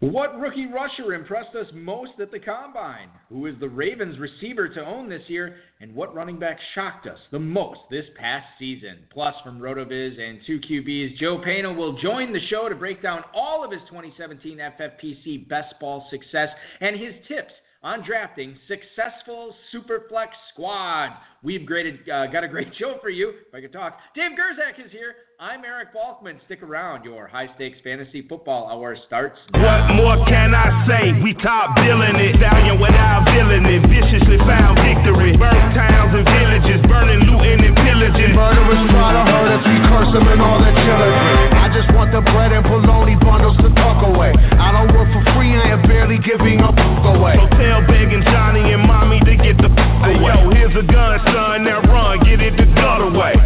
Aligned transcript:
What 0.00 0.38
rookie 0.38 0.66
rusher 0.66 1.14
impressed 1.14 1.56
us 1.56 1.66
most 1.72 2.12
at 2.20 2.30
the 2.30 2.38
combine? 2.38 3.08
Who 3.30 3.46
is 3.46 3.54
the 3.60 3.68
Ravens 3.68 4.18
receiver 4.18 4.68
to 4.68 4.84
own 4.84 5.08
this 5.08 5.22
year? 5.26 5.56
And 5.80 5.94
what 5.94 6.14
running 6.14 6.38
back 6.38 6.58
shocked 6.74 7.06
us 7.06 7.18
the 7.30 7.38
most 7.38 7.80
this 7.90 8.04
past 8.18 8.44
season? 8.58 8.98
Plus, 9.10 9.34
from 9.42 9.58
RotoViz 9.58 10.20
and 10.20 10.40
2QBs, 10.46 11.16
Joe 11.16 11.38
Paeno 11.38 11.74
will 11.74 11.98
join 11.98 12.30
the 12.34 12.46
show 12.50 12.68
to 12.68 12.74
break 12.74 13.02
down 13.02 13.22
all 13.34 13.64
of 13.64 13.72
his 13.72 13.80
2017 13.88 14.58
FFPC 14.58 15.48
best 15.48 15.74
ball 15.80 16.06
success 16.10 16.50
and 16.82 17.00
his 17.00 17.14
tips 17.26 17.52
on 17.86 18.02
drafting 18.02 18.58
successful 18.66 19.54
Superflex 19.70 20.34
squad. 20.50 21.14
We've 21.44 21.64
graded, 21.64 22.02
uh, 22.10 22.26
got 22.26 22.42
a 22.42 22.48
great 22.48 22.74
show 22.80 22.98
for 23.00 23.10
you. 23.10 23.30
If 23.46 23.54
I 23.54 23.60
could 23.60 23.72
talk, 23.72 23.98
Dave 24.16 24.32
Gerczak 24.34 24.84
is 24.84 24.90
here. 24.90 25.14
I'm 25.38 25.62
Eric 25.64 25.94
Balkman. 25.94 26.42
Stick 26.46 26.64
around. 26.64 27.04
Your 27.04 27.28
high 27.28 27.46
stakes 27.54 27.78
fantasy 27.84 28.26
football 28.26 28.66
hour 28.66 28.96
starts. 29.06 29.38
What 29.54 29.94
more 29.94 30.18
can 30.26 30.50
I 30.50 30.66
say? 30.90 31.14
We 31.22 31.34
top 31.38 31.76
billing 31.76 32.18
it. 32.18 32.42
Stallion 32.42 32.80
without 32.82 33.22
billing 33.30 33.68
it. 33.70 33.86
Viciously 33.86 34.42
found 34.50 34.82
victory. 34.82 35.38
Burn 35.38 35.62
towns 35.78 36.10
and 36.10 36.26
villages. 36.26 36.82
Burning, 36.90 37.22
looting, 37.30 37.70
and 37.70 37.75
pillaging. 37.86 38.34
Murderers 38.34 38.82
try 38.90 39.14
to 39.14 39.22
hurt 39.30 39.48
us. 39.54 39.62
We 39.62 39.78
curse 39.86 40.10
them 40.10 40.26
and 40.26 40.42
all 40.42 40.58
that 40.58 40.74
killing. 40.74 41.14
I 41.54 41.70
just 41.70 41.88
want 41.94 42.10
the 42.10 42.22
bread 42.34 42.50
and 42.50 42.66
bologna 42.66 43.14
bundles 43.22 43.56
to 43.62 43.70
tuck 43.78 44.02
away. 44.02 44.34
I 44.58 44.74
don't 44.74 44.90
work 44.90 45.06
for 45.14 45.22
free. 45.38 45.54
I 45.54 45.70
am 45.70 45.82
barely 45.86 46.18
giving 46.18 46.60
up 46.66 46.74
away. 47.06 47.38
Hotel 47.38 47.86
begging 47.86 48.26
Johnny 48.26 48.74
and 48.74 48.82
mommy 48.82 49.22
to 49.22 49.34
get 49.38 49.56
the 49.62 49.70
away. 49.70 50.10
Hey, 50.10 50.18
yo, 50.18 50.50
here's 50.50 50.74
a 50.74 50.84
gun, 50.90 51.22
son. 51.30 51.62
Now 51.62 51.80
run. 51.86 52.26
Get 52.26 52.42
it 52.42 52.58
the 52.58 52.66
gut 52.74 53.00
away. 53.06 53.38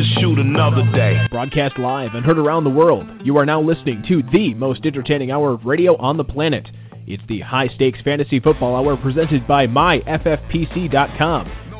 to 0.00 0.20
shoot 0.20 0.38
another 0.38 0.82
day. 0.92 1.26
Broadcast 1.30 1.78
live 1.78 2.14
and 2.14 2.24
heard 2.24 2.38
around 2.38 2.64
the 2.64 2.70
world. 2.70 3.06
You 3.22 3.36
are 3.36 3.44
now 3.44 3.60
listening 3.60 4.02
to 4.08 4.22
the 4.32 4.54
most 4.54 4.86
entertaining 4.86 5.30
hour 5.30 5.52
of 5.52 5.64
radio 5.64 5.96
on 5.96 6.16
the 6.16 6.24
planet. 6.24 6.68
It's 7.12 7.22
the 7.28 7.40
High 7.40 7.66
Stakes 7.74 7.98
Fantasy 8.04 8.38
Football 8.38 8.76
Hour 8.76 8.96
presented 8.96 9.44
by 9.48 9.66
MyFFPC.com 9.66 10.22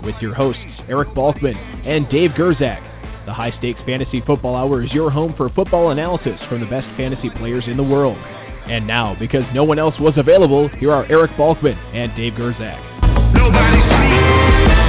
with 0.02 0.16
your 0.20 0.34
hosts 0.34 0.60
Eric 0.88 1.10
Balkman 1.10 1.54
and 1.86 2.08
Dave 2.10 2.30
Gerczak. 2.30 3.26
The 3.26 3.32
High 3.32 3.56
Stakes 3.60 3.78
Fantasy 3.86 4.20
Football 4.26 4.56
Hour 4.56 4.82
is 4.82 4.90
your 4.92 5.08
home 5.08 5.32
for 5.36 5.48
football 5.50 5.92
analysis 5.92 6.40
from 6.48 6.58
the 6.58 6.66
best 6.66 6.88
fantasy 6.96 7.30
players 7.38 7.62
in 7.68 7.76
the 7.76 7.82
world. 7.84 8.18
And 8.18 8.88
now, 8.88 9.14
because 9.20 9.44
no 9.54 9.62
one 9.62 9.78
else 9.78 9.94
was 10.00 10.14
available, 10.16 10.68
here 10.80 10.90
are 10.90 11.06
Eric 11.08 11.30
Balkman 11.38 11.78
and 11.94 12.10
Dave 12.16 12.32
Gerczak. 12.32 13.32
Nobody 13.32 14.79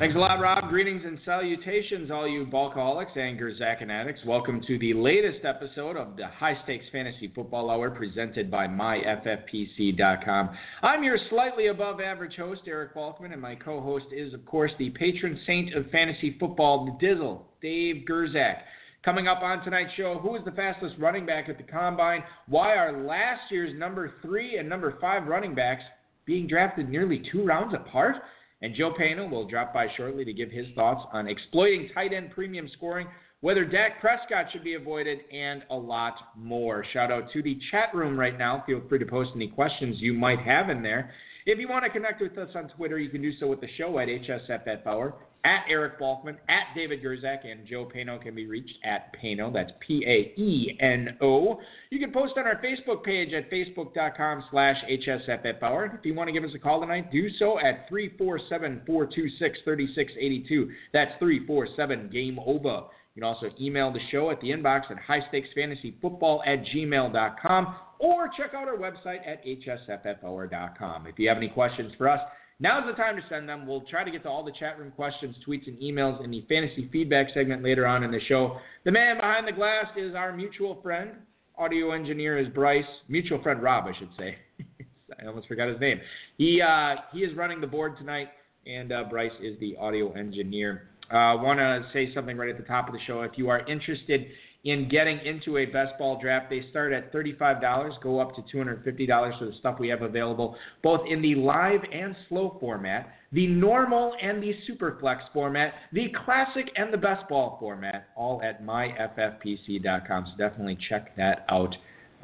Thanks 0.00 0.16
a 0.16 0.18
lot, 0.18 0.40
Rob. 0.40 0.70
Greetings 0.70 1.02
and 1.04 1.18
salutations, 1.26 2.10
all 2.10 2.26
you 2.26 2.46
bulkaholics 2.46 3.18
angers, 3.18 3.60
and 3.60 3.92
addicts. 3.92 4.22
Welcome 4.24 4.62
to 4.66 4.78
the 4.78 4.94
latest 4.94 5.44
episode 5.44 5.98
of 5.98 6.16
the 6.16 6.26
High 6.26 6.56
Stakes 6.64 6.86
Fantasy 6.90 7.30
Football 7.34 7.68
Hour 7.68 7.90
presented 7.90 8.50
by 8.50 8.66
MyFFPC.com. 8.66 10.56
I'm 10.80 11.02
your 11.02 11.18
slightly 11.28 11.66
above 11.66 12.00
average 12.00 12.34
host, 12.36 12.62
Eric 12.66 12.94
Balkman, 12.94 13.34
and 13.34 13.42
my 13.42 13.54
co 13.54 13.82
host 13.82 14.06
is, 14.10 14.32
of 14.32 14.46
course, 14.46 14.72
the 14.78 14.88
patron 14.88 15.38
saint 15.46 15.74
of 15.74 15.90
fantasy 15.90 16.34
football, 16.40 16.86
the 16.86 17.06
Dizzle, 17.06 17.42
Dave 17.60 18.06
Gerczak. 18.08 18.56
Coming 19.04 19.28
up 19.28 19.42
on 19.42 19.62
tonight's 19.62 19.92
show, 19.98 20.18
who 20.18 20.34
is 20.34 20.42
the 20.46 20.52
fastest 20.52 20.94
running 20.98 21.26
back 21.26 21.50
at 21.50 21.58
the 21.58 21.62
combine? 21.62 22.24
Why 22.48 22.74
are 22.74 23.04
last 23.04 23.42
year's 23.50 23.78
number 23.78 24.14
three 24.22 24.56
and 24.56 24.66
number 24.66 24.96
five 24.98 25.26
running 25.26 25.54
backs 25.54 25.82
being 26.24 26.46
drafted 26.46 26.88
nearly 26.88 27.22
two 27.30 27.44
rounds 27.44 27.74
apart? 27.74 28.16
And 28.62 28.74
Joe 28.74 28.92
Paeno 28.92 29.30
will 29.30 29.46
drop 29.46 29.72
by 29.72 29.86
shortly 29.96 30.24
to 30.24 30.32
give 30.32 30.50
his 30.50 30.66
thoughts 30.74 31.06
on 31.12 31.28
exploiting 31.28 31.88
tight 31.94 32.12
end 32.12 32.30
premium 32.32 32.68
scoring, 32.76 33.06
whether 33.40 33.64
Dak 33.64 34.00
Prescott 34.00 34.46
should 34.52 34.64
be 34.64 34.74
avoided, 34.74 35.20
and 35.32 35.62
a 35.70 35.74
lot 35.74 36.36
more. 36.36 36.84
Shout 36.92 37.10
out 37.10 37.32
to 37.32 37.42
the 37.42 37.58
chat 37.70 37.94
room 37.94 38.18
right 38.18 38.38
now. 38.38 38.62
Feel 38.66 38.82
free 38.88 38.98
to 38.98 39.06
post 39.06 39.30
any 39.34 39.48
questions 39.48 39.96
you 40.00 40.12
might 40.12 40.40
have 40.40 40.68
in 40.68 40.82
there. 40.82 41.10
If 41.46 41.58
you 41.58 41.68
want 41.68 41.84
to 41.84 41.90
connect 41.90 42.20
with 42.20 42.36
us 42.36 42.50
on 42.54 42.68
Twitter, 42.68 42.98
you 42.98 43.08
can 43.08 43.22
do 43.22 43.32
so 43.38 43.46
with 43.46 43.62
the 43.62 43.68
show 43.78 43.98
at 43.98 44.08
HSFF 44.08 44.84
at 45.44 45.64
Eric 45.68 46.00
Balkman, 46.00 46.36
at 46.48 46.64
David 46.74 47.02
Gerczak, 47.02 47.50
and 47.50 47.66
Joe 47.66 47.90
Paeno 47.92 48.20
can 48.20 48.34
be 48.34 48.46
reached 48.46 48.76
at 48.84 49.14
Paeno. 49.16 49.50
That's 49.52 49.72
P-A-E-N-O. 49.86 51.60
You 51.90 51.98
can 51.98 52.12
post 52.12 52.34
on 52.36 52.46
our 52.46 52.60
Facebook 52.62 53.02
page 53.04 53.32
at 53.32 53.50
facebook.com 53.50 54.44
slash 54.50 54.76
HSFF 54.90 55.98
If 55.98 56.04
you 56.04 56.14
want 56.14 56.28
to 56.28 56.32
give 56.32 56.44
us 56.44 56.50
a 56.54 56.58
call 56.58 56.80
tonight, 56.80 57.10
do 57.10 57.30
so 57.38 57.58
at 57.60 57.90
347-426-3682. 57.90 60.68
That's 60.92 61.12
347-GAME-OVA. 61.20 62.84
You 63.14 63.22
can 63.22 63.24
also 63.24 63.50
email 63.60 63.92
the 63.92 64.00
show 64.10 64.30
at 64.30 64.40
the 64.40 64.50
inbox 64.50 64.82
at 64.90 64.96
highstakesfantasyfootball 65.08 66.46
at 66.46 66.64
gmail.com 66.66 67.74
or 67.98 68.28
check 68.36 68.54
out 68.54 68.68
our 68.68 68.76
website 68.76 69.26
at 69.26 69.44
hsffhour.com. 69.44 71.06
If 71.06 71.18
you 71.18 71.28
have 71.28 71.36
any 71.36 71.48
questions 71.48 71.92
for 71.98 72.08
us, 72.08 72.20
Now's 72.62 72.86
the 72.86 72.92
time 72.92 73.16
to 73.16 73.22
send 73.30 73.48
them. 73.48 73.66
We'll 73.66 73.80
try 73.82 74.04
to 74.04 74.10
get 74.10 74.22
to 74.24 74.28
all 74.28 74.44
the 74.44 74.52
chat 74.52 74.78
room 74.78 74.90
questions, 74.90 75.34
tweets, 75.46 75.66
and 75.66 75.78
emails 75.78 76.22
in 76.22 76.30
the 76.30 76.44
fantasy 76.46 76.88
feedback 76.92 77.28
segment 77.32 77.64
later 77.64 77.86
on 77.86 78.04
in 78.04 78.10
the 78.10 78.20
show. 78.28 78.58
The 78.84 78.90
man 78.90 79.16
behind 79.16 79.48
the 79.48 79.52
glass 79.52 79.86
is 79.96 80.14
our 80.14 80.36
mutual 80.36 80.78
friend. 80.82 81.12
Audio 81.56 81.92
engineer 81.92 82.38
is 82.38 82.48
Bryce. 82.48 82.84
Mutual 83.08 83.42
friend 83.42 83.62
Rob, 83.62 83.86
I 83.86 83.98
should 83.98 84.10
say. 84.18 84.36
I 85.20 85.26
almost 85.26 85.48
forgot 85.48 85.68
his 85.68 85.80
name. 85.80 86.00
He 86.36 86.60
uh, 86.60 86.96
he 87.12 87.20
is 87.20 87.34
running 87.34 87.60
the 87.60 87.66
board 87.66 87.96
tonight, 87.96 88.28
and 88.66 88.92
uh, 88.92 89.04
Bryce 89.04 89.32
is 89.42 89.58
the 89.58 89.76
audio 89.78 90.12
engineer. 90.12 90.88
I 91.10 91.32
uh, 91.32 91.42
want 91.42 91.58
to 91.58 91.84
say 91.92 92.14
something 92.14 92.36
right 92.36 92.50
at 92.50 92.56
the 92.56 92.64
top 92.64 92.88
of 92.88 92.94
the 92.94 93.00
show. 93.06 93.22
If 93.22 93.32
you 93.36 93.48
are 93.48 93.66
interested 93.66 94.26
in 94.64 94.88
getting 94.88 95.18
into 95.20 95.58
a 95.58 95.66
best 95.66 95.96
ball 95.98 96.20
draft. 96.20 96.50
They 96.50 96.64
start 96.70 96.92
at 96.92 97.12
$35, 97.12 98.02
go 98.02 98.20
up 98.20 98.34
to 98.36 98.42
$250 98.54 99.38
for 99.38 99.44
the 99.46 99.52
stuff 99.58 99.78
we 99.78 99.88
have 99.88 100.02
available, 100.02 100.56
both 100.82 101.00
in 101.08 101.22
the 101.22 101.34
live 101.34 101.80
and 101.92 102.14
slow 102.28 102.56
format, 102.60 103.08
the 103.32 103.46
normal 103.46 104.14
and 104.20 104.42
the 104.42 104.52
super 104.66 104.98
flex 105.00 105.22
format, 105.32 105.72
the 105.92 106.08
classic 106.24 106.70
and 106.76 106.92
the 106.92 106.98
best 106.98 107.28
ball 107.28 107.56
format, 107.58 108.08
all 108.16 108.42
at 108.42 108.62
myffpc.com. 108.62 110.26
So 110.26 110.36
definitely 110.36 110.78
check 110.88 111.16
that 111.16 111.46
out. 111.48 111.74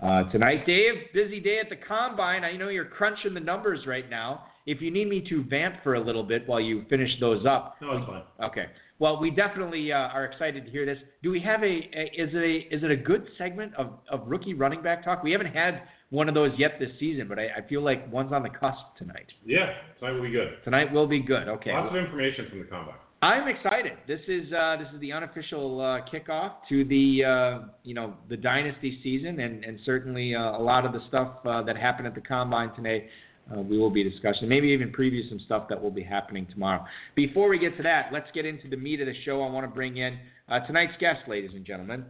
Uh, 0.03 0.30
tonight, 0.30 0.66
Dave, 0.66 0.94
busy 1.14 1.41
day 1.41 1.58
at 1.58 1.70
the 1.70 1.76
combine. 1.76 2.44
I 2.44 2.53
know 2.53 2.68
you're 2.68 2.84
crunching 2.84 3.32
the 3.32 3.41
numbers 3.41 3.86
right 3.86 4.08
now. 4.10 4.44
If 4.66 4.82
you 4.82 4.91
need 4.91 5.09
me 5.09 5.25
to 5.28 5.44
vamp 5.44 5.77
for 5.82 5.94
a 5.94 6.00
little 6.00 6.25
bit 6.25 6.47
while 6.49 6.60
you 6.60 6.84
finish 6.91 7.10
those 7.21 7.47
up. 7.47 7.77
No, 7.81 7.97
it's 7.97 8.06
fine. 8.06 8.22
Okay. 8.43 8.66
Well, 8.99 9.21
we 9.21 9.31
definitely 9.31 9.93
uh, 9.93 9.97
are 9.97 10.25
excited 10.25 10.65
to 10.65 10.71
hear 10.71 10.87
this. 10.87 10.99
Do 11.22 11.31
we 11.31 11.41
have 11.41 11.62
a, 11.62 11.66
a, 11.66 12.10
is 12.16 12.31
it 12.32 12.37
a 12.37 12.75
is 12.75 12.82
it 12.82 12.91
a 12.91 12.97
good 12.97 13.27
segment 13.38 13.75
of, 13.77 13.93
of 14.10 14.22
rookie 14.27 14.54
running 14.54 14.82
back 14.82 15.04
talk? 15.04 15.22
We 15.22 15.32
haven't 15.32 15.53
had 15.53 15.82
one 16.10 16.28
of 16.28 16.34
those 16.34 16.53
yet 16.56 16.78
this 16.81 16.91
season, 16.99 17.28
but 17.28 17.38
I, 17.38 17.49
I 17.59 17.69
feel 17.69 17.82
like 17.82 18.10
one's 18.10 18.32
on 18.32 18.43
the 18.43 18.49
cusp 18.49 18.81
tonight. 18.99 19.27
Yeah, 19.44 19.72
tonight 20.00 20.12
will 20.12 20.22
be 20.22 20.31
good. 20.31 20.49
Tonight 20.65 20.93
will 20.93 21.06
be 21.06 21.21
good. 21.21 21.47
Okay. 21.47 21.72
Lots 21.72 21.91
of 21.91 21.97
information 21.97 22.47
from 22.48 22.59
the 22.60 22.65
combine. 22.65 22.94
I'm 23.22 23.48
excited. 23.48 23.94
This 24.06 24.21
is 24.28 24.53
uh, 24.53 24.77
this 24.78 24.88
is 24.94 25.00
the 25.00 25.12
unofficial 25.12 25.81
uh, 25.81 26.00
kickoff 26.12 26.53
to 26.69 26.84
the 26.84 27.25
uh, 27.25 27.69
you 27.83 27.94
know 27.94 28.15
the 28.28 28.37
dynasty 28.37 29.00
season, 29.03 29.41
and 29.41 29.65
and 29.65 29.78
certainly 29.84 30.34
uh, 30.34 30.56
a 30.56 30.62
lot 30.62 30.87
of 30.87 30.93
the 30.93 31.00
stuff 31.09 31.37
uh, 31.44 31.62
that 31.62 31.77
happened 31.77 32.06
at 32.06 32.15
the 32.15 32.21
combine 32.21 32.75
today 32.75 33.09
uh, 33.55 33.61
we 33.61 33.79
will 33.79 33.91
be 33.91 34.03
discussing, 34.03 34.49
maybe 34.49 34.69
even 34.69 34.91
preview 34.91 35.29
some 35.29 35.39
stuff 35.41 35.69
that 35.69 35.81
will 35.81 35.91
be 35.91 36.03
happening 36.03 36.47
tomorrow. 36.51 36.84
Before 37.15 37.49
we 37.49 37.59
get 37.59 37.77
to 37.77 37.83
that, 37.84 38.12
let's 38.12 38.31
get 38.34 38.45
into 38.45 38.69
the 38.69 38.77
meat 38.77 39.01
of 39.01 39.07
the 39.07 39.15
show. 39.25 39.43
I 39.43 39.51
want 39.51 39.65
to 39.65 39.75
bring 39.75 39.99
in 39.99 40.19
uh, 40.49 40.61
tonight's 40.67 40.95
guest, 40.99 41.21
ladies 41.29 41.53
and 41.55 41.65
gentlemen. 41.65 42.05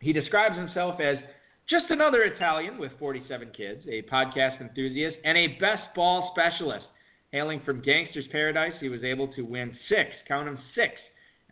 He 0.00 0.12
describes 0.12 0.56
himself 0.56 1.00
as 1.00 1.16
just 1.70 1.84
another 1.90 2.22
Italian 2.24 2.78
with 2.78 2.92
47 2.98 3.52
kids, 3.56 3.82
a 3.88 4.02
podcast 4.02 4.60
enthusiast, 4.60 5.16
and 5.24 5.38
a 5.38 5.58
best 5.60 5.82
ball 5.94 6.34
specialist. 6.34 6.86
Hailing 7.30 7.62
from 7.64 7.80
Gangster's 7.80 8.26
Paradise, 8.30 8.74
he 8.80 8.88
was 8.88 9.04
able 9.04 9.28
to 9.34 9.42
win 9.42 9.74
six, 9.88 10.10
count 10.28 10.46
them 10.46 10.58
six, 10.74 10.94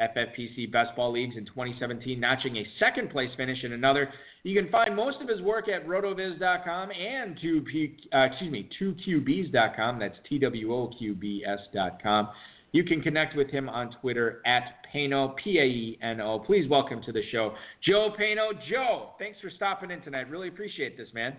FFPC 0.00 0.73
Best 0.73 0.97
Ball 0.97 1.12
Leagues 1.12 1.37
in 1.37 1.44
2017, 1.47 2.19
notching 2.19 2.56
a 2.56 2.67
second 2.79 3.11
place 3.11 3.31
finish 3.37 3.62
in 3.64 3.73
another. 3.73 4.08
You 4.43 4.61
can 4.61 4.70
find 4.70 4.97
most 4.97 5.20
of 5.20 5.29
his 5.29 5.43
work 5.43 5.69
at 5.69 5.87
rotoviz.com 5.87 6.91
and 6.91 7.38
2P, 7.38 7.97
uh, 8.14 8.19
excuse 8.31 8.50
me, 8.50 8.70
2QBs.com. 8.81 9.99
That's 9.99 10.17
T-W-O-Q-B-S.com. 10.29 12.29
You 12.73 12.85
can 12.85 13.02
connect 13.02 13.37
with 13.37 13.50
him 13.50 13.69
on 13.69 13.91
Twitter 14.00 14.41
at 14.47 14.85
Paeno, 14.94 15.35
P-A-E-N-O. 15.43 16.38
Please 16.41 16.69
welcome 16.69 17.02
to 17.02 17.12
the 17.12 17.23
show, 17.32 17.55
Joe 17.85 18.14
Paeno. 18.19 18.52
Joe, 18.70 19.11
thanks 19.19 19.38
for 19.41 19.50
stopping 19.50 19.91
in 19.91 20.00
tonight. 20.02 20.31
Really 20.31 20.49
appreciate 20.49 20.97
this, 20.97 21.08
man. 21.12 21.37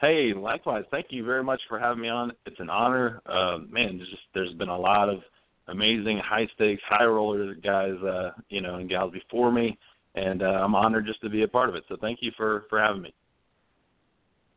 Hey, 0.00 0.32
likewise. 0.36 0.84
Thank 0.90 1.06
you 1.10 1.24
very 1.24 1.42
much 1.42 1.60
for 1.68 1.78
having 1.78 2.02
me 2.02 2.08
on. 2.08 2.32
It's 2.46 2.60
an 2.60 2.70
honor. 2.70 3.20
Uh, 3.26 3.58
man, 3.68 3.98
just 3.98 4.22
there's 4.34 4.54
been 4.54 4.68
a 4.68 4.78
lot 4.78 5.08
of 5.08 5.20
amazing 5.68 6.20
high 6.24 6.48
stakes, 6.54 6.82
high 6.88 7.04
roller 7.04 7.54
guys, 7.54 7.94
uh, 8.02 8.30
you 8.48 8.60
know, 8.60 8.76
and 8.76 8.88
gals 8.88 9.12
before 9.12 9.52
me 9.52 9.78
and 10.18 10.42
uh, 10.42 10.46
I'm 10.46 10.74
honored 10.74 11.06
just 11.06 11.20
to 11.22 11.28
be 11.28 11.42
a 11.42 11.48
part 11.48 11.68
of 11.68 11.74
it. 11.74 11.84
So 11.88 11.96
thank 12.00 12.18
you 12.22 12.32
for 12.36 12.64
for 12.68 12.80
having 12.80 13.02
me. 13.02 13.14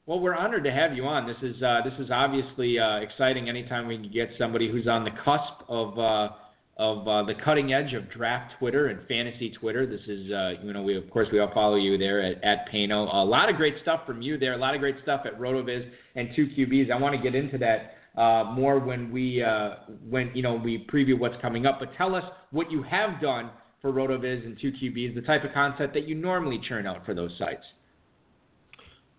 Well, 0.05 0.19
we're 0.19 0.35
honored 0.35 0.63
to 0.63 0.71
have 0.71 0.93
you 0.93 1.05
on. 1.05 1.27
This 1.27 1.37
is 1.41 1.61
uh, 1.61 1.81
this 1.83 1.93
is 1.99 2.09
obviously 2.11 2.79
uh, 2.79 2.97
exciting. 2.97 3.49
Anytime 3.49 3.87
we 3.87 3.97
can 3.97 4.11
get 4.11 4.29
somebody 4.37 4.71
who's 4.71 4.87
on 4.87 5.03
the 5.03 5.11
cusp 5.23 5.69
of 5.69 5.97
uh, 5.99 6.29
of 6.77 7.07
uh, 7.07 7.23
the 7.23 7.35
cutting 7.45 7.73
edge 7.73 7.93
of 7.93 8.09
draft 8.11 8.53
Twitter 8.59 8.87
and 8.87 9.07
fantasy 9.07 9.51
Twitter. 9.59 9.85
This 9.85 10.01
is 10.07 10.31
uh, 10.31 10.53
you 10.63 10.73
know 10.73 10.81
we 10.81 10.97
of 10.97 11.09
course 11.09 11.27
we 11.31 11.39
all 11.39 11.51
follow 11.53 11.75
you 11.75 11.97
there 11.97 12.21
at, 12.21 12.43
at 12.43 12.69
Paeno. 12.73 13.13
A 13.13 13.23
lot 13.23 13.49
of 13.49 13.55
great 13.55 13.75
stuff 13.81 14.01
from 14.05 14.21
you 14.21 14.37
there. 14.37 14.53
A 14.53 14.57
lot 14.57 14.73
of 14.73 14.81
great 14.81 14.95
stuff 15.03 15.21
at 15.25 15.39
Rotoviz 15.39 15.87
and 16.15 16.29
two 16.35 16.47
QBs. 16.57 16.91
I 16.91 16.97
want 16.97 17.15
to 17.15 17.21
get 17.21 17.35
into 17.35 17.57
that 17.59 17.95
uh, 18.17 18.51
more 18.55 18.79
when 18.79 19.11
we 19.11 19.43
uh, 19.43 19.75
when 20.09 20.31
you 20.33 20.41
know 20.41 20.55
we 20.55 20.85
preview 20.91 21.17
what's 21.17 21.39
coming 21.41 21.65
up. 21.65 21.79
But 21.79 21.89
tell 21.97 22.15
us 22.15 22.23
what 22.51 22.71
you 22.71 22.83
have 22.83 23.21
done 23.21 23.51
for 23.81 23.91
Rotoviz 23.91 24.45
and 24.45 24.57
two 24.59 24.71
QBs, 24.71 25.15
the 25.15 25.21
type 25.21 25.43
of 25.43 25.53
content 25.53 25.93
that 25.93 26.07
you 26.07 26.15
normally 26.15 26.59
churn 26.67 26.85
out 26.85 27.05
for 27.05 27.13
those 27.13 27.31
sites. 27.39 27.63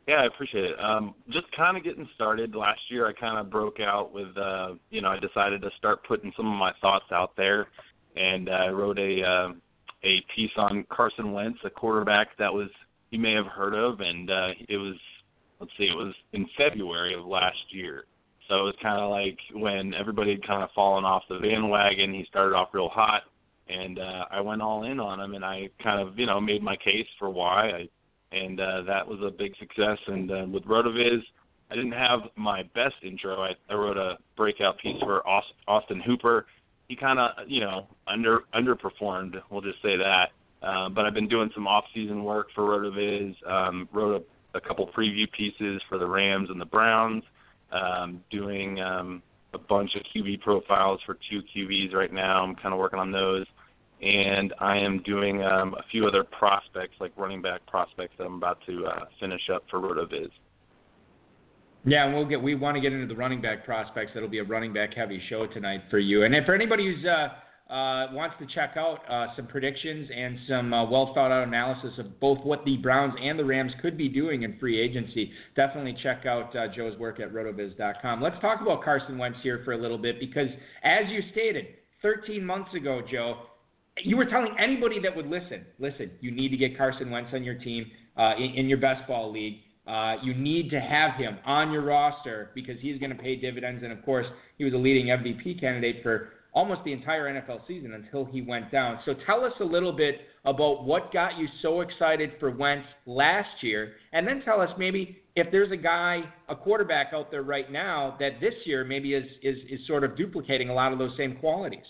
Yeah, 0.06 0.16
I 0.16 0.26
appreciate 0.26 0.64
it. 0.64 0.80
Um, 0.80 1.14
just 1.30 1.46
kind 1.56 1.76
of 1.76 1.84
getting 1.84 2.08
started. 2.14 2.54
Last 2.54 2.80
year, 2.88 3.06
I 3.06 3.12
kind 3.12 3.38
of 3.38 3.50
broke 3.50 3.78
out 3.78 4.12
with, 4.12 4.36
uh, 4.36 4.74
you 4.90 5.00
know, 5.00 5.08
I 5.08 5.18
decided 5.18 5.62
to 5.62 5.70
start 5.78 6.00
putting 6.06 6.32
some 6.36 6.46
of 6.46 6.58
my 6.58 6.72
thoughts 6.80 7.04
out 7.12 7.36
there, 7.36 7.68
and 8.16 8.48
uh, 8.48 8.52
I 8.52 8.68
wrote 8.68 8.98
a 8.98 9.22
uh, 9.22 9.52
a 10.04 10.20
piece 10.34 10.50
on 10.56 10.84
Carson 10.90 11.32
Wentz, 11.32 11.60
a 11.64 11.70
quarterback 11.70 12.36
that 12.38 12.52
was 12.52 12.68
you 13.10 13.20
may 13.20 13.32
have 13.32 13.46
heard 13.46 13.74
of, 13.74 14.00
and 14.00 14.30
uh, 14.30 14.48
it 14.68 14.76
was 14.76 14.96
let's 15.60 15.72
see, 15.78 15.84
it 15.84 15.96
was 15.96 16.14
in 16.32 16.46
February 16.58 17.14
of 17.14 17.24
last 17.24 17.56
year. 17.70 18.04
So 18.52 18.58
it 18.58 18.64
was 18.64 18.74
kind 18.82 19.00
of 19.00 19.10
like 19.10 19.38
when 19.54 19.94
everybody 19.94 20.32
had 20.32 20.46
kind 20.46 20.62
of 20.62 20.68
fallen 20.74 21.06
off 21.06 21.22
the 21.26 21.38
bandwagon. 21.38 22.12
He 22.12 22.26
started 22.28 22.54
off 22.54 22.68
real 22.74 22.90
hot, 22.90 23.22
and 23.70 23.98
uh, 23.98 24.26
I 24.30 24.42
went 24.42 24.60
all 24.60 24.84
in 24.84 25.00
on 25.00 25.20
him, 25.20 25.34
and 25.34 25.42
I 25.42 25.70
kind 25.82 26.06
of 26.06 26.18
you 26.18 26.26
know 26.26 26.38
made 26.38 26.62
my 26.62 26.76
case 26.76 27.06
for 27.18 27.30
why 27.30 27.70
I 27.70 27.88
and 28.30 28.60
uh, 28.60 28.82
that 28.82 29.08
was 29.08 29.20
a 29.26 29.30
big 29.30 29.56
success. 29.58 29.96
And 30.06 30.30
uh, 30.30 30.44
with 30.52 30.64
Rotoviz, 30.64 31.22
I 31.70 31.76
didn't 31.76 31.92
have 31.92 32.20
my 32.36 32.62
best 32.74 32.96
intro. 33.02 33.42
I, 33.42 33.52
I 33.70 33.74
wrote 33.74 33.96
a 33.96 34.18
breakout 34.36 34.78
piece 34.78 35.00
for 35.00 35.26
Austin 35.66 36.02
Hooper. 36.02 36.44
He 36.88 36.94
kind 36.94 37.18
of, 37.18 37.30
you 37.48 37.60
know, 37.60 37.86
under 38.06 38.40
underperformed. 38.54 39.40
We'll 39.48 39.62
just 39.62 39.80
say 39.80 39.96
that. 39.96 40.26
Uh, 40.62 40.90
but 40.90 41.06
I've 41.06 41.14
been 41.14 41.28
doing 41.28 41.50
some 41.54 41.66
off-season 41.66 42.22
work 42.22 42.48
for 42.54 42.64
Rotoviz. 42.64 43.34
Um, 43.50 43.88
wrote 43.94 44.22
a, 44.54 44.58
a 44.58 44.60
couple 44.60 44.86
preview 44.88 45.24
pieces 45.32 45.80
for 45.88 45.96
the 45.96 46.06
Rams 46.06 46.50
and 46.50 46.60
the 46.60 46.66
Browns. 46.66 47.24
Um, 47.72 48.22
doing 48.30 48.80
um, 48.80 49.22
a 49.54 49.58
bunch 49.58 49.92
of 49.96 50.02
QB 50.14 50.42
profiles 50.42 51.00
for 51.06 51.16
two 51.30 51.40
QBs 51.56 51.94
right 51.94 52.12
now. 52.12 52.42
I'm 52.42 52.54
kind 52.54 52.74
of 52.74 52.78
working 52.78 52.98
on 52.98 53.10
those 53.10 53.46
and 54.02 54.52
I 54.58 54.78
am 54.78 55.00
doing 55.04 55.42
um, 55.44 55.74
a 55.74 55.82
few 55.90 56.06
other 56.06 56.24
prospects, 56.24 56.94
like 56.98 57.12
running 57.16 57.40
back 57.40 57.64
prospects, 57.66 58.14
that 58.18 58.24
I'm 58.24 58.34
about 58.34 58.58
to 58.66 58.84
uh, 58.86 59.04
finish 59.20 59.42
up 59.52 59.62
for 59.70 59.80
Rotoviz. 59.80 60.30
Yeah, 61.84 62.06
and 62.06 62.14
we'll 62.14 62.26
get. 62.26 62.40
We 62.40 62.54
want 62.54 62.76
to 62.76 62.80
get 62.80 62.92
into 62.92 63.06
the 63.06 63.14
running 63.14 63.40
back 63.40 63.64
prospects. 63.64 64.12
That'll 64.14 64.28
be 64.28 64.38
a 64.38 64.44
running 64.44 64.72
back 64.72 64.94
heavy 64.94 65.20
show 65.28 65.46
tonight 65.46 65.82
for 65.90 65.98
you. 65.98 66.24
And 66.24 66.34
if 66.34 66.46
for 66.46 66.54
anybody 66.54 66.84
who's 66.84 67.04
uh, 67.04 67.28
uh, 67.70 68.08
wants 68.12 68.36
to 68.38 68.46
check 68.54 68.76
out 68.76 68.98
uh, 69.08 69.34
some 69.34 69.46
predictions 69.46 70.08
and 70.14 70.38
some 70.48 70.74
uh, 70.74 70.88
well 70.88 71.14
thought 71.14 71.30
out 71.30 71.46
analysis 71.46 71.92
of 71.98 72.20
both 72.20 72.38
what 72.44 72.64
the 72.64 72.76
Browns 72.76 73.14
and 73.20 73.38
the 73.38 73.44
Rams 73.44 73.72
could 73.80 73.96
be 73.96 74.08
doing 74.08 74.42
in 74.42 74.58
free 74.58 74.78
agency, 74.78 75.30
definitely 75.56 75.96
check 76.02 76.26
out 76.26 76.54
uh, 76.54 76.68
Joe's 76.74 76.98
work 76.98 77.20
at 77.20 77.32
rotoviz.com. 77.32 78.20
Let's 78.20 78.40
talk 78.40 78.60
about 78.60 78.84
Carson 78.84 79.16
Wentz 79.16 79.38
here 79.42 79.62
for 79.64 79.72
a 79.72 79.78
little 79.78 79.98
bit 79.98 80.20
because, 80.20 80.48
as 80.82 81.04
you 81.08 81.20
stated, 81.32 81.66
13 82.02 82.44
months 82.44 82.74
ago, 82.74 83.00
Joe, 83.10 83.46
you 84.02 84.16
were 84.16 84.26
telling 84.26 84.54
anybody 84.58 85.00
that 85.00 85.14
would 85.14 85.26
listen, 85.26 85.64
listen, 85.78 86.10
you 86.20 86.30
need 86.30 86.50
to 86.50 86.56
get 86.56 86.76
Carson 86.76 87.10
Wentz 87.10 87.30
on 87.32 87.42
your 87.42 87.54
team 87.54 87.90
uh, 88.16 88.34
in, 88.36 88.54
in 88.54 88.68
your 88.68 88.78
best 88.78 89.06
ball 89.06 89.32
league. 89.32 89.58
Uh, 89.86 90.16
you 90.22 90.34
need 90.34 90.70
to 90.70 90.80
have 90.80 91.16
him 91.16 91.38
on 91.44 91.72
your 91.72 91.82
roster 91.82 92.50
because 92.54 92.76
he's 92.80 92.98
going 92.98 93.10
to 93.10 93.20
pay 93.20 93.36
dividends. 93.36 93.82
And 93.82 93.92
of 93.92 94.04
course, 94.04 94.26
he 94.56 94.64
was 94.64 94.72
a 94.74 94.76
leading 94.76 95.06
MVP 95.06 95.58
candidate 95.60 96.02
for 96.02 96.30
almost 96.52 96.82
the 96.84 96.92
entire 96.92 97.32
NFL 97.32 97.66
season 97.66 97.94
until 97.94 98.24
he 98.24 98.42
went 98.42 98.70
down. 98.70 98.98
So 99.04 99.14
tell 99.26 99.44
us 99.44 99.52
a 99.60 99.64
little 99.64 99.92
bit 99.92 100.20
about 100.44 100.84
what 100.84 101.12
got 101.12 101.38
you 101.38 101.46
so 101.62 101.80
excited 101.80 102.32
for 102.38 102.50
Wentz 102.50 102.86
last 103.06 103.62
year, 103.62 103.94
and 104.12 104.26
then 104.26 104.42
tell 104.44 104.60
us 104.60 104.70
maybe 104.78 105.22
if 105.34 105.50
there's 105.50 105.72
a 105.72 105.76
guy, 105.76 106.20
a 106.48 106.56
quarterback 106.56 107.08
out 107.14 107.30
there 107.30 107.42
right 107.42 107.70
now 107.70 108.16
that 108.20 108.40
this 108.40 108.54
year 108.64 108.84
maybe 108.84 109.14
is 109.14 109.24
is, 109.42 109.56
is 109.70 109.86
sort 109.86 110.04
of 110.04 110.16
duplicating 110.16 110.68
a 110.68 110.74
lot 110.74 110.92
of 110.92 110.98
those 110.98 111.16
same 111.16 111.36
qualities. 111.36 111.84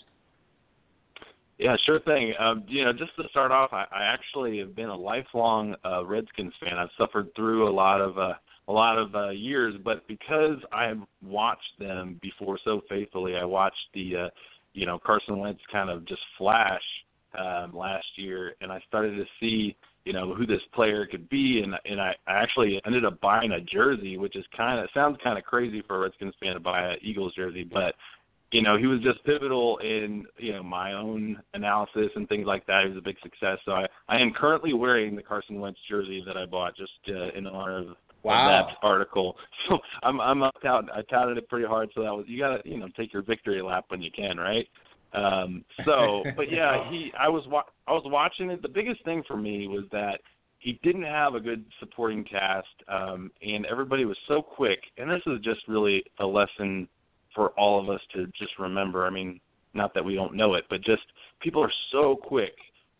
Yeah, 1.58 1.76
sure 1.86 2.00
thing. 2.00 2.34
Um, 2.40 2.64
you 2.66 2.84
know, 2.84 2.92
just 2.92 3.14
to 3.16 3.28
start 3.30 3.52
off, 3.52 3.72
I, 3.72 3.84
I 3.92 4.02
actually 4.02 4.58
have 4.58 4.74
been 4.74 4.88
a 4.88 4.96
lifelong 4.96 5.76
uh, 5.84 6.04
Redskins 6.04 6.52
fan. 6.60 6.76
I've 6.76 6.88
suffered 6.98 7.28
through 7.36 7.68
a 7.68 7.70
lot 7.70 8.00
of 8.00 8.18
uh, 8.18 8.32
a 8.68 8.72
lot 8.72 8.98
of 8.98 9.14
uh, 9.14 9.30
years, 9.30 9.74
but 9.84 10.06
because 10.06 10.58
I've 10.72 11.00
watched 11.24 11.78
them 11.78 12.18
before 12.22 12.58
so 12.64 12.80
faithfully, 12.88 13.36
I 13.36 13.44
watched 13.44 13.76
the 13.92 14.16
uh, 14.16 14.28
you 14.74 14.86
know 14.86 14.98
Carson 15.04 15.38
Wentz 15.38 15.60
kind 15.70 15.90
of 15.90 16.06
just 16.06 16.22
flash 16.38 16.82
um, 17.38 17.74
last 17.74 18.06
year, 18.16 18.54
and 18.60 18.70
I 18.70 18.80
started 18.88 19.16
to 19.16 19.24
see 19.40 19.76
you 20.04 20.12
know 20.12 20.34
who 20.34 20.46
this 20.46 20.60
player 20.74 21.06
could 21.06 21.28
be, 21.28 21.62
and 21.62 21.74
and 21.84 22.00
I, 22.00 22.14
actually 22.26 22.80
ended 22.86 23.04
up 23.04 23.20
buying 23.20 23.52
a 23.52 23.60
jersey, 23.60 24.18
which 24.18 24.36
is 24.36 24.44
kind 24.56 24.80
of 24.80 24.88
sounds 24.94 25.18
kind 25.22 25.38
of 25.38 25.44
crazy 25.44 25.82
for 25.86 25.96
a 25.96 26.00
Redskins 26.00 26.34
fan 26.40 26.54
to 26.54 26.60
buy 26.60 26.92
a 26.92 26.96
Eagles 27.02 27.34
jersey, 27.34 27.64
but 27.64 27.94
you 28.52 28.60
know, 28.60 28.76
he 28.76 28.86
was 28.86 29.00
just 29.00 29.24
pivotal 29.24 29.78
in, 29.78 30.26
you 30.36 30.52
know, 30.52 30.62
my 30.62 30.92
own 30.92 31.42
analysis 31.54 32.10
and 32.14 32.28
things 32.28 32.46
like 32.46 32.66
that. 32.66 32.82
He 32.84 32.90
was 32.90 32.98
a 32.98 33.02
big 33.02 33.16
success. 33.22 33.56
So 33.64 33.72
I, 33.72 33.86
I 34.08 34.18
am 34.18 34.30
currently 34.30 34.74
wearing 34.74 35.16
the 35.16 35.22
Carson 35.22 35.58
Wentz 35.58 35.80
jersey 35.88 36.22
that 36.26 36.36
I 36.36 36.44
bought 36.44 36.76
just 36.76 36.92
uh, 37.08 37.36
in 37.36 37.46
honor 37.46 37.78
of, 37.78 37.86
wow. 38.22 38.66
that 38.66 38.86
article. 38.86 39.36
So 39.68 39.78
I'm 40.02 40.20
I'm 40.20 40.42
up 40.42 40.56
out 40.66 40.88
I 40.92 41.02
touted 41.02 41.38
it 41.38 41.48
pretty 41.48 41.66
hard 41.66 41.90
so 41.94 42.02
that 42.02 42.12
was 42.12 42.24
you 42.26 42.36
gotta, 42.36 42.60
you 42.64 42.78
know, 42.78 42.88
take 42.96 43.12
your 43.12 43.22
victory 43.22 43.62
lap 43.62 43.84
when 43.88 44.02
you 44.02 44.10
can, 44.10 44.36
right? 44.36 44.66
Um 45.14 45.64
so 45.84 46.24
but 46.36 46.50
yeah, 46.50 46.90
he 46.90 47.12
I 47.18 47.28
was 47.28 47.44
wa- 47.46 47.62
I 47.86 47.92
was 47.92 48.02
watching 48.06 48.50
it. 48.50 48.60
The 48.60 48.68
biggest 48.68 49.04
thing 49.04 49.22
for 49.28 49.36
me 49.36 49.68
was 49.68 49.84
that 49.92 50.18
he 50.58 50.78
didn't 50.82 51.04
have 51.04 51.34
a 51.34 51.40
good 51.40 51.64
supporting 51.80 52.24
cast, 52.24 52.68
um, 52.86 53.32
and 53.42 53.66
everybody 53.66 54.04
was 54.04 54.16
so 54.28 54.40
quick. 54.40 54.78
And 54.96 55.10
this 55.10 55.22
is 55.26 55.40
just 55.42 55.60
really 55.66 56.04
a 56.20 56.26
lesson 56.26 56.88
for 57.34 57.48
all 57.50 57.80
of 57.80 57.88
us 57.88 58.00
to 58.14 58.26
just 58.38 58.58
remember. 58.60 59.04
I 59.04 59.10
mean, 59.10 59.40
not 59.74 59.92
that 59.94 60.04
we 60.04 60.14
don't 60.14 60.34
know 60.34 60.54
it, 60.54 60.64
but 60.70 60.82
just 60.84 61.02
people 61.40 61.62
are 61.62 61.72
so 61.90 62.16
quick 62.16 62.54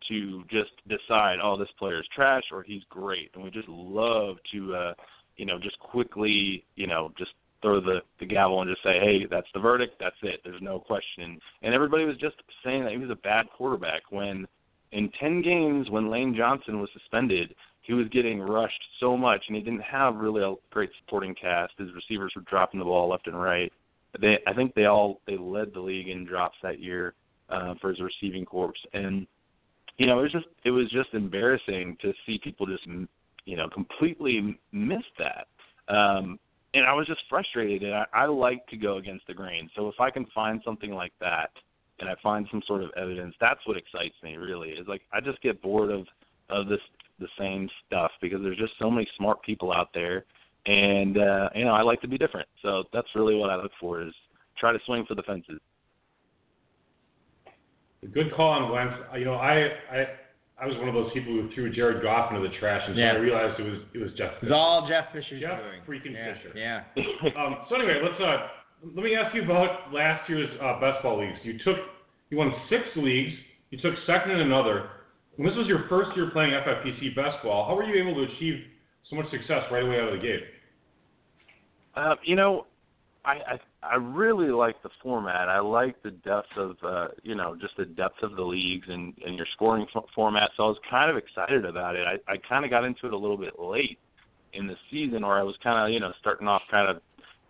to 0.08 0.44
just 0.50 0.70
decide, 0.88 1.38
oh, 1.42 1.56
this 1.56 1.68
player 1.78 2.00
is 2.00 2.06
trash 2.14 2.44
or 2.52 2.62
he's 2.62 2.82
great, 2.88 3.30
and 3.34 3.44
we 3.44 3.50
just 3.50 3.68
love 3.68 4.36
to, 4.52 4.74
uh, 4.74 4.94
you 5.36 5.46
know, 5.46 5.58
just 5.58 5.78
quickly, 5.78 6.64
you 6.76 6.86
know, 6.86 7.12
just 7.18 7.30
throw 7.60 7.80
the 7.80 8.00
the 8.18 8.26
gavel 8.26 8.60
and 8.60 8.70
just 8.70 8.82
say, 8.82 8.98
hey, 8.98 9.26
that's 9.30 9.46
the 9.54 9.60
verdict, 9.60 9.94
that's 10.00 10.16
it. 10.22 10.40
There's 10.44 10.62
no 10.62 10.80
question. 10.80 11.38
And 11.62 11.74
everybody 11.74 12.04
was 12.04 12.16
just 12.16 12.36
saying 12.64 12.84
that 12.84 12.92
he 12.92 12.98
was 12.98 13.10
a 13.10 13.16
bad 13.16 13.46
quarterback 13.56 14.02
when 14.10 14.46
in 14.92 15.10
10 15.20 15.42
games 15.42 15.88
when 15.90 16.10
Lane 16.10 16.34
Johnson 16.36 16.80
was 16.80 16.90
suspended, 16.92 17.54
he 17.82 17.94
was 17.94 18.08
getting 18.08 18.40
rushed 18.40 18.82
so 19.00 19.16
much, 19.16 19.42
and 19.48 19.56
he 19.56 19.62
didn't 19.62 19.82
have 19.82 20.16
really 20.16 20.42
a 20.42 20.54
great 20.70 20.90
supporting 21.00 21.34
cast. 21.34 21.72
His 21.78 21.94
receivers 21.94 22.32
were 22.36 22.42
dropping 22.42 22.78
the 22.78 22.84
ball 22.84 23.08
left 23.08 23.26
and 23.26 23.40
right 23.40 23.72
they 24.20 24.38
I 24.46 24.52
think 24.52 24.74
they 24.74 24.86
all 24.86 25.20
they 25.26 25.36
led 25.36 25.72
the 25.72 25.80
league 25.80 26.08
in 26.08 26.24
drops 26.24 26.56
that 26.62 26.80
year 26.80 27.14
uh, 27.48 27.74
for 27.80 27.90
his 27.90 28.00
receiving 28.00 28.44
corps, 28.44 28.72
and 28.92 29.26
you 29.98 30.06
know 30.06 30.18
it 30.18 30.22
was 30.22 30.32
just 30.32 30.46
it 30.64 30.70
was 30.70 30.90
just 30.90 31.14
embarrassing 31.14 31.96
to 32.02 32.12
see 32.26 32.38
people 32.42 32.66
just 32.66 32.86
you 33.44 33.56
know 33.56 33.68
completely 33.68 34.58
miss 34.72 35.02
that. 35.18 35.46
Um, 35.88 36.38
and 36.74 36.86
I 36.86 36.94
was 36.94 37.06
just 37.06 37.20
frustrated, 37.28 37.82
and 37.82 37.94
I, 37.94 38.06
I 38.14 38.26
like 38.26 38.66
to 38.68 38.76
go 38.76 38.96
against 38.96 39.26
the 39.26 39.34
grain. 39.34 39.68
So 39.76 39.88
if 39.88 40.00
I 40.00 40.10
can 40.10 40.24
find 40.34 40.60
something 40.64 40.90
like 40.92 41.12
that, 41.20 41.50
and 42.00 42.08
I 42.08 42.14
find 42.22 42.46
some 42.50 42.62
sort 42.66 42.82
of 42.82 42.90
evidence, 42.96 43.34
that's 43.40 43.60
what 43.66 43.76
excites 43.76 44.14
me. 44.22 44.36
Really, 44.36 44.70
is 44.70 44.86
like 44.88 45.02
I 45.12 45.20
just 45.20 45.40
get 45.42 45.60
bored 45.60 45.90
of 45.90 46.06
of 46.48 46.68
this 46.68 46.80
the 47.18 47.28
same 47.38 47.68
stuff 47.86 48.10
because 48.20 48.40
there's 48.42 48.58
just 48.58 48.72
so 48.78 48.90
many 48.90 49.06
smart 49.16 49.42
people 49.42 49.72
out 49.72 49.90
there 49.94 50.24
and 50.66 51.18
uh, 51.18 51.48
you 51.54 51.64
know 51.64 51.72
I 51.72 51.82
like 51.82 52.00
to 52.02 52.08
be 52.08 52.18
different. 52.18 52.48
So 52.62 52.84
that's 52.92 53.08
really 53.14 53.34
what 53.34 53.50
I 53.50 53.56
look 53.56 53.72
for 53.80 54.02
is 54.02 54.12
try 54.58 54.72
to 54.72 54.78
swing 54.86 55.04
for 55.06 55.14
the 55.14 55.22
fences. 55.22 55.60
Good 58.10 58.34
call 58.34 58.50
on 58.50 58.70
Wentz. 58.72 58.94
Uh, 59.12 59.16
you 59.16 59.24
know, 59.24 59.34
I 59.34 59.70
I 59.90 60.06
I 60.58 60.66
was 60.66 60.76
one 60.78 60.88
of 60.88 60.94
those 60.94 61.12
people 61.12 61.32
who 61.32 61.48
threw 61.54 61.72
Jared 61.72 62.02
Goff 62.02 62.32
into 62.32 62.46
the 62.46 62.54
trash, 62.58 62.82
and 62.86 62.96
so 62.96 63.00
yeah. 63.00 63.12
I 63.12 63.16
realized 63.16 63.60
it 63.60 63.62
was 63.62 63.80
it 63.94 63.98
was 63.98 64.10
Jeff. 64.18 64.34
Fisher. 64.40 64.46
It's 64.46 64.54
all 64.54 64.88
Jeff 64.88 65.12
Fisher's 65.12 65.40
Jeff 65.40 65.58
doing. 65.58 65.82
freaking 65.86 66.14
yeah, 66.14 66.34
Fisher. 66.34 66.52
Yeah. 66.58 66.82
um, 67.38 67.62
so 67.68 67.76
anyway, 67.76 68.02
let's 68.02 68.20
uh 68.20 68.48
let 68.94 69.04
me 69.04 69.14
ask 69.14 69.34
you 69.34 69.44
about 69.44 69.92
last 69.92 70.28
year's 70.28 70.50
uh, 70.60 70.80
best 70.80 71.02
ball 71.02 71.20
leagues. 71.20 71.38
You 71.44 71.58
took 71.64 71.78
you 72.30 72.38
won 72.38 72.52
six 72.68 72.82
leagues. 72.96 73.32
You 73.70 73.78
took 73.78 73.94
second 74.06 74.32
in 74.32 74.40
another. 74.40 74.90
When 75.36 75.48
this 75.48 75.56
was 75.56 75.66
your 75.66 75.86
first 75.88 76.10
year 76.16 76.30
playing 76.30 76.52
FFPC 76.52 77.14
best 77.14 77.42
ball, 77.42 77.66
how 77.66 77.74
were 77.74 77.84
you 77.84 78.02
able 78.02 78.14
to 78.14 78.32
achieve 78.32 78.62
so 79.08 79.16
much 79.16 79.30
success 79.30 79.62
right 79.70 79.84
away 79.84 79.98
out 79.98 80.12
of 80.12 80.20
the 80.20 80.26
gate? 80.26 80.42
Uh, 81.94 82.14
you 82.24 82.36
know, 82.36 82.66
I, 83.24 83.32
I 83.32 83.60
I 83.82 83.94
really 83.96 84.48
like 84.48 84.82
the 84.82 84.90
format. 85.02 85.48
I 85.48 85.60
like 85.60 86.02
the 86.02 86.10
depth 86.10 86.56
of 86.56 86.76
uh, 86.82 87.08
you 87.22 87.34
know 87.34 87.56
just 87.60 87.76
the 87.76 87.84
depth 87.84 88.22
of 88.22 88.36
the 88.36 88.42
leagues 88.42 88.86
and 88.88 89.14
and 89.24 89.36
your 89.36 89.46
scoring 89.54 89.86
f- 89.94 90.04
format. 90.14 90.50
So 90.56 90.64
I 90.64 90.68
was 90.68 90.78
kind 90.90 91.10
of 91.10 91.16
excited 91.16 91.64
about 91.64 91.96
it. 91.96 92.06
I 92.06 92.32
I 92.32 92.36
kind 92.48 92.64
of 92.64 92.70
got 92.70 92.84
into 92.84 93.06
it 93.06 93.12
a 93.12 93.18
little 93.18 93.36
bit 93.36 93.58
late, 93.58 93.98
in 94.54 94.66
the 94.66 94.76
season 94.90 95.22
where 95.22 95.38
I 95.38 95.42
was 95.42 95.56
kind 95.62 95.86
of 95.86 95.92
you 95.92 96.00
know 96.00 96.12
starting 96.20 96.48
off 96.48 96.62
kind 96.70 96.88
of 96.88 97.02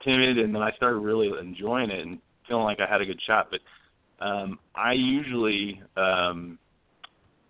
timid, 0.05 0.39
and 0.39 0.55
then 0.55 0.63
I 0.63 0.73
started 0.73 0.99
really 0.99 1.31
enjoying 1.41 1.91
it 1.91 2.01
and 2.01 2.19
feeling 2.49 2.65
like 2.65 2.81
I 2.81 2.87
had 2.87 3.01
a 3.01 3.07
good 3.07 3.21
shot. 3.27 3.49
But 3.51 4.25
um, 4.25 4.59
I 4.75 4.93
usually 4.93 5.83
um, 5.97 6.59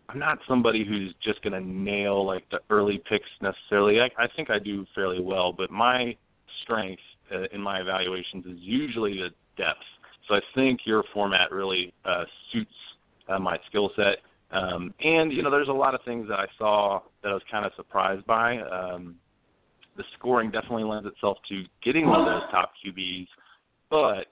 I'm 0.08 0.18
not 0.18 0.38
somebody 0.48 0.84
who's 0.84 1.14
just 1.22 1.42
going 1.42 1.52
to 1.52 1.60
nail 1.60 2.26
like 2.26 2.48
the 2.50 2.60
early 2.70 3.02
picks 3.08 3.28
necessarily. 3.40 4.00
I, 4.00 4.10
I 4.18 4.26
think 4.36 4.50
I 4.50 4.58
do 4.58 4.86
fairly 4.94 5.20
well, 5.20 5.52
but 5.52 5.70
my 5.70 6.16
strength 6.62 7.02
uh, 7.32 7.46
in 7.52 7.60
my 7.60 7.80
evaluations 7.80 8.44
is 8.46 8.58
usually 8.58 9.14
the 9.14 9.28
depth. 9.56 9.84
So 10.28 10.34
I 10.34 10.40
think 10.54 10.80
your 10.84 11.04
format 11.12 11.50
really 11.50 11.92
uh, 12.04 12.24
suits 12.52 12.70
uh, 13.28 13.38
my 13.38 13.58
skill 13.68 13.90
set. 13.96 14.18
Um, 14.50 14.94
and 15.02 15.32
you 15.32 15.42
know, 15.42 15.50
there's 15.50 15.68
a 15.68 15.72
lot 15.72 15.94
of 15.94 16.00
things 16.04 16.28
that 16.28 16.38
I 16.38 16.46
saw 16.58 17.00
that 17.22 17.30
I 17.30 17.34
was 17.34 17.42
kind 17.50 17.64
of 17.64 17.72
surprised 17.76 18.26
by. 18.26 18.58
Um, 18.58 19.16
the 19.96 20.04
scoring 20.18 20.50
definitely 20.50 20.84
lends 20.84 21.06
itself 21.06 21.38
to 21.48 21.64
getting 21.82 22.06
one 22.06 22.20
of 22.20 22.26
those 22.26 22.50
top 22.50 22.72
QBs, 22.84 23.26
but 23.90 24.26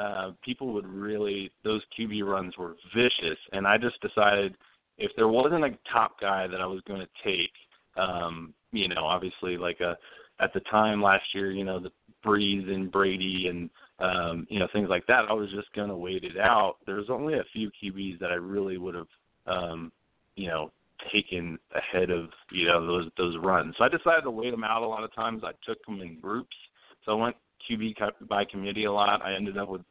uh, 0.00 0.32
people 0.44 0.72
would 0.74 0.86
really 0.86 1.50
those 1.64 1.82
QB 1.98 2.22
runs 2.24 2.56
were 2.58 2.74
vicious, 2.94 3.38
and 3.52 3.66
I 3.66 3.78
just 3.78 4.00
decided 4.00 4.56
if 4.98 5.10
there 5.16 5.28
wasn't 5.28 5.64
a 5.64 5.70
top 5.90 6.20
guy 6.20 6.46
that 6.46 6.60
I 6.60 6.66
was 6.66 6.80
going 6.86 7.00
to 7.00 7.08
take, 7.24 7.52
um, 7.96 8.54
you 8.72 8.88
know, 8.88 9.04
obviously 9.04 9.56
like 9.56 9.80
a 9.80 9.96
at 10.40 10.52
the 10.52 10.60
time 10.60 11.02
last 11.02 11.24
year, 11.34 11.50
you 11.50 11.64
know, 11.64 11.80
the 11.80 11.90
Brees 12.26 12.68
and 12.68 12.90
Brady 12.90 13.46
and 13.48 13.70
um, 13.98 14.46
you 14.50 14.58
know 14.58 14.68
things 14.72 14.88
like 14.90 15.06
that. 15.06 15.24
I 15.28 15.32
was 15.32 15.50
just 15.54 15.72
going 15.74 15.88
to 15.88 15.96
wait 15.96 16.24
it 16.24 16.38
out. 16.38 16.76
There's 16.86 17.08
only 17.10 17.34
a 17.34 17.44
few 17.52 17.70
QBs 17.82 18.18
that 18.20 18.30
I 18.30 18.34
really 18.34 18.76
would 18.76 18.94
have, 18.94 19.06
um, 19.46 19.92
you 20.34 20.48
know, 20.48 20.70
taken 21.12 21.58
ahead 21.74 22.10
of 22.10 22.26
you 22.50 22.66
know 22.66 22.86
those 22.86 23.10
those 23.16 23.36
runs. 23.42 23.74
So 23.78 23.84
I 23.84 23.88
decided 23.88 24.22
to 24.24 24.30
wait 24.30 24.50
them 24.50 24.64
out. 24.64 24.82
A 24.82 24.86
lot 24.86 25.04
of 25.04 25.14
times 25.14 25.42
I 25.44 25.52
took 25.64 25.84
them 25.86 26.00
in 26.00 26.20
groups. 26.20 26.56
So 27.04 27.12
I 27.12 27.14
went 27.14 27.36
QB 27.70 27.94
by 28.28 28.44
committee 28.44 28.84
a 28.84 28.92
lot. 28.92 29.24
I 29.24 29.34
ended 29.34 29.56
up 29.58 29.68
with, 29.68 29.82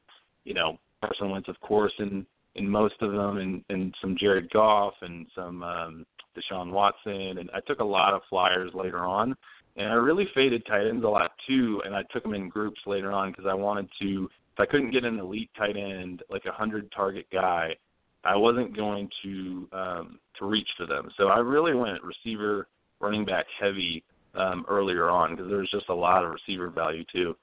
you 0.43 0.53
know, 0.53 0.77
Carson 1.01 1.29
Wentz 1.29 1.49
of 1.49 1.59
course 1.61 1.93
in 1.99 2.25
in 2.55 2.69
most 2.69 2.95
of 3.01 3.11
them, 3.11 3.37
and 3.37 3.63
and 3.69 3.95
some 4.01 4.15
Jared 4.19 4.49
Goff 4.51 4.93
and 5.01 5.25
some 5.35 5.63
um, 5.63 6.05
Deshaun 6.35 6.71
Watson, 6.71 7.37
and 7.37 7.49
I 7.53 7.59
took 7.67 7.79
a 7.79 7.85
lot 7.85 8.13
of 8.13 8.21
flyers 8.29 8.71
later 8.73 9.05
on. 9.05 9.35
And 9.77 9.87
I 9.89 9.93
really 9.93 10.25
faded 10.33 10.65
tight 10.65 10.87
ends 10.87 11.03
a 11.03 11.07
lot 11.07 11.31
too, 11.47 11.81
and 11.85 11.95
I 11.95 12.03
took 12.13 12.23
them 12.23 12.33
in 12.33 12.49
groups 12.49 12.79
later 12.85 13.11
on 13.11 13.31
because 13.31 13.45
I 13.49 13.53
wanted 13.53 13.89
to. 14.01 14.29
If 14.53 14.59
I 14.59 14.65
couldn't 14.65 14.91
get 14.91 15.03
an 15.03 15.19
elite 15.19 15.49
tight 15.57 15.75
end, 15.75 16.23
like 16.29 16.45
a 16.45 16.51
hundred 16.51 16.89
target 16.95 17.25
guy, 17.31 17.75
I 18.23 18.37
wasn't 18.37 18.75
going 18.75 19.09
to 19.23 19.67
um, 19.73 20.19
to 20.39 20.45
reach 20.45 20.67
for 20.77 20.85
them. 20.85 21.09
So 21.17 21.27
I 21.27 21.39
really 21.39 21.73
went 21.73 21.99
receiver, 22.03 22.67
running 23.01 23.25
back 23.25 23.45
heavy 23.59 24.03
um, 24.33 24.65
earlier 24.69 25.09
on 25.09 25.31
because 25.35 25.49
there 25.49 25.59
was 25.59 25.69
just 25.71 25.89
a 25.89 25.93
lot 25.93 26.23
of 26.23 26.31
receiver 26.31 26.69
value 26.69 27.03
too. 27.13 27.35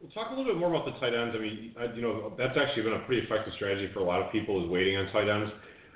We'll 0.00 0.10
talk 0.10 0.30
a 0.30 0.34
little 0.34 0.52
bit 0.52 0.60
more 0.60 0.74
about 0.74 0.84
the 0.84 0.92
tight 1.00 1.14
ends. 1.14 1.34
I 1.36 1.40
mean, 1.40 1.74
I, 1.80 1.94
you 1.94 2.02
know, 2.02 2.34
that's 2.38 2.56
actually 2.56 2.82
been 2.84 2.92
a 2.92 3.04
pretty 3.06 3.26
effective 3.26 3.54
strategy 3.56 3.90
for 3.92 4.00
a 4.00 4.04
lot 4.04 4.22
of 4.22 4.30
people 4.30 4.62
is 4.62 4.70
waiting 4.70 4.96
on 4.96 5.10
tight 5.10 5.28
ends. 5.28 5.50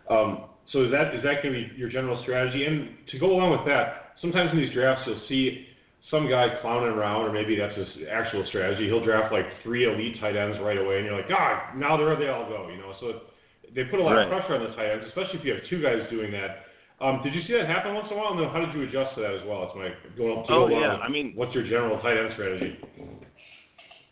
Um, 0.09 0.50
so 0.73 0.85
is 0.85 0.91
that 0.93 1.15
is 1.15 1.23
that 1.23 1.43
going 1.43 1.55
to 1.55 1.61
be 1.67 1.71
your 1.77 1.91
general 1.91 2.21
strategy? 2.23 2.65
And 2.65 2.95
to 3.11 3.19
go 3.19 3.33
along 3.33 3.53
with 3.53 3.67
that, 3.67 4.15
sometimes 4.21 4.51
in 4.53 4.59
these 4.59 4.73
drafts 4.73 5.03
you'll 5.07 5.23
see 5.29 5.67
some 6.11 6.29
guy 6.29 6.59
clowning 6.63 6.91
around, 6.91 7.27
or 7.27 7.33
maybe 7.33 7.55
that's 7.55 7.77
his 7.77 8.07
actual 8.11 8.45
strategy. 8.49 8.87
He'll 8.87 9.05
draft 9.05 9.33
like 9.33 9.47
three 9.63 9.87
elite 9.87 10.19
tight 10.21 10.37
ends 10.37 10.59
right 10.63 10.79
away, 10.79 10.99
and 10.99 11.07
you're 11.07 11.17
like, 11.17 11.29
God, 11.29 11.77
now 11.77 11.97
there 11.97 12.15
they 12.19 12.29
all 12.29 12.49
go. 12.49 12.69
You 12.69 12.79
know, 12.79 12.95
so 13.01 13.31
they 13.75 13.85
put 13.85 14.01
a 14.01 14.03
lot 14.03 14.19
right. 14.19 14.27
of 14.27 14.31
pressure 14.31 14.55
on 14.59 14.63
the 14.63 14.75
tight 14.75 14.91
ends, 14.91 15.07
especially 15.09 15.39
if 15.39 15.45
you 15.45 15.55
have 15.55 15.63
two 15.71 15.83
guys 15.83 16.03
doing 16.11 16.31
that. 16.33 16.67
Um, 17.01 17.23
did 17.25 17.33
you 17.33 17.41
see 17.47 17.55
that 17.55 17.67
happen 17.67 17.95
once 17.95 18.09
in 18.11 18.17
a 18.17 18.21
while? 18.21 18.37
And 18.37 18.41
then 18.41 18.51
how 18.53 18.61
did 18.61 18.75
you 18.77 18.85
adjust 18.85 19.17
to 19.17 19.23
that 19.23 19.33
as 19.33 19.41
well? 19.49 19.71
It's 19.71 19.77
my 19.79 19.89
going 20.19 20.39
up 20.39 20.47
to 20.47 20.53
oh 20.53 20.69
yeah, 20.69 21.01
I 21.01 21.09
mean, 21.09 21.33
what's 21.35 21.55
your 21.55 21.65
general 21.65 21.99
tight 22.03 22.19
end 22.19 22.31
strategy? 22.35 22.77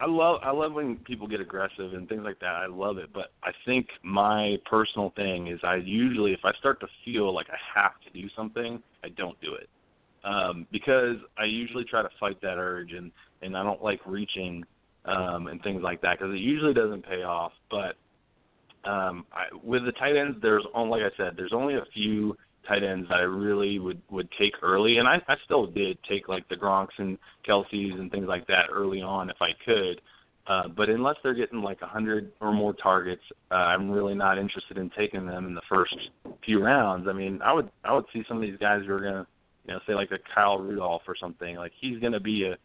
I 0.00 0.06
love 0.06 0.40
I 0.44 0.52
love 0.52 0.74
when 0.74 0.96
people 0.98 1.26
get 1.26 1.40
aggressive 1.40 1.92
and 1.92 2.08
things 2.08 2.22
like 2.24 2.38
that. 2.40 2.54
I 2.54 2.66
love 2.66 2.98
it, 2.98 3.12
but 3.12 3.32
I 3.42 3.50
think 3.66 3.88
my 4.04 4.56
personal 4.70 5.12
thing 5.16 5.48
is 5.48 5.58
I 5.64 5.76
usually 5.76 6.32
if 6.32 6.40
I 6.44 6.52
start 6.58 6.78
to 6.80 6.86
feel 7.04 7.34
like 7.34 7.48
I 7.50 7.80
have 7.80 7.92
to 8.06 8.20
do 8.20 8.28
something, 8.36 8.80
I 9.02 9.08
don't 9.08 9.40
do 9.40 9.54
it. 9.54 9.68
Um 10.24 10.66
because 10.70 11.16
I 11.36 11.44
usually 11.44 11.84
try 11.84 12.02
to 12.02 12.08
fight 12.20 12.40
that 12.42 12.58
urge 12.58 12.92
and 12.92 13.10
and 13.42 13.56
I 13.56 13.64
don't 13.64 13.82
like 13.82 14.00
reaching 14.06 14.64
um 15.04 15.48
and 15.48 15.60
things 15.62 15.82
like 15.82 16.00
that 16.02 16.18
because 16.18 16.32
it 16.32 16.38
usually 16.40 16.74
doesn't 16.74 17.04
pay 17.04 17.24
off, 17.24 17.52
but 17.68 17.96
um 18.88 19.26
I 19.32 19.46
with 19.64 19.84
the 19.84 19.92
tight 19.92 20.16
ends 20.16 20.38
there's 20.40 20.64
only 20.74 21.00
like 21.00 21.12
I 21.12 21.16
said, 21.16 21.34
there's 21.36 21.52
only 21.52 21.74
a 21.74 21.84
few 21.92 22.36
tight 22.68 22.84
ends 22.84 23.08
that 23.08 23.18
I 23.18 23.22
really 23.22 23.78
would 23.78 24.00
would 24.10 24.28
take 24.38 24.54
early, 24.62 24.98
and 24.98 25.08
I, 25.08 25.16
I 25.28 25.36
still 25.44 25.66
did 25.66 25.98
take 26.08 26.28
like 26.28 26.48
the 26.48 26.56
Gronks 26.56 26.98
and 26.98 27.18
Kelce's 27.46 27.98
and 27.98 28.10
things 28.10 28.26
like 28.28 28.46
that 28.48 28.66
early 28.70 29.00
on 29.02 29.30
if 29.30 29.36
I 29.40 29.50
could. 29.64 30.00
Uh, 30.46 30.66
but 30.66 30.88
unless 30.88 31.16
they're 31.22 31.34
getting 31.34 31.60
like 31.60 31.82
a 31.82 31.86
hundred 31.86 32.32
or 32.40 32.52
more 32.52 32.72
targets, 32.72 33.22
uh, 33.50 33.54
I'm 33.54 33.90
really 33.90 34.14
not 34.14 34.38
interested 34.38 34.78
in 34.78 34.90
taking 34.96 35.26
them 35.26 35.46
in 35.46 35.54
the 35.54 35.62
first 35.68 35.94
few 36.44 36.64
rounds. 36.64 37.06
I 37.08 37.12
mean, 37.12 37.40
I 37.42 37.52
would 37.52 37.70
I 37.84 37.92
would 37.92 38.06
see 38.12 38.22
some 38.26 38.38
of 38.38 38.42
these 38.42 38.58
guys 38.58 38.82
who 38.86 38.92
are 38.94 39.00
gonna, 39.00 39.26
you 39.66 39.74
know, 39.74 39.80
say 39.86 39.94
like 39.94 40.10
a 40.10 40.18
Kyle 40.34 40.58
Rudolph 40.58 41.02
or 41.06 41.16
something. 41.20 41.56
Like 41.56 41.72
he's 41.78 41.98
gonna 42.00 42.20
be 42.20 42.44
a 42.44 42.56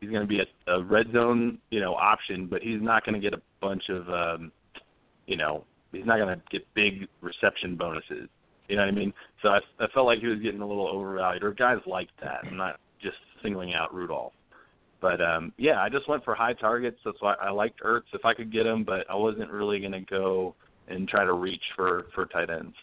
he's 0.00 0.10
gonna 0.10 0.26
be 0.26 0.40
a, 0.40 0.72
a 0.72 0.82
red 0.82 1.12
zone, 1.12 1.58
you 1.70 1.80
know, 1.80 1.94
option, 1.94 2.46
but 2.46 2.60
he's 2.62 2.82
not 2.82 3.04
gonna 3.04 3.20
get 3.20 3.34
a 3.34 3.42
bunch 3.60 3.84
of, 3.88 4.08
um, 4.08 4.52
you 5.26 5.36
know, 5.36 5.64
he's 5.92 6.06
not 6.06 6.18
gonna 6.18 6.42
get 6.50 6.66
big 6.74 7.06
reception 7.20 7.76
bonuses. 7.76 8.28
You 8.68 8.76
know 8.76 8.82
what 8.82 8.88
I 8.88 8.92
mean? 8.92 9.12
So 9.42 9.48
I, 9.48 9.58
I 9.80 9.86
felt 9.94 10.06
like 10.06 10.20
he 10.20 10.26
was 10.26 10.40
getting 10.40 10.60
a 10.60 10.66
little 10.66 10.88
overvalued, 10.88 11.42
or 11.42 11.52
guys 11.52 11.78
like 11.86 12.08
that. 12.20 12.40
I'm 12.44 12.56
not 12.56 12.78
just 13.00 13.16
singling 13.42 13.74
out 13.74 13.94
Rudolph. 13.94 14.32
But 15.00 15.20
um 15.20 15.52
yeah, 15.56 15.80
I 15.80 15.88
just 15.88 16.08
went 16.08 16.24
for 16.24 16.34
high 16.34 16.54
targets. 16.54 16.98
That's 17.04 17.20
why 17.20 17.34
I 17.40 17.50
liked 17.50 17.80
Ertz 17.82 18.02
if 18.12 18.24
I 18.24 18.34
could 18.34 18.52
get 18.52 18.66
him, 18.66 18.84
but 18.84 19.08
I 19.08 19.14
wasn't 19.14 19.50
really 19.50 19.78
going 19.80 19.92
to 19.92 20.00
go 20.00 20.54
and 20.88 21.08
try 21.08 21.24
to 21.24 21.34
reach 21.34 21.62
for 21.76 22.06
for 22.14 22.26
tight 22.26 22.50
ends. 22.50 22.74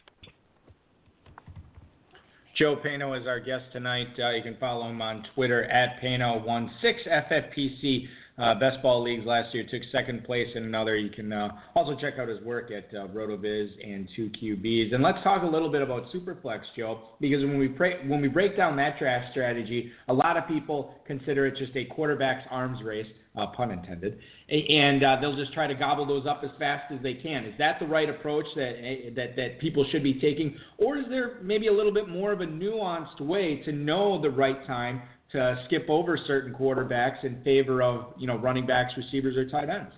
Joe 2.57 2.77
Paeno 2.77 3.19
is 3.19 3.27
our 3.27 3.41
guest 3.41 3.65
tonight. 3.73 4.07
Uh, 4.17 4.29
you 4.29 4.41
can 4.41 4.55
follow 4.61 4.89
him 4.89 5.01
on 5.01 5.25
Twitter 5.35 5.65
at 5.65 6.01
Paeno16FFPC 6.01 8.07
uh, 8.37 8.53
best 8.55 8.81
ball 8.81 9.01
leagues 9.01 9.25
last 9.25 9.53
year. 9.53 9.65
Took 9.69 9.81
second 9.91 10.23
place 10.25 10.47
in 10.55 10.63
another. 10.63 10.97
You 10.97 11.09
can 11.09 11.31
uh, 11.31 11.49
also 11.73 11.95
check 11.99 12.15
out 12.19 12.27
his 12.27 12.41
work 12.41 12.69
at 12.71 12.93
uh, 12.95 13.07
RotoViz 13.07 13.69
and 13.83 14.07
2QBs. 14.17 14.93
And 14.93 15.01
let's 15.01 15.23
talk 15.23 15.43
a 15.43 15.47
little 15.47 15.71
bit 15.71 15.81
about 15.81 16.11
Superflex, 16.13 16.61
Joe, 16.75 16.99
because 17.21 17.43
when 17.43 17.57
we 17.57 17.67
when 18.07 18.21
we 18.21 18.27
break 18.27 18.57
down 18.57 18.75
that 18.77 18.99
draft 18.99 19.31
strategy, 19.31 19.91
a 20.09 20.13
lot 20.13 20.37
of 20.37 20.47
people 20.47 20.95
consider 21.07 21.45
it 21.45 21.57
just 21.57 21.75
a 21.75 21.85
quarterback's 21.85 22.45
arms 22.49 22.83
race. 22.83 23.07
Uh, 23.37 23.47
pun 23.47 23.69
intended, 23.69 24.17
and 24.47 25.03
uh, 25.03 25.17
they'll 25.19 25.35
just 25.35 25.51
try 25.51 25.67
to 25.67 25.75
gobble 25.75 26.05
those 26.05 26.25
up 26.25 26.39
as 26.45 26.51
fast 26.57 26.89
as 26.89 27.03
they 27.03 27.13
can. 27.13 27.43
Is 27.43 27.53
that 27.57 27.77
the 27.81 27.85
right 27.85 28.09
approach 28.09 28.45
that 28.55 28.75
eh, 28.81 29.09
that 29.13 29.35
that 29.35 29.59
people 29.59 29.85
should 29.91 30.03
be 30.03 30.13
taking, 30.21 30.55
or 30.77 30.95
is 30.95 31.03
there 31.09 31.39
maybe 31.41 31.67
a 31.67 31.73
little 31.73 31.93
bit 31.93 32.07
more 32.07 32.31
of 32.31 32.39
a 32.39 32.45
nuanced 32.45 33.19
way 33.19 33.61
to 33.65 33.73
know 33.73 34.21
the 34.21 34.29
right 34.29 34.65
time 34.65 35.01
to 35.31 35.63
skip 35.65 35.85
over 35.89 36.17
certain 36.27 36.53
quarterbacks 36.53 37.23
in 37.23 37.41
favor 37.43 37.81
of 37.81 38.13
you 38.17 38.27
know 38.27 38.37
running 38.37 38.65
backs, 38.65 38.93
receivers, 38.97 39.35
or 39.37 39.49
tight 39.49 39.69
ends? 39.69 39.93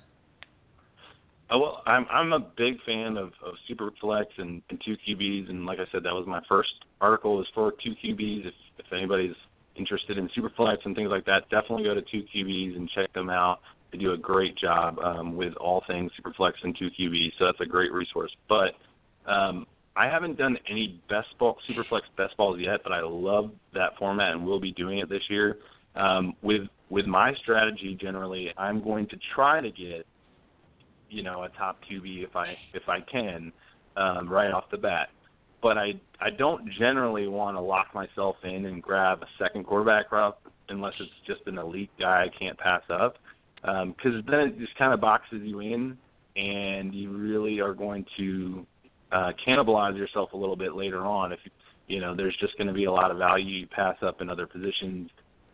Oh, 1.50 1.60
well, 1.60 1.84
I'm 1.86 2.06
I'm 2.12 2.34
a 2.34 2.40
big 2.40 2.76
fan 2.86 3.18
of, 3.18 3.28
of 3.46 3.54
super 3.68 3.92
flex 4.02 4.28
and, 4.38 4.62
and 4.70 4.82
two 4.86 4.96
QBs, 5.08 5.50
and 5.50 5.66
like 5.66 5.80
I 5.80 5.86
said, 5.92 6.04
that 6.04 6.14
was 6.14 6.26
my 6.28 6.42
first 6.50 6.70
article 7.00 7.40
is 7.42 7.48
for 7.54 7.74
two 7.84 7.94
QBs. 8.04 8.48
If 8.48 8.54
if 8.80 8.86
anybody's 8.92 9.36
interested 9.76 10.18
in 10.18 10.30
super 10.36 10.52
flex 10.58 10.82
and 10.86 10.96
things 10.96 11.10
like 11.10 11.26
that, 11.26 11.50
definitely 11.50 11.84
go 11.84 11.94
to 11.94 12.02
two 12.02 12.24
QBs 12.36 12.76
and 12.76 12.90
check 12.90 13.14
them 13.14 13.30
out. 13.30 13.60
They 13.92 13.98
do 13.98 14.12
a 14.12 14.18
great 14.18 14.58
job 14.58 15.00
um, 15.00 15.38
with 15.38 15.54
all 15.56 15.84
things 15.88 16.12
super 16.18 16.34
flex 16.34 16.58
and 16.64 16.76
two 16.78 16.90
QBs, 17.00 17.32
so 17.40 17.46
that's 17.46 17.62
a 17.62 17.66
great 17.66 17.94
resource. 17.94 18.36
But 18.50 18.74
um, 19.26 19.66
I 19.98 20.06
haven't 20.06 20.38
done 20.38 20.58
any 20.70 21.02
best 21.10 21.28
ball 21.40 21.58
superflex 21.70 22.02
best 22.18 22.38
balls 22.38 22.60
yet, 22.60 22.82
but 22.84 22.92
I 22.92 23.02
love 23.02 23.52
that 23.74 23.98
format 23.98 24.34
and 24.34 24.46
will 24.46 24.60
be 24.60 24.72
doing 24.72 25.00
it 25.00 25.10
this 25.10 25.24
year. 25.30 25.58
Um, 25.96 26.36
with 26.42 26.62
with 26.90 27.06
my 27.06 27.34
strategy, 27.42 27.98
generally, 28.00 28.54
I'm 28.58 28.84
going 28.84 29.08
to 29.08 29.18
try 29.34 29.60
to 29.60 29.72
get 29.72 30.06
you 31.10 31.24
know 31.24 31.44
a 31.44 31.50
top 31.50 31.80
QB 31.90 32.24
if 32.24 32.36
I 32.36 32.56
if 32.74 32.84
I 32.88 33.00
can 33.02 33.52
um, 33.96 34.30
right 34.30 34.52
off 34.52 34.66
the 34.72 34.78
bat. 34.78 35.10
But 35.64 35.78
I 35.78 35.94
I 36.22 36.30
don't 36.30 36.70
generally 36.80 37.28
want 37.28 37.58
to 37.58 37.62
lock 37.62 37.88
myself 37.96 38.36
in 38.44 38.66
and 38.66 38.84
grab 38.84 39.24
a 39.24 39.44
second 39.44 39.66
quarterback 39.66 40.12
route 40.12 40.38
unless 40.70 40.94
it's 41.00 41.10
just 41.26 41.42
an 41.48 41.58
elite 41.58 41.92
guy 42.00 42.26
I 42.26 42.38
can't 42.38 42.58
pass 42.58 42.84
up 42.90 43.16
because 43.62 44.14
um, 44.14 44.24
then 44.30 44.40
it 44.42 44.60
just 44.60 44.78
kind 44.78 44.94
of 44.94 45.02
boxes 45.02 45.42
you 45.44 45.60
in 45.62 45.98
and 46.36 46.94
you 46.94 47.18
really 47.18 47.60
are 47.60 47.74
going 47.74 48.06
to 48.18 48.66
uh, 49.12 49.32
cannibalize 49.46 49.98
yourself 49.98 50.34
a 50.34 50.38
little 50.38 50.56
bit 50.56 50.76
later 50.76 51.06
on 51.06 51.32
if 51.32 51.40
you 51.88 52.02
know 52.02 52.16
there's 52.16 52.36
just 52.40 52.58
going 52.58 52.68
to 52.68 52.74
be 52.74 52.86
a 52.86 52.92
lot 52.92 53.12
of 53.12 53.18
value 53.18 53.60
you 53.60 53.68
pass 53.68 53.96
up 54.02 54.22
in 54.22 54.30
other 54.30 54.48
positions. 54.48 55.10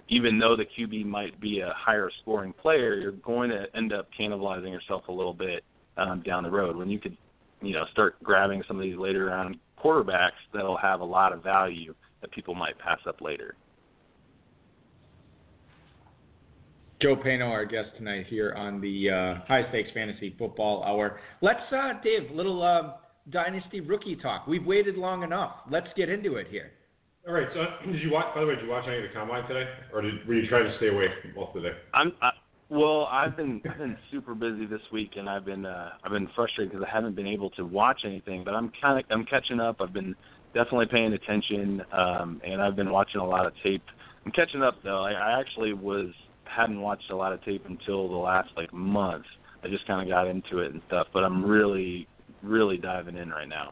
Even 0.10 0.38
though 0.38 0.56
the 0.56 0.66
QB 0.66 1.06
might 1.06 1.40
be 1.40 1.62
a 1.62 1.74
higher 1.76 2.12
scoring 2.22 2.54
player, 2.54 2.96
you're 2.96 3.14
going 3.14 3.50
to 3.50 3.66
end 3.76 3.94
up 3.94 4.10
cannibalizing 4.20 4.72
yourself 4.72 5.08
a 5.08 5.12
little 5.12 5.34
bit 5.34 5.64
um, 5.98 6.22
down 6.24 6.44
the 6.44 6.52
road. 6.52 6.76
When 6.76 6.90
you 6.90 7.00
could, 7.00 7.16
you 7.62 7.74
know, 7.74 7.86
start 7.92 8.22
grabbing 8.22 8.64
some 8.68 8.78
of 8.78 8.84
these 8.84 8.98
later 8.98 9.26
round 9.26 9.56
quarterbacks 9.82 10.32
that'll 10.54 10.78
have 10.78 11.00
a 11.00 11.06
lot 11.06 11.32
of 11.32 11.42
value 11.42 11.96
that 12.22 12.32
people 12.32 12.54
might 12.54 12.78
pass 12.80 13.00
up 13.08 13.22
later. 13.22 13.56
Joe 17.02 17.18
Paeno, 17.18 17.50
our 17.50 17.66
guest 17.66 17.90
tonight 17.98 18.28
here 18.30 18.54
on 18.54 18.80
the 18.80 19.10
uh, 19.10 19.46
High 19.46 19.68
Stakes 19.70 19.90
Fantasy 19.94 20.36
Football 20.40 20.84
Hour. 20.84 21.20
Let's, 21.42 21.60
uh, 21.72 21.94
Dave, 22.02 22.32
little 22.32 22.64
uh, 22.64 22.94
Dynasty 23.30 23.80
rookie 23.80 24.16
talk. 24.16 24.48
We've 24.48 24.66
waited 24.66 24.96
long 24.96 25.24
enough. 25.24 25.56
Let's 25.70 25.88
get 25.96 26.10
into 26.10 26.36
it 26.36 26.48
here. 26.50 26.72
All 27.28 27.34
right. 27.34 27.48
So, 27.54 27.66
did 27.92 28.02
you 28.02 28.12
watch? 28.12 28.34
By 28.36 28.42
the 28.42 28.48
way, 28.48 28.56
did 28.56 28.66
you 28.66 28.70
watch 28.70 28.86
any 28.88 28.98
of 28.98 29.04
the 29.04 29.10
combine 29.14 29.48
today, 29.48 29.70
or 29.94 30.02
did, 30.02 30.28
were 30.28 30.34
you 30.34 30.48
trying 30.48 30.66
to 30.66 30.76
stay 30.78 30.90
away 30.90 31.08
most 31.36 31.56
of 31.56 31.64
the 31.64 31.70
day? 31.70 31.76
I'm. 31.94 32.12
I, 32.22 32.32
well, 32.70 33.08
I've 33.12 33.38
been 33.38 33.62
I've 33.70 33.78
been 33.78 33.98
super 34.12 34.34
busy 34.34 34.66
this 34.66 34.82
week, 34.92 35.12
and 35.16 35.30
I've 35.30 35.46
been 35.46 35.66
uh, 35.66 35.92
I've 36.04 36.12
been 36.12 36.30
frustrated 36.36 36.72
because 36.72 36.86
I 36.90 36.94
haven't 36.94 37.16
been 37.16 37.28
able 37.28 37.50
to 37.52 37.66
watch 37.66 38.02
anything. 38.06 38.44
But 38.44 38.56
I'm 38.56 38.72
kind 38.82 39.00
of 39.00 39.06
I'm 39.10 39.26
catching 39.26 39.60
up. 39.60 39.78
I've 39.80 39.94
been 39.94 40.16
definitely 40.54 40.88
paying 40.92 41.14
attention, 41.14 41.82
um, 41.92 42.42
and 42.46 42.62
I've 42.62 42.76
been 42.76 42.92
watching 42.92 43.22
a 43.22 43.26
lot 43.26 43.46
of 43.46 43.54
tape. 43.64 43.84
I'm 44.26 44.32
catching 44.32 44.64
up 44.64 44.76
though. 44.84 45.04
I, 45.04 45.12
I 45.12 45.40
actually 45.40 45.74
was 45.74 46.08
hadn't 46.46 46.82
watched 46.82 47.10
a 47.12 47.16
lot 47.16 47.34
of 47.34 47.44
tape 47.44 47.66
until 47.68 48.08
the 48.08 48.16
last 48.16 48.50
like 48.56 48.74
month. 48.74 49.26
I 49.64 49.70
just 49.70 49.88
kind 49.88 50.02
of 50.02 50.08
got 50.14 50.28
into 50.28 50.60
it 50.60 50.74
and 50.74 50.82
stuff, 50.88 51.08
but 51.14 51.24
I'm 51.24 51.46
really, 51.46 52.08
really 52.44 52.78
diving 52.78 53.18
in 53.18 53.30
right 53.30 53.48
now. 53.48 53.72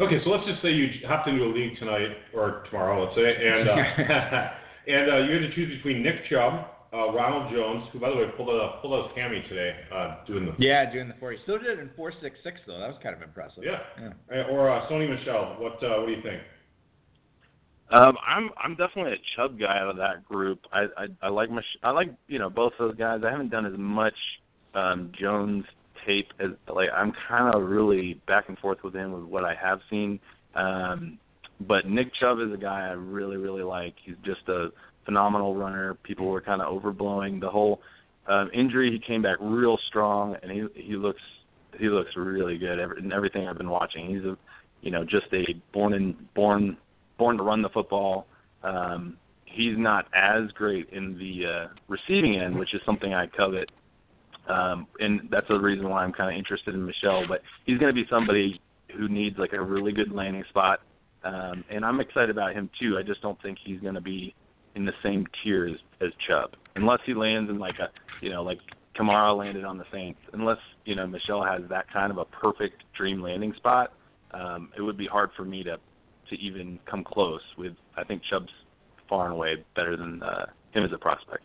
Okay, 0.00 0.22
so 0.22 0.30
let's 0.30 0.46
just 0.46 0.62
say 0.62 0.70
you 0.70 0.88
hopped 1.08 1.28
into 1.28 1.42
a 1.42 1.50
league 1.50 1.76
tonight 1.78 2.14
or 2.32 2.62
tomorrow, 2.70 3.02
let's 3.02 3.16
say, 3.16 3.34
and 3.34 3.68
uh, 3.68 3.74
and 4.86 5.10
uh, 5.10 5.16
you 5.26 5.34
had 5.34 5.50
to 5.50 5.54
choose 5.56 5.76
between 5.76 6.04
Nick 6.04 6.28
Chubb, 6.30 6.66
uh, 6.92 7.10
Ronald 7.12 7.52
Jones, 7.52 7.88
who 7.92 7.98
by 7.98 8.10
the 8.10 8.16
way 8.16 8.26
pulled 8.36 8.48
out 8.48 8.80
pulled 8.80 8.94
out 8.94 9.10
his 9.10 9.18
hammy 9.18 9.42
today, 9.48 9.74
uh, 9.92 10.24
doing 10.24 10.46
the 10.46 10.54
yeah, 10.58 10.90
doing 10.92 11.08
the 11.08 11.14
four. 11.18 11.32
He 11.32 11.38
still 11.42 11.58
did 11.58 11.66
it 11.66 11.78
in 11.80 11.90
four 11.96 12.12
six 12.22 12.36
six 12.44 12.60
though. 12.64 12.78
That 12.78 12.88
was 12.88 12.98
kind 13.02 13.16
of 13.16 13.22
impressive. 13.22 13.64
Yeah. 13.64 13.80
yeah. 14.30 14.44
Or 14.44 14.70
uh, 14.70 14.88
Sony 14.88 15.10
Michel. 15.10 15.56
What 15.58 15.82
uh, 15.82 15.98
what 15.98 16.06
do 16.06 16.12
you 16.12 16.22
think? 16.22 16.42
Um, 17.90 18.16
I'm 18.24 18.50
I'm 18.62 18.76
definitely 18.76 19.12
a 19.12 19.22
Chubb 19.34 19.58
guy 19.58 19.78
out 19.78 19.90
of 19.90 19.96
that 19.96 20.24
group. 20.24 20.60
I 20.72 20.84
I, 20.96 21.06
I 21.22 21.28
like 21.28 21.50
my 21.50 21.62
I 21.82 21.90
like 21.90 22.14
you 22.28 22.38
know 22.38 22.50
both 22.50 22.72
those 22.78 22.94
guys. 22.94 23.22
I 23.26 23.32
haven't 23.32 23.50
done 23.50 23.66
as 23.66 23.76
much 23.76 24.14
um, 24.74 25.10
Jones 25.18 25.64
tape 26.06 26.28
as 26.40 26.50
like 26.72 26.88
I'm 26.94 27.12
kind 27.28 27.54
of 27.54 27.68
really 27.68 28.20
back 28.26 28.48
and 28.48 28.58
forth 28.58 28.78
with 28.82 28.94
him 28.94 29.12
with 29.12 29.24
what 29.24 29.44
I 29.44 29.54
have 29.54 29.80
seen. 29.90 30.20
Um, 30.54 31.18
but 31.60 31.86
Nick 31.86 32.14
Chubb 32.14 32.38
is 32.40 32.52
a 32.52 32.56
guy 32.56 32.88
I 32.88 32.92
really 32.92 33.36
really 33.36 33.62
like. 33.62 33.94
He's 34.04 34.16
just 34.24 34.48
a 34.48 34.68
phenomenal 35.04 35.54
runner. 35.54 35.94
People 36.02 36.26
were 36.26 36.40
kind 36.40 36.60
of 36.60 36.72
overblowing 36.72 37.40
the 37.40 37.50
whole 37.50 37.80
um, 38.28 38.50
injury. 38.54 38.92
He 38.92 38.98
came 38.98 39.22
back 39.22 39.38
real 39.40 39.78
strong, 39.88 40.36
and 40.42 40.50
he 40.50 40.66
he 40.74 40.96
looks 40.96 41.22
he 41.78 41.88
looks 41.88 42.10
really 42.16 42.58
good. 42.58 42.78
Every, 42.78 42.98
in 42.98 43.12
everything 43.12 43.48
I've 43.48 43.58
been 43.58 43.70
watching, 43.70 44.08
he's 44.08 44.24
a 44.24 44.36
you 44.82 44.90
know 44.90 45.04
just 45.04 45.26
a 45.32 45.44
born 45.72 45.94
and 45.94 46.34
born 46.34 46.76
born 47.18 47.36
to 47.38 47.42
run 47.42 47.62
the 47.62 47.68
football. 47.70 48.26
Um, 48.62 49.16
he's 49.44 49.76
not 49.76 50.06
as 50.14 50.50
great 50.52 50.88
in 50.90 51.18
the 51.18 51.46
uh, 51.46 51.68
receiving 51.88 52.36
end, 52.40 52.58
which 52.58 52.74
is 52.74 52.80
something 52.84 53.14
I 53.14 53.26
covet. 53.26 53.70
Um, 54.48 54.86
and 54.98 55.28
that's 55.30 55.46
the 55.48 55.58
reason 55.58 55.88
why 55.88 56.02
I'm 56.02 56.12
kind 56.12 56.32
of 56.32 56.38
interested 56.38 56.74
in 56.74 56.84
Michel. 56.84 57.24
But 57.28 57.42
he's 57.66 57.78
going 57.78 57.94
to 57.94 58.00
be 58.00 58.08
somebody 58.10 58.60
who 58.96 59.08
needs 59.08 59.36
like 59.38 59.52
a 59.52 59.60
really 59.60 59.92
good 59.92 60.12
landing 60.12 60.44
spot, 60.48 60.80
um, 61.24 61.64
and 61.70 61.84
I'm 61.84 62.00
excited 62.00 62.30
about 62.30 62.54
him 62.54 62.70
too. 62.80 62.96
I 62.98 63.02
just 63.02 63.20
don't 63.20 63.40
think 63.42 63.58
he's 63.62 63.80
going 63.80 63.94
to 63.94 64.00
be 64.00 64.34
in 64.74 64.84
the 64.84 64.92
same 65.02 65.26
tier 65.42 65.66
as, 65.66 65.76
as 66.00 66.10
Chubb, 66.26 66.56
unless 66.76 67.00
he 67.04 67.12
lands 67.14 67.50
in 67.50 67.58
like 67.58 67.74
a, 67.78 67.88
you 68.24 68.30
know, 68.30 68.42
like 68.42 68.58
Kamara 68.98 69.36
landed 69.36 69.64
on 69.64 69.78
the 69.78 69.84
Saints. 69.92 70.20
Unless 70.32 70.58
you 70.84 70.94
know 70.94 71.06
Michel 71.06 71.44
has 71.44 71.62
that 71.68 71.90
kind 71.92 72.10
of 72.10 72.18
a 72.18 72.24
perfect 72.24 72.82
dream 72.96 73.20
landing 73.20 73.52
spot, 73.56 73.92
um, 74.32 74.70
it 74.76 74.82
would 74.82 74.96
be 74.96 75.06
hard 75.06 75.30
for 75.36 75.44
me 75.44 75.62
to 75.64 75.76
to 76.30 76.36
even 76.36 76.78
come 76.90 77.04
close. 77.04 77.42
With 77.56 77.74
I 77.96 78.04
think 78.04 78.22
Chubb's 78.30 78.52
far 79.08 79.26
and 79.26 79.34
away 79.34 79.64
better 79.74 79.96
than 79.96 80.22
uh, 80.22 80.46
him 80.72 80.84
as 80.84 80.90
a 80.92 80.98
prospect. 80.98 81.44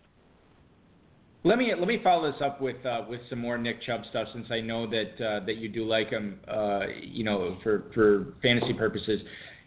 Let 1.46 1.58
me 1.58 1.74
let 1.78 1.90
me 1.90 2.00
follow 2.02 2.32
this 2.32 2.40
up 2.42 2.62
with 2.62 2.86
uh, 2.86 3.02
with 3.10 3.20
some 3.30 3.40
more 3.40 3.58
Nick 3.58 3.82
Chubb 3.84 4.02
stuff 4.10 4.30
since 4.34 4.48
I 4.50 4.62
know 4.62 4.90
that 4.90 5.26
uh, 5.26 5.46
that 5.46 5.58
you 5.58 5.68
do 5.68 5.84
like 5.86 6.10
him, 6.10 6.40
uh, 6.48 6.84
you 7.02 7.26
know, 7.26 7.58
for 7.62 7.92
for 7.94 8.36
fantasy 8.42 8.74
purposes. 8.74 9.20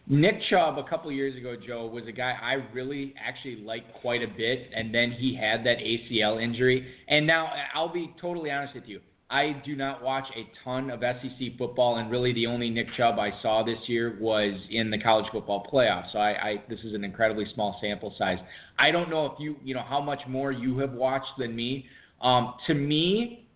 Nick 0.09 0.37
Chubb 0.49 0.79
a 0.79 0.89
couple 0.89 1.13
years 1.13 1.37
ago, 1.37 1.55
Joe, 1.55 1.87
was 1.87 2.05
a 2.07 2.13
guy 2.13 2.33
I 2.41 2.55
really 2.73 3.13
actually 3.23 3.57
liked 3.57 3.93
quite 4.01 4.23
a 4.23 4.29
bit, 4.29 4.71
and 4.75 4.95
then 4.95 5.11
he 5.11 5.35
had 5.35 5.65
that 5.67 5.79
ACL 5.79 6.43
injury. 6.43 6.87
And 7.09 7.27
now 7.27 7.51
I'll 7.75 7.93
be 7.93 8.15
totally 8.21 8.51
honest 8.51 8.75
with 8.75 8.85
you. 8.87 9.01
I 9.29 9.61
do 9.65 9.75
not 9.75 10.05
watch 10.05 10.27
a 10.37 10.49
ton 10.63 10.89
of 10.89 11.01
SEC 11.01 11.59
football, 11.59 11.97
and 11.97 12.11
really 12.11 12.33
the 12.33 12.47
only 12.47 12.71
Nick 12.71 12.87
Chubb 12.97 13.19
I 13.19 13.33
saw 13.43 13.65
this 13.65 13.79
year 13.87 14.19
was 14.21 14.55
in 14.71 14.89
the 14.89 14.99
college 14.99 15.27
football 15.33 15.67
playoffs. 15.73 16.13
So 16.13 16.19
I, 16.19 16.31
I 16.31 16.63
this 16.69 16.79
is 16.85 16.95
an 16.95 17.03
incredibly 17.03 17.45
small 17.53 17.77
sample 17.81 18.15
size. 18.17 18.39
I 18.79 18.93
don't 18.93 19.11
know 19.11 19.27
if 19.27 19.33
you 19.41 19.57
you 19.65 19.75
know 19.75 19.83
how 19.83 20.01
much 20.01 20.21
more 20.29 20.53
you 20.53 20.79
have 20.79 20.93
watched 20.93 21.39
than 21.39 21.57
me. 21.57 21.87
Um, 22.21 22.55
to 22.69 22.75
me, 22.75 23.49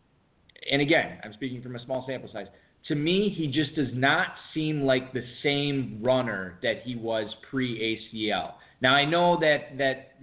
and 0.71 0.83
again, 0.83 1.19
I'm 1.23 1.33
speaking 1.35 1.63
from 1.63 1.77
a 1.77 1.85
small 1.85 2.05
sample 2.07 2.29
size. 2.33 2.47
To 2.89 2.97
me, 2.97 3.33
he 3.37 3.47
just 3.47 3.77
does 3.77 3.91
not 3.93 4.29
seem 4.53 4.83
like 4.83 5.13
the 5.13 5.23
same 5.43 6.01
runner 6.03 6.59
that 6.63 6.83
he 6.83 6.97
was 6.97 7.33
pre 7.49 8.01
ACL. 8.13 8.55
Now 8.83 8.95
I 8.95 9.05
know 9.05 9.39
that 9.41 9.77
that 9.77 10.15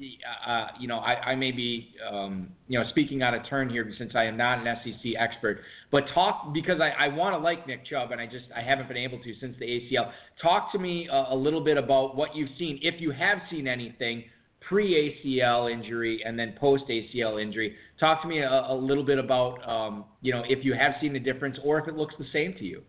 uh, 0.45 0.67
you 0.79 0.87
know 0.87 0.97
I, 0.97 1.31
I 1.31 1.35
may 1.35 1.51
be 1.51 1.93
um, 2.11 2.49
you 2.67 2.79
know 2.79 2.89
speaking 2.89 3.21
out 3.21 3.35
of 3.35 3.47
turn 3.47 3.69
here 3.69 3.91
since 3.97 4.13
I 4.15 4.23
am 4.23 4.35
not 4.35 4.65
an 4.65 4.77
SEC 4.83 5.13
expert, 5.17 5.61
but 5.91 6.05
talk 6.13 6.53
because 6.53 6.81
I, 6.81 6.89
I 7.05 7.07
want 7.09 7.35
to 7.35 7.37
like 7.37 7.67
Nick 7.67 7.85
Chubb 7.85 8.11
and 8.11 8.19
I 8.19 8.25
just 8.25 8.45
I 8.55 8.61
haven't 8.61 8.87
been 8.87 8.97
able 8.97 9.19
to 9.19 9.33
since 9.39 9.55
the 9.59 9.65
ACL. 9.65 10.11
Talk 10.41 10.71
to 10.71 10.79
me 10.79 11.07
a, 11.11 11.27
a 11.31 11.35
little 11.35 11.63
bit 11.63 11.77
about 11.77 12.15
what 12.15 12.35
you've 12.35 12.49
seen, 12.57 12.79
if 12.81 12.99
you 12.99 13.11
have 13.11 13.37
seen 13.51 13.67
anything 13.67 14.23
pre 14.67 15.21
ACL 15.25 15.71
injury 15.71 16.21
and 16.25 16.37
then 16.37 16.55
post 16.59 16.85
ACL 16.89 17.41
injury. 17.41 17.75
Talk 17.99 18.23
to 18.23 18.27
me 18.27 18.39
a, 18.39 18.65
a 18.69 18.75
little 18.75 19.03
bit 19.03 19.19
about 19.19 19.67
um, 19.67 20.05
you 20.21 20.33
know 20.33 20.43
if 20.47 20.65
you 20.65 20.73
have 20.73 20.93
seen 20.99 21.13
the 21.13 21.19
difference 21.19 21.57
or 21.63 21.79
if 21.79 21.87
it 21.87 21.95
looks 21.95 22.15
the 22.17 22.25
same 22.33 22.53
to 22.55 22.63
you. 22.63 22.81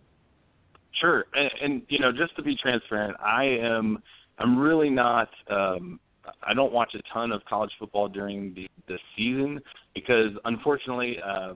Sure, 0.99 1.27
and, 1.35 1.51
and 1.63 1.83
you 1.91 1.99
know 1.99 2.11
just 2.11 2.35
to 2.37 2.43
be 2.43 2.57
transparent, 2.57 3.17
I 3.21 3.45
am 3.45 3.99
I'm 4.39 4.59
really 4.59 4.91
not. 4.91 5.29
Um, 5.51 6.01
I 6.47 6.55
don't 6.55 6.73
watch 6.73 6.95
a 6.95 7.03
ton 7.13 7.33
of 7.33 7.45
college 7.49 7.71
football 7.79 8.09
during 8.09 8.55
the 8.55 8.69
the 8.87 8.99
season 9.17 9.61
because 9.95 10.31
unfortunately 10.45 11.17
uh, 11.25 11.55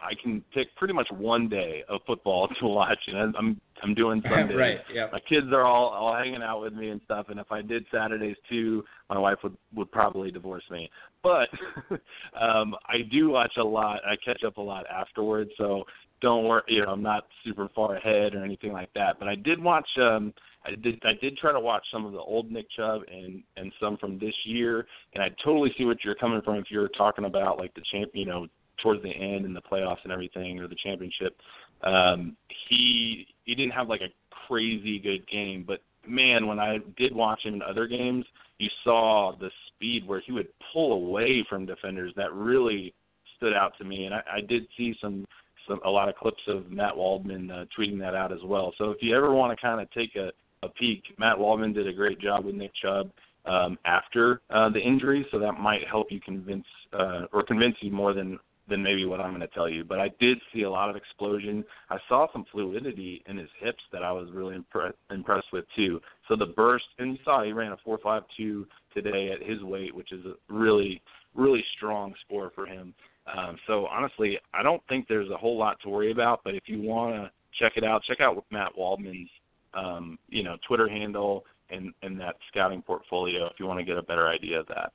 I 0.00 0.12
can 0.22 0.44
pick 0.54 0.74
pretty 0.76 0.94
much 0.94 1.08
one 1.10 1.48
day 1.48 1.82
of 1.88 2.00
football 2.06 2.48
to 2.60 2.66
watch, 2.66 2.98
and 3.06 3.34
I'm 3.36 3.60
I'm 3.82 3.94
doing 3.94 4.22
Sundays. 4.30 4.56
right. 4.56 4.78
Yeah. 4.92 5.06
My 5.12 5.20
kids 5.20 5.46
are 5.52 5.64
all 5.64 5.88
all 5.90 6.14
hanging 6.16 6.42
out 6.42 6.60
with 6.62 6.72
me 6.72 6.90
and 6.90 7.00
stuff, 7.04 7.26
and 7.28 7.38
if 7.40 7.50
I 7.50 7.62
did 7.62 7.84
Saturdays 7.92 8.36
too, 8.48 8.84
my 9.08 9.18
wife 9.18 9.38
would 9.42 9.56
would 9.74 9.90
probably 9.92 10.30
divorce 10.30 10.64
me. 10.70 10.90
But 11.22 11.48
um 12.40 12.74
I 12.86 12.98
do 13.10 13.30
watch 13.30 13.52
a 13.58 13.64
lot. 13.64 14.00
I 14.04 14.14
catch 14.24 14.42
up 14.44 14.56
a 14.56 14.62
lot 14.62 14.84
afterwards, 14.88 15.50
so 15.56 15.84
don't 16.20 16.44
worry. 16.44 16.62
You 16.68 16.84
know, 16.84 16.90
I'm 16.92 17.02
not 17.02 17.26
super 17.44 17.68
far 17.74 17.96
ahead 17.96 18.34
or 18.34 18.44
anything 18.44 18.72
like 18.72 18.92
that. 18.94 19.18
But 19.18 19.28
I 19.28 19.34
did 19.36 19.62
watch. 19.62 19.88
um 20.00 20.32
I 20.64 20.70
did 20.70 21.00
I 21.04 21.12
did 21.20 21.36
try 21.38 21.52
to 21.52 21.60
watch 21.60 21.84
some 21.92 22.04
of 22.04 22.12
the 22.12 22.18
old 22.18 22.50
Nick 22.50 22.66
Chubb 22.76 23.02
and 23.10 23.42
and 23.56 23.72
some 23.80 23.96
from 23.96 24.18
this 24.18 24.34
year, 24.44 24.86
and 25.14 25.22
I 25.22 25.28
totally 25.44 25.72
see 25.78 25.84
what 25.84 26.04
you're 26.04 26.14
coming 26.14 26.42
from 26.42 26.56
if 26.56 26.66
you're 26.70 26.88
talking 26.88 27.24
about 27.24 27.58
like 27.58 27.74
the 27.74 27.82
champ, 27.92 28.10
you 28.14 28.26
know, 28.26 28.46
towards 28.82 29.02
the 29.02 29.10
end 29.10 29.44
in 29.44 29.54
the 29.54 29.62
playoffs 29.62 30.02
and 30.04 30.12
everything 30.12 30.58
or 30.58 30.68
the 30.68 30.76
championship. 30.82 31.36
Um, 31.82 32.36
he 32.68 33.26
he 33.44 33.54
didn't 33.54 33.72
have 33.72 33.88
like 33.88 34.00
a 34.00 34.12
crazy 34.46 34.98
good 34.98 35.28
game, 35.28 35.64
but 35.66 35.80
man, 36.06 36.46
when 36.46 36.58
I 36.58 36.78
did 36.96 37.14
watch 37.14 37.44
him 37.44 37.54
in 37.54 37.62
other 37.62 37.86
games, 37.86 38.24
you 38.58 38.68
saw 38.82 39.32
the 39.38 39.50
speed 39.68 40.06
where 40.06 40.20
he 40.20 40.32
would 40.32 40.48
pull 40.72 40.92
away 40.92 41.46
from 41.48 41.66
defenders 41.66 42.12
that 42.16 42.32
really 42.32 42.94
stood 43.36 43.54
out 43.54 43.72
to 43.78 43.84
me, 43.84 44.06
and 44.06 44.14
I, 44.14 44.22
I 44.34 44.40
did 44.40 44.66
see 44.76 44.94
some 45.00 45.26
some 45.68 45.80
a 45.84 45.90
lot 45.90 46.08
of 46.08 46.16
clips 46.16 46.42
of 46.48 46.70
Matt 46.70 46.96
Waldman 46.96 47.50
uh, 47.50 47.64
tweeting 47.78 47.98
that 48.00 48.14
out 48.14 48.32
as 48.32 48.42
well. 48.44 48.72
So 48.78 48.90
if 48.90 48.98
you 49.00 49.16
ever 49.16 49.32
want 49.32 49.56
to 49.56 49.62
kind 49.62 49.80
of 49.80 49.90
take 49.92 50.16
a 50.16 50.30
a 50.62 50.68
peek. 50.68 51.02
Matt 51.18 51.38
Waldman 51.38 51.72
did 51.72 51.86
a 51.86 51.92
great 51.92 52.20
job 52.20 52.44
with 52.44 52.54
Nick 52.54 52.72
Chubb 52.82 53.10
um, 53.44 53.78
after 53.84 54.40
uh, 54.50 54.68
the 54.68 54.80
injury, 54.80 55.26
so 55.30 55.38
that 55.38 55.52
might 55.52 55.86
help 55.88 56.08
you 56.10 56.20
convince 56.20 56.66
uh, 56.92 57.22
or 57.32 57.42
convince 57.42 57.76
you 57.80 57.90
more 57.90 58.12
than 58.12 58.38
than 58.68 58.82
maybe 58.82 59.06
what 59.06 59.18
I'm 59.18 59.30
going 59.30 59.40
to 59.40 59.54
tell 59.54 59.68
you. 59.68 59.82
But 59.82 59.98
I 59.98 60.10
did 60.20 60.38
see 60.52 60.62
a 60.62 60.70
lot 60.70 60.90
of 60.90 60.96
explosion. 60.96 61.64
I 61.88 61.96
saw 62.06 62.26
some 62.32 62.44
fluidity 62.52 63.24
in 63.26 63.38
his 63.38 63.48
hips 63.58 63.82
that 63.92 64.02
I 64.02 64.12
was 64.12 64.28
really 64.30 64.56
impre- 64.56 64.92
impressed 65.10 65.46
with 65.54 65.64
too. 65.74 66.00
So 66.28 66.36
the 66.36 66.46
burst, 66.46 66.84
and 66.98 67.12
you 67.12 67.18
saw 67.24 67.42
he 67.42 67.52
ran 67.52 67.72
a 67.72 67.78
4.52 67.88 68.66
today 68.92 69.32
at 69.32 69.46
his 69.48 69.62
weight, 69.62 69.94
which 69.94 70.12
is 70.12 70.24
a 70.26 70.34
really 70.52 71.00
really 71.34 71.64
strong 71.76 72.14
score 72.26 72.50
for 72.54 72.66
him. 72.66 72.94
Um, 73.34 73.58
so 73.66 73.86
honestly, 73.86 74.38
I 74.54 74.62
don't 74.62 74.82
think 74.88 75.06
there's 75.08 75.30
a 75.30 75.36
whole 75.36 75.58
lot 75.58 75.78
to 75.82 75.88
worry 75.88 76.10
about. 76.10 76.40
But 76.44 76.54
if 76.54 76.64
you 76.66 76.80
want 76.82 77.14
to 77.14 77.30
check 77.58 77.72
it 77.76 77.84
out, 77.84 78.02
check 78.04 78.20
out 78.20 78.44
Matt 78.50 78.76
Waldman's 78.76 79.30
um, 79.74 80.18
you 80.28 80.42
know, 80.42 80.56
Twitter 80.66 80.88
handle 80.88 81.44
and, 81.70 81.92
and 82.02 82.18
that 82.20 82.36
scouting 82.50 82.82
portfolio 82.82 83.46
if 83.46 83.54
you 83.58 83.66
want 83.66 83.78
to 83.78 83.84
get 83.84 83.98
a 83.98 84.02
better 84.02 84.28
idea 84.28 84.60
of 84.60 84.66
that. 84.68 84.92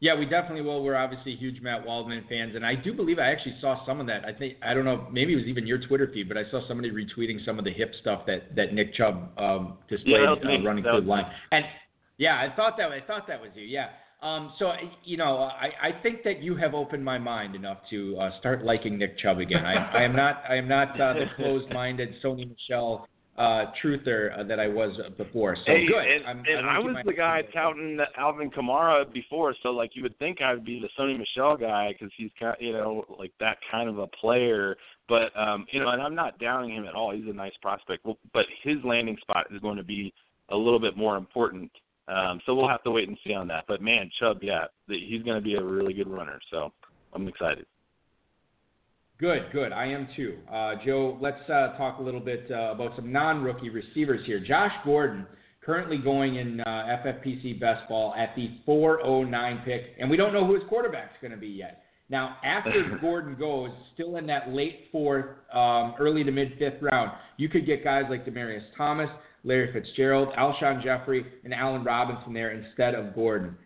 Yeah, 0.00 0.18
we 0.18 0.26
definitely 0.26 0.60
will. 0.60 0.84
We're 0.84 0.96
obviously 0.96 1.34
huge 1.34 1.62
Matt 1.62 1.86
Waldman 1.86 2.24
fans, 2.28 2.56
and 2.56 2.66
I 2.66 2.74
do 2.74 2.92
believe 2.92 3.18
I 3.18 3.30
actually 3.30 3.56
saw 3.60 3.86
some 3.86 4.00
of 4.00 4.06
that. 4.08 4.24
I 4.26 4.32
think 4.32 4.56
I 4.62 4.74
don't 4.74 4.84
know, 4.84 5.06
maybe 5.10 5.32
it 5.32 5.36
was 5.36 5.46
even 5.46 5.66
your 5.66 5.78
Twitter 5.78 6.10
feed, 6.12 6.28
but 6.28 6.36
I 6.36 6.42
saw 6.50 6.66
somebody 6.68 6.90
retweeting 6.90 7.42
some 7.46 7.58
of 7.58 7.64
the 7.64 7.72
hip 7.72 7.92
stuff 8.02 8.26
that 8.26 8.54
that 8.54 8.74
Nick 8.74 8.94
Chubb 8.94 9.30
um, 9.38 9.78
displayed 9.88 10.20
yeah, 10.20 10.32
uh, 10.32 10.62
running 10.62 10.84
through 10.84 11.02
the 11.02 11.06
line. 11.06 11.24
And 11.52 11.64
yeah, 12.18 12.34
I 12.34 12.54
thought 12.54 12.76
that 12.76 12.90
I 12.92 13.00
thought 13.06 13.26
that 13.28 13.40
was 13.40 13.50
you. 13.54 13.64
Yeah. 13.64 13.88
Um, 14.20 14.52
so 14.58 14.72
you 15.04 15.16
know, 15.16 15.38
I, 15.38 15.70
I 15.82 16.02
think 16.02 16.22
that 16.24 16.42
you 16.42 16.56
have 16.56 16.74
opened 16.74 17.04
my 17.04 17.18
mind 17.18 17.54
enough 17.54 17.78
to 17.90 18.16
uh, 18.18 18.38
start 18.40 18.64
liking 18.64 18.98
Nick 18.98 19.18
Chubb 19.18 19.38
again. 19.38 19.64
I, 19.64 20.00
I 20.00 20.02
am 20.02 20.14
not 20.14 20.42
I 20.48 20.56
am 20.56 20.68
not 20.68 21.00
uh, 21.00 21.14
the 21.14 21.26
closed-minded 21.36 22.16
Sony 22.22 22.48
Michel 22.48 23.06
uh, 23.36 23.66
truther 23.82 24.38
uh, 24.38 24.44
that 24.44 24.60
I 24.60 24.68
was 24.68 24.96
before. 25.18 25.56
So 25.56 25.62
hey, 25.66 25.86
good. 25.86 26.04
And, 26.04 26.26
I'm, 26.26 26.38
and 26.38 26.66
I, 26.66 26.76
I 26.76 26.78
was 26.78 26.96
the 27.04 27.12
guy 27.12 27.42
touting 27.52 27.96
the 27.96 28.04
Alvin 28.16 28.50
Kamara 28.50 29.12
before, 29.12 29.54
so 29.62 29.70
like 29.70 29.90
you 29.94 30.02
would 30.02 30.16
think 30.18 30.40
I 30.40 30.54
would 30.54 30.64
be 30.64 30.80
the 30.80 30.88
Sony 30.98 31.18
Michel 31.18 31.56
guy 31.56 31.92
because 31.92 32.12
he's 32.16 32.30
kind, 32.38 32.56
you 32.60 32.72
know, 32.72 33.04
like 33.18 33.32
that 33.40 33.58
kind 33.70 33.88
of 33.88 33.98
a 33.98 34.06
player. 34.06 34.76
But 35.08 35.36
um, 35.36 35.66
you 35.72 35.80
know, 35.80 35.88
and 35.88 36.00
I'm 36.00 36.14
not 36.14 36.38
downing 36.38 36.76
him 36.76 36.86
at 36.86 36.94
all. 36.94 37.12
He's 37.12 37.28
a 37.28 37.34
nice 37.34 37.52
prospect, 37.60 38.06
but 38.32 38.46
his 38.62 38.76
landing 38.84 39.16
spot 39.20 39.46
is 39.50 39.60
going 39.60 39.76
to 39.76 39.84
be 39.84 40.14
a 40.50 40.56
little 40.56 40.80
bit 40.80 40.96
more 40.96 41.16
important. 41.16 41.70
Um, 42.06 42.40
so 42.44 42.54
we'll 42.54 42.68
have 42.68 42.84
to 42.84 42.90
wait 42.90 43.08
and 43.08 43.18
see 43.26 43.32
on 43.32 43.48
that. 43.48 43.64
But 43.66 43.80
man, 43.80 44.10
Chubb, 44.20 44.38
yeah, 44.42 44.66
he's 44.86 45.22
going 45.22 45.36
to 45.36 45.44
be 45.44 45.54
a 45.54 45.62
really 45.62 45.94
good 45.94 46.08
runner. 46.08 46.38
So 46.50 46.70
I'm 47.14 47.26
excited. 47.26 47.66
Good, 49.24 49.52
good. 49.52 49.72
I 49.72 49.86
am 49.86 50.06
too. 50.14 50.36
Uh, 50.52 50.74
Joe, 50.84 51.16
let's 51.18 51.40
uh, 51.48 51.78
talk 51.78 51.98
a 51.98 52.02
little 52.02 52.20
bit 52.20 52.46
uh, 52.50 52.72
about 52.72 52.94
some 52.94 53.10
non-rookie 53.10 53.70
receivers 53.70 54.20
here. 54.26 54.38
Josh 54.38 54.70
Gordon, 54.84 55.26
currently 55.64 55.96
going 55.96 56.34
in 56.34 56.60
uh, 56.60 56.98
FFPC 57.02 57.58
best 57.58 57.88
ball 57.88 58.14
at 58.18 58.36
the 58.36 58.50
409 58.66 59.62
pick, 59.64 59.94
and 59.98 60.10
we 60.10 60.18
don't 60.18 60.34
know 60.34 60.46
who 60.46 60.52
his 60.52 60.62
quarterback's 60.68 61.16
going 61.22 61.30
to 61.30 61.38
be 61.38 61.48
yet. 61.48 61.84
Now, 62.10 62.36
after 62.44 62.98
Gordon 63.00 63.34
goes, 63.38 63.70
still 63.94 64.16
in 64.16 64.26
that 64.26 64.50
late 64.50 64.88
fourth, 64.92 65.24
um, 65.54 65.94
early 65.98 66.22
to 66.22 66.30
mid 66.30 66.58
fifth 66.58 66.82
round, 66.82 67.12
you 67.38 67.48
could 67.48 67.64
get 67.64 67.82
guys 67.82 68.04
like 68.10 68.26
Demaryius 68.26 68.60
Thomas, 68.76 69.08
Larry 69.42 69.72
Fitzgerald, 69.72 70.34
Alshon 70.38 70.82
Jeffery, 70.82 71.24
and 71.44 71.54
Allen 71.54 71.82
Robinson 71.82 72.34
there 72.34 72.50
instead 72.50 72.94
of 72.94 73.14
Gordon. 73.14 73.56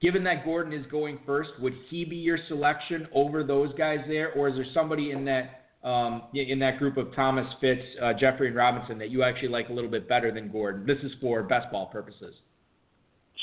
Given 0.00 0.22
that 0.24 0.44
Gordon 0.44 0.72
is 0.72 0.86
going 0.90 1.18
first, 1.26 1.50
would 1.60 1.74
he 1.88 2.04
be 2.04 2.16
your 2.16 2.38
selection 2.46 3.08
over 3.12 3.42
those 3.42 3.74
guys 3.74 3.98
there, 4.06 4.32
or 4.32 4.48
is 4.48 4.54
there 4.54 4.66
somebody 4.72 5.10
in 5.10 5.24
that 5.24 5.54
um, 5.84 6.22
in 6.34 6.58
that 6.58 6.78
group 6.78 6.96
of 6.96 7.14
Thomas, 7.14 7.46
Fitz, 7.60 7.82
uh, 8.02 8.12
Jeffery, 8.12 8.48
and 8.48 8.56
Robinson 8.56 8.98
that 8.98 9.10
you 9.10 9.22
actually 9.22 9.48
like 9.48 9.68
a 9.68 9.72
little 9.72 9.90
bit 9.90 10.08
better 10.08 10.32
than 10.32 10.50
Gordon? 10.50 10.86
This 10.86 10.98
is 11.02 11.12
for 11.20 11.42
best 11.42 11.70
ball 11.72 11.86
purposes. 11.86 12.34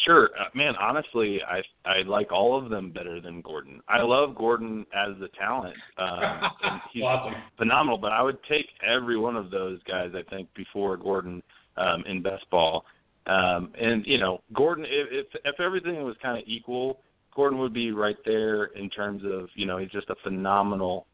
Sure, 0.06 0.30
uh, 0.40 0.46
man. 0.54 0.76
Honestly, 0.80 1.40
I 1.48 1.62
I 1.90 2.04
like 2.04 2.32
all 2.32 2.62
of 2.62 2.70
them 2.70 2.92
better 2.92 3.20
than 3.20 3.42
Gordon. 3.42 3.82
I 3.90 4.02
love 4.02 4.36
Gordon 4.36 4.86
as 4.94 5.18
the 5.20 5.30
talent. 5.38 5.76
Um, 5.98 6.82
he's 6.94 7.04
awesome. 7.04 7.34
phenomenal. 7.58 7.98
But 7.98 8.12
I 8.12 8.22
would 8.22 8.38
take 8.48 8.68
every 8.86 9.18
one 9.18 9.36
of 9.36 9.52
those 9.52 9.80
guys. 9.84 10.12
I 10.14 10.24
think 10.30 10.48
before 10.54 10.96
Gordon 10.96 11.42
um, 11.78 12.04
in 12.08 12.22
best 12.22 12.50
ball. 12.50 12.86
Um, 13.28 13.72
and 13.80 14.06
you 14.06 14.18
know, 14.18 14.42
Gordon, 14.54 14.86
if, 14.88 15.28
if 15.44 15.60
everything 15.60 16.04
was 16.04 16.16
kind 16.22 16.38
of 16.38 16.44
equal, 16.48 17.00
Gordon 17.36 17.60
would 17.60 17.74
be 17.74 17.92
right 17.92 18.18
there 18.24 18.66
in 18.66 18.90
terms 18.90 19.24
of 19.26 19.50
you 19.56 19.66
know 19.66 19.78
he's 19.78 19.92
just 19.92 20.10
a 20.10 20.16
phenomenal 20.24 21.08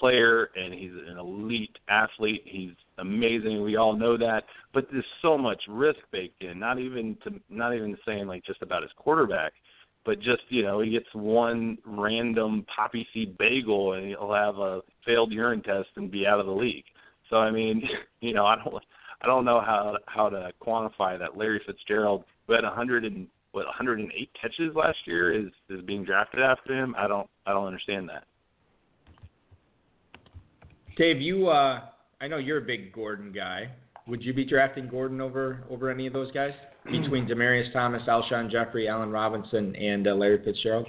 player 0.00 0.50
and 0.56 0.72
he's 0.72 0.90
an 1.08 1.18
elite 1.18 1.76
athlete. 1.88 2.42
He's 2.44 2.72
amazing. 2.98 3.62
We 3.62 3.76
all 3.76 3.94
know 3.96 4.16
that, 4.16 4.44
but 4.72 4.86
there's 4.90 5.04
so 5.20 5.36
much 5.36 5.62
risk 5.68 6.00
baked 6.10 6.42
in. 6.42 6.58
Not 6.58 6.78
even 6.78 7.16
to 7.24 7.40
not 7.48 7.74
even 7.74 7.96
saying 8.06 8.26
like 8.26 8.44
just 8.44 8.62
about 8.62 8.82
his 8.82 8.90
quarterback, 8.96 9.52
but 10.04 10.18
just 10.18 10.42
you 10.48 10.62
know 10.62 10.80
he 10.80 10.90
gets 10.90 11.06
one 11.12 11.78
random 11.84 12.66
poppy 12.74 13.06
seed 13.12 13.36
bagel 13.38 13.92
and 13.92 14.08
he'll 14.08 14.32
have 14.32 14.56
a 14.58 14.80
failed 15.06 15.32
urine 15.32 15.62
test 15.62 15.88
and 15.96 16.10
be 16.10 16.26
out 16.26 16.40
of 16.40 16.46
the 16.46 16.52
league. 16.52 16.84
So 17.30 17.36
I 17.36 17.50
mean, 17.50 17.82
you 18.20 18.34
know, 18.34 18.46
I 18.46 18.56
don't 18.56 18.82
I 19.22 19.26
don't 19.26 19.44
know 19.44 19.60
how 19.60 19.96
how 20.06 20.28
to 20.28 20.50
quantify 20.60 21.18
that. 21.18 21.36
Larry 21.36 21.60
Fitzgerald, 21.66 22.24
who 22.46 22.54
had 22.54 22.64
100 22.64 23.04
and 23.04 23.28
what 23.52 23.66
108 23.66 24.30
catches 24.40 24.74
last 24.74 24.98
year, 25.06 25.32
is 25.32 25.52
is 25.70 25.82
being 25.84 26.04
drafted 26.04 26.40
after 26.40 26.76
him. 26.76 26.94
I 26.98 27.06
don't 27.06 27.28
I 27.46 27.52
don't 27.52 27.66
understand 27.66 28.08
that. 28.08 28.24
Dave, 30.96 31.20
you 31.20 31.48
uh, 31.48 31.82
I 32.20 32.28
know 32.28 32.38
you're 32.38 32.58
a 32.58 32.62
big 32.62 32.92
Gordon 32.92 33.32
guy. 33.32 33.70
Would 34.08 34.22
you 34.22 34.32
be 34.34 34.44
drafting 34.44 34.88
Gordon 34.88 35.20
over 35.20 35.64
over 35.70 35.90
any 35.90 36.06
of 36.06 36.12
those 36.12 36.32
guys 36.32 36.52
between 36.84 37.26
Demaryius 37.26 37.72
Thomas, 37.72 38.02
Alshon 38.08 38.50
Jeffery, 38.50 38.88
Allen 38.88 39.10
Robinson, 39.10 39.76
and 39.76 40.08
uh, 40.08 40.14
Larry 40.14 40.42
Fitzgerald? 40.44 40.88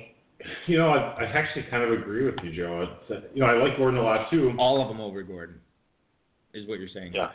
You 0.68 0.78
know, 0.78 0.90
I, 0.90 1.24
I 1.24 1.24
actually 1.26 1.66
kind 1.70 1.84
of 1.84 1.98
agree 1.98 2.26
with 2.26 2.36
you, 2.44 2.54
Joe. 2.54 2.98
It's, 3.10 3.26
you 3.34 3.42
know, 3.42 3.46
I 3.46 3.54
like 3.54 3.78
Gordon 3.78 4.00
a 4.00 4.04
lot 4.04 4.30
too. 4.30 4.54
All 4.58 4.82
of 4.82 4.90
them 4.90 5.00
over 5.00 5.24
Gordon, 5.24 5.56
is 6.54 6.68
what 6.68 6.80
you're 6.80 6.90
saying. 6.94 7.14
Yeah. 7.14 7.30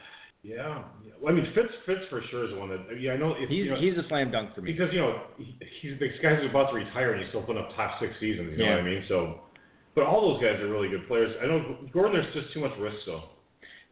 Yeah, 0.49 0.83
yeah. 1.05 1.13
Well, 1.21 1.33
I 1.33 1.37
mean, 1.37 1.47
Fitz, 1.55 1.69
Fitz 1.85 2.01
for 2.11 2.23
sure 2.31 2.49
is 2.49 2.55
one 2.57 2.71
that. 2.71 3.01
Yeah, 3.01 3.13
I 3.13 3.17
know. 3.17 3.35
If, 3.39 3.49
He's 3.51 3.65
you 3.67 3.71
know, 3.71 3.81
he's 3.81 3.95
a 3.99 4.09
slam 4.09 4.31
dunk 4.31 4.55
for 4.55 4.63
me. 4.63 4.73
because 4.73 4.89
you 4.93 5.01
know 5.01 5.23
he, 5.37 5.57
he's 5.83 5.99
this 5.99 6.13
guy's 6.23 6.39
about 6.49 6.71
to 6.71 6.77
retire 6.77 7.13
and 7.13 7.21
he's 7.23 7.29
still 7.31 7.43
putting 7.43 7.63
up 7.63 7.75
top 7.77 8.01
six 8.01 8.15
seasons. 8.21 8.55
You 8.57 8.65
know 8.65 8.71
what 8.73 8.81
I 8.81 8.83
mean? 8.83 9.05
So, 9.09 9.41
but 9.95 10.05
all 10.05 10.33
those 10.33 10.43
guys 10.43 10.61
are 10.61 10.69
really 10.69 10.89
good 10.89 11.07
players. 11.09 11.35
I 11.43 11.47
know 11.47 11.77
Gordon. 11.93 12.15
There's 12.21 12.33
just 12.35 12.55
too 12.55 12.61
much 12.61 12.73
risk 12.79 12.97
though. 13.07 13.25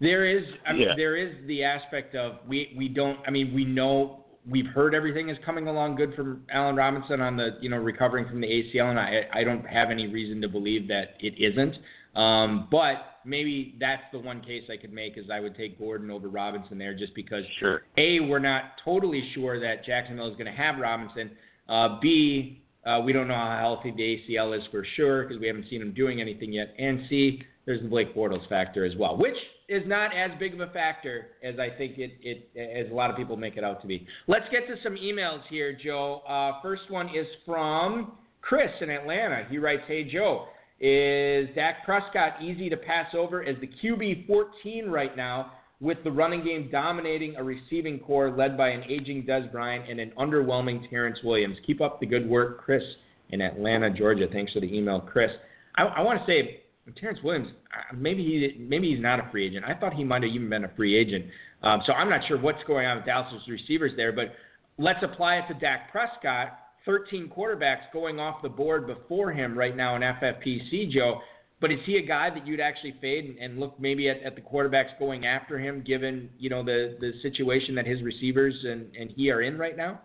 There 0.00 0.26
is, 0.26 0.44
I 0.66 0.72
mean, 0.74 0.82
Yeah. 0.82 0.94
there 0.96 1.16
is 1.16 1.34
the 1.46 1.64
aspect 1.64 2.14
of 2.14 2.36
we 2.48 2.74
we 2.76 2.88
don't. 2.88 3.18
I 3.26 3.30
mean, 3.30 3.52
we 3.54 3.64
know 3.64 4.24
we've 4.48 4.66
heard 4.66 4.94
everything 4.94 5.28
is 5.28 5.36
coming 5.44 5.66
along 5.66 5.96
good 5.96 6.14
from 6.14 6.42
Allen 6.52 6.76
Robinson 6.76 7.20
on 7.20 7.36
the 7.36 7.56
you 7.60 7.68
know 7.68 7.78
recovering 7.78 8.28
from 8.28 8.40
the 8.40 8.46
ACL, 8.46 8.90
and 8.90 9.00
I 9.00 9.22
I 9.32 9.42
don't 9.44 9.66
have 9.66 9.90
any 9.90 10.06
reason 10.06 10.40
to 10.42 10.48
believe 10.48 10.86
that 10.88 11.14
it 11.20 11.34
isn't. 11.38 11.76
Um, 12.14 12.68
but 12.70 13.15
maybe 13.26 13.74
that's 13.78 14.02
the 14.12 14.18
one 14.18 14.40
case 14.40 14.64
I 14.72 14.76
could 14.76 14.92
make 14.92 15.18
is 15.18 15.26
I 15.30 15.40
would 15.40 15.56
take 15.56 15.78
Gordon 15.78 16.10
over 16.10 16.28
Robinson 16.28 16.78
there, 16.78 16.94
just 16.94 17.14
because 17.14 17.44
Sure. 17.58 17.82
a 17.96 18.20
we're 18.20 18.38
not 18.38 18.72
totally 18.84 19.30
sure 19.34 19.60
that 19.60 19.84
Jacksonville 19.84 20.28
is 20.28 20.34
going 20.36 20.46
to 20.46 20.52
have 20.52 20.78
Robinson. 20.78 21.30
Uh, 21.68 21.98
B 22.00 22.62
uh, 22.86 23.00
we 23.00 23.12
don't 23.12 23.26
know 23.26 23.34
how 23.34 23.58
healthy 23.58 23.90
the 23.90 24.34
ACL 24.36 24.56
is 24.56 24.64
for 24.70 24.86
sure 24.94 25.24
because 25.24 25.40
we 25.40 25.48
haven't 25.48 25.66
seen 25.68 25.82
him 25.82 25.92
doing 25.92 26.20
anything 26.20 26.52
yet. 26.52 26.72
And 26.78 27.00
C 27.08 27.42
there's 27.66 27.82
the 27.82 27.88
Blake 27.88 28.14
Bortles 28.14 28.48
factor 28.48 28.84
as 28.84 28.92
well, 28.96 29.16
which 29.16 29.34
is 29.68 29.82
not 29.86 30.14
as 30.16 30.30
big 30.38 30.54
of 30.54 30.60
a 30.60 30.68
factor 30.68 31.30
as 31.42 31.58
I 31.58 31.68
think 31.76 31.98
it, 31.98 32.12
it 32.22 32.48
as 32.56 32.90
a 32.92 32.94
lot 32.94 33.10
of 33.10 33.16
people 33.16 33.36
make 33.36 33.56
it 33.56 33.64
out 33.64 33.80
to 33.82 33.88
be. 33.88 34.06
Let's 34.28 34.44
get 34.52 34.68
to 34.68 34.76
some 34.84 34.94
emails 34.94 35.40
here, 35.50 35.76
Joe. 35.76 36.22
Uh, 36.28 36.62
first 36.62 36.88
one 36.88 37.08
is 37.08 37.26
from 37.44 38.12
Chris 38.40 38.70
in 38.80 38.88
Atlanta. 38.90 39.44
He 39.50 39.58
writes, 39.58 39.82
"Hey 39.88 40.04
Joe, 40.04 40.46
is 40.80 41.48
Dak 41.54 41.84
Prescott 41.84 42.42
easy 42.42 42.68
to 42.68 42.76
pass 42.76 43.14
over 43.14 43.42
as 43.42 43.56
the 43.60 43.68
QB 43.82 44.26
14 44.26 44.88
right 44.88 45.16
now?" 45.16 45.52
With 45.78 46.02
the 46.04 46.10
running 46.10 46.42
game 46.42 46.70
dominating 46.72 47.36
a 47.36 47.44
receiving 47.44 47.98
corps 47.98 48.30
led 48.30 48.56
by 48.56 48.70
an 48.70 48.82
aging 48.88 49.24
Dez 49.24 49.52
Bryant 49.52 49.90
and 49.90 50.00
an 50.00 50.10
underwhelming 50.18 50.88
Terrance 50.88 51.18
Williams. 51.22 51.58
Keep 51.66 51.82
up 51.82 52.00
the 52.00 52.06
good 52.06 52.26
work, 52.26 52.64
Chris 52.64 52.82
in 53.28 53.42
Atlanta, 53.42 53.90
Georgia. 53.90 54.26
Thanks 54.32 54.52
for 54.54 54.60
the 54.60 54.74
email, 54.74 55.00
Chris. 55.00 55.30
I, 55.76 55.82
I 55.82 56.00
want 56.00 56.18
to 56.18 56.26
say 56.26 56.62
Terrance 56.94 57.18
Williams, 57.22 57.48
maybe 57.94 58.22
he 58.22 58.64
maybe 58.64 58.90
he's 58.90 59.02
not 59.02 59.18
a 59.18 59.28
free 59.30 59.46
agent. 59.46 59.64
I 59.66 59.74
thought 59.74 59.94
he 59.94 60.04
might 60.04 60.22
have 60.22 60.32
even 60.32 60.48
been 60.48 60.64
a 60.64 60.70
free 60.76 60.96
agent. 60.96 61.26
Um, 61.62 61.82
so 61.84 61.92
I'm 61.92 62.08
not 62.08 62.20
sure 62.28 62.38
what's 62.40 62.62
going 62.66 62.86
on 62.86 62.98
with 62.98 63.06
Dallas' 63.06 63.42
receivers 63.48 63.92
there. 63.96 64.12
But 64.12 64.34
let's 64.78 65.02
apply 65.02 65.36
it 65.36 65.48
to 65.48 65.54
Dak 65.54 65.90
Prescott. 65.90 66.58
13 66.86 67.30
quarterbacks 67.36 67.92
going 67.92 68.18
off 68.18 68.40
the 68.42 68.48
board 68.48 68.86
before 68.86 69.32
him 69.32 69.58
right 69.58 69.76
now 69.76 69.96
in 69.96 70.02
FFPC, 70.02 70.90
Joe. 70.90 71.20
But 71.60 71.72
is 71.72 71.80
he 71.84 71.96
a 71.96 72.02
guy 72.02 72.30
that 72.30 72.46
you'd 72.46 72.60
actually 72.60 72.94
fade 73.00 73.24
and, 73.24 73.38
and 73.38 73.58
look 73.58 73.78
maybe 73.80 74.08
at, 74.08 74.22
at 74.22 74.34
the 74.34 74.42
quarterbacks 74.42 74.98
going 74.98 75.26
after 75.26 75.58
him, 75.58 75.82
given 75.86 76.28
you 76.38 76.50
know 76.50 76.62
the 76.62 76.96
the 77.00 77.12
situation 77.22 77.74
that 77.74 77.86
his 77.86 78.02
receivers 78.02 78.54
and, 78.64 78.94
and 78.98 79.10
he 79.16 79.30
are 79.30 79.42
in 79.42 79.58
right 79.58 79.76
now? 79.76 80.00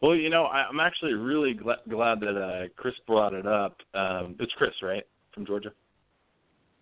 Well, 0.00 0.14
you 0.14 0.30
know, 0.30 0.44
I, 0.44 0.66
I'm 0.66 0.80
actually 0.80 1.12
really 1.12 1.54
gl- 1.54 1.88
glad 1.88 2.20
that 2.20 2.40
uh, 2.40 2.68
Chris 2.76 2.94
brought 3.06 3.34
it 3.34 3.46
up. 3.46 3.76
Um, 3.94 4.34
it's 4.40 4.52
Chris, 4.56 4.72
right, 4.82 5.04
from 5.34 5.44
Georgia? 5.44 5.72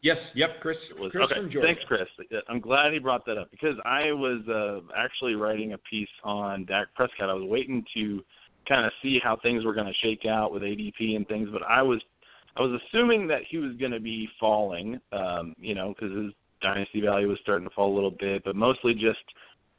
Yes. 0.02 0.18
Yep. 0.34 0.60
Chris. 0.60 0.76
was 0.98 1.10
Chris 1.10 1.24
okay. 1.24 1.34
from 1.40 1.50
Georgia. 1.50 1.66
Thanks, 1.66 1.82
Chris. 1.88 2.06
I'm 2.48 2.60
glad 2.60 2.92
he 2.92 3.00
brought 3.00 3.26
that 3.26 3.36
up 3.36 3.50
because 3.50 3.74
I 3.84 4.12
was 4.12 4.46
uh, 4.48 4.86
actually 4.96 5.34
writing 5.34 5.72
a 5.72 5.78
piece 5.78 6.08
on 6.22 6.64
Dak 6.66 6.94
Prescott. 6.94 7.28
I 7.28 7.34
was 7.34 7.48
waiting 7.48 7.84
to 7.94 8.22
kind 8.68 8.84
of 8.86 8.92
see 9.02 9.18
how 9.22 9.36
things 9.42 9.64
were 9.64 9.74
going 9.74 9.86
to 9.86 10.06
shake 10.06 10.26
out 10.26 10.52
with 10.52 10.62
ADP 10.62 11.16
and 11.16 11.26
things, 11.26 11.48
but 11.52 11.62
I 11.62 11.82
was 11.82 12.00
I 12.56 12.62
was 12.62 12.80
assuming 12.88 13.28
that 13.28 13.42
he 13.48 13.58
was 13.58 13.76
going 13.76 13.92
to 13.92 14.00
be 14.00 14.28
falling, 14.40 15.00
um, 15.12 15.54
you 15.58 15.74
know, 15.74 15.94
because 15.94 16.16
his 16.16 16.32
dynasty 16.60 17.00
value 17.00 17.28
was 17.28 17.38
starting 17.40 17.68
to 17.68 17.74
fall 17.74 17.92
a 17.92 17.94
little 17.94 18.10
bit, 18.10 18.42
but 18.44 18.56
mostly 18.56 18.94
just 18.94 19.20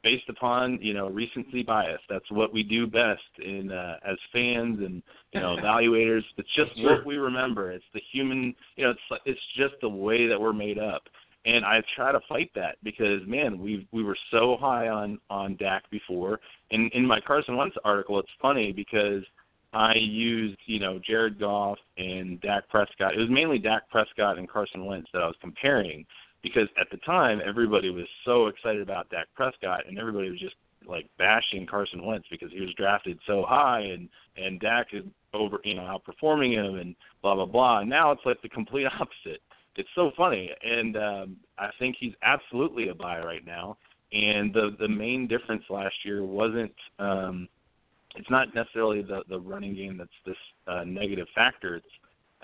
based 0.02 0.28
upon 0.28 0.78
you 0.80 0.94
know 0.94 1.08
recency 1.08 1.62
bias. 1.62 2.00
That's 2.08 2.30
what 2.30 2.52
we 2.52 2.62
do 2.62 2.86
best 2.86 3.20
in 3.44 3.70
uh, 3.70 3.96
as 4.06 4.16
fans 4.32 4.78
and 4.80 5.02
you 5.32 5.40
know 5.40 5.56
evaluators. 5.62 6.22
It's 6.36 6.48
just 6.56 6.70
Sure. 6.76 6.96
what 6.96 7.06
we 7.06 7.16
remember. 7.16 7.70
It's 7.70 7.84
the 7.94 8.00
human. 8.12 8.54
You 8.76 8.84
know, 8.84 8.90
it's 8.90 9.20
it's 9.26 9.40
just 9.56 9.74
the 9.80 9.88
way 9.88 10.26
that 10.26 10.40
we're 10.40 10.52
made 10.52 10.78
up. 10.78 11.02
And 11.46 11.64
I 11.64 11.82
try 11.96 12.12
to 12.12 12.20
fight 12.28 12.50
that 12.54 12.76
because 12.82 13.20
man, 13.26 13.58
we 13.58 13.88
we 13.92 14.02
were 14.02 14.16
so 14.30 14.56
high 14.60 14.88
on 14.88 15.18
on 15.30 15.56
Dak 15.56 15.88
before. 15.90 16.38
And 16.70 16.92
in 16.92 17.06
my 17.06 17.20
Carson 17.20 17.56
Wentz 17.56 17.76
article, 17.84 18.18
it's 18.18 18.28
funny 18.42 18.72
because 18.72 19.22
I 19.72 19.94
used, 19.94 20.58
you 20.66 20.80
know, 20.80 21.00
Jared 21.06 21.38
Goff 21.38 21.78
and 21.96 22.40
Dak 22.40 22.68
Prescott. 22.68 23.14
It 23.14 23.20
was 23.20 23.30
mainly 23.30 23.58
Dak 23.58 23.88
Prescott 23.88 24.38
and 24.38 24.48
Carson 24.48 24.84
Wentz 24.84 25.08
that 25.12 25.22
I 25.22 25.26
was 25.26 25.36
comparing 25.40 26.04
because 26.42 26.68
at 26.80 26.88
the 26.90 26.96
time 26.98 27.40
everybody 27.46 27.90
was 27.90 28.06
so 28.24 28.46
excited 28.46 28.82
about 28.82 29.08
Dak 29.10 29.26
Prescott 29.34 29.86
and 29.86 29.98
everybody 29.98 30.30
was 30.30 30.40
just 30.40 30.56
like 30.88 31.08
bashing 31.18 31.66
Carson 31.66 32.04
Wentz 32.04 32.26
because 32.30 32.50
he 32.50 32.60
was 32.60 32.72
drafted 32.74 33.18
so 33.26 33.44
high 33.46 33.80
and 33.80 34.08
and 34.36 34.58
Dak 34.60 34.88
is 34.92 35.04
over 35.34 35.58
you 35.64 35.74
know 35.74 35.82
outperforming 35.82 36.52
him 36.52 36.76
and 36.78 36.96
blah 37.22 37.34
blah 37.34 37.46
blah. 37.46 37.80
And 37.80 37.90
now 37.90 38.10
it's 38.10 38.22
like 38.24 38.42
the 38.42 38.48
complete 38.48 38.86
opposite. 38.86 39.42
It's 39.80 39.88
so 39.94 40.10
funny, 40.14 40.50
and 40.62 40.94
um, 40.98 41.36
I 41.58 41.70
think 41.78 41.96
he's 41.98 42.12
absolutely 42.22 42.90
a 42.90 42.94
buy 42.94 43.20
right 43.20 43.46
now. 43.46 43.78
And 44.12 44.52
the 44.52 44.76
the 44.78 44.88
main 44.88 45.26
difference 45.26 45.62
last 45.70 45.94
year 46.04 46.22
wasn't 46.22 46.74
um, 46.98 47.48
it's 48.14 48.28
not 48.28 48.54
necessarily 48.54 49.00
the 49.00 49.22
the 49.30 49.40
running 49.40 49.74
game 49.74 49.96
that's 49.96 50.10
this 50.26 50.36
uh, 50.66 50.84
negative 50.84 51.28
factor. 51.34 51.76
It's 51.76 51.86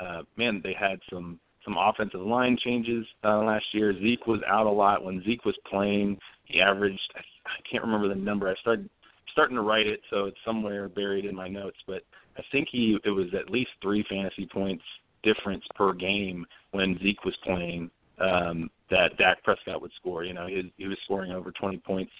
uh, 0.00 0.22
man, 0.38 0.62
they 0.64 0.74
had 0.78 0.98
some 1.12 1.38
some 1.62 1.76
offensive 1.78 2.22
line 2.22 2.56
changes 2.64 3.04
uh, 3.22 3.40
last 3.40 3.66
year. 3.72 3.92
Zeke 4.00 4.26
was 4.26 4.40
out 4.48 4.66
a 4.66 4.70
lot. 4.70 5.04
When 5.04 5.22
Zeke 5.24 5.44
was 5.44 5.56
playing, 5.68 6.18
he 6.44 6.62
averaged 6.62 7.12
I, 7.16 7.20
I 7.20 7.70
can't 7.70 7.84
remember 7.84 8.08
the 8.08 8.14
number. 8.14 8.48
I 8.48 8.54
started 8.62 8.88
starting 9.30 9.56
to 9.56 9.62
write 9.62 9.86
it, 9.86 10.00
so 10.08 10.24
it's 10.24 10.38
somewhere 10.42 10.88
buried 10.88 11.26
in 11.26 11.36
my 11.36 11.48
notes. 11.48 11.76
But 11.86 12.00
I 12.38 12.42
think 12.50 12.68
he 12.72 12.96
it 13.04 13.10
was 13.10 13.26
at 13.38 13.50
least 13.50 13.72
three 13.82 14.06
fantasy 14.08 14.48
points 14.50 14.84
difference 15.34 15.64
per 15.74 15.92
game 15.92 16.46
when 16.70 16.98
Zeke 17.02 17.24
was 17.24 17.36
playing 17.42 17.90
um, 18.18 18.70
that 18.90 19.16
Dak 19.18 19.42
Prescott 19.42 19.82
would 19.82 19.92
score. 19.98 20.24
You 20.24 20.34
know, 20.34 20.46
he, 20.46 20.72
he 20.76 20.86
was 20.86 20.98
scoring 21.04 21.32
over 21.32 21.50
20 21.50 21.78
points 21.78 22.12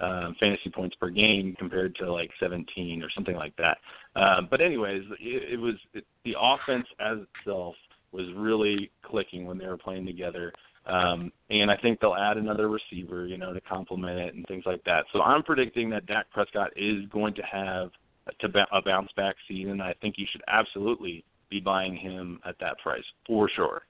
um, 0.00 0.34
fantasy 0.40 0.70
points 0.70 0.96
per 0.96 1.10
game 1.10 1.54
compared 1.58 1.94
to 1.96 2.12
like 2.12 2.30
17 2.40 3.02
or 3.02 3.10
something 3.14 3.36
like 3.36 3.54
that. 3.56 3.78
Um, 4.16 4.48
but 4.50 4.60
anyways, 4.60 5.02
it, 5.20 5.52
it 5.52 5.60
was 5.60 5.74
it, 5.94 6.04
the 6.24 6.34
offense 6.38 6.86
as 6.98 7.18
itself 7.38 7.74
was 8.10 8.26
really 8.36 8.90
clicking 9.04 9.46
when 9.46 9.58
they 9.58 9.66
were 9.66 9.78
playing 9.78 10.04
together. 10.04 10.52
Um, 10.86 11.30
and 11.50 11.70
I 11.70 11.76
think 11.76 12.00
they'll 12.00 12.16
add 12.16 12.36
another 12.36 12.68
receiver, 12.68 13.26
you 13.26 13.38
know, 13.38 13.52
to 13.52 13.60
complement 13.60 14.18
it 14.18 14.34
and 14.34 14.44
things 14.46 14.64
like 14.66 14.82
that. 14.84 15.04
So 15.12 15.22
I'm 15.22 15.44
predicting 15.44 15.88
that 15.90 16.06
Dak 16.06 16.28
Prescott 16.32 16.70
is 16.74 17.06
going 17.12 17.34
to 17.34 17.42
have 17.42 17.90
to 18.40 18.66
a 18.72 18.82
bounce 18.82 19.10
back 19.16 19.36
season. 19.48 19.80
I 19.80 19.94
think 20.00 20.16
you 20.18 20.26
should 20.30 20.42
absolutely 20.48 21.24
be 21.52 21.60
buying 21.60 21.94
him 21.94 22.40
at 22.44 22.56
that 22.60 22.78
price 22.78 23.04
for 23.26 23.48
sure. 23.54 23.82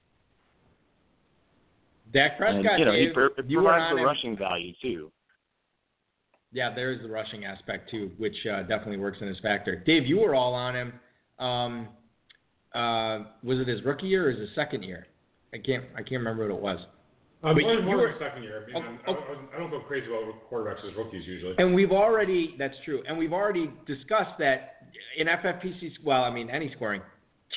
Dak 2.13 2.37
Prescott, 2.37 2.65
and, 2.65 2.79
you 2.79 2.85
know, 2.85 2.91
Dave, 2.91 3.07
he, 3.09 3.13
pro- 3.13 3.29
you 3.47 3.57
provides 3.61 3.91
the 3.95 3.99
him. 3.99 4.05
rushing 4.05 4.37
value 4.37 4.73
too. 4.81 5.11
Yeah, 6.51 6.73
there 6.75 6.91
is 6.91 7.01
the 7.01 7.09
rushing 7.09 7.45
aspect 7.45 7.89
too, 7.89 8.11
which 8.17 8.35
uh, 8.45 8.61
definitely 8.63 8.97
works 8.97 9.17
in 9.21 9.27
his 9.27 9.39
factor. 9.39 9.75
Dave, 9.77 10.05
you 10.05 10.19
were 10.19 10.35
all 10.35 10.53
on 10.53 10.75
him. 10.75 10.93
Um, 11.39 11.87
uh, 12.75 13.25
was 13.43 13.59
it 13.59 13.67
his 13.67 13.83
rookie 13.83 14.07
year 14.07 14.27
or 14.27 14.31
his 14.31 14.49
second 14.53 14.83
year? 14.83 15.07
I 15.53 15.57
can't 15.57 15.85
I 15.95 15.99
can't 15.99 16.11
remember 16.23 16.47
what 16.47 16.55
it 16.55 16.61
was. 16.61 16.79
Um, 17.43 17.55
But 17.55 17.61
more, 17.63 17.73
you 17.73 17.81
more 17.81 17.97
were- 17.97 18.07
than 18.09 18.19
second 18.19 18.43
year. 18.43 18.67
I, 18.75 18.79
mean, 18.79 18.99
Oh, 19.07 19.13
I'm- 19.13 19.17
I, 19.17 19.31
I, 19.31 19.55
I 19.55 19.59
don't 19.59 19.71
go 19.71 19.79
crazy 19.79 20.07
about 20.07 20.49
quarterbacks 20.51 20.87
as 20.87 20.95
rookies 20.95 21.25
usually. 21.25 21.55
And 21.57 21.73
we've 21.73 21.91
already 21.91 22.55
that's 22.59 22.75
true, 22.85 23.01
and 23.07 23.17
we've 23.17 23.33
already 23.33 23.71
discussed 23.87 24.37
that 24.39 24.75
in 25.17 25.27
FFPC. 25.27 25.93
Well, 26.03 26.23
I 26.23 26.29
mean 26.31 26.49
any 26.51 26.71
scoring, 26.75 27.01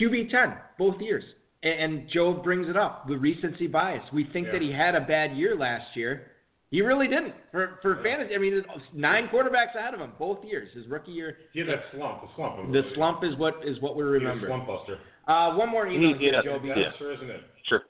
QB 0.01 0.31
ten 0.31 0.55
both 0.79 1.01
years, 1.01 1.25
and, 1.63 1.73
and 1.95 2.09
Joe 2.13 2.33
brings 2.35 2.69
it 2.69 2.77
up 2.77 3.07
the 3.09 3.17
recency 3.17 3.67
bias. 3.67 4.03
We 4.13 4.25
think 4.33 4.47
Yeah. 4.47 4.53
that 4.55 4.63
he 4.63 4.73
had 4.73 4.95
a 4.95 5.01
bad 5.01 5.37
year 5.37 5.57
last 5.57 5.95
year. 5.97 6.33
He 6.71 6.83
really 6.83 7.07
didn't 7.07 7.35
for 7.53 7.79
for 7.81 8.03
fantasy. 8.03 8.35
I 8.35 8.39
mean, 8.39 8.53
there's 8.53 8.65
nine 8.93 9.29
quarterbacks 9.33 9.75
ahead 9.77 9.95
of 9.95 10.01
him 10.01 10.13
both 10.19 10.45
years. 10.45 10.69
His 10.75 10.87
rookie 10.89 11.13
year, 11.13 11.39
He 11.53 11.61
had 11.61 11.69
that 11.69 11.85
slump. 11.95 12.23
The 12.23 12.29
slump. 12.37 12.73
the 12.73 12.83
slump 12.95 13.25
is 13.25 13.37
what 13.37 13.55
is 13.65 13.81
what 13.81 13.95
we 13.97 14.03
He 14.03 14.09
was 14.11 14.23
a 14.23 14.25
remember. 14.25 14.47
slump 14.49 14.67
buster. 14.67 14.99
Uh, 15.29 15.55
one 15.55 15.69
more 15.71 15.87
email, 15.87 16.15
He- 16.15 16.19
he 16.19 16.27
had 16.27 16.37
a- 16.37 16.43
Joe. 16.43 16.61
Yeah. 16.65 16.93
Sure, 16.99 17.13
isn't 17.13 17.31
it? 17.31 17.41
Sure. 17.69 17.83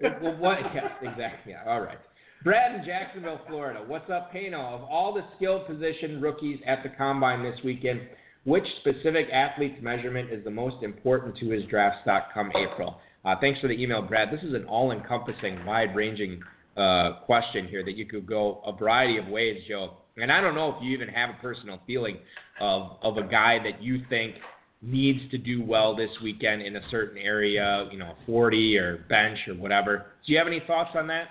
well, 0.00 0.36
what? 0.36 0.58
Yeah, 0.74 0.88
exactly. 1.02 1.52
Yeah, 1.52 1.62
all 1.66 1.80
right. 1.80 1.98
Brad 2.42 2.74
in 2.78 2.84
Jacksonville, 2.84 3.40
Florida. 3.46 3.82
What's 3.86 4.10
up, 4.10 4.32
Paeno? 4.32 4.60
Of 4.74 4.82
all 4.84 5.14
the 5.14 5.24
skill 5.36 5.60
position 5.60 6.20
rookies 6.20 6.60
at 6.66 6.82
the 6.82 6.90
combine 6.90 7.42
this 7.42 7.58
weekend, 7.64 8.02
which 8.44 8.64
specific 8.80 9.28
athlete's 9.32 9.80
measurement 9.82 10.30
is 10.30 10.44
the 10.44 10.50
most 10.50 10.82
important 10.82 11.36
to 11.38 11.50
his 11.50 11.64
draft 11.64 12.02
stock 12.02 12.28
come 12.32 12.50
April? 12.54 12.98
Uh, 13.24 13.34
thanks 13.40 13.58
for 13.60 13.68
the 13.68 13.82
email, 13.82 14.02
Brad. 14.02 14.30
This 14.30 14.42
is 14.42 14.54
an 14.54 14.64
all-encompassing, 14.66 15.64
wide-ranging 15.64 16.42
uh, 16.76 17.20
question 17.24 17.66
here 17.66 17.84
that 17.84 17.96
you 17.96 18.04
could 18.04 18.26
go 18.26 18.60
a 18.66 18.72
variety 18.72 19.16
of 19.16 19.28
ways, 19.28 19.62
Joe. 19.68 19.94
And 20.16 20.30
I 20.30 20.40
don't 20.40 20.54
know 20.54 20.70
if 20.70 20.82
you 20.82 20.90
even 20.92 21.08
have 21.08 21.30
a 21.30 21.38
personal 21.40 21.80
feeling 21.86 22.18
of 22.60 22.98
of 23.02 23.16
a 23.16 23.22
guy 23.22 23.58
that 23.64 23.82
you 23.82 24.02
think 24.08 24.34
needs 24.80 25.18
to 25.30 25.38
do 25.38 25.64
well 25.64 25.96
this 25.96 26.10
weekend 26.22 26.62
in 26.62 26.76
a 26.76 26.80
certain 26.90 27.18
area, 27.18 27.88
you 27.90 27.98
know, 27.98 28.14
40 28.26 28.76
or 28.78 28.98
bench 29.08 29.38
or 29.48 29.54
whatever. 29.54 30.06
Do 30.26 30.32
you 30.32 30.38
have 30.38 30.46
any 30.46 30.60
thoughts 30.66 30.90
on 30.94 31.06
that? 31.08 31.28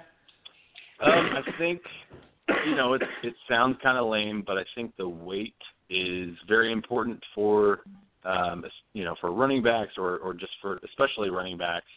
Um, 1.02 1.30
I 1.36 1.58
think 1.58 1.82
you 2.66 2.76
know 2.76 2.94
it. 2.94 3.04
It 3.24 3.36
sounds 3.50 3.78
kind 3.84 3.98
of 3.98 4.08
lame, 4.08 4.44
but 4.46 4.58
I 4.58 4.64
think 4.76 4.96
the 4.98 5.08
weight 5.08 5.56
is 5.90 6.30
very 6.48 6.72
important 6.72 7.22
for 7.34 7.82
um, 8.26 8.64
you 8.94 9.04
know 9.04 9.16
for 9.20 9.32
running 9.32 9.62
backs 9.62 9.94
or 9.98 10.18
or 10.18 10.34
just 10.34 10.54
for 10.62 10.80
especially 10.86 11.30
running 11.30 11.58
backs. 11.58 11.88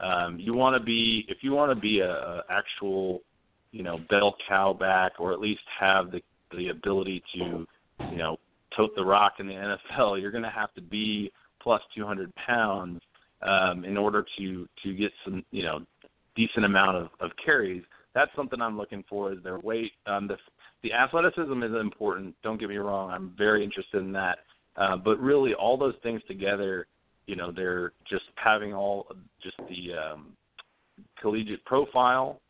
Um, 0.00 0.38
you 0.38 0.54
want 0.54 0.76
to 0.76 0.84
be 0.84 1.24
if 1.28 1.38
you 1.42 1.52
want 1.52 1.70
to 1.70 1.80
be 1.80 2.00
a, 2.00 2.10
a 2.10 2.42
actual 2.50 3.20
you 3.72 3.82
know 3.82 3.98
bell 4.10 4.36
cow 4.48 4.72
back 4.72 5.12
or 5.18 5.32
at 5.32 5.40
least 5.40 5.62
have 5.78 6.10
the 6.10 6.20
the 6.56 6.68
ability 6.68 7.22
to 7.34 7.66
you 8.10 8.16
know 8.16 8.38
tote 8.76 8.94
the 8.96 9.04
rock 9.04 9.34
in 9.38 9.46
the 9.46 9.52
NFL. 9.90 10.20
You're 10.20 10.32
going 10.32 10.44
to 10.44 10.50
have 10.50 10.72
to 10.74 10.82
be 10.82 11.30
plus 11.62 11.80
200 11.96 12.32
pounds 12.34 13.00
um, 13.42 13.84
in 13.84 13.96
order 13.96 14.24
to 14.38 14.68
to 14.82 14.94
get 14.94 15.12
some 15.24 15.44
you 15.50 15.62
know 15.62 15.80
decent 16.34 16.64
amount 16.64 16.96
of, 16.96 17.08
of 17.20 17.30
carries 17.44 17.84
that's 18.14 18.30
something 18.36 18.60
I'm 18.60 18.76
looking 18.76 19.04
for 19.08 19.32
is 19.32 19.38
their 19.42 19.58
weight. 19.58 19.92
Um, 20.06 20.28
the 20.28 20.36
the 20.84 20.92
athleticism 20.92 21.62
is 21.62 21.72
important. 21.80 22.34
Don't 22.44 22.60
get 22.60 22.68
me 22.68 22.76
wrong. 22.76 23.10
I'm 23.10 23.32
very 23.36 23.64
interested 23.64 24.02
in 24.02 24.12
that. 24.12 24.38
Uh, 24.76 24.96
but 24.96 25.18
really, 25.18 25.54
all 25.54 25.78
those 25.78 25.94
things 26.02 26.20
together, 26.28 26.86
you 27.26 27.36
know, 27.36 27.50
they're 27.50 27.92
just 28.08 28.24
having 28.36 28.74
all 28.74 29.06
just 29.42 29.56
the 29.68 29.94
um, 29.94 30.32
collegiate 31.20 31.64
profile, 31.64 32.40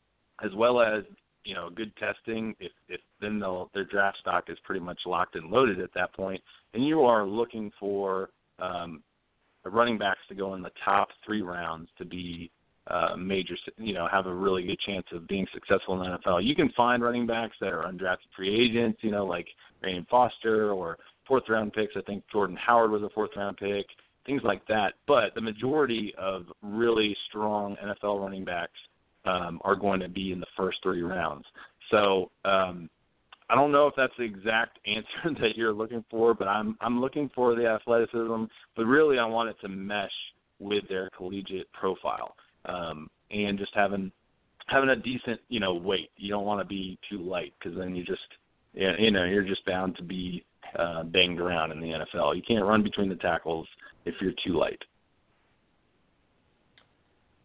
as 0.44 0.50
well 0.56 0.80
as 0.80 1.04
you 1.44 1.54
know 1.54 1.70
good 1.70 1.92
testing. 1.96 2.56
If 2.58 2.72
if 2.88 3.00
then 3.20 3.38
they'll, 3.38 3.70
their 3.72 3.84
draft 3.84 4.18
stock 4.20 4.44
is 4.48 4.58
pretty 4.64 4.80
much 4.80 4.98
locked 5.06 5.36
and 5.36 5.48
loaded 5.48 5.80
at 5.80 5.94
that 5.94 6.12
point. 6.12 6.42
and 6.72 6.84
you 6.84 7.02
are 7.02 7.24
looking 7.24 7.70
for 7.78 8.30
um, 8.58 9.02
running 9.64 9.96
backs 9.96 10.20
to 10.28 10.34
go 10.34 10.54
in 10.54 10.62
the 10.62 10.72
top 10.84 11.08
three 11.24 11.42
rounds 11.42 11.88
to 11.98 12.04
be 12.04 12.50
uh, 12.88 13.16
major, 13.16 13.54
you 13.78 13.94
know, 13.94 14.06
have 14.10 14.26
a 14.26 14.34
really 14.34 14.62
good 14.62 14.78
chance 14.86 15.06
of 15.12 15.26
being 15.26 15.46
successful 15.54 15.94
in 15.94 16.10
the 16.10 16.18
NFL. 16.18 16.44
You 16.44 16.54
can 16.54 16.70
find 16.76 17.02
running 17.02 17.26
backs 17.26 17.56
that 17.60 17.72
are 17.72 17.84
undrafted 17.84 18.28
free 18.36 18.54
agents, 18.54 18.98
you 19.02 19.10
know, 19.10 19.24
like 19.24 19.46
Arian 19.82 20.06
Foster 20.10 20.70
or 20.72 20.98
fourth 21.26 21.44
round 21.48 21.72
picks. 21.72 21.94
I 21.96 22.02
think 22.02 22.24
Jordan 22.30 22.56
Howard 22.56 22.90
was 22.90 23.02
a 23.02 23.08
fourth 23.10 23.30
round 23.36 23.56
pick, 23.56 23.86
things 24.26 24.42
like 24.44 24.66
that. 24.68 24.94
But 25.06 25.34
the 25.34 25.40
majority 25.40 26.12
of 26.18 26.44
really 26.62 27.16
strong 27.28 27.76
NFL 27.82 28.20
running 28.20 28.44
backs 28.44 28.78
um, 29.24 29.60
are 29.64 29.76
going 29.76 30.00
to 30.00 30.08
be 30.08 30.32
in 30.32 30.40
the 30.40 30.46
first 30.56 30.78
three 30.82 31.02
rounds. 31.02 31.46
So 31.90 32.30
um, 32.44 32.90
I 33.48 33.54
don't 33.54 33.72
know 33.72 33.86
if 33.86 33.94
that's 33.96 34.12
the 34.18 34.24
exact 34.24 34.78
answer 34.86 35.40
that 35.40 35.56
you're 35.56 35.72
looking 35.72 36.04
for, 36.10 36.34
but 36.34 36.48
I'm 36.48 36.76
I'm 36.82 37.00
looking 37.00 37.30
for 37.34 37.54
the 37.54 37.66
athleticism. 37.66 38.44
But 38.76 38.84
really, 38.84 39.18
I 39.18 39.24
want 39.24 39.48
it 39.48 39.56
to 39.62 39.68
mesh 39.68 40.10
with 40.58 40.84
their 40.88 41.08
collegiate 41.16 41.72
profile 41.72 42.34
um, 42.66 43.10
and 43.30 43.58
just 43.58 43.72
having 43.74 44.10
having 44.66 44.90
a 44.90 44.96
decent 44.96 45.40
you 45.48 45.60
know 45.60 45.74
weight. 45.74 46.10
You 46.16 46.30
don't 46.30 46.44
want 46.44 46.60
to 46.60 46.66
be 46.66 46.98
too 47.10 47.18
light 47.18 47.52
because 47.58 47.76
then 47.78 47.94
you 47.94 48.04
just 48.04 48.22
you 48.72 49.10
know 49.10 49.24
you're 49.24 49.44
just 49.44 49.64
bound 49.66 49.96
to 49.96 50.02
be 50.02 50.44
uh, 50.78 51.04
banged 51.04 51.40
around 51.40 51.72
in 51.72 51.80
the 51.80 51.88
NFL. 51.88 52.36
You 52.36 52.42
can't 52.46 52.64
run 52.64 52.82
between 52.82 53.08
the 53.08 53.16
tackles 53.16 53.66
if 54.04 54.14
you're 54.20 54.34
too 54.44 54.58
light. 54.58 54.82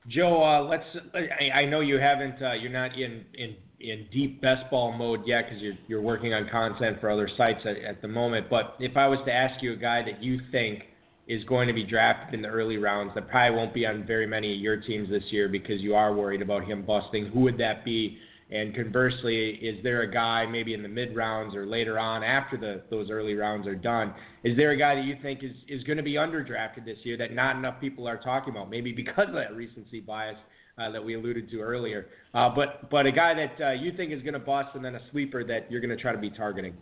Joe, 0.07 0.43
uh, 0.43 0.63
let's. 0.63 0.85
I, 1.13 1.59
I 1.61 1.65
know 1.65 1.81
you 1.81 1.99
haven't. 1.99 2.41
Uh, 2.41 2.53
you're 2.53 2.71
not 2.71 2.97
in 2.97 3.25
in 3.35 3.55
in 3.79 4.07
deep 4.11 4.41
best 4.41 4.69
ball 4.71 4.91
mode 4.91 5.21
yet 5.25 5.45
because 5.45 5.61
you're 5.61 5.75
you're 5.87 6.01
working 6.01 6.33
on 6.33 6.49
content 6.49 6.99
for 6.99 7.09
other 7.09 7.29
sites 7.37 7.59
at, 7.65 7.77
at 7.77 8.01
the 8.01 8.07
moment. 8.07 8.49
But 8.49 8.75
if 8.79 8.97
I 8.97 9.07
was 9.07 9.19
to 9.25 9.33
ask 9.33 9.61
you 9.61 9.73
a 9.73 9.75
guy 9.75 10.03
that 10.03 10.23
you 10.23 10.39
think 10.51 10.83
is 11.29 11.43
going 11.43 11.67
to 11.67 11.73
be 11.73 11.83
drafted 11.83 12.33
in 12.33 12.41
the 12.41 12.47
early 12.47 12.77
rounds 12.77 13.13
that 13.13 13.29
probably 13.29 13.55
won't 13.55 13.73
be 13.73 13.85
on 13.85 14.03
very 14.05 14.25
many 14.25 14.51
of 14.51 14.59
your 14.59 14.77
teams 14.77 15.07
this 15.09 15.23
year 15.29 15.47
because 15.47 15.79
you 15.79 15.93
are 15.93 16.13
worried 16.13 16.41
about 16.41 16.65
him 16.65 16.83
busting, 16.83 17.27
who 17.27 17.41
would 17.41 17.57
that 17.59 17.85
be? 17.85 18.17
And 18.51 18.73
conversely, 18.73 19.51
is 19.61 19.81
there 19.83 20.01
a 20.01 20.11
guy 20.11 20.47
maybe 20.47 20.73
in 20.73 20.81
the 20.81 20.89
mid 20.89 21.15
rounds 21.15 21.55
or 21.55 21.67
later 21.67 21.99
on 21.99 22.23
after 22.23 22.57
the 22.57 22.81
those 22.89 23.11
early 23.11 23.35
rounds 23.35 23.67
are 23.67 23.75
done? 23.75 24.11
Is 24.43 24.57
there 24.57 24.71
a 24.71 24.77
guy 24.77 24.95
that 24.95 25.05
you 25.05 25.17
think 25.21 25.43
is 25.43 25.51
is 25.67 25.83
going 25.83 25.97
to 25.97 26.03
be 26.03 26.13
underdrafted 26.13 26.83
this 26.83 26.97
year 27.03 27.15
that 27.17 27.31
not 27.31 27.57
enough 27.57 27.79
people 27.79 28.07
are 28.07 28.17
talking 28.17 28.49
about? 28.49 28.71
Maybe 28.71 28.91
because 28.91 29.27
of 29.27 29.35
that 29.35 29.55
recency 29.55 29.99
bias 29.99 30.35
uh, 30.79 30.89
that 30.89 31.03
we 31.03 31.13
alluded 31.13 31.51
to 31.51 31.59
earlier. 31.59 32.07
Uh, 32.33 32.49
but 32.49 32.89
but 32.89 33.05
a 33.05 33.11
guy 33.11 33.35
that 33.35 33.63
uh, 33.63 33.71
you 33.73 33.91
think 33.95 34.11
is 34.11 34.23
going 34.23 34.33
to 34.33 34.39
bust 34.39 34.69
and 34.73 34.83
then 34.83 34.95
a 34.95 35.01
sleeper 35.11 35.43
that 35.43 35.69
you're 35.69 35.81
going 35.81 35.95
to 35.95 36.01
try 36.01 36.11
to 36.11 36.17
be 36.17 36.31
targeting. 36.31 36.73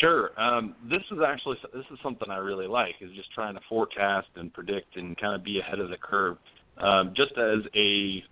Sure. 0.00 0.38
Um, 0.40 0.74
this 0.88 1.02
is 1.10 1.18
actually 1.26 1.56
this 1.72 1.84
is 1.90 1.98
something 2.02 2.30
I 2.30 2.38
really 2.38 2.66
like 2.66 2.96
is 3.00 3.10
just 3.12 3.32
trying 3.32 3.54
to 3.54 3.60
forecast 3.68 4.28
and 4.36 4.52
predict 4.52 4.96
and 4.96 5.16
kind 5.18 5.34
of 5.34 5.44
be 5.44 5.60
ahead 5.60 5.78
of 5.78 5.88
the 5.88 5.96
curve. 5.96 6.36
Um, 6.78 7.14
just 7.16 7.32
as 7.32 7.60
a, 7.74 8.22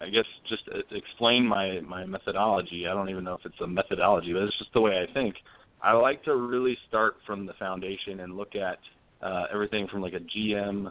I 0.00 0.10
guess, 0.10 0.26
just 0.48 0.62
explain 0.90 1.46
my 1.46 1.80
my 1.80 2.04
methodology. 2.04 2.86
I 2.86 2.94
don't 2.94 3.08
even 3.08 3.24
know 3.24 3.34
if 3.34 3.44
it's 3.44 3.60
a 3.60 3.66
methodology, 3.66 4.32
but 4.32 4.42
it's 4.42 4.58
just 4.58 4.72
the 4.74 4.80
way 4.80 5.06
I 5.08 5.12
think. 5.12 5.36
I 5.80 5.92
like 5.92 6.24
to 6.24 6.34
really 6.36 6.76
start 6.88 7.16
from 7.26 7.46
the 7.46 7.52
foundation 7.54 8.20
and 8.20 8.36
look 8.36 8.54
at 8.56 8.78
uh, 9.22 9.44
everything 9.52 9.86
from 9.88 10.02
like 10.02 10.12
a 10.12 10.20
GM, 10.20 10.90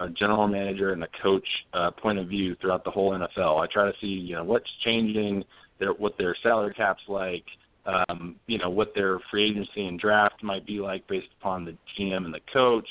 a 0.00 0.08
general 0.08 0.48
manager, 0.48 0.92
and 0.92 1.04
a 1.04 1.08
coach 1.22 1.46
uh, 1.74 1.90
point 1.90 2.18
of 2.18 2.28
view 2.28 2.56
throughout 2.60 2.84
the 2.84 2.90
whole 2.90 3.12
NFL. 3.12 3.62
I 3.62 3.66
try 3.72 3.84
to 3.84 3.96
see 4.00 4.06
you 4.06 4.34
know 4.34 4.44
what's 4.44 4.70
changing, 4.84 5.44
their 5.78 5.92
what 5.92 6.18
their 6.18 6.34
salary 6.42 6.74
cap's 6.74 7.02
like, 7.08 7.44
um, 7.86 8.36
you 8.46 8.58
know 8.58 8.70
what 8.70 8.92
their 8.94 9.18
free 9.30 9.50
agency 9.50 9.86
and 9.86 9.98
draft 9.98 10.42
might 10.42 10.66
be 10.66 10.78
like 10.78 11.06
based 11.08 11.28
upon 11.40 11.64
the 11.64 11.76
GM 11.98 12.24
and 12.24 12.32
the 12.32 12.40
coach, 12.52 12.86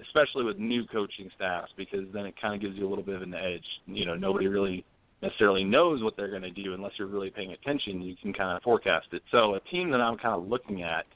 especially 0.00 0.44
with 0.44 0.58
new 0.58 0.86
coaching 0.86 1.30
staffs, 1.34 1.72
because 1.76 2.06
then 2.12 2.26
it 2.26 2.34
kind 2.40 2.54
of 2.54 2.60
gives 2.60 2.76
you 2.76 2.86
a 2.86 2.90
little 2.90 3.04
bit 3.04 3.16
of 3.16 3.22
an 3.22 3.34
edge. 3.34 3.64
You 3.86 4.06
know, 4.06 4.14
nobody 4.14 4.46
really 4.46 4.84
necessarily 5.22 5.64
knows 5.64 6.02
what 6.02 6.16
they're 6.16 6.30
going 6.30 6.42
to 6.42 6.50
do 6.50 6.74
unless 6.74 6.92
you're 6.98 7.08
really 7.08 7.30
paying 7.30 7.52
attention. 7.52 8.02
You 8.02 8.14
can 8.20 8.32
kind 8.32 8.56
of 8.56 8.62
forecast 8.62 9.06
it. 9.12 9.22
So 9.30 9.54
a 9.54 9.60
team 9.60 9.90
that 9.90 10.00
I'm 10.00 10.16
kind 10.16 10.34
of 10.34 10.46
looking 10.46 10.82
at 10.82 11.06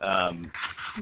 um, 0.00 0.50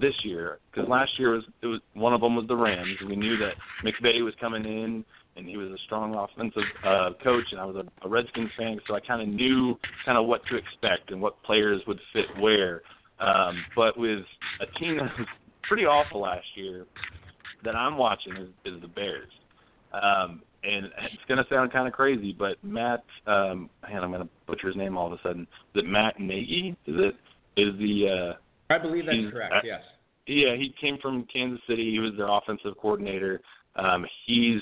this 0.00 0.14
year, 0.24 0.58
because 0.72 0.88
last 0.88 1.18
year 1.18 1.32
was 1.32 1.44
it 1.62 1.66
was 1.66 1.80
one 1.94 2.14
of 2.14 2.20
them 2.20 2.34
was 2.34 2.46
the 2.48 2.56
Rams. 2.56 2.96
We 3.06 3.16
knew 3.16 3.36
that 3.38 3.54
McVay 3.84 4.24
was 4.24 4.34
coming 4.40 4.64
in 4.64 5.04
and 5.36 5.46
he 5.46 5.56
was 5.56 5.68
a 5.70 5.78
strong 5.84 6.14
offensive 6.14 6.62
uh, 6.84 7.10
coach, 7.22 7.44
and 7.52 7.60
I 7.60 7.64
was 7.64 7.76
a, 7.76 8.06
a 8.06 8.08
Redskins 8.08 8.50
fan, 8.58 8.78
so 8.86 8.94
I 8.94 9.00
kind 9.00 9.22
of 9.22 9.28
knew 9.28 9.78
kind 10.04 10.18
of 10.18 10.26
what 10.26 10.40
to 10.50 10.56
expect 10.56 11.10
and 11.10 11.20
what 11.20 11.42
players 11.42 11.82
would 11.86 12.00
fit 12.12 12.26
where. 12.40 12.82
Um, 13.20 13.64
but 13.74 13.98
with 13.98 14.24
a 14.60 14.78
team 14.78 14.96
that 14.96 15.10
was 15.18 15.26
pretty 15.68 15.84
awful 15.84 16.20
last 16.20 16.46
year, 16.54 16.86
that 17.64 17.74
I'm 17.74 17.96
watching 17.96 18.36
is, 18.36 18.48
is 18.64 18.80
the 18.80 18.88
Bears. 18.88 19.30
Um, 19.92 20.42
and 20.62 20.86
it's 20.86 21.24
going 21.28 21.38
to 21.38 21.44
sound 21.48 21.72
kind 21.72 21.86
of 21.86 21.94
crazy, 21.94 22.34
but 22.36 22.56
Matt, 22.62 23.04
um, 23.26 23.70
man, 23.88 24.02
I'm 24.02 24.10
going 24.10 24.22
to 24.22 24.28
butcher 24.46 24.66
his 24.68 24.76
name 24.76 24.96
all 24.96 25.06
of 25.06 25.12
a 25.12 25.22
sudden. 25.22 25.42
Is 25.74 25.82
it 25.82 25.86
Matt 25.86 26.18
Nagy? 26.18 26.76
Is 26.86 26.94
it? 26.98 27.14
Is 27.60 27.78
the? 27.78 28.34
Uh, 28.34 28.74
I 28.74 28.78
believe 28.78 29.06
that's 29.06 29.32
correct. 29.32 29.54
Yes. 29.64 29.80
Yeah, 30.26 30.56
he 30.56 30.74
came 30.80 30.98
from 31.00 31.26
Kansas 31.32 31.60
City. 31.68 31.92
He 31.92 32.00
was 32.00 32.12
their 32.16 32.28
offensive 32.28 32.76
coordinator. 32.80 33.40
Um, 33.76 34.04
he's 34.26 34.60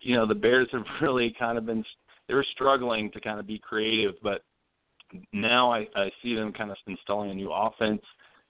you 0.00 0.16
know 0.16 0.26
the 0.26 0.34
Bears 0.34 0.68
have 0.72 0.84
really 1.02 1.34
kind 1.38 1.58
of 1.58 1.66
been 1.66 1.84
they 2.28 2.34
were 2.34 2.46
struggling 2.52 3.10
to 3.12 3.20
kind 3.20 3.40
of 3.40 3.46
be 3.46 3.58
creative, 3.58 4.14
but 4.22 4.42
now 5.32 5.72
I, 5.72 5.86
I 5.96 6.10
see 6.22 6.34
them 6.34 6.52
kind 6.52 6.70
of 6.70 6.76
installing 6.86 7.30
a 7.30 7.34
new 7.34 7.50
offense. 7.50 8.02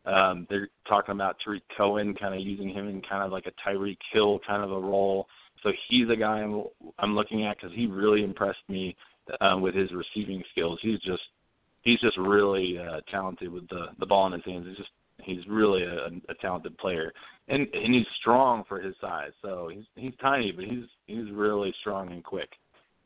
Um, 0.05 0.47
they're 0.51 0.69
talking 0.89 1.13
about 1.13 1.37
Tarik 1.45 1.63
Cohen, 1.77 2.15
kind 2.15 2.35
of 2.35 2.41
using 2.41 2.71
him 2.71 2.89
in 2.89 3.03
kind 3.03 3.23
of 3.23 3.31
like 3.31 3.47
a 3.47 3.69
Tyreek 3.69 3.99
Hill 4.13 4.41
kind 4.47 4.65
of 4.65 4.73
a 4.73 4.81
role. 4.81 5.27
So 5.63 5.71
he's 5.89 6.09
a 6.11 6.17
guy 6.17 6.41
I'm 6.41 6.65
I'm 6.99 7.15
looking 7.15 7.47
at 7.47 7.57
because 7.57 7.75
he 7.75 7.87
really 7.87 8.25
impressed 8.25 8.59
me 8.69 8.97
um, 9.41 9.61
with 9.61 9.75
his 9.75 9.91
receiving 9.93 10.43
skills. 10.53 10.79
He's 10.83 11.01
just 11.01 11.23
he's 11.83 12.01
just 12.01 12.17
really 12.17 12.79
uh, 12.79 13.01
talented 13.11 13.51
with 13.51 13.69
the 13.69 13.87
the 13.99 14.07
ball 14.07 14.27
in 14.27 14.33
his 14.33 14.45
hands. 14.45 14.67
He's 14.69 14.77
just 14.77 14.91
he's 15.23 15.47
really 15.49 15.83
a, 15.83 16.07
a 16.31 16.35
talented 16.41 16.77
player, 16.79 17.13
and 17.49 17.67
and 17.73 17.95
he's 17.95 18.07
strong 18.21 18.65
for 18.69 18.81
his 18.81 18.95
size. 19.01 19.33
So 19.43 19.71
he's 19.73 19.85
he's 19.97 20.15
tiny, 20.21 20.53
but 20.53 20.65
he's 20.65 20.85
he's 21.07 21.31
really 21.33 21.75
strong 21.81 22.13
and 22.13 22.23
quick. 22.23 22.51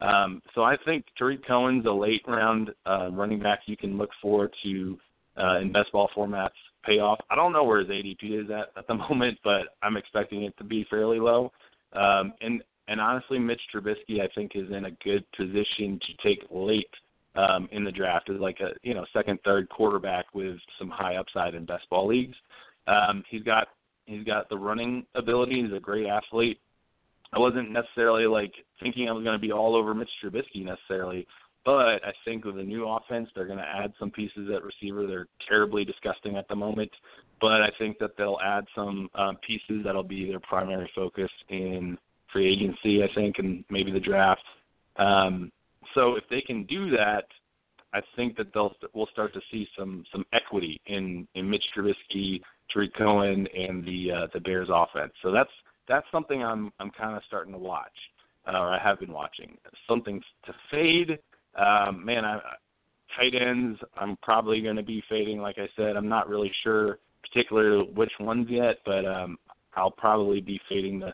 Um, 0.00 0.42
so 0.54 0.62
I 0.62 0.76
think 0.84 1.04
Tarik 1.16 1.46
Cohen's 1.46 1.86
a 1.86 1.92
late 1.92 2.22
round 2.26 2.70
uh, 2.86 3.10
running 3.12 3.38
back 3.38 3.60
you 3.66 3.76
can 3.76 3.96
look 3.96 4.10
for 4.20 4.50
to 4.64 4.98
uh, 5.40 5.60
in 5.60 5.72
best 5.72 5.92
ball 5.92 6.10
formats 6.16 6.50
pay 6.84 6.98
off. 6.98 7.20
I 7.30 7.36
don't 7.36 7.52
know 7.52 7.64
where 7.64 7.80
his 7.80 7.88
ADP 7.88 8.44
is 8.44 8.50
at 8.50 8.76
at 8.76 8.86
the 8.88 8.94
moment, 9.10 9.38
but 9.44 9.76
I'm 9.82 9.96
expecting 9.96 10.42
it 10.42 10.56
to 10.58 10.64
be 10.64 10.86
fairly 10.90 11.20
low. 11.20 11.52
Um, 11.92 12.34
and 12.40 12.62
and 12.88 13.00
honestly, 13.00 13.38
Mitch 13.38 13.60
Trubisky 13.72 14.20
I 14.20 14.28
think 14.34 14.52
is 14.54 14.70
in 14.70 14.86
a 14.86 14.90
good 15.04 15.24
position 15.36 16.00
to 16.00 16.28
take 16.28 16.44
late 16.50 16.90
um, 17.34 17.68
in 17.72 17.84
the 17.84 17.92
draft 17.92 18.28
as 18.30 18.40
like 18.40 18.60
a 18.60 18.70
you 18.82 18.94
know 18.94 19.06
second, 19.12 19.38
third 19.44 19.68
quarterback 19.68 20.26
with 20.34 20.56
some 20.78 20.88
high 20.88 21.16
upside 21.16 21.54
in 21.54 21.64
best 21.64 21.88
ball 21.90 22.06
leagues. 22.06 22.36
Um, 22.86 23.24
he's 23.28 23.42
got 23.42 23.68
he's 24.06 24.24
got 24.24 24.48
the 24.48 24.58
running 24.58 25.06
ability. 25.14 25.62
He's 25.62 25.72
a 25.76 25.80
great 25.80 26.06
athlete. 26.06 26.58
I 27.32 27.38
wasn't 27.38 27.70
necessarily 27.70 28.26
like 28.26 28.52
thinking 28.80 29.08
I 29.08 29.12
was 29.12 29.24
going 29.24 29.36
to 29.36 29.40
be 29.40 29.52
all 29.52 29.74
over 29.74 29.94
Mitch 29.94 30.10
Trubisky 30.22 30.64
necessarily, 30.64 31.26
but 31.64 32.04
I 32.04 32.12
think 32.24 32.44
with 32.44 32.56
the 32.56 32.62
new 32.62 32.86
offense, 32.88 33.28
they're 33.34 33.46
going 33.46 33.58
to 33.58 33.64
add 33.64 33.92
some 33.98 34.10
pieces 34.10 34.50
at 34.54 34.62
receiver. 34.62 35.06
They're 35.06 35.28
terribly 35.48 35.84
disgusting 35.84 36.36
at 36.36 36.48
the 36.48 36.56
moment, 36.56 36.90
but 37.40 37.62
I 37.62 37.70
think 37.78 37.98
that 38.00 38.16
they'll 38.18 38.38
add 38.44 38.64
some 38.74 39.08
um, 39.14 39.38
pieces 39.46 39.82
that'll 39.84 40.02
be 40.02 40.28
their 40.28 40.40
primary 40.40 40.90
focus 40.94 41.30
in 41.48 41.96
free 42.32 42.52
agency. 42.52 43.02
I 43.02 43.08
think, 43.14 43.38
and 43.38 43.64
maybe 43.70 43.90
the 43.92 44.00
draft. 44.00 44.42
Um, 44.96 45.50
so 45.94 46.16
if 46.16 46.24
they 46.30 46.40
can 46.40 46.64
do 46.64 46.90
that, 46.90 47.24
I 47.94 48.00
think 48.16 48.36
that 48.36 48.52
they'll 48.54 48.74
we'll 48.94 49.08
start 49.12 49.34
to 49.34 49.40
see 49.50 49.68
some 49.78 50.04
some 50.12 50.24
equity 50.32 50.80
in 50.86 51.26
in 51.34 51.48
Mitch 51.48 51.64
Trubisky, 51.76 52.40
Tarik 52.72 52.94
Cohen, 52.94 53.46
and 53.54 53.84
the 53.84 54.10
uh, 54.12 54.26
the 54.32 54.40
Bears 54.40 54.68
offense. 54.72 55.12
So 55.22 55.30
that's 55.30 55.50
that's 55.88 56.06
something 56.10 56.42
I'm 56.42 56.72
I'm 56.80 56.90
kind 56.90 57.16
of 57.16 57.22
starting 57.26 57.52
to 57.52 57.58
watch, 57.58 57.92
uh, 58.46 58.58
or 58.58 58.68
I 58.68 58.82
have 58.82 58.98
been 59.00 59.12
watching. 59.12 59.58
Something 59.88 60.22
to 60.46 60.54
fade, 60.70 61.18
um, 61.56 62.04
man. 62.04 62.24
I, 62.24 62.40
tight 63.16 63.34
ends, 63.34 63.78
I'm 63.96 64.16
probably 64.22 64.62
going 64.62 64.76
to 64.76 64.82
be 64.82 65.02
fading. 65.08 65.38
Like 65.38 65.58
I 65.58 65.68
said, 65.76 65.96
I'm 65.96 66.08
not 66.08 66.30
really 66.30 66.50
sure 66.62 66.98
particularly 67.22 67.90
which 67.94 68.12
ones 68.20 68.46
yet, 68.50 68.78
but 68.84 69.04
um, 69.04 69.38
I'll 69.74 69.90
probably 69.90 70.40
be 70.40 70.60
fading 70.68 71.00
the 71.00 71.12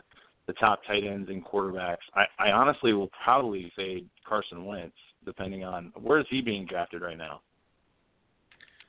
the 0.49 0.53
top 0.53 0.81
tight 0.87 1.03
ends 1.03 1.29
and 1.29 1.45
quarterbacks. 1.45 1.97
I, 2.15 2.25
I 2.39 2.51
honestly 2.51 2.91
will 2.93 3.11
probably 3.23 3.71
fade 3.75 4.09
Carson 4.27 4.65
Wentz, 4.65 4.95
depending 5.23 5.63
on 5.63 5.93
where 6.01 6.19
is 6.19 6.25
he 6.27 6.41
being 6.41 6.65
drafted 6.65 7.03
right 7.03 7.19
now. 7.19 7.41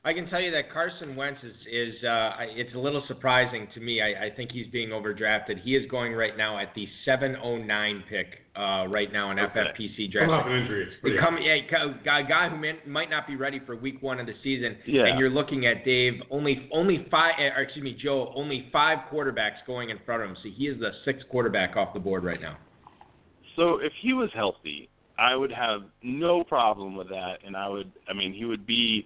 I 0.03 0.15
can 0.15 0.31
tell 0.31 0.41
you 0.41 0.51
that 0.53 0.73
Carson 0.73 1.15
Wentz 1.15 1.41
is 1.43 1.55
is 1.71 2.05
uh, 2.05 2.31
it's 2.41 2.75
a 2.75 2.79
little 2.79 3.05
surprising 3.07 3.69
to 3.75 3.81
me. 3.81 4.01
I, 4.01 4.27
I 4.27 4.31
think 4.35 4.51
he's 4.51 4.67
being 4.69 4.91
overdrafted. 4.91 5.61
He 5.63 5.77
is 5.77 5.91
going 5.91 6.15
right 6.15 6.39
now 6.39 6.59
at 6.59 6.75
the 6.75 6.89
709 7.05 8.05
pick 8.09 8.27
uh, 8.57 8.87
right 8.89 9.13
now 9.13 9.31
in 9.31 9.39
okay. 9.39 9.61
FFPC 9.61 10.11
draft. 10.11 10.31
Come 10.31 10.35
off 10.35 10.47
an 10.47 10.53
injury. 10.53 10.89
Become, 11.03 11.37
yeah, 11.43 11.55
a 11.55 12.25
guy 12.27 12.49
who 12.49 12.57
may, 12.57 12.79
might 12.87 13.11
not 13.11 13.27
be 13.27 13.37
ready 13.37 13.61
for 13.67 13.77
week 13.77 14.01
one 14.01 14.19
of 14.19 14.27
the 14.27 14.33
season. 14.43 14.79
Yeah. 14.87 15.05
And 15.05 15.19
you're 15.19 15.29
looking 15.29 15.67
at 15.67 15.85
Dave 15.85 16.15
only 16.31 16.67
only 16.73 17.07
five. 17.11 17.35
Eh, 17.39 17.51
or 17.55 17.63
excuse 17.63 17.85
me, 17.85 17.95
Joe. 18.03 18.33
Only 18.35 18.71
five 18.73 19.01
quarterbacks 19.13 19.67
going 19.67 19.91
in 19.91 19.99
front 20.07 20.23
of 20.23 20.31
him. 20.31 20.37
So 20.43 20.49
he 20.57 20.69
is 20.69 20.81
the 20.81 20.93
sixth 21.05 21.29
quarterback 21.29 21.77
off 21.77 21.93
the 21.93 22.01
board 22.01 22.25
right 22.25 22.41
now. 22.41 22.57
So 23.55 23.81
if 23.83 23.93
he 24.01 24.15
was 24.15 24.31
healthy, 24.35 24.89
I 25.19 25.37
would 25.37 25.53
have 25.53 25.83
no 26.03 26.43
problem 26.43 26.97
with 26.97 27.11
that, 27.11 27.41
and 27.45 27.55
I 27.55 27.69
would. 27.69 27.93
I 28.09 28.15
mean, 28.15 28.33
he 28.33 28.47
would 28.47 28.65
be 28.65 29.05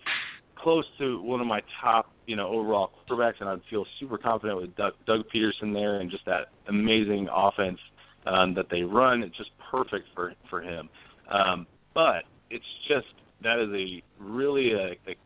close 0.64 0.86
to 0.98 1.22
one 1.22 1.42
of 1.42 1.46
my 1.46 1.60
top, 1.80 2.10
you 2.26 2.34
know, 2.34 2.48
overall 2.48 2.90
quarterbacks, 3.08 3.34
and 3.40 3.48
I'd 3.48 3.60
feel 3.68 3.84
super 4.00 4.16
confident 4.16 4.60
with 4.62 4.74
Doug, 4.74 4.94
Doug 5.06 5.20
Pederson 5.32 5.74
there 5.74 6.00
and 6.00 6.10
just 6.10 6.24
that 6.24 6.48
amazing 6.68 7.28
offense 7.32 7.78
um, 8.26 8.54
that 8.54 8.70
they 8.70 8.82
run. 8.82 9.22
It's 9.22 9.36
just 9.36 9.50
perfect 9.70 10.06
for 10.14 10.32
for 10.48 10.62
him. 10.62 10.88
Um, 11.30 11.66
but 11.92 12.24
it's 12.50 12.64
just 12.88 13.06
that 13.42 13.58
is 13.58 13.68
a 13.74 14.02
really 14.18 14.72
a, 14.72 14.92
a, 15.06 15.16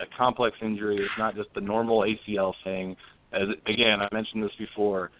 a 0.00 0.06
complex 0.18 0.56
injury. 0.60 0.96
It's 0.96 1.18
not 1.18 1.36
just 1.36 1.48
the 1.54 1.60
normal 1.60 2.00
ACL 2.00 2.52
thing. 2.64 2.96
As 3.32 3.48
again, 3.66 4.00
I 4.00 4.08
mentioned 4.12 4.42
this 4.42 4.52
before. 4.58 5.12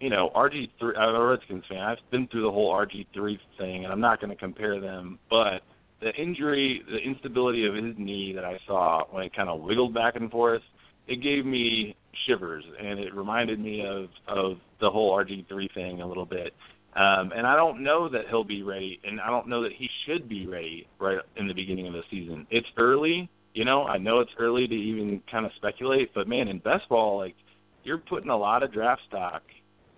You 0.00 0.10
know, 0.10 0.30
RG3. 0.34 0.98
I'm 0.98 1.14
a 1.14 1.24
Redskins 1.24 1.64
fan. 1.70 1.78
I've 1.78 1.98
been 2.10 2.26
through 2.26 2.42
the 2.42 2.50
whole 2.50 2.74
RG3 2.74 3.38
thing, 3.56 3.84
and 3.84 3.92
I'm 3.92 4.00
not 4.00 4.20
going 4.20 4.30
to 4.30 4.36
compare 4.36 4.78
them, 4.78 5.18
but 5.30 5.62
the 6.00 6.12
injury, 6.14 6.82
the 6.90 6.98
instability 6.98 7.66
of 7.66 7.74
his 7.74 7.94
knee 7.96 8.32
that 8.34 8.44
I 8.44 8.58
saw 8.66 9.04
when 9.10 9.24
it 9.24 9.34
kind 9.34 9.48
of 9.48 9.60
wiggled 9.60 9.94
back 9.94 10.16
and 10.16 10.30
forth, 10.30 10.62
it 11.08 11.22
gave 11.22 11.46
me 11.46 11.96
shivers, 12.26 12.64
and 12.80 12.98
it 12.98 13.14
reminded 13.14 13.60
me 13.60 13.84
of 13.86 14.08
of 14.26 14.58
the 14.80 14.90
whole 14.90 15.16
RG3 15.16 15.72
thing 15.72 16.02
a 16.02 16.06
little 16.06 16.26
bit. 16.26 16.52
Um, 16.94 17.32
and 17.36 17.46
I 17.46 17.56
don't 17.56 17.82
know 17.82 18.08
that 18.08 18.22
he'll 18.28 18.44
be 18.44 18.62
ready, 18.62 19.00
and 19.04 19.20
I 19.20 19.28
don't 19.28 19.48
know 19.48 19.62
that 19.62 19.72
he 19.72 19.88
should 20.06 20.28
be 20.28 20.46
ready 20.46 20.86
right 20.98 21.18
in 21.36 21.46
the 21.46 21.54
beginning 21.54 21.86
of 21.86 21.92
the 21.92 22.02
season. 22.10 22.46
It's 22.50 22.66
early, 22.78 23.28
you 23.54 23.64
know. 23.64 23.84
I 23.84 23.98
know 23.98 24.20
it's 24.20 24.30
early 24.38 24.66
to 24.66 24.74
even 24.74 25.22
kind 25.30 25.44
of 25.44 25.52
speculate, 25.56 26.12
but 26.14 26.26
man, 26.26 26.48
in 26.48 26.58
best 26.58 26.88
ball, 26.88 27.18
like 27.18 27.36
you're 27.84 27.98
putting 27.98 28.30
a 28.30 28.36
lot 28.36 28.62
of 28.62 28.72
draft 28.72 29.02
stock 29.08 29.42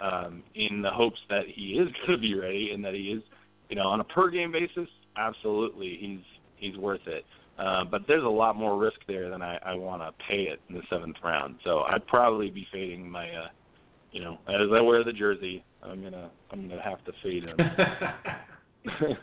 um, 0.01 0.43
in 0.55 0.83
the 0.83 0.91
hopes 0.91 1.19
that 1.31 1.45
he 1.47 1.79
is 1.79 1.89
going 2.07 2.13
to 2.13 2.19
be 2.19 2.35
ready 2.35 2.71
and 2.73 2.85
that 2.85 2.95
he 2.95 3.13
is, 3.13 3.23
you 3.69 3.77
know, 3.77 3.87
on 3.89 4.01
a 4.01 4.05
per 4.05 4.29
game 4.29 4.53
basis 4.53 4.89
absolutely 5.19 5.99
he's 6.01 6.21
he's 6.57 6.77
worth 6.77 7.07
it. 7.07 7.25
Uh, 7.59 7.85
but 7.85 8.03
there's 8.07 8.25
a 8.25 8.29
lot 8.29 8.55
more 8.55 8.79
risk 8.79 8.99
there 9.09 9.29
than 9.31 9.43
I, 9.43 9.59
I 9.65 9.75
want 9.75 10.01
to 10.01 10.13
pay 10.29 10.43
it 10.43 10.61
in 10.69 10.77
the 10.77 10.83
seventh 10.89 11.17
round. 11.25 11.57
So 11.65 11.81
I'd 11.81 12.07
probably 12.07 12.51
be 12.51 12.65
fading 12.73 13.11
my, 13.11 13.29
uh, 13.31 13.49
you 14.13 14.23
know, 14.23 14.39
as 14.47 14.69
I 14.73 14.81
wear 14.81 15.03
the 15.03 15.13
jersey, 15.13 15.65
I'm 15.83 16.03
gonna 16.03 16.31
I'm 16.53 16.69
gonna 16.69 16.83
have 16.83 17.05
to 17.05 17.13
fade 17.23 17.45
him. 17.45 17.57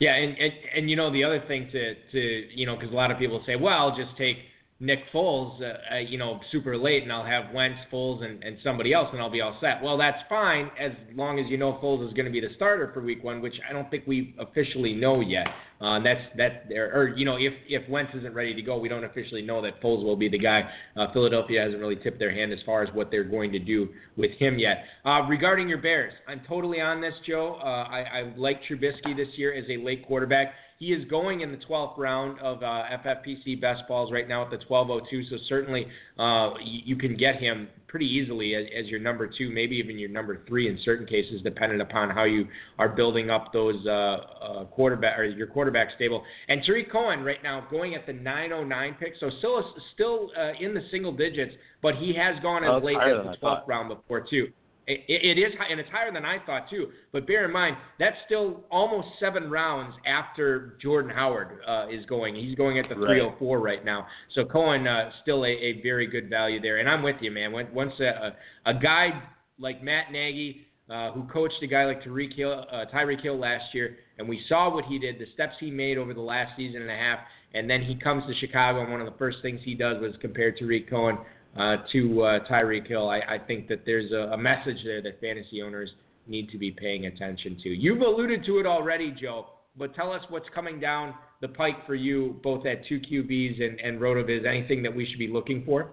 yeah, 0.00 0.14
and, 0.14 0.36
and 0.36 0.52
and 0.76 0.90
you 0.90 0.96
know 0.96 1.12
the 1.12 1.22
other 1.22 1.42
thing 1.46 1.70
to 1.72 1.94
to 1.94 2.18
you 2.54 2.66
know 2.66 2.76
because 2.76 2.92
a 2.92 2.96
lot 2.96 3.10
of 3.10 3.18
people 3.18 3.42
say, 3.46 3.56
well, 3.56 3.96
just 3.96 4.16
take 4.18 4.36
Nick 4.82 5.00
Foles, 5.12 5.60
uh, 5.60 5.94
uh, 5.94 5.98
you 5.98 6.16
know, 6.16 6.40
super 6.50 6.76
late, 6.76 7.02
and 7.02 7.12
I'll 7.12 7.24
have 7.24 7.52
Wentz, 7.52 7.78
Foles, 7.92 8.24
and, 8.24 8.42
and 8.42 8.56
somebody 8.64 8.94
else, 8.94 9.08
and 9.12 9.20
I'll 9.20 9.30
be 9.30 9.42
all 9.42 9.58
set. 9.60 9.82
Well, 9.82 9.98
that's 9.98 10.18
fine 10.26 10.70
as 10.80 10.92
long 11.14 11.38
as 11.38 11.44
you 11.50 11.58
know 11.58 11.78
Foles 11.82 12.06
is 12.06 12.14
going 12.14 12.24
to 12.24 12.32
be 12.32 12.40
the 12.40 12.48
starter 12.56 12.90
for 12.94 13.02
Week 13.02 13.22
One, 13.22 13.42
which 13.42 13.54
I 13.68 13.74
don't 13.74 13.90
think 13.90 14.06
we 14.06 14.34
officially 14.38 14.94
know 14.94 15.20
yet. 15.20 15.46
Uh, 15.82 15.98
that's 16.02 16.20
that, 16.36 16.64
or, 16.74 16.92
or 16.94 17.08
you 17.08 17.26
know, 17.26 17.36
if 17.36 17.52
if 17.68 17.86
Wentz 17.90 18.12
isn't 18.14 18.34
ready 18.34 18.54
to 18.54 18.62
go, 18.62 18.78
we 18.78 18.88
don't 18.88 19.04
officially 19.04 19.42
know 19.42 19.60
that 19.62 19.80
Foles 19.82 20.02
will 20.02 20.16
be 20.16 20.28
the 20.28 20.38
guy. 20.38 20.62
Uh, 20.96 21.12
Philadelphia 21.12 21.62
hasn't 21.62 21.80
really 21.80 21.96
tipped 21.96 22.18
their 22.18 22.32
hand 22.32 22.52
as 22.52 22.58
far 22.64 22.82
as 22.82 22.88
what 22.94 23.10
they're 23.10 23.24
going 23.24 23.52
to 23.52 23.58
do 23.58 23.88
with 24.16 24.30
him 24.32 24.58
yet. 24.58 24.84
Uh, 25.04 25.22
regarding 25.28 25.68
your 25.68 25.78
Bears, 25.78 26.12
I'm 26.26 26.40
totally 26.48 26.80
on 26.80 27.02
this, 27.02 27.14
Joe. 27.26 27.58
Uh, 27.62 27.66
I, 27.66 28.00
I 28.00 28.32
like 28.36 28.60
Trubisky 28.64 29.16
this 29.16 29.28
year 29.36 29.52
as 29.54 29.64
a 29.70 29.82
late 29.82 30.06
quarterback. 30.06 30.54
He 30.80 30.94
is 30.94 31.04
going 31.10 31.42
in 31.42 31.52
the 31.52 31.58
12th 31.58 31.98
round 31.98 32.40
of 32.40 32.62
uh, 32.62 32.84
FFPC 33.04 33.60
best 33.60 33.82
balls 33.86 34.10
right 34.10 34.26
now 34.26 34.42
at 34.42 34.50
the 34.50 34.56
1202. 34.66 35.28
So 35.28 35.36
certainly 35.46 35.86
uh, 36.18 36.54
you, 36.64 36.80
you 36.86 36.96
can 36.96 37.18
get 37.18 37.36
him 37.36 37.68
pretty 37.86 38.06
easily 38.06 38.54
as, 38.54 38.64
as, 38.74 38.86
your 38.86 38.98
number 38.98 39.26
two, 39.26 39.50
maybe 39.50 39.76
even 39.76 39.98
your 39.98 40.08
number 40.08 40.40
three 40.48 40.68
in 40.68 40.78
certain 40.82 41.06
cases, 41.06 41.42
depending 41.44 41.82
upon 41.82 42.08
how 42.08 42.24
you 42.24 42.48
are 42.78 42.88
building 42.88 43.28
up 43.28 43.52
those 43.52 43.76
uh, 43.84 43.90
uh, 43.90 44.64
quarterback 44.66 45.18
or 45.18 45.24
your 45.24 45.48
quarterback 45.48 45.88
stable. 45.96 46.24
And 46.48 46.62
Tarik 46.64 46.90
Cohen 46.90 47.22
right 47.24 47.42
now 47.42 47.66
going 47.70 47.94
at 47.94 48.06
the 48.06 48.14
909 48.14 48.96
pick, 48.98 49.12
so 49.20 49.28
still 49.38 49.74
still 49.92 50.30
uh, 50.34 50.52
in 50.58 50.72
the 50.72 50.82
single 50.90 51.12
digits, 51.12 51.52
but 51.82 51.96
he 51.96 52.14
has 52.14 52.40
gone 52.42 52.64
as 52.64 52.82
late 52.82 52.96
as 52.96 53.22
the 53.22 53.36
12th 53.46 53.66
round 53.66 53.90
before 53.90 54.22
too. 54.22 54.48
It, 54.90 55.38
it 55.38 55.40
is, 55.40 55.52
and 55.70 55.78
it's 55.78 55.88
higher 55.90 56.12
than 56.12 56.24
I 56.24 56.38
thought 56.44 56.68
too. 56.68 56.88
But 57.12 57.26
bear 57.26 57.44
in 57.44 57.52
mind, 57.52 57.76
that's 57.98 58.16
still 58.26 58.64
almost 58.70 59.08
seven 59.20 59.50
rounds 59.50 59.94
after 60.06 60.76
Jordan 60.82 61.10
Howard 61.14 61.60
uh, 61.66 61.86
is 61.88 62.04
going. 62.06 62.34
He's 62.34 62.56
going 62.56 62.78
at 62.78 62.88
the 62.88 62.96
right. 62.96 63.18
304 63.18 63.60
right 63.60 63.84
now. 63.84 64.06
So 64.34 64.44
Cohen 64.44 64.86
uh, 64.86 65.10
still 65.22 65.44
a, 65.44 65.48
a 65.48 65.80
very 65.82 66.06
good 66.06 66.28
value 66.28 66.60
there. 66.60 66.78
And 66.78 66.88
I'm 66.88 67.02
with 67.02 67.16
you, 67.20 67.30
man. 67.30 67.52
Once 67.52 67.92
a, 68.00 68.34
a, 68.66 68.74
guy 68.74 69.22
like 69.58 69.82
Matt 69.82 70.10
Nagy, 70.10 70.66
uh, 70.90 71.12
who 71.12 71.22
coached 71.24 71.62
a 71.62 71.66
guy 71.66 71.84
like 71.84 72.02
Tyreek 72.02 72.34
Hill, 72.34 72.64
uh, 72.72 72.84
Tyreek 72.92 73.22
Hill 73.22 73.38
last 73.38 73.72
year, 73.72 73.98
and 74.18 74.28
we 74.28 74.40
saw 74.48 74.74
what 74.74 74.84
he 74.86 74.98
did, 74.98 75.18
the 75.18 75.26
steps 75.34 75.54
he 75.60 75.70
made 75.70 75.98
over 75.98 76.12
the 76.14 76.20
last 76.20 76.56
season 76.56 76.82
and 76.82 76.90
a 76.90 76.96
half, 76.96 77.20
and 77.54 77.70
then 77.70 77.82
he 77.82 77.94
comes 77.94 78.24
to 78.26 78.34
Chicago, 78.40 78.82
and 78.82 78.90
one 78.90 79.00
of 79.00 79.06
the 79.06 79.18
first 79.18 79.38
things 79.42 79.60
he 79.64 79.74
does 79.74 80.00
was 80.00 80.14
compare 80.20 80.50
Tarik 80.50 80.90
Cohen 80.90 81.18
uh, 81.56 81.76
to 81.92 82.22
uh, 82.22 82.38
Tyreek 82.48 82.86
Hill. 82.86 83.08
I, 83.08 83.20
I 83.20 83.38
think 83.38 83.68
that 83.68 83.84
there's 83.84 84.12
a, 84.12 84.32
a 84.32 84.38
message 84.38 84.78
there 84.84 85.02
that 85.02 85.20
fantasy 85.20 85.62
owners 85.62 85.90
need 86.26 86.50
to 86.50 86.58
be 86.58 86.70
paying 86.70 87.06
attention 87.06 87.58
to. 87.62 87.68
You've 87.68 88.02
alluded 88.02 88.44
to 88.46 88.58
it 88.58 88.66
already, 88.66 89.14
Joe, 89.20 89.46
but 89.76 89.94
tell 89.94 90.12
us 90.12 90.22
what's 90.28 90.48
coming 90.54 90.78
down 90.78 91.14
the 91.40 91.48
pike 91.48 91.86
for 91.86 91.94
you, 91.94 92.38
both 92.42 92.66
at 92.66 92.86
two 92.86 93.00
QBs 93.00 93.62
and, 93.62 93.80
and 93.80 94.00
RotoViz. 94.00 94.46
Anything 94.46 94.82
that 94.82 94.94
we 94.94 95.06
should 95.06 95.18
be 95.18 95.28
looking 95.28 95.64
for? 95.64 95.90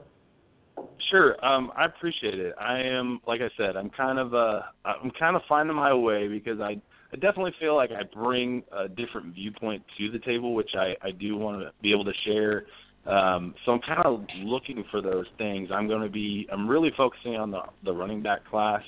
Sure, 1.10 1.44
um, 1.44 1.72
I 1.76 1.86
appreciate 1.86 2.38
it. 2.40 2.54
I 2.60 2.80
am, 2.80 3.20
like 3.26 3.42
I 3.42 3.50
said, 3.58 3.76
I'm 3.76 3.90
kind 3.90 4.20
of 4.20 4.36
uh, 4.36 4.62
I'm 4.86 5.12
kind 5.18 5.36
of 5.36 5.42
finding 5.48 5.76
my 5.76 5.94
way 5.94 6.28
because 6.28 6.60
I 6.60 6.80
I 7.12 7.16
definitely 7.16 7.54
feel 7.60 7.76
like 7.76 7.92
I 7.92 8.04
bring 8.04 8.64
a 8.72 8.88
different 8.88 9.34
viewpoint 9.34 9.84
to 9.98 10.12
the 10.12 10.20
table, 10.20 10.54
which 10.54 10.72
I 10.76 10.96
I 11.02 11.12
do 11.12 11.38
want 11.38 11.62
to 11.62 11.72
be 11.82 11.92
able 11.92 12.06
to 12.06 12.14
share 12.26 12.66
um, 13.08 13.56
so 13.66 13.72
I'm 13.72 13.80
kind 13.82 14.02
of 14.04 14.22
looking 14.40 14.84
for 14.92 15.02
those 15.02 15.26
things. 15.38 15.70
I'm 15.74 15.88
going 15.88 16.02
to 16.02 16.10
be. 16.10 16.48
I'm 16.52 16.68
really 16.68 16.92
focusing 16.98 17.36
on 17.36 17.52
the 17.52 17.62
the 17.86 17.94
running 17.94 18.22
back 18.22 18.46
class. 18.50 18.82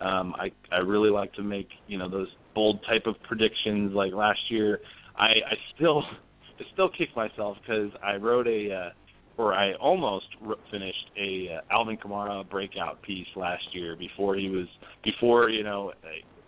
Um, 0.00 0.34
I 0.38 0.50
I 0.70 0.78
really 0.78 1.10
like 1.10 1.32
to 1.34 1.42
make 1.42 1.68
you 1.86 1.96
know 1.96 2.08
those 2.08 2.28
bold 2.54 2.84
type 2.86 3.06
of 3.06 3.14
predictions. 3.22 3.94
Like 3.94 4.12
last 4.12 4.40
year, 4.50 4.80
I 5.16 5.26
I 5.26 5.54
still 5.74 6.02
I 6.60 6.64
still 6.74 6.90
kick 6.90 7.08
myself 7.16 7.56
because 7.62 7.90
I 8.04 8.16
wrote 8.16 8.46
a 8.46 8.74
uh, 8.74 8.90
or 9.38 9.54
I 9.54 9.72
almost 9.74 10.26
finished 10.70 11.10
a 11.18 11.56
uh, 11.56 11.74
Alvin 11.74 11.96
Kamara 11.96 12.48
breakout 12.48 13.00
piece 13.02 13.28
last 13.36 13.64
year 13.72 13.96
before 13.96 14.36
he 14.36 14.50
was 14.50 14.66
before 15.02 15.48
you 15.48 15.64
know 15.64 15.92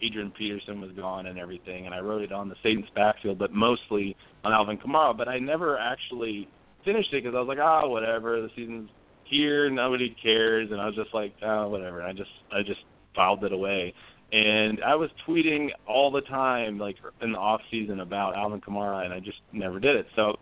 Adrian 0.03 0.31
Peterson 0.31 0.79
was 0.79 0.91
gone 0.93 1.27
and 1.27 1.39
everything, 1.39 1.87
and 1.87 1.95
I 1.95 2.01
wrote 2.01 2.21
it 2.21 2.33
on 2.33 2.51
the 2.51 2.57
Saints' 2.63 2.89
backfield, 2.95 3.39
but 3.39 3.53
mostly 3.53 4.15
on 4.45 4.53
Alvin 4.53 4.77
Kamara. 4.77 5.17
But 5.17 5.29
I 5.29 5.39
never 5.39 5.79
actually 5.79 6.49
finished 6.85 7.13
it 7.13 7.23
because 7.23 7.37
I 7.37 7.41
was 7.41 7.49
like, 7.49 7.59
ah, 7.61 7.87
whatever. 7.87 8.41
The 8.41 8.51
season's 8.57 8.91
here, 9.25 9.71
nobody 9.71 10.15
cares, 10.23 10.71
and 10.71 10.81
I 10.81 10.87
was 10.87 10.95
just 10.95 11.13
like, 11.15 11.35
oh, 11.43 11.69
whatever. 11.69 12.01
And 12.01 12.09
I 12.09 12.13
just 12.13 12.31
I 12.53 12.63
just 12.63 12.81
filed 13.15 13.45
it 13.45 13.53
away. 13.53 13.95
And 14.33 14.83
I 14.85 14.95
was 14.95 15.11
tweeting 15.27 15.69
all 15.87 16.11
the 16.11 16.23
time, 16.23 16.79
like 16.79 16.97
in 17.23 17.33
the 17.33 17.39
off 17.39 17.61
season, 17.71 18.01
about 18.01 18.37
Alvin 18.37 18.61
Kamara, 18.61 19.05
and 19.05 19.13
I 19.13 19.21
just 19.21 19.39
never 19.53 19.79
did 19.79 19.97
it. 19.97 20.07
So, 20.17 20.37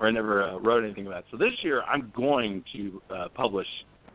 or 0.00 0.08
I 0.08 0.10
never 0.10 0.42
uh, 0.42 0.58
wrote 0.58 0.84
anything 0.84 1.06
about 1.06 1.20
it. 1.20 1.24
So 1.30 1.36
this 1.36 1.52
year, 1.62 1.82
I'm 1.82 2.12
going 2.16 2.64
to 2.74 3.02
uh, 3.14 3.28
publish 3.34 3.66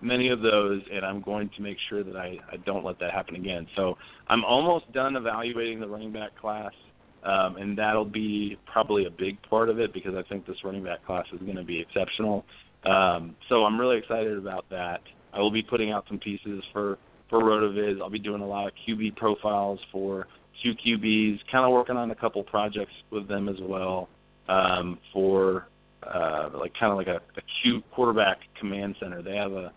many 0.01 0.29
of 0.29 0.41
those, 0.41 0.81
and 0.91 1.05
I'm 1.05 1.21
going 1.21 1.49
to 1.55 1.61
make 1.61 1.77
sure 1.89 2.03
that 2.03 2.17
I, 2.17 2.37
I 2.51 2.57
don't 2.65 2.83
let 2.83 2.99
that 2.99 3.11
happen 3.11 3.35
again. 3.35 3.65
So 3.75 3.97
I'm 4.27 4.43
almost 4.43 4.91
done 4.91 5.15
evaluating 5.15 5.79
the 5.79 5.87
running 5.87 6.11
back 6.11 6.37
class 6.37 6.73
um, 7.25 7.57
and 7.57 7.77
that'll 7.77 8.05
be 8.05 8.57
probably 8.71 9.05
a 9.05 9.09
big 9.09 9.41
part 9.43 9.69
of 9.69 9.79
it 9.79 9.93
because 9.93 10.13
I 10.15 10.23
think 10.27 10.45
this 10.45 10.57
running 10.63 10.83
back 10.83 11.05
class 11.05 11.25
is 11.33 11.39
going 11.39 11.55
to 11.55 11.63
be 11.63 11.79
exceptional. 11.79 12.45
Um, 12.85 13.35
so 13.49 13.63
I'm 13.63 13.79
really 13.79 13.97
excited 13.97 14.37
about 14.37 14.65
that. 14.69 15.01
I 15.33 15.39
will 15.39 15.51
be 15.51 15.63
putting 15.63 15.91
out 15.91 16.05
some 16.07 16.19
pieces 16.19 16.63
for 16.71 16.97
for 17.29 17.39
Rotoviz. 17.39 18.01
I'll 18.01 18.09
be 18.09 18.19
doing 18.19 18.41
a 18.41 18.47
lot 18.47 18.67
of 18.67 18.73
QB 18.87 19.15
profiles 19.15 19.79
for 19.91 20.27
two 20.61 20.73
QBs, 20.75 21.39
kind 21.51 21.65
of 21.65 21.71
working 21.71 21.97
on 21.97 22.11
a 22.11 22.15
couple 22.15 22.43
projects 22.43 22.93
with 23.09 23.27
them 23.27 23.49
as 23.49 23.55
well 23.61 24.09
um, 24.47 24.99
for 25.11 25.67
uh, 26.03 26.49
like 26.53 26.73
kind 26.79 26.91
of 26.91 26.97
like 26.97 27.07
a, 27.07 27.21
cute 27.63 27.83
quarterback 27.91 28.39
command 28.59 28.95
center. 28.99 29.21
They 29.21 29.35
have 29.35 29.51
a 29.53 29.71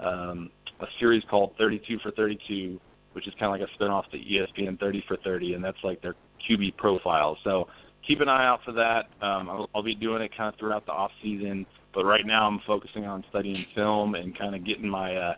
um, 0.00 0.50
a 0.80 0.86
series 0.98 1.22
called 1.30 1.52
32 1.58 1.98
for 2.02 2.10
32, 2.12 2.80
which 3.12 3.26
is 3.28 3.34
kind 3.38 3.54
of 3.54 3.60
like 3.60 3.68
a 3.68 3.82
spinoff 3.82 4.10
to 4.10 4.18
ESPN 4.18 4.78
30 4.80 5.04
for 5.06 5.16
30, 5.18 5.54
and 5.54 5.64
that's 5.64 5.78
like 5.84 6.02
their 6.02 6.14
QB 6.48 6.76
profile. 6.76 7.36
So 7.44 7.68
keep 8.06 8.20
an 8.20 8.28
eye 8.28 8.46
out 8.46 8.60
for 8.64 8.72
that. 8.72 9.06
Um, 9.24 9.48
I'll, 9.48 9.70
I'll 9.74 9.82
be 9.82 9.94
doing 9.94 10.22
it 10.22 10.30
kind 10.36 10.52
of 10.52 10.58
throughout 10.58 10.86
the 10.86 10.92
off 10.92 11.10
season, 11.22 11.66
but 11.94 12.04
right 12.04 12.26
now 12.26 12.46
I'm 12.46 12.60
focusing 12.66 13.04
on 13.04 13.24
studying 13.30 13.64
film 13.74 14.14
and 14.14 14.36
kind 14.36 14.54
of 14.54 14.64
getting 14.64 14.88
my 14.88 15.14
uh, 15.14 15.34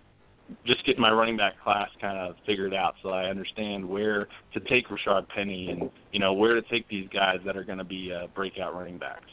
just 0.66 0.84
getting 0.84 1.00
my 1.00 1.11
running 1.11 1.36
back 1.36 1.55
class 1.62 1.88
kind 2.00 2.18
of 2.18 2.36
figured 2.46 2.74
out 2.74 2.94
so 3.02 3.09
I 3.09 3.24
understand 3.24 3.88
where 3.88 4.28
to 4.52 4.61
take 4.68 4.88
Rashad 4.88 5.26
Penny 5.28 5.70
and 5.70 5.90
you 6.12 6.20
know 6.20 6.34
where 6.34 6.55
to 6.55 6.62
take 6.62 6.88
these 6.88 7.09
guys 7.12 7.38
that 7.46 7.57
are 7.57 7.64
going 7.64 7.78
to 7.78 7.84
be 7.84 8.12
uh, 8.12 8.26
breakout 8.34 8.74
running 8.74 8.98
backs. 8.98 9.24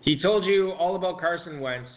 He 0.00 0.20
told 0.20 0.44
you 0.44 0.72
all 0.72 0.96
about 0.96 1.18
Carson 1.18 1.60
Wentz. 1.60 1.88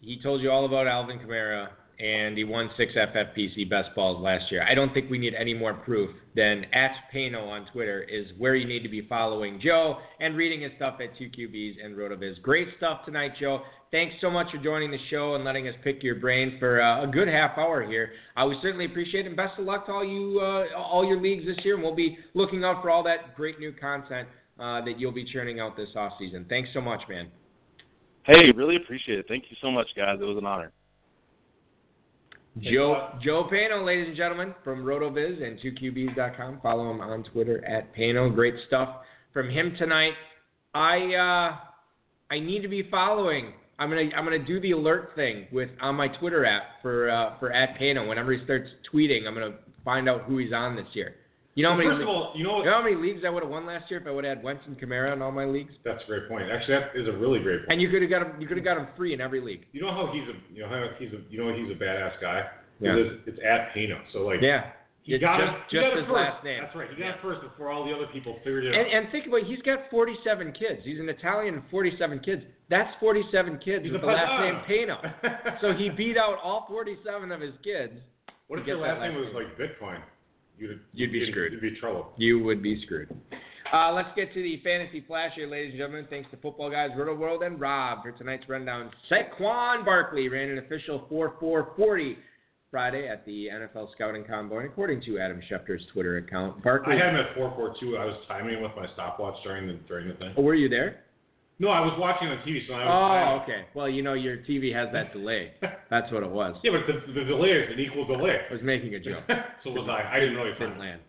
He 0.00 0.20
told 0.20 0.42
you 0.42 0.50
all 0.50 0.66
about 0.66 0.86
Alvin 0.86 1.18
Kamara 1.18 1.68
and 1.98 2.36
he 2.36 2.44
won 2.44 2.70
six 2.76 2.94
FFPC 2.94 3.68
best 3.68 3.94
balls 3.94 4.22
last 4.22 4.50
year. 4.50 4.66
I 4.68 4.74
don't 4.74 4.92
think 4.92 5.10
we 5.10 5.18
need 5.18 5.34
any 5.34 5.54
more 5.54 5.74
proof 5.74 6.10
than 6.34 6.64
at 6.72 6.92
Paeno 7.14 7.48
on 7.48 7.66
Twitter 7.72 8.02
is 8.02 8.26
where 8.38 8.56
you 8.56 8.66
need 8.66 8.82
to 8.82 8.88
be 8.88 9.06
following 9.06 9.60
Joe 9.62 9.98
and 10.20 10.36
reading 10.36 10.62
his 10.62 10.72
stuff 10.76 10.98
at 11.00 11.16
2QBs 11.18 11.84
and 11.84 11.96
RotoViz. 11.96 12.42
Great 12.42 12.68
stuff 12.76 13.04
tonight, 13.04 13.32
Joe. 13.38 13.62
Thanks 13.92 14.16
so 14.20 14.28
much 14.28 14.50
for 14.50 14.58
joining 14.58 14.90
the 14.90 14.98
show 15.08 15.36
and 15.36 15.44
letting 15.44 15.68
us 15.68 15.74
pick 15.84 16.02
your 16.02 16.16
brain 16.16 16.56
for 16.58 16.82
uh, 16.82 17.04
a 17.04 17.06
good 17.06 17.28
half 17.28 17.56
hour 17.56 17.86
here. 17.86 18.10
Uh, 18.36 18.44
we 18.48 18.58
certainly 18.60 18.86
appreciate 18.86 19.24
it, 19.24 19.28
and 19.28 19.36
best 19.36 19.56
of 19.56 19.64
luck 19.64 19.86
to 19.86 19.92
all 19.92 20.04
you, 20.04 20.40
uh, 20.40 20.76
all 20.76 21.06
your 21.06 21.20
leagues 21.20 21.46
this 21.46 21.64
year. 21.64 21.74
And 21.74 21.82
we'll 21.82 21.94
be 21.94 22.18
looking 22.34 22.64
out 22.64 22.82
for 22.82 22.90
all 22.90 23.04
that 23.04 23.36
great 23.36 23.60
new 23.60 23.72
content 23.72 24.26
uh, 24.58 24.84
that 24.84 24.98
you'll 24.98 25.12
be 25.12 25.24
churning 25.24 25.60
out 25.60 25.76
this 25.76 25.90
off 25.94 26.14
season. 26.18 26.44
Thanks 26.48 26.70
so 26.74 26.80
much, 26.80 27.02
man. 27.08 27.28
Hey, 28.24 28.50
really 28.56 28.76
appreciate 28.76 29.18
it. 29.18 29.26
Thank 29.28 29.44
you 29.50 29.56
so 29.62 29.70
much, 29.70 29.86
guys. 29.96 30.18
It 30.20 30.24
was 30.24 30.38
an 30.38 30.46
honor. 30.46 30.72
Joe 32.60 33.18
Joe 33.22 33.48
Paeno, 33.52 33.84
ladies 33.84 34.08
and 34.08 34.16
gentlemen, 34.16 34.54
from 34.62 34.84
RotoViz 34.84 35.42
and 35.42 35.58
2QBs.com. 35.58 36.60
Follow 36.62 36.90
him 36.90 37.00
on 37.00 37.24
Twitter 37.24 37.64
at 37.64 37.94
Paeno. 37.94 38.32
Great 38.32 38.54
stuff 38.66 39.00
from 39.32 39.50
him 39.50 39.74
tonight. 39.76 40.12
I 40.72 41.14
uh, 41.14 41.56
I 42.30 42.38
need 42.38 42.62
to 42.62 42.68
be 42.68 42.88
following. 42.90 43.52
I'm 43.78 43.88
gonna 43.88 44.08
I'm 44.16 44.24
gonna 44.24 44.38
do 44.38 44.60
the 44.60 44.70
alert 44.70 45.12
thing 45.16 45.46
with 45.50 45.70
on 45.80 45.96
my 45.96 46.06
Twitter 46.06 46.46
app 46.46 46.62
for 46.80 47.10
uh, 47.10 47.38
for 47.40 47.52
at 47.52 47.76
Paeno. 47.76 48.08
Whenever 48.08 48.32
he 48.32 48.44
starts 48.44 48.68
tweeting, 48.92 49.26
I'm 49.26 49.34
gonna 49.34 49.56
find 49.84 50.08
out 50.08 50.22
who 50.22 50.38
he's 50.38 50.52
on 50.52 50.76
this 50.76 50.86
year. 50.92 51.16
You 51.54 51.62
know 51.62 51.70
how 51.70 51.76
many? 51.76 51.88
First 51.90 52.02
of 52.02 52.08
all, 52.08 52.32
you 52.34 52.42
know, 52.42 52.58
you 52.58 52.64
know 52.64 52.72
how 52.74 52.82
many 52.82 52.96
leagues 52.96 53.22
I 53.24 53.30
would 53.30 53.42
have 53.42 53.50
won 53.50 53.64
last 53.66 53.88
year 53.90 54.00
if 54.00 54.06
I 54.06 54.10
would 54.10 54.24
have 54.24 54.38
had 54.38 54.44
Wentz 54.44 54.62
and 54.66 54.78
Kamara 54.78 55.12
in 55.12 55.22
all 55.22 55.30
my 55.30 55.44
leagues. 55.44 55.72
That's 55.84 56.02
a 56.02 56.06
great 56.06 56.28
point. 56.28 56.50
Actually, 56.50 56.78
that 56.78 56.96
is 57.00 57.06
a 57.06 57.12
really 57.16 57.38
great 57.40 57.60
point. 57.60 57.72
And 57.72 57.80
you 57.82 57.88
could 57.90 58.02
have 58.02 58.10
got 58.10 58.22
him. 58.26 58.40
You 58.40 58.48
could 58.48 58.56
have 58.56 58.64
got 58.64 58.76
him 58.76 58.88
free 58.96 59.14
in 59.14 59.20
every 59.20 59.40
league. 59.40 59.66
You 59.72 59.82
know 59.82 59.92
how 59.92 60.10
he's 60.12 60.26
a. 60.28 60.34
You 60.54 60.62
know 60.62 60.68
how 60.68 60.86
he's 60.98 61.12
a. 61.12 61.20
You 61.30 61.38
know 61.44 61.54
he's 61.54 61.70
a 61.70 61.78
badass 61.78 62.20
guy. 62.20 62.42
Yeah. 62.80 62.96
It's, 62.96 63.22
it's 63.26 63.38
at 63.46 63.72
Paeno. 63.74 64.00
So 64.12 64.20
like. 64.20 64.40
Yeah. 64.42 64.72
He 65.04 65.12
It's 65.12 65.20
got 65.20 65.36
just, 65.38 65.52
it. 65.52 65.58
He 65.68 65.76
just 65.76 65.84
got 65.84 65.96
his 65.98 66.06
first. 66.08 66.16
last 66.16 66.44
name. 66.44 66.62
That's 66.64 66.74
right. 66.74 66.88
He 66.88 66.96
got 66.96 67.04
Yeah. 67.04 67.14
it 67.14 67.20
first 67.20 67.42
before 67.42 67.68
all 67.70 67.84
the 67.84 67.92
other 67.92 68.06
people 68.10 68.36
figured 68.42 68.64
it 68.64 68.74
out. 68.74 68.80
And, 68.80 68.88
and 69.04 69.12
think 69.12 69.26
about 69.26 69.40
it, 69.44 69.46
he's 69.46 69.60
got 69.60 69.80
47 69.90 70.52
kids. 70.58 70.80
He's 70.82 70.98
an 70.98 71.10
Italian 71.10 71.54
and 71.60 71.62
47 71.70 72.20
kids. 72.20 72.42
That's 72.70 72.88
47 73.00 73.58
kids 73.62 73.84
He's 73.84 73.92
with 73.92 74.00
the 74.00 74.06
last 74.06 74.40
name 74.40 74.56
Padano. 74.64 74.96
Paeno. 75.22 75.60
so 75.60 75.74
he 75.74 75.90
beat 75.90 76.16
out 76.16 76.38
all 76.42 76.64
47 76.70 77.30
of 77.32 77.40
his 77.42 77.52
kids. 77.62 77.92
what 78.48 78.58
if 78.58 78.66
your 78.66 78.78
last 78.78 78.98
name 79.04 79.14
was 79.14 79.28
like 79.36 79.52
Bitcoin? 79.60 80.00
You'd 80.58 80.80
You'd 80.92 81.12
be 81.12 81.30
screwed. 81.30 81.52
You'd 81.52 81.60
be 81.60 81.78
trouble. 81.78 82.12
You 82.16 82.42
would 82.42 82.62
be 82.62 82.82
screwed. 82.82 83.14
Uh, 83.72 83.92
let's 83.92 84.10
get 84.14 84.32
to 84.34 84.42
the 84.42 84.60
fantasy 84.62 85.02
flash 85.06 85.32
here, 85.34 85.48
ladies 85.48 85.70
and 85.70 85.78
gentlemen. 85.78 86.06
Thanks 86.08 86.30
to 86.30 86.36
Football 86.36 86.70
Guys, 86.70 86.90
Rotoworld, 86.96 87.44
and 87.44 87.60
Rob 87.60 88.02
for 88.02 88.12
tonight's 88.12 88.48
rundown. 88.48 88.90
Saquon 89.10 89.84
Barkley 89.84 90.28
ran 90.28 90.50
an 90.50 90.58
official 90.58 91.06
4-4-40 91.10 92.16
Friday 92.70 93.08
at 93.08 93.24
the 93.24 93.48
NFL 93.52 93.92
Scouting 93.92 94.24
Combine, 94.24 94.66
according 94.66 95.00
to 95.02 95.18
Adam 95.18 95.40
Schefter's 95.50 95.82
Twitter 95.92 96.18
account. 96.18 96.62
Barkley. 96.62 96.94
I 96.94 97.04
had 97.04 97.14
him 97.14 97.20
at 97.20 97.34
442. 97.36 97.96
I 97.96 98.04
was 98.04 98.16
timing 98.28 98.62
with 98.62 98.72
my 98.76 98.86
stopwatch 98.94 99.36
during 99.44 99.66
the 99.66 99.74
during 99.88 100.08
the 100.08 100.14
thing. 100.14 100.34
Oh, 100.36 100.42
were 100.42 100.54
you 100.54 100.68
there? 100.68 101.03
No, 101.60 101.68
I 101.68 101.80
was 101.80 101.94
watching 101.98 102.28
on 102.28 102.38
TV, 102.38 102.66
so 102.66 102.74
I 102.74 102.84
was. 102.84 103.38
Oh, 103.38 103.42
okay. 103.42 103.66
Well, 103.74 103.88
you 103.88 104.02
know 104.02 104.14
your 104.14 104.38
TV 104.38 104.74
has 104.74 104.88
that 104.92 105.12
delay. 105.12 105.52
That's 105.90 106.10
what 106.12 106.22
it 106.24 106.30
was. 106.30 106.56
Yeah, 106.64 106.72
but 106.72 106.92
the, 106.92 107.12
the 107.12 107.24
delay 107.24 107.50
is 107.50 107.72
an 107.72 107.78
equal 107.78 108.06
delay. 108.06 108.38
I 108.50 108.52
was 108.52 108.62
making 108.62 108.94
a 108.94 109.00
joke. 109.00 109.22
so 109.64 109.70
was 109.70 109.88
I. 109.88 110.16
I 110.16 110.20
didn't 110.20 110.34
really 110.34 110.52
Didn't 110.58 110.78
land. 110.78 111.00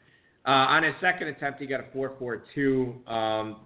Uh, 0.45 0.51
on 0.51 0.83
his 0.83 0.93
second 1.01 1.29
attempt, 1.29 1.59
he 1.59 1.65
got 1.65 1.79
a 1.79 1.97
4.42, 1.97 3.09
um, 3.09 3.61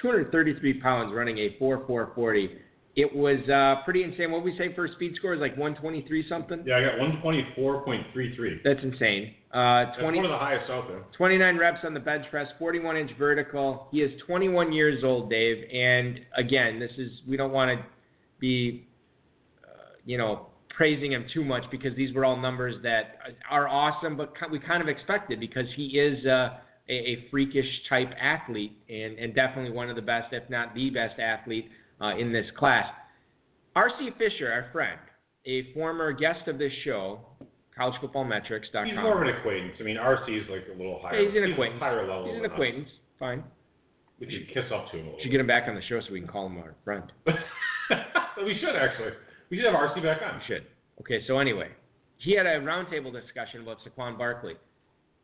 233 0.00 0.80
pounds, 0.80 1.12
running 1.14 1.36
a 1.36 1.56
4.440. 1.60 2.56
It 2.96 3.14
was 3.14 3.46
uh, 3.48 3.84
pretty 3.84 4.02
insane. 4.02 4.30
What 4.30 4.42
did 4.42 4.52
we 4.52 4.58
say 4.58 4.74
for 4.74 4.86
a 4.86 4.92
speed 4.92 5.14
score? 5.16 5.34
Is 5.34 5.40
like 5.40 5.56
123 5.58 6.28
something. 6.28 6.62
Yeah, 6.66 6.76
I 6.76 6.80
got 6.80 7.22
124.33. 7.24 8.62
That's 8.64 8.80
insane. 8.82 9.34
Uh, 9.52 9.94
20, 10.00 10.16
one 10.16 10.24
of 10.24 10.30
the 10.30 10.38
highest 10.38 10.70
out 10.70 10.88
there. 10.88 11.02
29 11.16 11.58
reps 11.58 11.80
on 11.84 11.92
the 11.92 12.00
bench 12.00 12.24
press, 12.30 12.46
41 12.58 12.96
inch 12.96 13.10
vertical. 13.18 13.88
He 13.90 14.00
is 14.00 14.10
21 14.26 14.72
years 14.72 15.04
old, 15.04 15.28
Dave. 15.28 15.64
And 15.70 16.20
again, 16.36 16.80
this 16.80 16.92
is 16.96 17.10
we 17.28 17.36
don't 17.36 17.52
want 17.52 17.78
to 17.78 17.84
be, 18.40 18.86
uh, 19.62 19.96
you 20.06 20.16
know, 20.16 20.46
praising 20.74 21.12
him 21.12 21.26
too 21.34 21.44
much 21.44 21.64
because 21.70 21.94
these 21.96 22.14
were 22.14 22.24
all 22.24 22.36
numbers 22.36 22.76
that 22.82 23.18
are 23.50 23.68
awesome, 23.68 24.16
but 24.16 24.32
we 24.50 24.58
kind 24.58 24.82
of 24.82 24.88
expected 24.88 25.38
because 25.38 25.66
he 25.76 25.98
is 25.98 26.24
uh, 26.24 26.56
a, 26.88 26.92
a 26.92 27.26
freakish 27.30 27.66
type 27.88 28.10
athlete 28.20 28.76
and, 28.88 29.18
and 29.18 29.34
definitely 29.34 29.70
one 29.70 29.90
of 29.90 29.96
the 29.96 30.02
best, 30.02 30.32
if 30.32 30.48
not 30.48 30.74
the 30.74 30.88
best 30.88 31.20
athlete 31.20 31.68
uh, 32.00 32.16
in 32.16 32.32
this 32.32 32.46
class. 32.56 32.86
R.C. 33.76 34.10
Fisher, 34.18 34.50
our 34.50 34.66
friend, 34.72 34.98
a 35.46 35.72
former 35.74 36.12
guest 36.12 36.48
of 36.48 36.58
this 36.58 36.72
show, 36.84 37.20
collegefootballmetrics.com. 37.82 38.86
He's 38.86 38.96
more 38.96 39.22
of 39.22 39.28
an 39.28 39.34
acquaintance. 39.34 39.74
I 39.80 39.82
mean, 39.82 39.96
RC 39.96 40.42
is 40.42 40.48
like 40.48 40.64
a 40.72 40.78
little 40.78 41.00
higher. 41.02 41.20
Yeah, 41.20 41.30
he's 41.30 41.42
an 41.42 41.52
acquaintance. 41.52 41.80
higher 41.80 42.06
level. 42.06 42.26
He's 42.26 42.36
an 42.36 42.42
than 42.42 42.50
us. 42.50 42.54
acquaintance. 42.54 42.88
Fine. 43.18 43.44
We 44.20 44.30
should 44.30 44.48
kiss 44.54 44.70
up 44.72 44.90
to 44.90 44.98
him 44.98 45.06
a 45.06 45.08
little. 45.10 45.22
Should 45.22 45.32
get 45.32 45.40
him 45.40 45.46
back 45.46 45.68
on 45.68 45.74
the 45.74 45.82
show 45.88 46.00
so 46.00 46.12
we 46.12 46.20
can 46.20 46.28
call 46.28 46.46
him 46.46 46.58
our 46.58 46.74
friend. 46.84 47.10
we 47.26 48.58
should 48.60 48.76
actually. 48.76 49.12
We 49.50 49.58
should 49.58 49.66
have 49.66 49.74
RC 49.74 50.02
back 50.02 50.22
on. 50.22 50.38
We 50.38 50.44
should. 50.46 50.66
Okay, 51.00 51.24
so 51.26 51.38
anyway, 51.38 51.68
he 52.18 52.36
had 52.36 52.46
a 52.46 52.60
roundtable 52.60 53.12
discussion 53.12 53.62
about 53.62 53.78
Saquon 53.86 54.16
Barkley. 54.16 54.54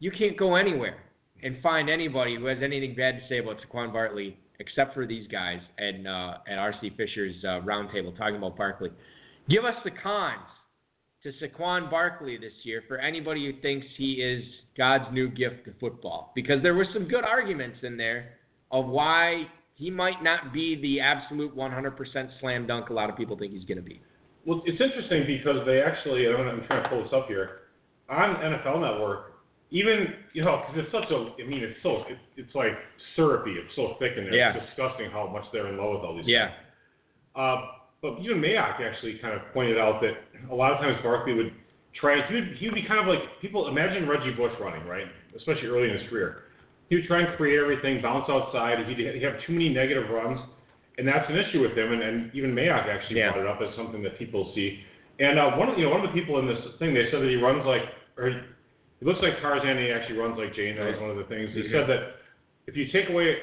You 0.01 0.11
can't 0.11 0.37
go 0.37 0.57
anywhere 0.57 0.99
and 1.43 1.63
find 1.63 1.89
anybody 1.89 2.37
who 2.37 2.47
has 2.47 2.59
anything 2.63 2.95
bad 2.97 3.21
to 3.21 3.29
say 3.29 3.39
about 3.39 3.57
Saquon 3.63 3.93
Barkley 3.93 4.37
except 4.61 4.93
for 4.95 5.07
these 5.07 5.29
guys 5.29 5.61
and 5.79 6.09
uh, 6.09 6.39
at 6.49 6.59
RC 6.59 6.97
Fisher's 6.97 7.37
uh, 7.45 7.61
roundtable 7.61 8.17
talking 8.17 8.37
about 8.37 8.57
Barkley. 8.57 8.91
Give 9.49 9.65
us 9.65 9.77
the 9.85 9.93
cons 10.03 10.41
to 11.29 11.47
Saquon 11.47 11.91
Barkley 11.91 12.39
this 12.39 12.53
year 12.63 12.83
for 12.89 12.99
anybody 12.99 13.45
who 13.45 13.61
thinks 13.61 13.87
he 13.97 14.15
is 14.15 14.45
God's 14.77 15.05
new 15.13 15.29
gift 15.29 15.65
to 15.67 15.73
football, 15.79 16.33
because 16.35 16.63
there 16.63 16.75
were 16.75 16.87
some 16.93 17.07
good 17.07 17.25
arguments 17.25 17.79
in 17.83 17.97
there 17.97 18.31
of 18.71 18.87
why 18.87 19.45
he 19.75 19.91
might 19.91 20.23
not 20.23 20.53
be 20.53 20.81
the 20.81 21.01
absolute 21.01 21.55
100% 21.57 22.29
slam 22.41 22.67
dunk 22.67 22.91
a 22.91 22.93
lot 22.93 23.11
of 23.11 23.17
people 23.17 23.37
think 23.37 23.53
he's 23.53 23.65
going 23.65 23.77
to 23.77 23.83
be. 23.83 24.01
Well, 24.47 24.63
it's 24.65 24.81
interesting 24.81 25.25
because 25.27 25.67
they 25.67 25.83
actually, 25.83 26.27
I'm, 26.27 26.49
I'm 26.49 26.67
trying 26.67 26.83
to 26.83 26.89
pull 26.89 27.03
this 27.03 27.13
up 27.13 27.29
here, 27.29 27.51
on 28.09 28.37
NFL 28.37 28.81
Network, 28.81 29.35
even, 29.71 30.07
you 30.33 30.43
know, 30.43 30.65
because 30.67 30.85
it's 30.85 30.93
such 30.93 31.11
a, 31.13 31.43
I 31.43 31.47
mean, 31.47 31.63
it's 31.63 31.79
so, 31.83 32.05
it, 32.09 32.17
it's 32.39 32.55
like 32.55 32.73
syrupy, 33.15 33.51
it's 33.51 33.75
so 33.77 33.97
thick 33.99 34.13
in 34.17 34.25
there. 34.25 34.35
Yeah. 34.35 34.57
It's 34.57 34.67
disgusting 34.69 35.11
how 35.11 35.29
much 35.29 35.45
they're 35.53 35.69
in 35.69 35.77
love 35.77 35.97
with 35.97 36.05
all 36.05 36.17
these 36.17 36.27
Yeah. 36.27 36.53
Uh, 37.37 37.61
but 38.03 38.19
even 38.21 38.39
Mayock 38.41 38.81
actually 38.81 39.19
kind 39.21 39.35
of 39.35 39.43
pointed 39.53 39.79
out 39.79 40.01
that 40.03 40.15
a 40.51 40.55
lot 40.55 40.73
of 40.73 40.79
times 40.79 40.99
Barkley 41.03 41.35
would 41.35 41.53
try. 41.99 42.27
He 42.29 42.35
would 42.35 42.49
he 42.59 42.67
would 42.69 42.75
be 42.75 42.87
kind 42.87 43.01
of 43.01 43.07
like 43.07 43.19
people 43.41 43.69
imagine 43.69 44.09
Reggie 44.09 44.33
Bush 44.35 44.53
running 44.61 44.87
right, 44.87 45.07
especially 45.37 45.67
early 45.67 45.89
in 45.91 45.99
his 45.99 46.09
career. 46.09 46.43
He 46.89 46.97
would 46.97 47.07
try 47.07 47.21
and 47.21 47.37
create 47.37 47.59
everything, 47.59 48.01
bounce 48.01 48.31
outside. 48.31 48.79
He'd, 48.89 48.97
he'd 48.97 49.23
have 49.23 49.35
too 49.47 49.53
many 49.53 49.69
negative 49.69 50.09
runs, 50.09 50.41
and 50.97 51.07
that's 51.07 51.29
an 51.29 51.37
issue 51.37 51.61
with 51.61 51.77
him. 51.77 51.93
And, 51.93 52.03
and 52.03 52.35
even 52.35 52.55
Mayock 52.55 52.89
actually 52.89 53.19
Yeah. 53.21 53.33
brought 53.33 53.45
it 53.45 53.47
up 53.51 53.61
as 53.61 53.75
something 53.77 54.03
that 54.05 54.17
people 54.19 54.53
see. 54.55 54.81
And 55.21 55.39
uh, 55.39 55.51
one 55.59 55.69
of 55.69 55.77
you 55.77 55.85
know 55.85 55.91
one 55.91 56.01
of 56.05 56.15
the 56.15 56.19
people 56.19 56.39
in 56.39 56.47
this 56.47 56.63
thing 56.79 56.95
they 56.95 57.11
said 57.11 57.21
that 57.21 57.29
he 57.29 57.37
runs 57.37 57.67
like 57.67 57.83
or 58.17 58.31
he, 58.31 59.05
looks 59.05 59.21
like 59.23 59.41
Tarzan. 59.43 59.69
and 59.75 59.81
He 59.81 59.91
actually 59.91 60.17
runs 60.17 60.39
like 60.39 60.55
Jane. 60.55 60.77
That 60.77 60.87
was 60.95 61.01
one 61.01 61.11
of 61.11 61.17
the 61.19 61.25
things 61.27 61.51
he 61.53 61.67
Mhm. 61.67 61.73
said 61.75 61.87
that 61.91 62.23
if 62.67 62.77
you 62.77 62.87
take 62.93 63.09
away 63.11 63.37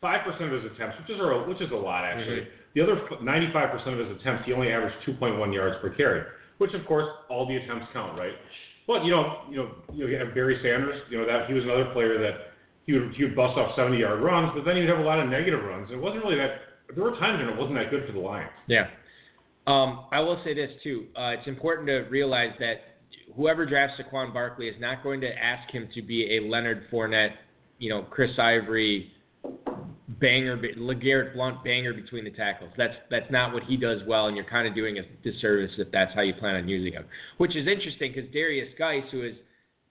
five 0.00 0.24
percent 0.24 0.52
of 0.52 0.62
his 0.62 0.72
attempts, 0.72 0.96
which 1.00 1.10
is 1.10 1.20
a 1.20 1.26
which 1.48 1.60
is 1.60 1.70
a 1.70 1.74
lot 1.74 2.04
actually. 2.04 2.40
Mhm. 2.40 2.46
The 2.74 2.82
other 2.82 3.00
ninety-five 3.22 3.70
percent 3.70 3.98
of 3.98 4.06
his 4.06 4.20
attempts, 4.20 4.44
he 4.44 4.52
only 4.52 4.70
averaged 4.72 4.96
two 5.04 5.14
point 5.14 5.38
one 5.38 5.52
yards 5.52 5.76
per 5.80 5.90
carry, 5.90 6.22
which 6.58 6.74
of 6.74 6.84
course 6.86 7.08
all 7.28 7.46
the 7.46 7.56
attempts 7.56 7.86
count, 7.92 8.18
right? 8.18 8.34
But 8.86 9.04
you 9.04 9.10
know, 9.10 9.42
you 9.50 9.56
know, 9.56 9.70
you 9.92 10.16
have 10.16 10.34
Barry 10.34 10.60
Sanders. 10.62 11.00
You 11.10 11.18
know 11.18 11.26
that 11.26 11.48
he 11.48 11.54
was 11.54 11.64
another 11.64 11.86
player 11.92 12.18
that 12.18 12.52
he 12.84 12.92
would 12.92 13.14
he 13.14 13.24
would 13.24 13.34
bust 13.34 13.56
off 13.58 13.74
seventy-yard 13.76 14.22
runs, 14.22 14.52
but 14.54 14.64
then 14.64 14.76
he'd 14.76 14.88
have 14.88 14.98
a 14.98 15.02
lot 15.02 15.18
of 15.18 15.28
negative 15.28 15.64
runs. 15.64 15.90
It 15.90 15.96
wasn't 15.96 16.22
really 16.24 16.36
that. 16.36 16.94
There 16.94 17.02
were 17.02 17.16
times 17.18 17.40
when 17.40 17.48
it 17.48 17.58
wasn't 17.58 17.78
that 17.78 17.90
good 17.90 18.06
for 18.06 18.12
the 18.12 18.20
Lions. 18.20 18.50
Yeah. 18.68 18.86
Um, 19.66 20.06
I 20.12 20.20
will 20.20 20.40
say 20.44 20.54
this 20.54 20.70
too. 20.84 21.06
Uh, 21.16 21.34
it's 21.36 21.48
important 21.48 21.88
to 21.88 22.02
realize 22.02 22.52
that 22.60 22.98
whoever 23.34 23.66
drafts 23.66 24.00
Saquon 24.00 24.32
Barkley 24.32 24.68
is 24.68 24.76
not 24.80 25.02
going 25.02 25.20
to 25.22 25.28
ask 25.36 25.68
him 25.72 25.88
to 25.94 26.02
be 26.02 26.36
a 26.36 26.48
Leonard 26.48 26.88
Fournette, 26.92 27.32
you 27.78 27.90
know, 27.90 28.02
Chris 28.02 28.30
Ivory, 28.38 29.10
banger, 30.20 30.56
LeGarrette 30.56 31.34
Blunt 31.34 31.62
banger 31.62 31.92
between 31.92 32.24
the 32.24 32.30
tackles. 32.30 32.70
That's 32.76 32.94
that's 33.10 33.30
not 33.30 33.52
what 33.52 33.64
he 33.64 33.76
does 33.76 34.00
well, 34.06 34.26
and 34.26 34.36
you're 34.36 34.46
kind 34.46 34.66
of 34.66 34.74
doing 34.74 34.98
a 34.98 35.02
disservice 35.22 35.72
if 35.78 35.90
that's 35.92 36.14
how 36.14 36.22
you 36.22 36.34
plan 36.34 36.56
on 36.56 36.68
using 36.68 36.92
him. 36.92 37.04
Which 37.38 37.56
is 37.56 37.66
interesting 37.66 38.12
because 38.14 38.30
Derrius 38.30 38.76
Guice, 38.78 39.04
who 39.10 39.22
is, 39.22 39.34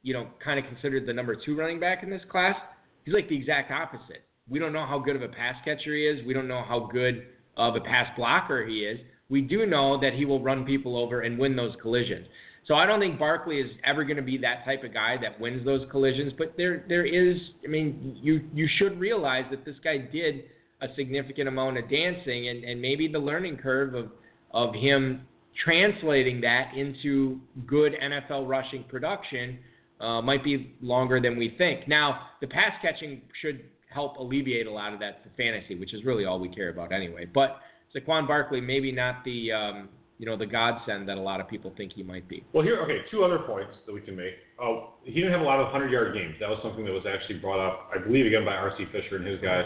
you 0.04 0.14
know, 0.14 0.28
kind 0.44 0.60
of 0.60 0.66
considered 0.66 1.06
the 1.06 1.14
number 1.14 1.36
two 1.36 1.58
running 1.58 1.80
back 1.80 2.04
in 2.04 2.10
this 2.10 2.24
class, 2.30 2.56
he's 3.04 3.14
like 3.14 3.30
the 3.30 3.38
exact 3.38 3.72
opposite. 3.72 4.24
We 4.50 4.60
don't 4.60 4.74
know 4.74 4.86
how 4.86 5.00
good 5.00 5.16
of 5.16 5.22
a 5.22 5.28
pass 5.28 5.56
catcher 5.66 5.96
he 5.96 6.06
is. 6.06 6.26
We 6.26 6.34
don't 6.34 6.48
know 6.48 6.64
how 6.68 6.90
good 6.92 7.28
of 7.58 7.76
a 7.76 7.82
pass 7.82 8.08
blocker 8.16 8.66
he 8.66 8.80
is. 8.80 9.00
We 9.30 9.42
do 9.42 9.66
know 9.66 10.00
that 10.02 10.14
he 10.14 10.26
will 10.26 10.42
run 10.42 10.66
people 10.66 10.98
over 10.98 11.22
and 11.22 11.40
win 11.40 11.56
those 11.56 11.76
collisions. 11.82 12.28
So 12.68 12.74
I 12.76 12.86
don't 12.86 13.00
think 13.00 13.20
Barkley 13.20 13.60
is 13.60 13.70
ever 13.84 14.04
going 14.04 14.18
to 14.18 14.24
be 14.24 14.38
that 14.40 14.66
type 14.66 14.84
of 14.84 14.94
guy 14.94 15.18
that 15.22 15.40
wins 15.40 15.64
those 15.66 15.88
collisions. 15.92 16.34
But 16.38 16.56
there, 16.58 16.84
there 16.90 17.06
is. 17.06 17.38
I 17.64 17.68
mean, 17.68 18.18
you 18.22 18.42
you 18.54 18.68
should 18.78 19.00
realize 19.00 19.46
that 19.52 19.66
this 19.66 19.76
guy 19.84 19.98
did 19.98 20.46
a 20.82 20.88
significant 20.96 21.48
amount 21.48 21.78
of 21.78 21.90
dancing, 21.90 22.50
and 22.50 22.64
and 22.64 22.82
maybe 22.82 23.08
the 23.08 23.20
learning 23.20 23.58
curve 23.58 23.94
of 23.94 24.12
of 24.52 24.74
him 24.74 25.22
translating 25.64 26.42
that 26.42 26.74
into 26.76 27.40
good 27.66 27.94
NFL 28.02 28.48
rushing 28.48 28.84
production 28.86 29.60
uh, 30.00 30.22
might 30.22 30.44
be 30.44 30.76
longer 30.82 31.22
than 31.22 31.38
we 31.38 31.56
think. 31.58 31.88
Now, 31.88 32.28
the 32.42 32.48
pass 32.48 32.72
catching 32.82 33.22
should 33.42 33.66
help 33.94 34.18
alleviate 34.18 34.68
a 34.68 34.72
lot 34.72 34.94
of 34.94 35.00
that 35.00 35.24
for 35.24 35.30
fantasy, 35.38 35.76
which 35.76 35.94
is 35.94 36.04
really 36.04 36.26
all 36.26 36.40
we 36.40 36.50
care 36.50 36.70
about 36.70 36.92
anyway. 36.92 37.26
But 37.26 37.60
Saquon 37.96 38.28
Barkley, 38.28 38.60
maybe 38.60 38.92
not 38.92 39.24
the 39.24 39.52
um, 39.52 39.90
you 40.18 40.26
know 40.26 40.38
the 40.38 40.46
godsend 40.46 41.10
that 41.10 41.18
a 41.18 41.22
lot 41.22 41.42
of 41.42 41.48
people 41.48 41.74
think 41.76 41.94
he 41.94 42.04
might 42.04 42.28
be. 42.28 42.44
Well, 42.54 42.64
here, 42.64 42.80
okay, 42.82 43.00
two 43.12 43.24
other 43.24 43.40
points 43.40 43.74
that 43.86 43.94
we 43.94 44.02
can 44.02 44.16
make. 44.16 44.34
Uh, 44.62 44.88
he 45.04 45.14
didn't 45.14 45.32
have 45.32 45.42
a 45.42 45.44
lot 45.44 45.60
of 45.60 45.66
100 45.72 45.92
yard 45.92 46.14
games. 46.14 46.36
That 46.40 46.50
was 46.50 46.60
something 46.64 46.86
that 46.86 46.94
was 46.94 47.04
actually 47.04 47.40
brought 47.40 47.60
up, 47.60 47.92
I 47.94 48.00
believe, 48.00 48.26
again 48.26 48.46
by 48.46 48.56
R.C. 48.56 48.86
Fisher 48.92 49.18
and 49.18 49.28
his 49.28 49.42
guys. 49.42 49.66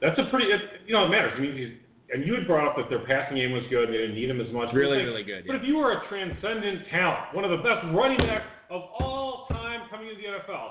That's 0.00 0.18
a 0.18 0.28
pretty, 0.30 0.50
it, 0.50 0.60
you 0.86 0.94
know, 0.94 1.06
it 1.06 1.08
matters. 1.08 1.32
I 1.36 1.40
mean, 1.40 1.56
he's, 1.56 1.72
and 2.12 2.26
you 2.26 2.34
had 2.34 2.46
brought 2.46 2.68
up 2.68 2.76
that 2.76 2.90
their 2.90 3.04
passing 3.06 3.36
game 3.38 3.52
was 3.52 3.62
good. 3.70 3.88
They 3.88 3.98
didn't 3.98 4.14
need 4.14 4.30
him 4.30 4.40
as 4.40 4.52
much. 4.52 4.74
Really, 4.74 4.98
really 4.98 5.24
good, 5.24 5.44
But 5.46 5.56
if 5.56 5.62
you 5.64 5.76
were 5.76 5.92
a 5.92 6.08
transcendent 6.08 6.86
talent, 6.90 7.34
one 7.34 7.44
of 7.44 7.50
the 7.50 7.62
best 7.62 7.86
running 7.94 8.18
backs 8.18 8.46
of 8.70 8.82
all 8.98 9.46
time 9.50 9.88
coming 9.90 10.08
into 10.08 10.20
the 10.20 10.28
NFL, 10.28 10.70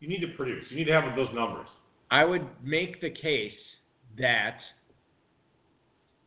you 0.00 0.08
need 0.08 0.20
to 0.20 0.36
produce. 0.36 0.64
You 0.70 0.76
need 0.76 0.84
to 0.84 0.92
have 0.92 1.04
those 1.16 1.28
numbers. 1.34 1.66
I 2.10 2.24
would 2.24 2.46
make 2.62 3.00
the 3.00 3.10
case 3.10 3.52
that 4.18 4.58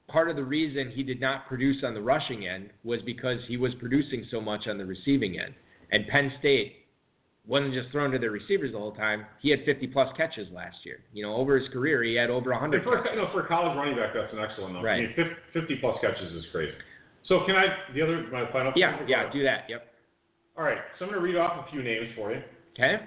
part 0.07 0.29
of 0.29 0.35
the 0.35 0.43
reason 0.43 0.91
he 0.91 1.03
did 1.03 1.19
not 1.19 1.47
produce 1.47 1.83
on 1.83 1.93
the 1.93 2.01
rushing 2.01 2.47
end 2.47 2.69
was 2.83 3.01
because 3.05 3.39
he 3.47 3.57
was 3.57 3.73
producing 3.75 4.25
so 4.31 4.39
much 4.39 4.67
on 4.67 4.77
the 4.77 4.85
receiving 4.85 5.39
end. 5.39 5.53
And 5.91 6.07
Penn 6.07 6.31
State 6.39 6.73
wasn't 7.45 7.73
just 7.73 7.89
thrown 7.91 8.11
to 8.11 8.19
their 8.19 8.31
receivers 8.31 8.71
the 8.73 8.77
whole 8.77 8.91
time. 8.93 9.25
He 9.41 9.49
had 9.49 9.63
50 9.65 9.87
plus 9.87 10.09
catches 10.17 10.49
last 10.51 10.77
year. 10.83 10.99
You 11.13 11.23
know, 11.23 11.35
over 11.35 11.57
his 11.57 11.67
career, 11.69 12.03
he 12.03 12.13
had 12.15 12.29
over 12.29 12.51
100. 12.51 12.75
And 12.77 12.83
for, 12.83 12.97
catches. 13.01 13.11
a- 13.13 13.15
no, 13.21 13.29
for 13.31 13.45
a 13.45 13.47
college 13.47 13.75
running 13.77 13.95
back, 13.95 14.11
that's 14.13 14.31
an 14.33 14.39
excellent 14.39 14.73
number. 14.73 14.87
I 14.89 14.93
Right. 14.99 15.01
mean, 15.17 15.27
50, 15.53 15.61
50 15.61 15.75
plus 15.77 15.97
catches 16.01 16.31
is 16.33 16.45
crazy. 16.51 16.73
So 17.25 17.45
can 17.45 17.55
I, 17.55 17.65
the 17.93 18.01
other, 18.01 18.25
my 18.31 18.49
final 18.51 18.71
Yeah, 18.75 18.99
yeah, 19.07 19.31
do 19.31 19.43
that. 19.43 19.65
Yep. 19.69 19.93
All 20.57 20.63
right, 20.63 20.77
so 20.97 21.05
I'm 21.05 21.11
going 21.11 21.21
to 21.21 21.25
read 21.25 21.35
off 21.37 21.67
a 21.67 21.71
few 21.71 21.83
names 21.83 22.07
for 22.15 22.31
you. 22.31 22.41
Okay. 22.73 22.97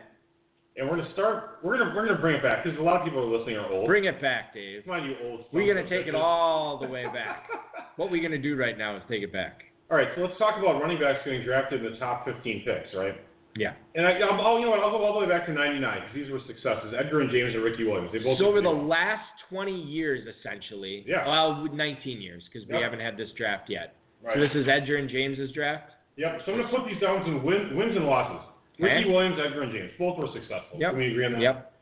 And 0.77 0.89
we're 0.89 0.97
gonna 0.97 1.13
start. 1.13 1.59
We're 1.63 1.77
gonna 1.79 1.93
we're 1.95 2.07
gonna 2.07 2.21
bring 2.21 2.37
it 2.37 2.43
back 2.43 2.65
because 2.65 2.79
a 2.79 2.83
lot 2.83 2.97
of 3.01 3.05
people 3.05 3.21
are 3.21 3.39
listening 3.39 3.57
are 3.57 3.71
old. 3.71 3.87
Bring 3.87 4.05
it 4.05 4.21
back, 4.23 4.55
Dave. 4.55 4.85
Come 4.85 4.95
on, 4.95 5.05
you 5.05 5.17
old. 5.25 5.45
We're 5.53 5.67
gonna 5.73 5.89
take 5.89 6.07
it 6.07 6.15
all 6.15 6.79
the 6.79 6.87
way 6.89 7.05
back. 7.13 7.49
What 7.97 8.11
we're 8.11 8.23
gonna 8.23 8.39
do 8.41 8.57
right 8.57 8.79
now 8.79 8.97
is 8.97 9.03
take 9.09 9.23
it 9.23 9.33
back. 9.33 9.63
All 9.91 9.97
right, 9.97 10.09
so 10.15 10.23
let's 10.23 10.39
talk 10.39 10.55
about 10.59 10.81
running 10.81 11.01
backs 11.01 11.19
getting 11.25 11.43
drafted 11.45 11.85
in 11.85 11.93
the 11.93 11.99
top 11.99 12.25
15 12.25 12.63
picks, 12.65 12.95
right? 12.95 13.15
Yeah. 13.57 13.75
And 13.97 14.07
I, 14.07 14.13
I'll, 14.23 14.39
I'll- 14.41 14.47
oh, 14.55 14.59
you 14.59 14.67
know 14.67 14.71
what? 14.71 14.79
I'll 14.79 14.93
go 14.95 15.03
all 15.05 15.19
the 15.19 15.27
way 15.27 15.29
back 15.29 15.47
to 15.47 15.53
'99 15.53 15.83
because 15.83 16.15
these 16.15 16.31
were 16.31 16.39
successes. 16.47 16.95
Edgerrin 16.95 17.29
James 17.33 17.53
and 17.53 17.65
Ricky 17.65 17.83
Williams. 17.83 18.11
They 18.13 18.21
both. 18.21 18.39
So 18.39 18.47
over 18.47 18.63
the 18.63 18.71
last 18.71 19.27
20 19.51 19.75
years, 19.75 20.23
essentially. 20.39 21.03
Yeah. 21.07 21.27
Well, 21.27 21.67
19 21.75 22.23
years 22.23 22.45
because 22.47 22.67
we 22.69 22.75
Yep. 22.75 22.83
haven't 22.85 23.01
had 23.01 23.17
this 23.19 23.29
draft 23.37 23.69
yet. 23.69 23.97
Right. 24.23 24.37
So 24.37 24.41
this 24.41 24.53
is 24.55 24.67
Edgerrin 24.71 25.11
James's 25.11 25.51
draft. 25.51 25.91
Yep. 26.17 26.43
So 26.47 26.53
I'm 26.53 26.61
gonna 26.63 26.71
put 26.71 26.87
these 26.89 27.01
down 27.03 27.27
in 27.27 27.43
win, 27.43 27.75
wins 27.77 27.97
and 27.97 28.07
losses. 28.07 28.47
Ricky 28.81 29.05
Okay. 29.05 29.11
Williams, 29.11 29.37
Edgerrin 29.39 29.73
James. 29.73 29.91
Both 29.99 30.19
were 30.19 30.29
successful. 30.33 30.79
Yep. 30.79 30.91
Can 30.91 30.99
we 30.99 31.11
agree 31.11 31.27
on 31.27 31.33
that? 31.33 31.41
Yep. 31.43 31.73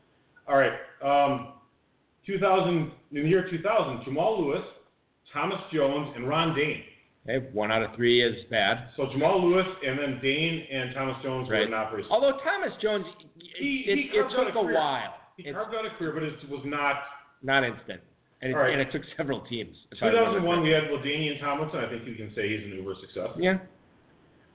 All 0.47 0.57
right. 0.57 0.73
Um, 1.03 1.53
2000 2.25 2.91
in 3.11 3.23
the 3.23 3.29
year 3.29 3.47
2000, 3.49 4.03
Jamal 4.05 4.41
Lewis, 4.45 4.63
Thomas 5.33 5.59
Jones, 5.73 6.11
and 6.15 6.27
Ron 6.27 6.55
Dayne. 6.55 6.83
Okay, 7.27 7.45
one 7.53 7.71
out 7.71 7.83
of 7.83 7.95
three 7.95 8.23
is 8.23 8.45
bad. 8.49 8.89
So 8.97 9.07
Jamal 9.11 9.43
Lewis 9.47 9.65
and 9.85 9.99
then 9.99 10.19
Dayne 10.21 10.65
and 10.71 10.93
Thomas 10.95 11.15
Jones 11.23 11.49
Right. 11.49 11.65
were 11.65 11.75
not 11.75 11.91
very. 11.91 12.03
Although 12.09 12.37
Thomas 12.43 12.71
Jones, 12.81 13.05
it, 13.37 13.45
He- 13.57 13.85
it, 13.87 13.97
he 13.97 14.03
it 14.17 14.25
out 14.25 14.31
took 14.31 14.55
a 14.55 14.59
a 14.59 14.73
while. 14.73 15.15
He 15.37 15.43
It's 15.43 15.55
carved 15.55 15.75
out 15.75 15.85
a 15.85 15.89
career, 15.91 16.11
but 16.13 16.23
it 16.23 16.49
was 16.49 16.61
not. 16.65 16.95
not 17.43 17.63
instant. 17.63 18.01
And 18.41 18.51
it, 18.53 18.55
right. 18.55 18.71
and 18.71 18.81
it 18.81 18.91
took 18.91 19.01
several 19.17 19.41
teams. 19.41 19.75
if 19.91 20.01
I 20.01 20.07
remember 20.07 20.39
2001, 20.39 20.61
we 20.63 20.69
had 20.71 20.83
LaDainian 20.85 21.39
Tomlinson. 21.41 21.79
I 21.79 21.89
think 21.89 22.07
you 22.07 22.15
can 22.15 22.33
say 22.35 22.47
he's 22.49 22.65
an 22.65 22.71
uber 22.77 22.95
success. 23.01 23.29
Yeah. 23.37 23.57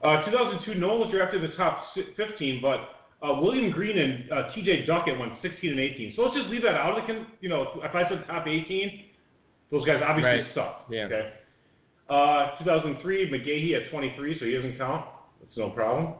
Uh, 0.05 0.23
2002, 0.25 0.75
no 0.79 0.89
one 0.89 0.99
was 0.99 1.11
drafted 1.11 1.43
in 1.43 1.49
the 1.49 1.55
top 1.57 1.85
15, 1.95 2.61
but 2.61 2.77
uh, 3.25 3.41
William 3.41 3.71
Green 3.71 3.97
and 3.97 4.31
uh, 4.31 4.53
T.J. 4.53 4.85
Duckett 4.85 5.17
went 5.17 5.33
16 5.41 5.71
and 5.71 5.79
18. 5.79 6.13
So 6.15 6.21
let's 6.23 6.35
just 6.37 6.49
leave 6.49 6.61
that 6.61 6.75
out. 6.75 6.97
Of 6.99 7.07
the 7.07 7.25
you 7.41 7.49
know, 7.49 7.65
if 7.83 7.95
I 7.95 8.07
said 8.07 8.23
top 8.27 8.45
18, 8.47 9.01
those 9.71 9.85
guys 9.85 10.01
obviously 10.05 10.45
Right. 10.45 10.53
suck. 10.53 10.85
Yeah. 10.91 11.05
Okay. 11.09 11.33
Uh, 12.07 12.53
2003, 12.59 13.31
McGahee 13.31 13.73
at 13.83 13.89
23, 13.89 14.37
so 14.39 14.45
he 14.45 14.53
doesn't 14.53 14.77
count. 14.77 15.05
That's 15.41 15.57
no 15.57 15.71
problem. 15.71 16.13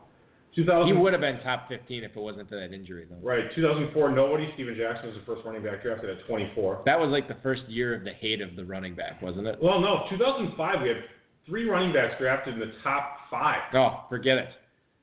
2000, 0.56 0.88
He 0.88 0.94
would 0.98 1.12
have 1.14 1.22
been 1.22 1.38
top 1.44 1.68
15 1.68 2.04
if 2.06 2.16
it 2.16 2.20
wasn't 2.20 2.48
for 2.50 2.56
that 2.56 2.74
injury, 2.74 3.06
though. 3.10 3.20
Right. 3.22 3.44
2004, 3.54 4.10
nobody. 4.16 4.50
Steven 4.56 4.74
Jackson 4.74 5.10
was 5.12 5.18
the 5.20 5.26
first 5.28 5.46
running 5.46 5.62
back 5.62 5.84
drafted 5.84 6.10
at 6.10 6.26
24. 6.26 6.84
That 6.86 6.98
was 7.00 7.10
like 7.12 7.28
the 7.28 7.36
first 7.44 7.64
year 7.68 7.94
of 7.94 8.04
the 8.06 8.14
hate 8.14 8.42
of 8.42 8.56
the 8.56 8.64
running 8.66 8.96
back, 8.96 9.22
wasn't 9.22 9.46
it? 9.48 9.60
Well, 9.62 9.80
no. 9.82 10.06
2005, 10.10 10.82
we 10.82 10.88
had 10.88 10.98
three 11.46 11.70
running 11.70 11.94
backs 11.94 12.16
drafted 12.20 12.56
in 12.56 12.60
the 12.60 12.74
top 12.84 13.18
five. 13.30 13.62
Oh, 13.74 14.06
forget 14.10 14.38
it. 14.38 14.50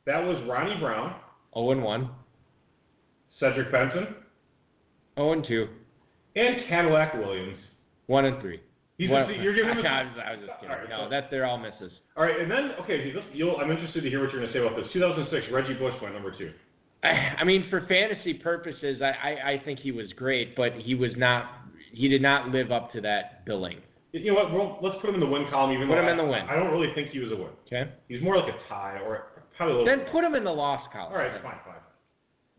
That 0.07 0.19
was 0.19 0.43
Ronnie 0.49 0.81
Brown, 0.81 1.15
0 1.55 1.71
and 1.73 1.83
1, 1.83 2.11
Cedric 3.39 3.71
Benson, 3.71 4.17
0 5.17 5.33
and 5.33 5.47
2, 5.47 5.69
and 6.37 6.57
Cadillac 6.69 7.15
Williams. 7.15 7.59
1 8.07 8.25
and 8.25 8.41
3. 8.41 8.61
He's 8.99 9.11
a, 9.11 9.27
you're 9.41 9.55
giving 9.55 9.79
him. 9.79 9.87
I 9.87 10.03
was, 10.03 10.13
I 10.19 10.31
was 10.33 10.41
just 10.47 10.61
kidding. 10.61 10.77
Right, 10.77 10.89
no, 10.89 11.07
so- 11.07 11.11
that 11.11 11.31
they're 11.31 11.47
all 11.47 11.59
misses. 11.59 11.93
All 12.17 12.25
right, 12.25 12.39
and 12.39 12.51
then 12.51 12.73
okay, 12.83 13.13
this, 13.13 13.23
you'll, 13.33 13.57
I'm 13.57 13.71
interested 13.71 14.03
to 14.03 14.09
hear 14.09 14.21
what 14.21 14.33
you're 14.33 14.43
going 14.43 14.53
to 14.53 14.59
say 14.59 14.65
about 14.65 14.77
this. 14.77 14.87
2006, 14.93 15.47
Reggie 15.53 15.75
Bush 15.75 15.95
went 16.03 16.15
number 16.15 16.37
two. 16.37 16.53
I, 17.03 17.09
I 17.41 17.45
mean, 17.45 17.67
for 17.71 17.87
fantasy 17.87 18.35
purposes, 18.35 19.01
I, 19.01 19.31
I, 19.31 19.51
I 19.53 19.63
think 19.65 19.81
he 19.81 19.93
was 19.93 20.13
great, 20.17 20.57
but 20.57 20.73
he 20.75 20.95
was 20.95 21.13
not. 21.17 21.47
He 21.93 22.09
did 22.09 22.23
not 22.23 22.49
live 22.49 22.73
up 22.73 22.93
to 22.93 23.01
that 23.03 23.45
billing. 23.45 23.79
You 24.13 24.33
know 24.33 24.45
what? 24.45 24.53
Well, 24.53 24.79
let's 24.83 24.97
put 25.01 25.09
him 25.09 25.15
in 25.17 25.21
the 25.21 25.27
win 25.27 25.47
column. 25.51 25.73
Even 25.73 25.89
Put 25.89 25.95
though 25.97 26.03
him 26.03 26.09
in 26.09 26.21
I- 26.21 26.23
the 26.25 26.29
win. 26.31 26.43
I 26.49 26.55
don't 26.57 26.71
really 26.71 26.93
think 26.95 27.11
he 27.11 27.19
was 27.19 27.33
a 27.33 27.37
win. 27.37 27.49
Okay. 27.67 27.91
He's 28.09 28.23
more 28.23 28.37
like 28.37 28.53
a 28.53 28.59
tie 28.69 29.01
or 29.05 29.33
probably 29.57 29.75
a 29.75 29.79
little. 29.79 29.87
Then 29.89 30.05
put 30.13 30.23
him 30.23 30.35
in 30.35 30.45
the 30.45 30.53
loss 30.53 30.85
column. 30.93 31.13
All 31.13 31.19
right, 31.19 31.33
fine, 31.43 31.57
fine. 31.65 31.81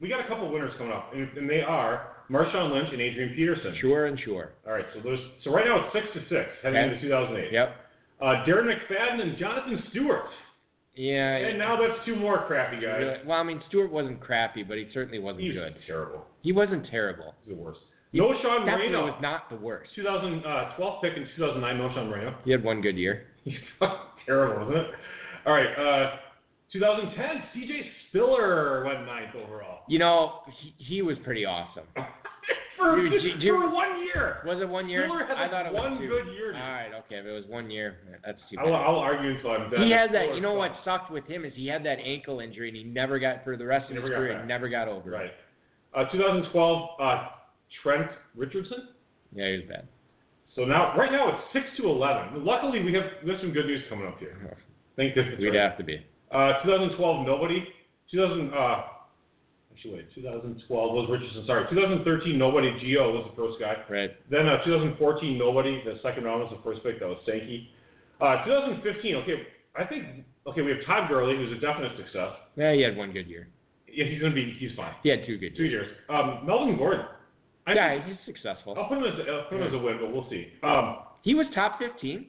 We 0.01 0.09
got 0.09 0.19
a 0.19 0.27
couple 0.27 0.51
winners 0.51 0.73
coming 0.77 0.91
up, 0.91 1.13
and, 1.13 1.29
and 1.37 1.47
they 1.49 1.61
are 1.61 2.07
Marshawn 2.29 2.73
Lynch 2.73 2.89
and 2.91 2.99
Adrian 3.01 3.35
Peterson. 3.35 3.75
Sure 3.79 4.07
and 4.07 4.19
sure. 4.25 4.53
All 4.65 4.73
right, 4.73 4.85
so 4.95 4.99
there's 5.03 5.19
so 5.43 5.51
right 5.53 5.65
now 5.65 5.85
it's 5.85 5.93
six 5.93 6.07
to 6.13 6.21
six 6.27 6.49
heading 6.63 6.79
Okay. 6.79 6.93
into 6.95 7.01
2008. 7.07 7.51
Yep. 7.53 7.75
Uh, 8.19 8.25
Darren 8.47 8.65
McFadden 8.73 9.21
and 9.21 9.37
Jonathan 9.37 9.83
Stewart. 9.91 10.25
Yeah. 10.95 11.35
And 11.37 11.57
now 11.57 11.75
that's 11.77 12.03
two 12.05 12.15
more 12.15 12.45
crappy 12.47 12.77
guys. 12.81 12.99
really- 12.99 13.19
well, 13.25 13.39
I 13.39 13.43
mean, 13.43 13.61
Stewart 13.67 13.91
wasn't 13.91 14.19
crappy, 14.19 14.63
but 14.63 14.77
he 14.77 14.87
certainly 14.93 15.19
wasn't 15.19 15.43
He's 15.43 15.53
good. 15.53 15.75
terrible. 15.87 16.25
He 16.41 16.51
wasn't 16.51 16.87
terrible. 16.89 17.33
He's 17.45 17.55
the 17.55 17.61
worst. 17.61 17.79
Knowshon 18.14 18.66
Moreno. 18.66 19.05
was 19.05 19.20
not 19.22 19.49
the 19.49 19.55
worst. 19.55 19.89
2012 19.95 21.01
pick 21.01 21.14
in 21.18 21.28
2009, 21.36 21.78
Knowshon 21.78 22.09
Moreno. 22.09 22.36
He 22.45 22.51
had 22.51 22.64
one 22.64 22.82
good 22.82 22.97
year. 22.97 23.26
He's 23.43 23.55
terrible, 24.26 24.70
isn't 24.70 24.78
it? 24.82 24.88
All 25.45 25.53
right, 25.53 25.68
uh, 25.78 26.16
2010, 26.72 27.26
CJ 27.55 27.82
Spiller 28.09 28.84
went 28.86 29.05
ninth 29.05 29.36
overall. 29.36 29.80
You 29.88 29.99
know, 29.99 30.39
he, 30.61 30.74
he 30.78 31.01
was 31.01 31.18
pretty 31.24 31.43
awesome. 31.45 31.84
for, 32.78 32.97
You- 32.99 33.20
you- 33.39 33.53
for 33.53 33.70
one 33.74 34.03
year. 34.05 34.41
Was 34.45 34.59
it 34.61 34.70
one 34.70 34.88
year? 34.88 35.05
Spiller 35.07 35.26
had 35.26 35.38
I 35.38 35.49
thought 35.49 35.66
it 35.66 35.74
one 35.74 35.91
was 35.93 35.99
two. 36.01 36.07
good 36.07 36.34
year. 36.34 36.53
All 36.55 36.61
right, 36.72 36.91
okay. 37.05 37.16
If 37.18 37.26
it 37.26 37.32
was 37.32 37.43
one 37.47 37.70
year, 37.70 37.97
that's 38.26 38.38
too 38.49 38.57
I'll, 38.59 38.66
bad. 38.68 38.74
I'll 38.74 38.95
argue 38.99 39.32
until 39.36 39.51
I'm 39.51 39.70
dead. 39.70 39.82
He 39.82 39.91
had 39.91 40.09
that. 40.14 40.24
Spiller 40.24 40.36
You 40.36 40.41
know 40.41 40.53
what 40.53 40.72
sucked. 40.86 41.11
with 41.11 41.26
him 41.26 41.45
is 41.45 41.51
he 41.55 41.68
had 41.68 41.84
that 41.86 41.97
ankle 41.99 42.39
injury 42.39 42.70
and 42.70 42.78
he 42.78 42.84
never 42.84 43.20
got 43.20 43.43
for 43.43 43.57
the 43.57 43.66
rest 43.66 43.89
of 43.91 43.97
his 43.97 44.05
career. 44.05 44.39
He 44.39 44.47
never 44.47 44.70
got 44.70 44.88
over 44.88 45.11
Right. 45.11 45.26
it. 45.26 45.34
Uh, 45.95 46.05
2012, 46.11 46.89
uh, 47.01 47.28
Trent 47.82 48.09
Richardson. 48.36 48.89
Yeah, 49.34 49.49
he 49.49 49.55
was 49.57 49.65
bad. 49.69 49.88
So 50.55 50.65
now, 50.65 50.95
right 50.97 51.11
now, 51.11 51.30
it's 51.30 51.43
six 51.53 51.65
to 51.78 51.88
11. 51.89 52.45
Luckily, 52.45 52.84
we 52.84 52.93
have 52.93 53.03
there's 53.26 53.41
some 53.41 53.51
good 53.53 53.65
news 53.65 53.82
coming 53.89 54.05
up 54.07 54.19
here. 54.19 54.38
Thank 54.95 55.15
goodness. 55.15 55.36
We'd 55.39 55.49
right? 55.49 55.69
have 55.69 55.78
to 55.80 55.84
be. 55.84 56.05
Uh, 56.32 56.61
2012, 56.63 57.26
nobody. 57.26 57.65
2000, 58.11 58.53
uh, 58.53 58.82
actually, 59.74 59.93
wait, 59.93 60.13
2012 60.13 60.61
was 60.69 61.09
Richardson. 61.09 61.45
Sorry, 61.47 61.65
2013, 61.69 62.38
nobody. 62.38 62.69
Gio 62.84 63.09
was 63.13 63.26
the 63.30 63.36
first 63.36 63.57
guy. 63.59 63.74
Right. 63.89 64.11
Then 64.30 64.47
uh, 64.47 64.63
2014, 64.63 65.38
nobody. 65.38 65.82
The 65.84 65.97
second 66.03 66.26
round 66.26 66.41
was 66.41 66.53
the 66.53 66.61
first 66.61 66.84
pick. 66.84 66.99
That 66.99 67.07
was 67.09 67.17
Sankey. 67.26 67.69
Uh, 68.21 68.45
2015, 68.45 69.15
okay, 69.26 69.34
I 69.76 69.84
think, 69.86 70.24
okay, 70.45 70.61
we 70.61 70.69
have 70.71 70.86
Todd 70.86 71.09
Gurley, 71.09 71.36
who's 71.36 71.51
a 71.57 71.59
definite 71.59 71.97
success. 71.97 72.30
Yeah, 72.55 72.74
he 72.74 72.82
had 72.82 72.95
one 72.95 73.11
good 73.11 73.28
year. 73.28 73.47
Yeah, 73.89 74.05
he's 74.05 74.19
going 74.21 74.32
to 74.32 74.36
be, 74.36 74.55
he's 74.59 74.71
fine. 74.78 74.93
He 75.01 75.09
had 75.09 75.26
two 75.26 75.38
good 75.38 75.57
Two 75.57 75.65
years. 75.65 75.88
years. 75.88 75.97
Um, 76.09 76.45
Melvin 76.45 76.78
Gordon. 76.78 77.05
I 77.66 77.74
Yeah, 77.74 77.89
think- 77.89 78.05
he's 78.05 78.26
successful. 78.26 78.76
I'll 78.78 78.88
put 78.88 78.97
him 78.97 79.05
as 79.05 79.14
I'll 79.28 79.43
put 79.43 79.57
him 79.59 79.68
as 79.68 79.74
a 79.74 79.78
win, 79.78 79.97
but 79.99 80.11
we'll 80.11 80.30
see. 80.30 80.47
Um, 80.64 80.97
He 81.22 81.34
was 81.36 81.47
top 81.55 81.80
15. 81.80 82.26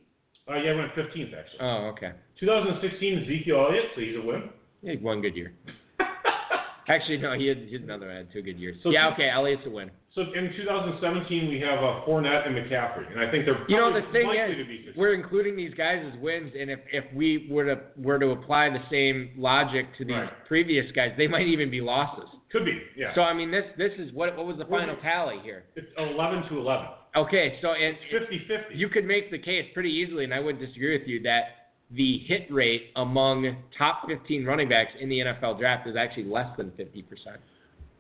uh, 0.48 0.54
yeah, 0.54 0.72
I 0.72 0.74
went 0.76 0.92
15th 0.94 1.34
actually. 1.34 1.58
Oh, 1.60 1.86
okay. 1.88 2.12
2016, 2.38 3.24
Ezekiel 3.24 3.66
Elliott, 3.68 3.86
so 3.94 4.00
he's 4.00 4.16
a 4.16 4.20
win. 4.22 4.50
He 4.82 4.88
had 4.90 5.02
one 5.02 5.20
good 5.20 5.34
year. 5.34 5.52
Actually, 6.86 7.16
no, 7.16 7.32
he 7.32 7.46
had, 7.46 7.56
he 7.58 7.72
had 7.72 7.82
another. 7.82 8.10
Had 8.12 8.30
two 8.30 8.42
good 8.42 8.58
years. 8.58 8.76
So 8.82 8.90
yeah, 8.90 9.08
okay. 9.14 9.30
Elliott's 9.30 9.62
a 9.64 9.70
win. 9.70 9.90
So 10.14 10.20
in 10.20 10.52
2017, 10.54 11.48
we 11.48 11.58
have 11.60 11.78
uh, 11.78 12.02
Fournette 12.06 12.46
and 12.46 12.54
McCaffrey, 12.54 13.10
and 13.10 13.18
I 13.18 13.30
think 13.30 13.46
they're 13.46 13.58
You 13.68 13.78
know, 13.78 13.90
the 13.90 14.02
thing 14.12 14.28
is, 14.30 14.56
to 14.58 14.64
be 14.64 14.76
successful. 14.84 15.00
we're 15.00 15.14
including 15.14 15.56
these 15.56 15.72
guys 15.74 16.04
as 16.12 16.18
wins, 16.20 16.52
and 16.58 16.70
if, 16.70 16.80
if 16.92 17.04
we 17.14 17.48
were 17.50 17.64
to 17.64 17.80
were 17.96 18.18
to 18.18 18.32
apply 18.32 18.68
the 18.68 18.82
same 18.90 19.30
logic 19.36 19.86
to 19.96 20.04
these 20.04 20.14
Right. 20.14 20.30
previous 20.46 20.84
guys, 20.92 21.12
they 21.16 21.26
might 21.26 21.46
even 21.48 21.70
be 21.70 21.80
losses. 21.80 22.28
Could 22.54 22.64
be, 22.64 22.78
yeah. 22.96 23.12
So 23.16 23.22
I 23.22 23.34
mean, 23.34 23.50
this 23.50 23.64
this 23.76 23.90
is 23.98 24.12
what 24.12 24.36
what 24.36 24.46
was 24.46 24.56
the 24.58 24.64
final 24.66 24.94
tally 25.02 25.40
here? 25.42 25.64
it's 25.74 25.90
11 25.98 26.44
to 26.50 26.58
11. 26.58 26.86
Okay, 27.16 27.58
so 27.60 27.72
it, 27.72 27.96
It's 28.12 28.48
50-50. 28.50 28.78
you 28.78 28.88
could 28.88 29.04
make 29.04 29.30
the 29.32 29.38
case 29.38 29.66
pretty 29.74 29.90
easily, 29.90 30.22
and 30.22 30.32
I 30.32 30.38
wouldn't 30.38 30.64
disagree 30.64 30.96
with 30.96 31.06
you 31.08 31.20
that 31.22 31.74
the 31.90 32.18
hit 32.26 32.46
rate 32.52 32.90
among 32.96 33.56
top 33.76 34.06
15 34.08 34.44
running 34.44 34.68
backs 34.68 34.92
in 35.00 35.08
the 35.08 35.18
NFL 35.18 35.58
draft 35.58 35.88
is 35.88 35.96
actually 35.96 36.24
less 36.24 36.46
than 36.56 36.70
50 36.76 37.02
percent. 37.02 37.36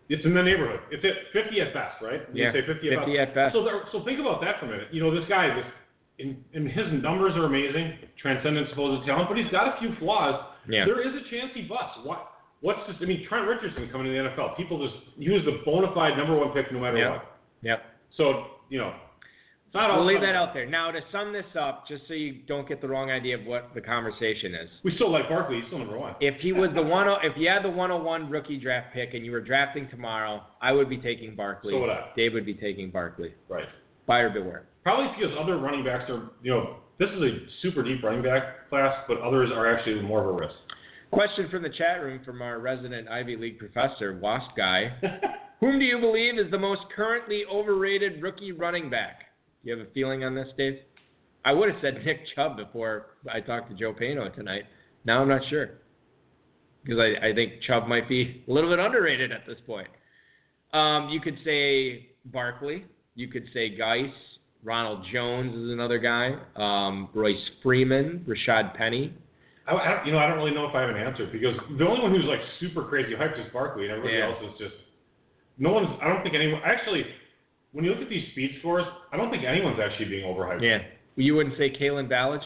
It's 0.08 0.24
in 0.24 0.34
the 0.34 0.42
neighborhood. 0.42 0.80
It's 0.92 1.02
at 1.04 1.32
50 1.32 1.60
at 1.60 1.74
best, 1.74 1.96
right? 2.02 2.20
You 2.32 2.44
Yeah, 2.44 2.52
say 2.52 2.60
50 2.64 2.92
at 2.92 2.98
50 2.98 3.16
best. 3.16 3.28
at 3.28 3.34
best. 3.34 3.54
So, 3.54 3.64
there, 3.64 3.82
so 3.90 4.04
think 4.04 4.20
about 4.20 4.40
that 4.42 4.60
for 4.60 4.66
a 4.66 4.68
minute. 4.70 4.88
You 4.92 5.02
know, 5.02 5.10
this 5.10 5.26
guy, 5.28 5.48
this, 5.48 5.64
in, 6.18 6.36
in 6.52 6.66
his 6.68 6.86
numbers 7.02 7.32
are 7.34 7.46
amazing, 7.46 7.98
transcendent 8.20 8.68
supposed 8.70 9.02
to 9.02 9.06
talent, 9.08 9.28
but 9.30 9.38
he's 9.38 9.50
got 9.50 9.66
a 9.74 9.80
few 9.80 9.96
flaws. 9.98 10.38
Yeah. 10.68 10.84
There 10.84 11.00
is 11.00 11.14
a 11.14 11.24
chance 11.30 11.50
he 11.54 11.62
busts. 11.62 11.98
What? 12.04 12.30
What's 12.64 12.80
this? 12.88 12.96
I 13.02 13.04
mean, 13.04 13.26
Trent 13.28 13.46
Richardson 13.46 13.90
coming 13.92 14.06
to 14.06 14.12
the 14.12 14.30
NFL. 14.30 14.56
People 14.56 14.80
just 14.80 14.96
he 15.18 15.28
was 15.28 15.44
the 15.44 15.60
bona 15.66 15.92
fide 15.94 16.16
number 16.16 16.34
one 16.34 16.48
pick 16.54 16.72
no 16.72 16.80
matter 16.80 16.96
Yeah. 16.96 17.10
what. 17.10 17.36
Yep. 17.60 17.82
So 18.16 18.46
you 18.70 18.78
know, 18.78 18.94
it's 19.66 19.74
not. 19.74 19.94
We'll 19.94 20.06
leave 20.06 20.20
fun. 20.24 20.28
that 20.28 20.34
out 20.34 20.54
there. 20.54 20.64
Now, 20.64 20.90
to 20.90 21.00
sum 21.12 21.30
this 21.30 21.44
up, 21.60 21.86
just 21.86 22.08
so 22.08 22.14
you 22.14 22.40
don't 22.48 22.66
get 22.66 22.80
the 22.80 22.88
wrong 22.88 23.10
idea 23.10 23.36
of 23.36 23.44
what 23.44 23.72
the 23.74 23.82
conversation 23.82 24.54
is. 24.54 24.70
We 24.82 24.94
still 24.94 25.12
like 25.12 25.28
Barkley. 25.28 25.56
He's 25.56 25.66
still 25.66 25.78
number 25.78 25.98
one. 25.98 26.14
If 26.20 26.40
he 26.40 26.54
was 26.54 26.70
the 26.74 26.82
one, 26.82 27.06
if 27.22 27.36
you 27.36 27.50
had 27.50 27.64
the 27.64 27.68
101 27.68 28.30
rookie 28.30 28.56
draft 28.58 28.94
pick 28.94 29.12
and 29.12 29.26
you 29.26 29.32
were 29.32 29.42
drafting 29.42 29.86
tomorrow, 29.90 30.40
I 30.62 30.72
would 30.72 30.88
be 30.88 30.96
taking 30.96 31.36
Barkley. 31.36 31.74
So 31.74 31.80
would 31.80 31.90
I. 31.90 32.12
Dave 32.16 32.32
would 32.32 32.46
be 32.46 32.54
taking 32.54 32.90
Barkley. 32.90 33.34
Right. 33.50 33.68
Buyer 34.06 34.30
beware. 34.30 34.64
Probably 34.84 35.12
because 35.18 35.36
other 35.38 35.58
running 35.58 35.84
backs 35.84 36.08
are, 36.08 36.30
you 36.42 36.50
know, 36.50 36.76
this 36.98 37.10
is 37.10 37.20
a 37.20 37.38
super 37.60 37.82
deep 37.82 38.02
running 38.02 38.22
back 38.22 38.70
class, 38.70 39.04
but 39.06 39.20
others 39.20 39.50
are 39.52 39.70
actually 39.70 40.00
more 40.00 40.20
of 40.20 40.34
a 40.34 40.38
risk. 40.38 40.54
Question 41.14 41.48
from 41.48 41.62
the 41.62 41.68
chat 41.68 42.02
room 42.02 42.20
from 42.24 42.42
our 42.42 42.58
resident 42.58 43.08
Ivy 43.08 43.36
League 43.36 43.60
professor, 43.60 44.18
Wasp 44.18 44.56
Guy. 44.56 44.92
Whom 45.60 45.78
do 45.78 45.84
you 45.84 46.00
believe 46.00 46.40
is 46.40 46.50
the 46.50 46.58
most 46.58 46.80
currently 46.94 47.44
overrated 47.48 48.20
rookie 48.20 48.50
running 48.50 48.90
back? 48.90 49.20
Do 49.62 49.70
you 49.70 49.78
have 49.78 49.86
a 49.86 49.90
feeling 49.92 50.24
on 50.24 50.34
this, 50.34 50.48
Dave? 50.58 50.80
I 51.44 51.52
would 51.52 51.70
have 51.70 51.78
said 51.80 52.04
Nick 52.04 52.22
Chubb 52.34 52.56
before 52.56 53.10
I 53.32 53.38
talked 53.38 53.70
to 53.70 53.76
Joe 53.76 53.92
Paeno 53.94 54.34
tonight. 54.34 54.64
Now 55.04 55.22
I'm 55.22 55.28
not 55.28 55.42
sure. 55.48 55.74
Because 56.82 56.98
I, 56.98 57.28
I 57.28 57.32
think 57.32 57.62
Chubb 57.64 57.86
might 57.86 58.08
be 58.08 58.42
a 58.48 58.52
little 58.52 58.68
bit 58.68 58.80
underrated 58.80 59.30
at 59.30 59.46
this 59.46 59.58
point. 59.68 59.88
Um, 60.72 61.10
you 61.10 61.20
could 61.20 61.38
say 61.44 62.08
Barkley. 62.24 62.86
You 63.14 63.28
could 63.28 63.44
say 63.54 63.68
Guice. 63.68 64.10
Ronald 64.64 65.06
Jones 65.12 65.54
is 65.54 65.70
another 65.70 65.98
guy. 66.00 66.34
Um, 66.56 67.08
Royce 67.14 67.36
Freeman. 67.62 68.26
Rashad 68.28 68.74
Penny. 68.76 69.14
I, 69.66 69.72
I 69.74 69.94
don't, 69.94 70.06
you 70.06 70.12
know, 70.12 70.18
I 70.18 70.26
don't 70.26 70.36
really 70.36 70.54
know 70.54 70.66
if 70.66 70.74
I 70.74 70.80
have 70.82 70.90
an 70.90 70.96
answer 70.96 71.26
because 71.30 71.56
the 71.78 71.86
only 71.86 72.02
one 72.02 72.12
who's 72.14 72.24
like 72.24 72.40
super 72.60 72.84
crazy 72.84 73.14
hyped 73.14 73.38
is 73.40 73.50
Barkley, 73.52 73.84
and 73.84 73.92
everybody 73.92 74.18
Yeah. 74.18 74.28
else 74.30 74.38
is 74.44 74.58
just 74.58 74.74
no 75.58 75.72
one's. 75.72 75.88
I 76.02 76.08
don't 76.08 76.22
think 76.22 76.34
anyone 76.34 76.60
actually. 76.64 77.04
When 77.72 77.84
you 77.84 77.90
look 77.92 78.02
at 78.02 78.08
these 78.08 78.30
speed 78.30 78.52
scores, 78.60 78.84
I 79.12 79.16
don't 79.16 79.30
think 79.30 79.42
anyone's 79.44 79.80
actually 79.82 80.06
being 80.06 80.24
overhyped. 80.24 80.62
Yeah. 80.62 80.78
You 81.16 81.34
wouldn't 81.34 81.58
say 81.58 81.70
Kalen 81.70 82.08
Ballage? 82.08 82.42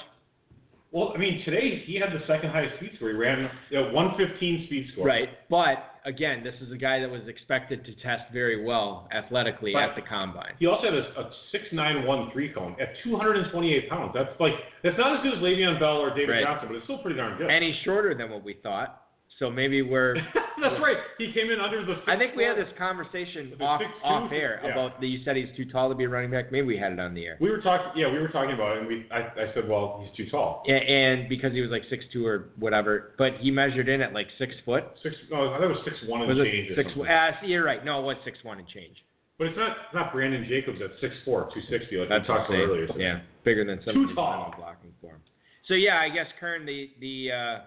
Well, 0.90 1.12
I 1.14 1.18
mean, 1.18 1.44
today 1.44 1.82
he 1.84 1.96
had 2.00 2.10
the 2.12 2.24
second 2.26 2.48
highest 2.50 2.76
speed 2.76 2.92
score. 2.96 3.10
He 3.10 3.14
ran 3.14 3.50
you 3.68 3.78
know, 3.82 3.92
115 3.92 4.66
speed 4.66 4.88
score. 4.92 5.04
Right. 5.04 5.28
But 5.50 5.97
again, 6.08 6.42
this 6.42 6.54
is 6.64 6.72
a 6.72 6.76
guy 6.76 6.98
that 7.00 7.08
was 7.10 7.20
expected 7.28 7.84
to 7.84 7.92
test 8.02 8.32
very 8.32 8.64
well 8.64 9.06
athletically 9.12 9.72
But- 9.74 9.82
at 9.90 9.94
the 9.96 10.02
combine. 10.02 10.54
He 10.58 10.66
also 10.66 10.84
had 10.86 10.94
a, 10.94 11.20
a 11.20 11.30
6'9", 11.54 12.32
three 12.32 12.48
cone 12.52 12.74
at 12.80 12.88
228 13.04 13.88
pounds. 13.90 14.12
That's 14.14 14.30
like 14.40 14.54
that's 14.82 14.96
not 14.98 15.18
as 15.18 15.22
good 15.22 15.34
as 15.34 15.40
Le'Veon 15.44 15.78
Bell 15.78 15.98
or 15.98 16.10
David 16.10 16.30
Right. 16.30 16.44
Johnson, 16.44 16.68
but 16.68 16.76
it's 16.76 16.84
still 16.84 16.98
pretty 16.98 17.16
darn 17.16 17.36
good. 17.38 17.50
And 17.50 17.62
he's 17.62 17.76
shorter 17.84 18.14
than 18.14 18.30
what 18.30 18.42
we 18.42 18.54
thought. 18.62 19.02
So 19.38 19.48
maybe 19.50 19.82
we're 19.82 20.14
that's 20.62 20.80
right. 20.82 20.96
He 21.16 21.32
came 21.32 21.50
in 21.50 21.60
under 21.60 21.84
the. 21.84 21.94
I 22.10 22.16
think 22.18 22.34
we 22.34 22.42
had 22.42 22.56
this 22.56 22.66
conversation 22.76 23.54
off 23.60 23.80
off 24.02 24.32
air 24.32 24.60
Yeah. 24.64 24.72
about 24.72 25.00
that 25.00 25.06
you 25.06 25.20
said 25.24 25.36
he's 25.36 25.54
too 25.56 25.64
tall 25.70 25.88
to 25.88 25.94
be 25.94 26.04
a 26.04 26.08
running 26.08 26.30
back. 26.32 26.50
Maybe 26.50 26.66
we 26.66 26.76
had 26.76 26.92
it 26.92 26.98
on 26.98 27.14
the 27.14 27.24
air. 27.24 27.38
We 27.40 27.48
were 27.50 27.60
talking. 27.60 27.92
Yeah, 28.00 28.10
we 28.10 28.18
were 28.18 28.28
talking 28.28 28.54
about 28.54 28.76
it, 28.76 28.80
and 28.80 28.88
we. 28.88 29.06
I, 29.12 29.18
I 29.20 29.54
said, 29.54 29.68
well, 29.68 30.02
he's 30.04 30.16
too 30.16 30.28
tall. 30.30 30.64
Yeah, 30.66 30.76
And 30.76 31.28
because 31.28 31.52
he 31.52 31.60
was 31.60 31.70
like 31.70 31.82
six 31.88 32.04
two 32.12 32.26
or 32.26 32.48
whatever, 32.58 33.12
but 33.18 33.34
he 33.38 33.50
measured 33.52 33.88
in 33.88 34.00
at 34.00 34.12
like 34.12 34.26
six 34.38 34.52
foot. 34.64 34.84
Six. 35.04 35.14
No, 35.30 35.52
I 35.54 35.58
thought 35.58 35.64
it 35.64 35.68
was 35.68 35.82
six 35.84 35.96
one 36.08 36.22
and 36.22 36.36
Was 36.36 36.44
change. 36.44 36.70
it 36.70 36.76
six? 36.76 36.90
Uh, 36.98 37.30
see, 37.40 37.48
you're 37.52 37.64
right. 37.64 37.84
No, 37.84 38.00
it 38.00 38.04
was 38.04 38.16
six 38.24 38.38
one 38.42 38.58
and 38.58 38.66
change. 38.68 38.96
But 39.38 39.46
it's 39.48 39.56
not 39.56 39.70
it's 39.86 39.94
not 39.94 40.12
Brandon 40.12 40.44
Jacobs 40.48 40.80
at 40.82 40.90
6'4", 41.00 41.22
260 41.54 41.96
like 41.96 42.08
That's 42.08 42.22
we 42.22 42.26
talked 42.26 42.50
about 42.50 42.58
earlier. 42.58 42.88
today. 42.88 42.98
Yeah, 43.04 43.20
bigger 43.44 43.64
than 43.64 43.78
some 43.84 43.94
Too 43.94 44.12
tall. 44.16 44.52
blocking 44.58 44.90
for 45.00 45.12
him. 45.12 45.20
So 45.68 45.74
yeah, 45.74 46.00
I 46.00 46.08
guess 46.08 46.26
Kern, 46.40 46.66
the 46.66 46.90
the 46.98 47.30
uh, 47.30 47.58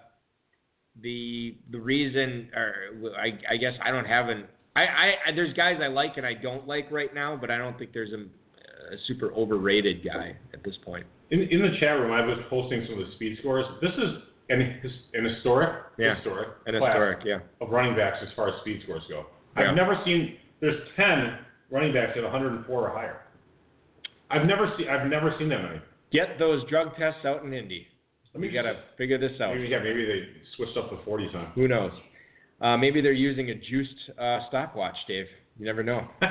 the 1.02 1.56
the 1.72 1.80
reason, 1.80 2.50
or 2.56 2.74
I 3.18 3.38
I 3.54 3.58
guess 3.58 3.74
I 3.84 3.92
don't 3.92 4.06
have 4.06 4.30
an 4.30 4.46
I, 4.76 4.82
I 4.82 5.14
I 5.28 5.32
there's 5.36 5.54
guys 5.54 5.78
I 5.82 5.88
like 5.88 6.18
and 6.18 6.26
I 6.26 6.34
don't 6.34 6.68
like 6.68 6.92
right 6.92 7.14
now, 7.14 7.38
but 7.40 7.50
I 7.52 7.58
don't 7.58 7.78
think 7.78 7.94
there's 7.94 8.12
a, 8.12 8.18
a 8.94 8.98
super 9.08 9.32
overrated 9.34 10.04
guy 10.04 10.36
at 10.54 10.64
this 10.64 10.76
point. 10.84 11.06
In, 11.32 11.42
in 11.44 11.62
the 11.62 11.78
chat 11.80 11.98
room, 12.00 12.12
I 12.12 12.26
was 12.26 12.38
posting 12.50 12.86
some 12.90 13.00
of 13.00 13.08
the 13.08 13.14
speed 13.16 13.38
scores. 13.40 13.66
This 13.82 13.92
is 13.94 14.22
an, 14.50 14.82
an 15.14 15.26
historic, 15.34 15.86
Yeah. 15.98 16.16
historic, 16.16 16.50
An 16.66 16.74
historic, 16.74 17.20
yeah. 17.26 17.40
of 17.62 17.70
running 17.70 17.96
backs 17.96 18.18
as 18.22 18.28
far 18.36 18.50
as 18.50 18.56
speed 18.60 18.82
scores 18.84 19.04
go. 19.08 19.26
Yeah. 19.56 19.70
I've 19.70 19.76
never 19.76 20.02
seen. 20.04 20.36
There's 20.60 20.76
10 20.98 21.38
running 21.70 21.94
backs 21.94 22.12
at 22.18 22.24
104 22.24 22.68
or 22.70 22.90
higher. 22.90 23.22
I've 24.30 24.46
never 24.46 24.74
seen. 24.78 24.90
I've 24.90 25.08
never 25.10 25.34
seen 25.40 25.48
that 25.50 25.62
many. 25.64 25.80
Get 26.12 26.38
those 26.38 26.68
drug 26.70 26.96
tests 26.98 27.24
out 27.26 27.44
in 27.44 27.54
Indy. 27.54 27.88
Let 28.34 28.42
me 28.42 28.48
We 28.48 28.54
gotta 28.54 28.80
figure 28.98 29.18
this 29.18 29.40
out. 29.42 29.56
Maybe, 29.56 29.68
yeah, 29.68 29.80
maybe 29.80 30.06
they 30.06 30.22
switched 30.56 30.78
up 30.78 30.90
the 30.90 30.98
40s 31.10 31.36
on. 31.36 31.52
Who 31.54 31.68
knows? 31.68 31.92
Uh, 32.62 32.78
maybe 32.78 33.02
they're 33.02 33.12
using 33.12 33.50
a 33.50 33.56
juiced 33.56 33.96
uh, 34.20 34.40
stopwatch, 34.48 34.96
Dave. 35.08 35.26
You 35.60 35.66
never 35.66 35.84
know. 35.84 36.08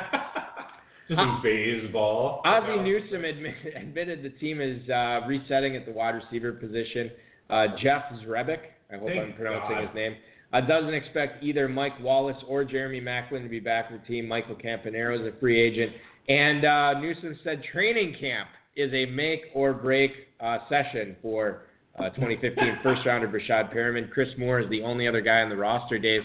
Just 1.09 1.19
some 1.19 1.41
baseball. 1.43 2.41
Ozzie 2.45 2.83
Newsome 2.83 3.25
admit, 3.25 3.55
admitted 3.77 4.23
the 4.23 4.31
team 4.31 4.61
is 4.61 4.89
uh, 4.89 5.21
resetting 5.27 5.75
at 5.75 5.85
the 5.85 5.93
wide 5.93 6.15
receiver 6.15 6.53
position. 6.53 7.11
Uh, 7.51 7.67
Jeff 7.83 8.05
Zrebiec, 8.25 8.61
I 8.93 8.97
hope 8.97 9.09
Thank 9.09 9.21
I'm 9.21 9.33
pronouncing 9.35 9.77
God. 9.77 9.87
his 9.89 9.95
name, 9.95 10.17
uh, 10.53 10.61
doesn't 10.61 10.95
expect 10.95 11.43
either 11.43 11.69
Mike 11.69 11.99
Wallace 12.01 12.37
or 12.47 12.65
Jeremy 12.65 13.01
Maclin 13.01 13.43
to 13.43 13.49
be 13.49 13.61
back 13.61 13.91
with 13.91 14.03
the 14.03 14.07
team. 14.07 14.29
Michael 14.29 14.55
Campanaro 14.55 15.21
is 15.21 15.27
a 15.27 15.39
free 15.41 15.61
agent. 15.61 15.93
And 16.29 16.65
uh, 16.65 17.01
Newsome 17.01 17.39
said 17.43 17.63
training 17.73 18.17
camp 18.21 18.49
is 18.77 18.93
a 18.93 19.07
make 19.07 19.43
or 19.53 19.73
break 19.73 20.13
uh, 20.41 20.59
session 20.69 21.17
for 21.21 21.63
uh, 21.99 22.11
2015 22.11 22.79
first 22.83 23.05
rounder 23.05 23.29
Breshad 23.29 23.75
Perriman. 23.75 24.11
Chris 24.11 24.29
Moore 24.39 24.61
is 24.61 24.71
the 24.71 24.83
only 24.83 25.09
other 25.09 25.21
guy 25.21 25.41
on 25.43 25.49
the 25.49 25.57
roster, 25.57 25.99
Dave. 25.99 26.23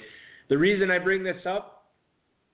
The 0.50 0.58
reason 0.58 0.92
I 0.92 1.00
bring 1.00 1.24
this 1.24 1.46
up, 1.46 1.86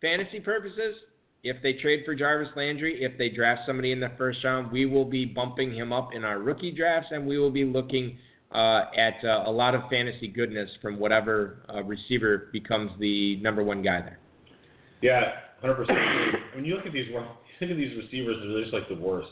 fantasy 0.02 0.40
purposes, 0.40 0.96
if 1.44 1.58
they 1.62 1.74
trade 1.74 2.04
for 2.06 2.16
Jarvis 2.16 2.50
Landry, 2.56 3.04
if 3.04 3.18
they 3.18 3.30
draft 3.30 3.62
somebody 3.66 3.92
in 3.92 4.00
the 4.00 4.12
first 4.18 4.44
round, 4.44 4.72
we 4.72 4.86
will 4.86 5.06
be 5.06 5.26
bumping 5.26 5.74
him 5.74 5.92
up 5.92 6.10
in 6.14 6.24
our 6.24 6.40
rookie 6.40 6.72
drafts, 6.72 7.10
and 7.12 7.26
we 7.26 7.38
will 7.38 7.52
be 7.52 7.66
looking 7.66 8.18
uh, 8.54 8.86
at 8.98 9.16
uh, 9.24 9.44
a 9.48 9.52
lot 9.52 9.74
of 9.74 9.82
fantasy 9.90 10.28
goodness 10.28 10.70
from 10.82 11.00
whatever 11.00 11.66
uh, 11.74 11.84
receiver 11.84 12.50
becomes 12.52 12.92
the 13.00 13.38
number 13.38 13.64
one 13.64 13.82
guy 13.82 14.02
there. 14.02 14.20
Yeah, 15.02 15.22
100. 15.62 15.76
percent 15.76 15.98
When 16.56 16.66
you 16.66 16.76
look 16.76 16.86
at 16.86 16.94
these, 16.94 17.08
look 17.12 17.24
at 17.70 17.78
these 17.78 17.98
receivers, 17.98 18.38
they're 18.42 18.62
just 18.62 18.74
like 18.74 18.88
the 18.88 18.96
worst. 18.96 19.30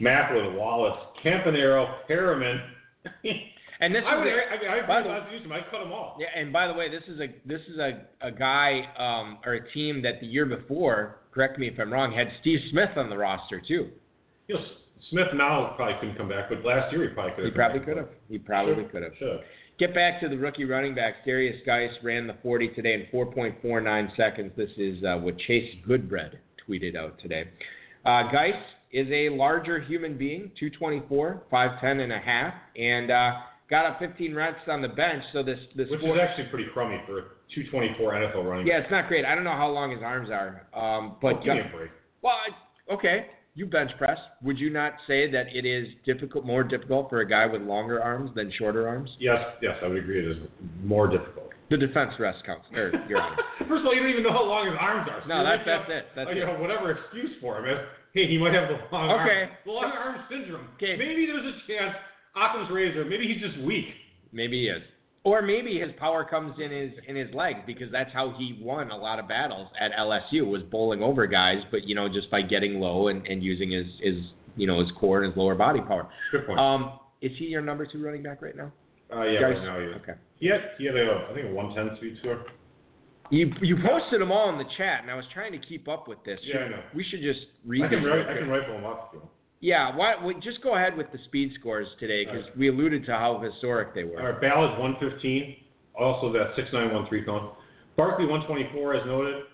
Maclin, 0.00 0.56
Wallace, 0.56 0.98
Campanaro, 1.24 1.96
Harriman. 2.08 2.60
And 3.80 3.92
this 3.92 4.04
I 4.06 4.14
is 4.14 4.18
would, 4.20 4.28
a- 4.28 4.30
I, 4.30 4.76
I, 4.76 4.84
I, 4.84 4.86
by 4.86 4.98
I, 5.00 5.02
the- 5.02 5.08
I, 5.08 5.32
Newsome, 5.32 5.50
I'd 5.52 5.64
cut 5.70 5.80
them 5.80 5.90
all. 5.92 6.16
Yeah, 6.18 6.28
and 6.36 6.52
by 6.52 6.68
the 6.68 6.72
way, 6.72 6.88
this 6.88 7.02
is 7.08 7.20
a 7.20 7.26
this 7.44 7.60
is 7.68 7.78
a, 7.78 8.02
a 8.20 8.30
guy 8.30 8.82
um, 8.96 9.38
or 9.44 9.54
a 9.54 9.72
team 9.72 10.00
that 10.02 10.20
the 10.20 10.26
year 10.28 10.46
before, 10.46 11.16
correct 11.32 11.58
me 11.58 11.66
if 11.66 11.78
I'm 11.80 11.92
wrong, 11.92 12.12
had 12.12 12.28
Steve 12.40 12.60
Smith 12.70 12.90
on 12.96 13.10
the 13.10 13.16
roster 13.18 13.60
too. 13.60 13.88
You 14.46 14.54
know, 14.54 14.60
Smith 15.10 15.26
now 15.34 15.72
probably 15.76 15.96
couldn't 16.00 16.16
come 16.16 16.28
back, 16.28 16.48
but 16.50 16.64
last 16.64 16.92
year 16.92 17.08
he 17.08 17.14
probably 17.14 17.32
could. 17.34 17.44
He 17.46 17.50
probably 17.50 17.80
could 17.80 17.96
have. 17.96 18.08
He 18.30 18.38
probably 18.38 18.84
could 18.84 19.02
have. 19.02 19.12
Should. 19.18 19.40
Get 19.76 19.92
back 19.92 20.20
to 20.20 20.28
the 20.28 20.36
rookie 20.36 20.64
running 20.64 20.94
backs. 20.94 21.16
Derrius 21.26 21.58
Guice 21.66 21.90
ran 22.04 22.28
the 22.28 22.36
40 22.44 22.68
today 22.68 22.94
in 22.94 23.06
4.49 23.12 24.16
seconds. 24.16 24.52
This 24.56 24.70
is 24.78 25.02
uh, 25.02 25.16
what 25.16 25.36
Chase 25.36 25.74
Goodbread 25.86 26.38
tweeted 26.66 26.94
out 26.96 27.18
today. 27.18 27.48
Uh, 28.04 28.30
Geis 28.30 28.54
is 28.94 29.08
a 29.10 29.28
larger 29.28 29.80
human 29.80 30.16
being, 30.16 30.52
224, 30.58 31.42
5'10 31.52 32.00
and 32.00 32.12
a 32.12 32.18
half, 32.18 32.54
and 32.78 33.10
uh, 33.10 33.32
got 33.68 33.84
up 33.84 33.98
15 33.98 34.32
reps 34.34 34.60
on 34.68 34.80
the 34.80 34.88
bench. 34.88 35.22
So 35.32 35.42
this 35.42 35.58
this 35.74 35.90
Which 35.90 36.00
four- 36.00 36.14
is 36.16 36.20
actually 36.26 36.46
pretty 36.46 36.66
crummy 36.72 37.00
for 37.04 37.22
224 37.54 38.12
NFL 38.12 38.48
running. 38.48 38.66
yeah, 38.68 38.78
it's 38.78 38.90
not 38.92 39.08
great. 39.08 39.24
I 39.24 39.34
don't 39.34 39.42
know 39.44 39.56
how 39.56 39.68
long 39.68 39.90
his 39.90 40.00
arms 40.02 40.30
are, 40.30 40.62
um, 40.72 41.16
but 41.20 41.34
Oh, 41.34 41.44
give 41.44 41.54
me 41.54 41.60
a 41.60 41.76
break. 41.76 41.90
well, 42.22 42.36
okay. 42.90 43.26
You 43.56 43.66
bench 43.66 43.90
press. 43.98 44.18
Would 44.42 44.58
you 44.58 44.70
not 44.70 44.94
say 45.06 45.30
that 45.30 45.46
it 45.54 45.64
is 45.64 45.86
difficult, 46.04 46.44
more 46.44 46.64
difficult 46.64 47.08
for 47.08 47.20
a 47.20 47.28
guy 47.28 47.46
with 47.46 47.62
longer 47.62 48.02
arms 48.02 48.30
than 48.34 48.50
shorter 48.58 48.88
arms? 48.88 49.10
Yes, 49.20 49.38
yes, 49.62 49.76
I 49.82 49.86
would 49.88 49.98
agree. 49.98 50.18
It 50.18 50.28
is 50.28 50.36
more 50.82 51.06
difficult. 51.06 51.50
The 51.70 51.76
defense 51.76 52.12
rest 52.18 52.44
counts. 52.44 52.66
Or. 52.74 52.90
First 53.58 53.80
of 53.80 53.86
all, 53.86 53.94
you 53.94 54.00
don't 54.02 54.10
even 54.10 54.24
know 54.24 54.32
how 54.32 54.42
long 54.44 54.66
his 54.66 54.74
arms 54.80 55.08
are. 55.10 55.20
So 55.22 55.28
No, 55.28 55.44
that's- 55.44 55.64
that's 55.64 55.88
it. 55.90 56.06
That's 56.16 56.28
uh, 56.30 56.32
you 56.32 56.44
know, 56.46 56.54
whatever 56.58 56.90
excuse 56.98 57.30
for 57.40 57.64
him. 57.64 57.78
As, 58.14 58.20
hey, 58.22 58.28
he 58.30 58.38
might 58.38 58.54
have 58.54 58.68
the 58.68 58.78
long 58.92 59.10
Okay. 59.10 59.42
arm, 59.42 59.50
the 59.64 59.72
long 59.72 59.92
arm 59.92 60.16
syndrome. 60.30 60.68
Okay. 60.76 60.96
Maybe 60.96 61.26
there's 61.26 61.44
a 61.44 61.56
chance 61.66 61.94
Occam's 62.36 62.70
razor. 62.70 63.04
Maybe 63.04 63.26
he's 63.32 63.40
just 63.42 63.58
weak. 63.64 63.86
Maybe 64.32 64.62
he 64.62 64.68
is. 64.68 64.82
Or 65.24 65.40
maybe 65.40 65.78
his 65.80 65.90
power 65.98 66.22
comes 66.24 66.54
in 66.60 66.70
his 66.70 66.92
in 67.08 67.16
his 67.16 67.32
legs 67.34 67.60
because 67.66 67.90
that's 67.90 68.12
how 68.12 68.34
he 68.36 68.58
won 68.60 68.90
a 68.90 68.96
lot 68.96 69.18
of 69.18 69.26
battles 69.26 69.68
at 69.80 69.90
LSU 69.92 70.46
was 70.46 70.62
bowling 70.70 71.02
over 71.02 71.26
guys, 71.26 71.62
but 71.70 71.84
you 71.88 71.94
know 71.94 72.08
just 72.08 72.30
by 72.30 72.42
getting 72.42 72.78
low 72.78 73.08
and, 73.08 73.26
and 73.26 73.42
using 73.42 73.70
his 73.70 73.86
his 74.02 74.16
you 74.56 74.66
know 74.66 74.80
his 74.80 74.90
core 75.00 75.22
and 75.22 75.32
his 75.32 75.36
lower 75.36 75.54
body 75.54 75.80
power. 75.80 76.08
Good 76.30 76.46
point. 76.46 76.60
Um, 76.60 76.98
is 77.22 77.32
he 77.38 77.46
your 77.46 77.62
number 77.62 77.86
two 77.86 78.04
running 78.04 78.22
back 78.22 78.42
right 78.42 78.54
now? 78.56 78.70
uh, 79.16 79.22
yeah, 79.24 79.40
Guys- 79.40 79.54
right 79.56 79.64
now 79.64 79.78
he 79.80 79.86
is. 79.86 79.94
Okay. 80.02 80.12
He 80.40 80.48
had, 80.48 80.60
he 80.76 80.84
had 80.84 80.96
a, 80.96 81.26
I 81.30 81.34
think 81.34 81.46
a 81.48 81.54
110 81.54 81.96
speed 81.96 82.16
score. 82.20 82.44
You 83.30 83.52
you 83.62 83.76
posted 83.76 84.20
them 84.20 84.30
all 84.30 84.50
in 84.50 84.58
the 84.58 84.70
chat, 84.76 85.00
and 85.02 85.10
I 85.10 85.14
was 85.14 85.24
trying 85.32 85.52
to 85.52 85.58
keep 85.58 85.88
up 85.88 86.06
with 86.08 86.22
this. 86.24 86.38
Yeah, 86.42 86.58
I 86.58 86.68
know. 86.68 86.82
We 86.94 87.04
should 87.04 87.22
just 87.22 87.40
read 87.66 87.82
I 87.84 87.88
can, 87.88 88.02
them. 88.02 88.12
ri- 88.12 88.26
I 88.28 88.38
can 88.38 88.48
rifle 88.48 88.76
him 88.76 88.84
off. 88.84 89.08
if 89.08 89.14
you 89.14 89.18
want. 89.20 89.30
Yeah, 89.60 89.96
why, 89.96 90.14
well, 90.22 90.34
just 90.42 90.60
go 90.62 90.76
ahead 90.76 90.94
with 90.94 91.10
the 91.10 91.18
speed 91.24 91.52
scores 91.58 91.88
today 91.98 92.26
because 92.26 92.44
we 92.56 92.68
alluded 92.68 93.06
to 93.06 93.12
how 93.12 93.38
historic 93.40 93.94
they 93.94 94.04
were. 94.04 94.20
All 94.20 94.32
right, 94.32 94.40
Ballage 94.40 94.78
115, 94.78 95.56
also 95.98 96.30
that 96.34 96.52
6913 96.54 97.24
cone. 97.24 97.50
Barkley 97.96 98.26
124 98.26 98.94
as 98.94 99.06
noted. 99.06 99.44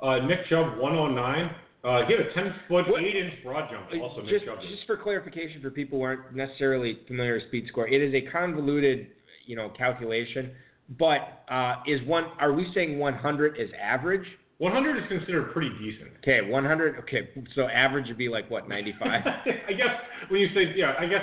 Uh, 0.00 0.24
Nick 0.26 0.46
Chubb 0.48 0.78
109. 0.78 1.50
Uh, 1.82 2.06
he 2.06 2.12
had 2.14 2.26
a 2.26 2.32
10 2.32 2.54
foot, 2.68 2.88
What- 2.88 3.02
8 3.02 3.16
inch 3.16 3.34
broad 3.42 3.68
jump. 3.70 3.86
Also, 4.00 4.20
Nick 4.22 4.30
just, 4.34 4.44
Chubb. 4.44 4.60
did. 4.60 4.70
just 4.70 4.86
for 4.86 4.96
clarification 4.96 5.60
for 5.60 5.70
people 5.70 5.98
who 5.98 6.04
aren't 6.04 6.32
necessarily 6.36 7.00
familiar 7.08 7.34
with 7.34 7.44
speed 7.48 7.66
score, 7.68 7.88
it 7.88 8.00
is 8.00 8.14
a 8.14 8.20
convoluted, 8.30 9.08
you 9.46 9.56
know, 9.56 9.70
calculation. 9.70 10.52
But 10.88 11.42
uh, 11.48 11.82
is 11.86 12.00
one? 12.06 12.24
Are 12.38 12.52
we 12.52 12.70
saying 12.74 12.98
100 12.98 13.58
is 13.58 13.70
average? 13.80 14.26
100 14.58 14.96
is 15.02 15.08
considered 15.08 15.52
pretty 15.52 15.70
decent. 15.78 16.10
Okay, 16.22 16.40
100. 16.48 16.98
Okay, 17.00 17.28
so 17.54 17.68
average 17.68 18.06
would 18.08 18.16
be 18.16 18.28
like 18.28 18.50
what 18.50 18.68
95. 18.68 19.04
I 19.68 19.72
guess 19.72 19.88
when 20.28 20.40
you 20.40 20.48
say, 20.54 20.72
yeah, 20.76 20.94
I 20.98 21.06
guess. 21.06 21.22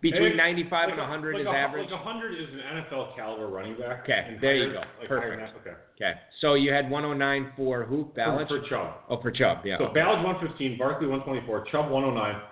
Between 0.00 0.36
Like- 0.36 0.36
95 0.36 0.70
like 0.70 0.92
and 0.92 0.98
a- 1.00 1.02
100 1.02 1.32
like 1.32 1.40
is 1.40 1.46
a, 1.46 1.50
average. 1.50 1.90
Like 1.90 2.04
100 2.04 2.34
is 2.34 2.48
an 2.52 2.60
NFL 2.84 3.16
caliber 3.16 3.48
running 3.48 3.78
back. 3.78 4.02
Okay, 4.02 4.36
there 4.38 4.54
you 4.54 4.72
go. 4.72 4.80
Like 5.00 5.08
Perfect. 5.08 5.56
Okay. 5.60 5.76
Okay, 5.96 6.20
so 6.42 6.54
you 6.54 6.70
had 6.74 6.90
109 6.90 7.52
for 7.56 7.84
who? 7.84 8.10
Ballage. 8.16 8.48
For, 8.48 8.60
for 8.60 8.68
Chubb. 8.68 8.94
oh, 9.08 9.22
for 9.22 9.30
Chubb. 9.30 9.64
Yeah. 9.64 9.78
So 9.78 9.84
Ballage 9.96 10.22
115, 10.22 10.76
Barkley 10.76 11.06
124, 11.08 11.72
Chubb 11.72 11.90
109, 11.90 12.42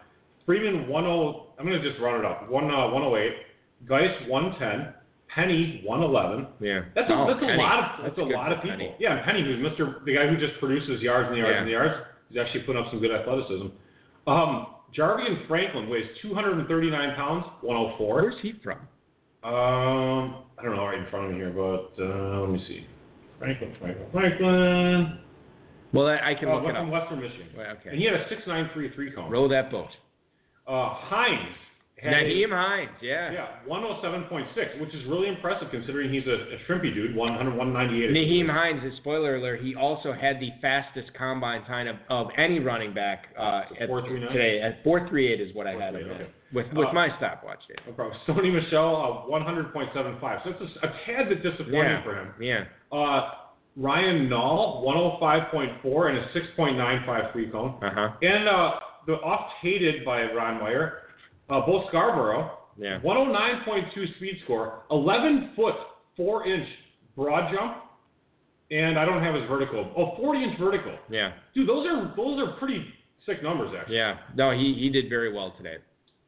Freeman 0.46 0.86
10. 0.86 0.94
I'm 0.96 1.66
going 1.66 1.80
to 1.80 1.86
just 1.86 2.00
run 2.00 2.20
it 2.20 2.24
up. 2.24 2.48
One 2.50 2.70
uh, 2.70 2.88
108, 2.88 3.32
Guice 3.86 4.16
110, 4.28 4.94
Penny 5.35 5.80
111. 5.85 6.47
yeah. 6.61 6.80
That's 6.95 7.09
a, 7.11 7.14
Oh, 7.14 7.26
that's 7.26 7.41
a 7.43 7.57
lot 7.57 7.78
of 7.78 8.05
that's, 8.05 8.16
That's 8.16 8.28
a 8.28 8.33
lot 8.33 8.53
of 8.53 8.61
people. 8.62 8.76
Penny. 8.76 8.95
Yeah, 8.99 9.16
and 9.16 9.24
Penny, 9.24 9.43
who's 9.43 9.59
Mr. 9.64 10.05
the 10.05 10.14
guy 10.14 10.26
who 10.28 10.37
just 10.37 10.59
produces 10.61 11.01
yards 11.01 11.28
and 11.28 11.39
yards 11.39 11.55
Yeah. 11.55 11.61
and 11.62 11.70
yards, 11.70 11.95
he's 12.28 12.39
actually 12.39 12.61
putting 12.62 12.83
up 12.83 12.91
some 12.91 13.01
good 13.01 13.12
athleticism. 13.12 13.68
Um, 14.26 14.66
Jarvion 14.97 15.49
Franklin 15.49 15.89
weighs 15.89 16.05
239 16.20 17.14
pounds, 17.16 17.45
104. 17.62 18.14
Where's 18.22 18.35
he 18.43 18.53
from? 18.62 18.78
Um, 19.43 20.45
I 20.59 20.62
don't 20.62 20.76
know 20.76 20.85
right 20.85 20.99
in 20.99 21.07
front 21.11 21.26
of 21.26 21.33
me 21.33 21.39
here, 21.39 21.51
but 21.51 21.97
uh, 22.03 22.41
let 22.41 22.51
me 22.51 22.62
see. 22.68 22.87
Franklin, 23.39 23.74
Franklin, 23.80 24.07
Franklin. 24.12 25.18
Well, 25.93 26.07
I, 26.07 26.30
I 26.30 26.35
can 26.39 26.49
Oh, 26.49 26.57
look 26.59 26.64
it 26.70 26.76
from 26.76 26.87
up. 26.87 26.93
Western 26.93 27.20
Michigan. 27.20 27.49
Well, 27.57 27.66
And 27.68 27.78
Okay. 27.78 27.97
he 27.97 28.05
had 28.05 28.14
a 28.14 28.28
six 28.28 28.43
nine 28.47 28.70
three 28.72 28.93
three 28.95 29.11
cone. 29.12 29.30
Row 29.30 29.49
that 29.49 29.70
boat. 29.70 29.89
Uh, 30.68 30.91
Hines 30.95 31.57
Nyheim 32.05 32.50
Hines, 32.50 32.90
yeah. 33.00 33.30
yeah, 33.32 33.46
107.6, 33.68 34.80
which 34.80 34.94
is 34.94 35.07
really 35.09 35.28
impressive 35.28 35.68
considering 35.70 36.12
he's 36.12 36.26
a, 36.26 36.30
a 36.34 36.59
shrimpy 36.68 36.92
dude, 36.92 37.14
100, 37.14 37.57
198. 37.57 38.11
Nyheim 38.11 38.53
Hines, 38.53 38.82
spoiler 38.98 39.36
alert, 39.36 39.61
he 39.62 39.74
also 39.76 40.12
had 40.12 40.40
the 40.40 40.50
fastest 40.61 41.11
combine 41.16 41.64
time 41.64 41.86
of, 41.86 41.96
of 42.09 42.26
any 42.36 42.59
running 42.59 42.92
back 42.92 43.26
uh, 43.38 43.62
So 43.86 43.98
at, 43.98 44.05
today. 44.09 44.61
At 44.61 44.84
4.38 44.84 45.40
is 45.50 45.55
what 45.55 45.66
I 45.66 45.72
had 45.72 45.94
him 45.94 46.11
okay. 46.11 46.26
with, 46.53 46.66
with 46.74 46.88
Uh, 46.88 46.92
my 46.92 47.09
stopwatch, 47.18 47.61
Dave. 47.68 47.78
No 47.86 47.92
problem. 47.92 48.18
Sony 48.26 48.53
Michel, 48.53 49.24
uh, 49.28 49.32
100.75. 49.32 50.44
So 50.44 50.50
it's 50.50 50.61
a, 50.82 50.86
a 50.86 50.92
tad 51.07 51.28
bit 51.28 51.42
disappointing 51.42 51.72
Yeah. 51.74 52.03
for 52.05 52.16
him. 52.18 52.34
Yeah. 52.40 52.64
Uh, 52.90 53.30
Ryan 53.76 54.28
Nall, 54.28 54.82
105.4 54.84 56.09
and 56.11 56.18
a 56.18 56.26
6.95 56.59 57.32
free 57.32 57.48
cone. 57.50 57.78
Uh-huh. 57.82 58.11
And 58.20 58.48
uh, 58.48 58.72
the 59.07 59.14
oft 59.14 59.55
hated 59.62 60.05
by 60.05 60.24
Ron 60.32 60.61
Meyer, 60.61 60.98
uh, 61.51 61.61
Bo 61.66 61.84
Scarborough, 61.88 62.51
Yeah. 62.78 63.01
109.2 63.01 64.16
speed 64.16 64.38
score, 64.45 64.82
11 64.90 65.53
foot 65.57 65.74
4 66.16 66.47
inch 66.47 66.68
broad 67.16 67.53
jump, 67.53 67.76
and 68.70 68.99
I 68.99 69.05
don't 69.05 69.22
have 69.22 69.34
his 69.34 69.45
vertical. 69.49 69.93
Oh, 69.97 70.16
40 70.16 70.45
inch 70.45 70.59
vertical. 70.59 70.97
Yeah. 71.11 71.32
Dude, 71.55 71.68
those 71.68 71.86
are 71.86 72.14
those 72.16 72.38
are 72.40 72.57
pretty 72.59 72.84
sick 73.26 73.43
numbers 73.43 73.72
actually. 73.78 73.97
Yeah. 73.97 74.18
No, 74.34 74.51
he, 74.53 74.74
he 74.78 74.88
did 74.90 75.09
very 75.09 75.32
well 75.32 75.53
today. 75.57 75.76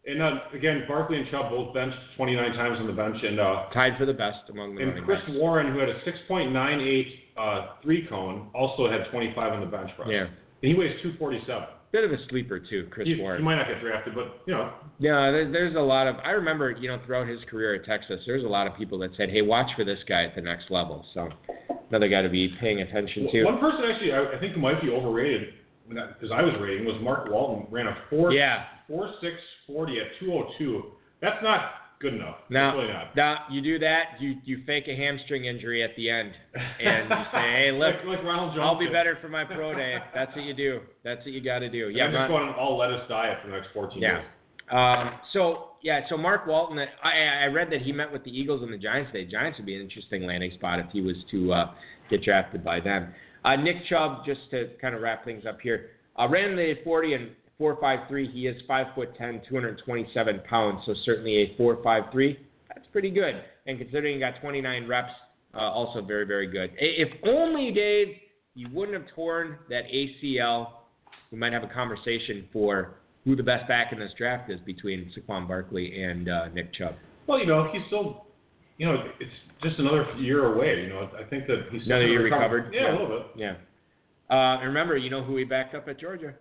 And 0.07 0.21
uh, 0.21 0.33
again, 0.53 0.85
Barkley 0.87 1.17
and 1.17 1.27
Chubb 1.31 1.49
both 1.51 1.73
benched 1.73 1.97
29 2.19 2.53
times 2.53 2.79
on 2.79 2.87
the 2.87 2.93
bench, 2.93 3.17
and 3.23 3.41
uh, 3.41 3.71
Tied 3.73 3.97
for 3.97 4.05
the 4.05 4.12
best 4.12 4.51
among 4.51 4.75
the 4.75 4.83
and 4.83 5.03
Chris 5.07 5.19
backs. 5.21 5.33
Warren, 5.39 5.73
who 5.73 5.79
had 5.79 5.89
a 5.89 5.99
6.98 6.03 7.07
uh, 7.39 7.67
three 7.83 8.07
cone, 8.07 8.49
also 8.55 8.91
had 8.91 9.11
25 9.11 9.53
on 9.55 9.61
the 9.61 9.67
bench 9.67 9.91
press. 9.97 10.09
Yeah. 10.11 10.25
And 10.25 10.31
he 10.61 10.75
weighs 10.75 11.01
247. 11.03 11.65
Bit 11.95 12.03
of 12.03 12.11
a 12.11 12.16
sleeper, 12.28 12.59
too, 12.59 12.88
Chris 12.90 13.07
He, 13.07 13.14
he 13.14 13.22
might 13.22 13.55
not 13.55 13.68
get 13.68 13.80
drafted, 13.80 14.16
but 14.16 14.42
you 14.47 14.53
know, 14.53 14.72
Yeah, 14.99 15.30
there, 15.30 15.49
there's 15.49 15.76
a 15.76 15.80
lot 15.80 16.09
of. 16.09 16.16
I 16.24 16.30
remember, 16.30 16.72
you 16.72 16.88
know, 16.88 17.01
throughout 17.07 17.28
his 17.28 17.38
career 17.49 17.76
at 17.76 17.84
Texas, 17.84 18.20
there's 18.26 18.42
a 18.42 18.49
lot 18.49 18.66
of 18.66 18.76
people 18.76 18.99
that 18.99 19.12
said, 19.16 19.30
"Hey, 19.30 19.42
watch 19.42 19.70
for 19.76 19.84
this 19.84 20.01
guy 20.09 20.24
at 20.24 20.34
the 20.34 20.40
next 20.40 20.72
level." 20.72 21.07
So, 21.14 21.28
another 21.90 22.09
guy 22.09 22.20
to 22.22 22.28
be 22.28 22.53
paying 22.61 22.80
attention 22.80 23.28
to. 23.30 23.45
one 23.45 23.61
person 23.61 23.84
actually 23.88 24.11
I, 24.11 24.24
I 24.34 24.40
think 24.40 24.57
might 24.57 24.82
be 24.82 24.90
overrated 24.90 25.55
because 25.88 26.32
I 26.34 26.42
was 26.42 26.55
rating 26.61 26.84
was 26.84 27.01
Mark 27.01 27.30
Walton 27.30 27.68
ran 27.70 27.86
a 27.86 27.97
four 28.11 28.32
Yeah. 28.32 28.64
four 28.88 29.14
six 29.20 29.36
forty 29.64 30.01
at 30.01 30.07
202. 30.18 30.82
That's 31.22 31.40
not 31.45 31.84
good 32.05 32.15
enough. 32.15 32.37
Now, 32.51 32.77
really 32.77 32.93
now 33.17 33.39
you 33.51 33.63
do 33.63 33.79
that, 33.79 34.21
you 34.21 34.37
you 34.45 34.63
fake 34.67 34.85
a 34.89 34.95
hamstring 34.95 35.47
injury 35.47 35.83
at 35.83 35.97
the 35.97 36.11
end, 36.11 36.33
and 36.55 37.09
you 37.09 37.17
say, 37.33 37.51
"Hey, 37.57 37.71
look, 37.75 37.97
like, 38.07 38.23
like 38.23 38.59
I'll 38.61 38.79
be 38.79 38.87
better 38.87 39.19
for 39.21 39.29
my 39.29 39.45
pro 39.45 39.75
day." 39.75 39.97
That's 40.15 40.35
what 40.37 40.45
you 40.45 40.55
do. 40.55 40.81
That's 41.03 41.21
what 41.25 41.33
you 41.33 41.43
got 41.43 41.61
to 41.61 41.71
do. 41.71 41.89
And 41.89 41.97
Yeah, 41.97 42.05
then 42.07 42.13
just 42.15 42.29
going 42.29 42.43
go 42.43 42.49
on 42.49 42.49
an 42.51 42.55
all 42.61 42.77
lettuce 42.77 43.09
diet 43.09 43.39
for 43.43 43.49
the 43.51 43.57
next 43.57 43.69
14 43.73 44.01
Yeah. 44.01 44.19
days. 44.19 44.27
Um, 44.71 45.19
so 45.33 45.71
yeah, 45.83 46.01
so 46.09 46.17
Mark 46.17 46.47
Walton, 46.47 46.79
I, 47.03 47.45
I 47.45 47.47
read 47.47 47.71
that 47.71 47.83
he 47.83 47.93
met 47.93 48.11
with 48.13 48.25
the 48.25 48.31
Eagles 48.31 48.63
and 48.63 48.73
the 48.73 48.79
Giants 48.79 49.13
today. 49.13 49.31
Giants 49.31 49.59
would 49.59 49.67
be 49.67 49.75
an 49.77 49.83
interesting 49.83 50.25
landing 50.27 50.53
spot 50.53 50.79
if 50.79 50.87
he 50.93 51.01
was 51.01 51.17
to 51.31 51.53
uh, 51.53 51.71
get 52.11 52.23
drafted 52.23 52.65
by 52.65 52.81
them. 52.81 53.13
Uh, 53.45 53.57
Nick 53.57 53.85
Chubb, 53.89 54.25
just 54.25 54.41
to 54.53 54.71
kind 54.81 54.95
of 54.95 55.03
wrap 55.03 55.25
things 55.25 55.45
up 55.47 55.61
here, 55.61 55.91
uh, 56.19 56.27
ran 56.29 56.57
the 56.57 56.75
40 56.83 57.15
and 57.15 57.31
4.53. 57.61 58.33
He 58.33 58.47
is 58.47 58.61
five 58.67 58.89
foot 58.95 59.17
10, 59.17 59.43
227 59.49 60.41
pounds, 60.49 60.81
so 60.87 60.95
certainly 61.05 61.37
a 61.43 61.61
4.53. 61.61 62.37
That's 62.69 62.87
pretty 62.93 63.11
good, 63.11 63.43
and 63.67 63.79
considering 63.79 64.15
he 64.15 64.21
got 64.21 64.41
29 64.41 64.89
reps, 64.89 65.13
uh, 65.55 65.59
also 65.59 66.03
very 66.03 66.25
very 66.27 66.47
good. 66.49 66.71
If 66.79 67.09
only 67.25 67.71
Dave, 67.71 68.09
you 68.55 68.69
wouldn't 68.73 69.01
have 69.01 69.15
torn 69.15 69.59
that 69.71 69.85
ACL. 69.85 70.69
We 71.31 71.39
might 71.39 71.53
have 71.53 71.63
a 71.63 71.69
conversation 71.69 72.49
for 72.53 72.95
who 73.25 73.37
the 73.37 73.43
best 73.43 73.67
back 73.69 73.93
in 73.93 73.99
this 74.01 74.11
draft 74.19 74.51
is 74.51 74.61
between 74.61 75.11
Saquon 75.17 75.47
Barkley 75.49 76.03
and 76.03 76.29
uh, 76.29 76.49
Nick 76.49 76.75
Chubb. 76.75 76.95
Well, 77.27 77.39
you 77.39 77.47
know, 77.47 77.71
he's 77.73 77.83
still, 77.87 78.27
you 78.77 78.87
know, 78.87 78.97
it's 79.19 79.31
just 79.63 79.79
another 79.79 80.07
year 80.19 80.53
away. 80.55 80.83
You 80.83 80.89
know, 80.91 81.09
I 81.19 81.25
think 81.25 81.47
that 81.47 81.67
he's 81.73 81.83
still 81.83 81.97
Another 81.97 82.09
year 82.09 82.23
recover. 82.25 82.57
recovered? 82.57 82.75
Yeah, 82.75 82.81
Yeah. 82.83 82.91
a 82.91 82.93
little 83.01 83.19
bit. 83.19 83.27
Yeah. 83.37 83.55
Uh, 84.31 84.59
and 84.59 84.67
remember, 84.69 84.97
you 84.97 85.11
know 85.11 85.23
who 85.23 85.37
he 85.37 85.45
backed 85.45 85.75
up 85.75 85.89
at 85.89 85.99
Georgia? 85.99 86.35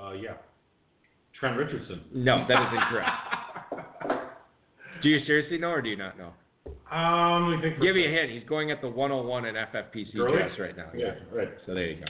Uh, 0.00 0.12
yeah. 0.12 0.34
Trent 1.38 1.56
Richardson. 1.56 2.02
No, 2.12 2.44
that 2.48 2.62
is 2.62 2.68
incorrect. 2.72 3.10
Do 5.02 5.08
you 5.08 5.24
seriously 5.26 5.58
know 5.58 5.68
or 5.70 5.80
do 5.80 5.88
you 5.88 5.96
not 5.96 6.18
know? 6.18 6.32
Um, 6.90 7.50
let 7.50 7.56
me 7.56 7.62
think. 7.70 7.80
Give 7.80 7.94
a 7.94 8.00
a 8.04 8.10
hint. 8.10 8.32
He's 8.32 8.48
going 8.48 8.70
at 8.72 8.80
the 8.80 8.88
101 8.88 9.44
in 9.44 9.54
FFPC 9.54 10.12
drafts 10.14 10.58
right 10.58 10.76
now. 10.76 10.88
Yeah, 10.96 11.14
right. 11.32 11.48
So 11.66 11.74
there 11.74 11.86
you 11.90 12.00
go. 12.00 12.06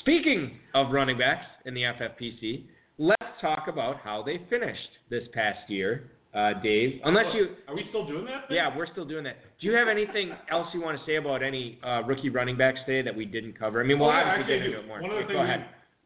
Speaking 0.00 0.58
of 0.74 0.90
running 0.92 1.18
backs 1.18 1.44
in 1.66 1.74
the 1.74 1.82
FFPC, 1.82 2.64
let's 2.98 3.22
talk 3.42 3.64
about 3.68 3.96
how 4.02 4.22
they 4.22 4.40
finished 4.48 4.88
this 5.10 5.24
past 5.34 5.68
year, 5.68 6.10
uh, 6.34 6.54
Dave. 6.62 7.00
Unless 7.04 7.34
you, 7.34 7.48
Are 7.68 7.74
we 7.74 7.84
still 7.90 8.06
doing 8.06 8.24
that? 8.24 8.48
thing? 8.48 8.56
yeah, 8.56 8.74
we're 8.74 8.90
still 8.90 9.04
doing 9.04 9.24
that. 9.24 9.36
Do 9.60 9.66
you 9.66 9.74
have 9.74 9.88
anything 9.88 10.30
else 10.50 10.68
you 10.72 10.80
want 10.80 10.98
to 10.98 11.04
say 11.04 11.16
about 11.16 11.42
any 11.42 11.78
uh, 11.82 12.02
rookie 12.06 12.30
running 12.30 12.56
backs 12.56 12.78
today 12.86 13.02
that 13.02 13.14
we 13.14 13.24
didn't 13.26 13.58
cover? 13.58 13.82
I 13.82 13.86
mean, 13.86 13.98
we'll 13.98 14.08
Oh, 14.08 14.12
yeah, 14.12 14.30
obviously 14.38 14.56
get 14.58 14.66
into 14.66 14.80
it 14.80 14.86
more. 14.86 15.02
One 15.02 15.10
of 15.10 15.16
the 15.28 15.32
Go 15.32 15.44
things. 15.44 15.62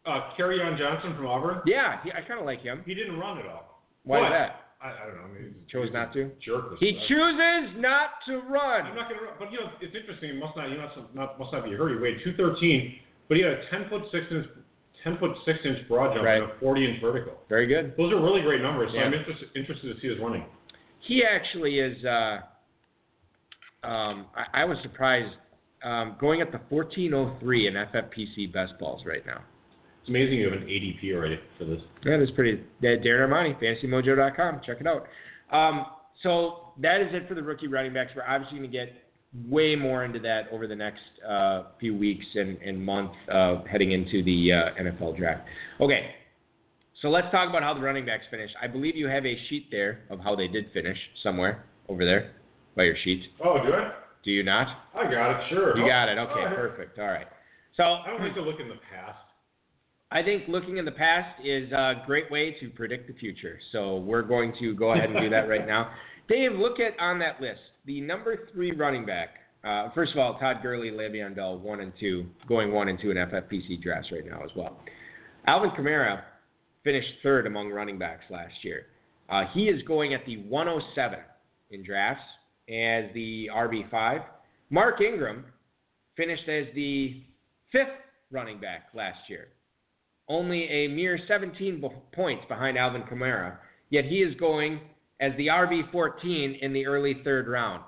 Uh, 0.08 0.30
Kerryon 0.38 0.78
Johnson 0.78 1.14
from 1.16 1.26
Auburn. 1.26 1.60
Yeah, 1.66 2.02
he, 2.02 2.10
I 2.12 2.22
kind 2.26 2.40
of 2.40 2.46
like 2.46 2.62
him. 2.62 2.82
He 2.86 2.94
didn't 2.94 3.18
run 3.18 3.36
at 3.38 3.44
all. 3.46 3.82
Why 4.04 4.20
But- 4.20 4.26
is 4.26 4.32
that? 4.32 4.64
I, 4.80 4.88
I 4.94 5.06
don't 5.10 5.16
know. 5.16 5.22
I 5.24 5.28
mean, 5.34 5.42
he's- 5.58 5.70
Chose 5.70 5.88
not 5.92 6.12
to? 6.14 6.30
Jerk. 6.40 6.78
He 6.78 6.92
chooses 7.08 7.74
not 7.76 8.10
to 8.26 8.38
I'm 8.38 8.52
run. 8.52 8.94
not 8.96 9.08
gonna. 9.10 9.22
run, 9.22 9.34
But 9.38 9.50
you 9.52 9.58
know, 9.58 9.70
it's 9.80 9.94
interesting. 9.94 10.30
It 10.30 10.36
must 10.38 10.56
not. 10.56 10.70
You 10.70 10.78
must 10.78 10.94
not. 11.14 11.38
Must 11.38 11.52
not 11.52 11.64
be 11.64 11.74
a 11.74 11.76
hurry. 11.76 11.94
He 11.94 12.00
weighed 12.00 12.18
213, 12.24 12.94
but 13.28 13.36
he 13.36 13.42
had 13.42 13.52
a 13.54 13.62
10 13.70 13.88
foot 13.90 14.02
six 14.12 14.24
inch, 14.30 14.46
10 15.02 15.18
foot 15.18 15.32
six 15.44 15.58
inch 15.64 15.78
broad 15.88 16.14
jump 16.14 16.24
Right. 16.24 16.40
and 16.42 16.50
a 16.52 16.54
40 16.60 16.84
inch 16.88 17.00
vertical. 17.02 17.34
Very 17.48 17.66
good. 17.66 17.92
Those 17.98 18.12
are 18.12 18.22
really 18.22 18.40
great 18.40 18.62
numbers. 18.62 18.90
So 18.92 18.98
Yeah. 18.98 19.04
I'm 19.10 19.14
interested 19.14 19.48
interested 19.56 19.92
to 19.94 20.00
see 20.00 20.08
his 20.08 20.18
running. 20.20 20.44
He 21.00 21.24
actually 21.24 21.80
is. 21.80 21.98
Uh, 22.04 22.40
um, 23.82 24.26
I, 24.36 24.62
I 24.62 24.64
was 24.64 24.78
surprised 24.82 25.34
um, 25.82 26.14
going 26.20 26.40
at 26.40 26.52
the 26.52 26.60
1403 26.68 27.66
in 27.66 27.74
FFPC 27.74 28.52
best 28.52 28.78
balls 28.78 29.02
right 29.04 29.26
now. 29.26 29.42
It's 30.08 30.14
amazing 30.16 30.38
you 30.38 30.50
have 30.50 30.62
an 30.62 30.66
ADP 30.66 31.12
already 31.14 31.38
for 31.58 31.66
this. 31.66 31.80
Yeah, 32.02 32.16
That 32.16 32.22
is 32.24 32.30
pretty. 32.30 32.62
That 32.80 33.02
Darren 33.04 33.28
Armani, 33.28 33.60
FantasyMojo.com. 33.62 34.62
Check 34.64 34.78
it 34.80 34.86
out. 34.86 35.06
Um, 35.54 35.84
so 36.22 36.72
that 36.80 37.02
is 37.02 37.08
it 37.12 37.28
for 37.28 37.34
the 37.34 37.42
rookie 37.42 37.66
running 37.68 37.92
backs. 37.92 38.12
We're 38.16 38.22
obviously 38.26 38.58
going 38.58 38.70
to 38.70 38.74
get 38.74 38.88
way 39.50 39.76
more 39.76 40.06
into 40.06 40.18
that 40.20 40.44
over 40.50 40.66
the 40.66 40.74
next 40.74 41.02
uh, 41.28 41.64
few 41.78 41.94
weeks 41.94 42.24
and, 42.34 42.56
and 42.62 42.82
month 42.82 43.10
uh, 43.30 43.56
heading 43.70 43.92
into 43.92 44.22
the 44.24 44.50
uh, 44.50 44.82
NFL 44.82 45.18
draft. 45.18 45.42
Okay, 45.78 46.12
so 47.02 47.08
let's 47.10 47.30
talk 47.30 47.50
about 47.50 47.62
how 47.62 47.74
the 47.74 47.80
running 47.80 48.06
backs 48.06 48.24
finished. 48.30 48.54
I 48.62 48.66
believe 48.66 48.96
you 48.96 49.08
have 49.08 49.26
a 49.26 49.36
sheet 49.50 49.66
there 49.70 50.00
of 50.08 50.20
how 50.20 50.34
they 50.34 50.48
did 50.48 50.72
finish 50.72 50.96
somewhere 51.22 51.66
over 51.90 52.06
there 52.06 52.32
by 52.76 52.84
your 52.84 52.96
sheet. 53.04 53.24
Oh, 53.44 53.58
do 53.62 53.74
I? 53.74 53.92
Do 54.24 54.30
you 54.30 54.42
not? 54.42 54.68
I 54.94 55.04
got 55.04 55.32
it. 55.32 55.50
Sure. 55.50 55.76
You 55.76 55.84
Oh, 55.84 55.86
got 55.86 56.08
it. 56.08 56.16
Okay, 56.16 56.54
perfect. 56.56 56.98
All 56.98 57.08
right. 57.08 57.26
So 57.76 57.82
I 57.82 58.06
don't 58.08 58.22
like 58.22 58.34
to 58.36 58.40
look 58.42 58.58
in 58.58 58.68
the 58.68 58.74
past. 58.90 59.18
I 60.10 60.22
think 60.22 60.44
looking 60.48 60.78
in 60.78 60.86
the 60.86 60.92
past 60.92 61.38
is 61.44 61.70
a 61.70 62.02
great 62.06 62.30
way 62.30 62.56
to 62.60 62.70
predict 62.70 63.08
the 63.08 63.14
future. 63.14 63.58
So 63.72 63.98
we're 63.98 64.22
going 64.22 64.54
to 64.58 64.74
go 64.74 64.92
ahead 64.92 65.10
and 65.10 65.20
do 65.20 65.28
that 65.28 65.48
right 65.48 65.66
now. 65.66 65.90
Dave, 66.28 66.52
look 66.52 66.80
at 66.80 66.98
on 66.98 67.18
that 67.18 67.40
list 67.40 67.60
the 67.84 68.00
number 68.00 68.48
three 68.52 68.72
running 68.72 69.04
back. 69.04 69.30
Uh, 69.64 69.90
first 69.94 70.12
of 70.12 70.18
all, 70.18 70.38
Todd 70.38 70.58
Gurley, 70.62 70.90
Le'Veon 70.90 71.34
Bell, 71.34 71.58
one 71.58 71.80
and 71.80 71.92
two, 72.00 72.26
going 72.46 72.72
one 72.72 72.88
and 72.88 72.98
two 72.98 73.10
in 73.10 73.16
FFPC 73.18 73.82
drafts 73.82 74.10
right 74.10 74.24
now 74.24 74.42
as 74.42 74.50
well. 74.56 74.78
Alvin 75.46 75.70
Kamara 75.70 76.22
finished 76.84 77.08
third 77.22 77.46
among 77.46 77.70
running 77.70 77.98
backs 77.98 78.24
last 78.30 78.54
year. 78.62 78.86
Uh, 79.28 79.44
he 79.52 79.64
is 79.64 79.82
going 79.82 80.14
at 80.14 80.24
the 80.24 80.38
107 80.38 81.18
in 81.70 81.84
drafts 81.84 82.24
as 82.68 83.12
the 83.12 83.50
RB5. 83.54 84.24
Mark 84.70 85.00
Ingram 85.02 85.44
finished 86.16 86.48
as 86.48 86.66
the 86.74 87.22
fifth 87.72 87.88
running 88.30 88.58
back 88.58 88.88
last 88.94 89.18
year 89.28 89.48
only 90.28 90.64
a 90.64 90.88
mere 90.88 91.18
17 91.26 91.80
b- 91.80 91.88
points 92.12 92.44
behind 92.48 92.76
Alvin 92.78 93.02
Kamara, 93.02 93.56
yet 93.90 94.04
he 94.04 94.16
is 94.22 94.34
going 94.36 94.80
as 95.20 95.32
the 95.36 95.46
RB14 95.48 96.60
in 96.60 96.72
the 96.72 96.86
early 96.86 97.20
third 97.24 97.48
round. 97.48 97.82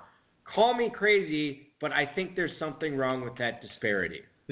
Call 0.53 0.73
me 0.75 0.89
crazy, 0.93 1.67
but 1.79 1.91
I 1.91 2.05
think 2.13 2.35
there's 2.35 2.51
something 2.59 2.95
wrong 2.97 3.23
with 3.23 3.37
that 3.37 3.61
disparity. 3.61 4.21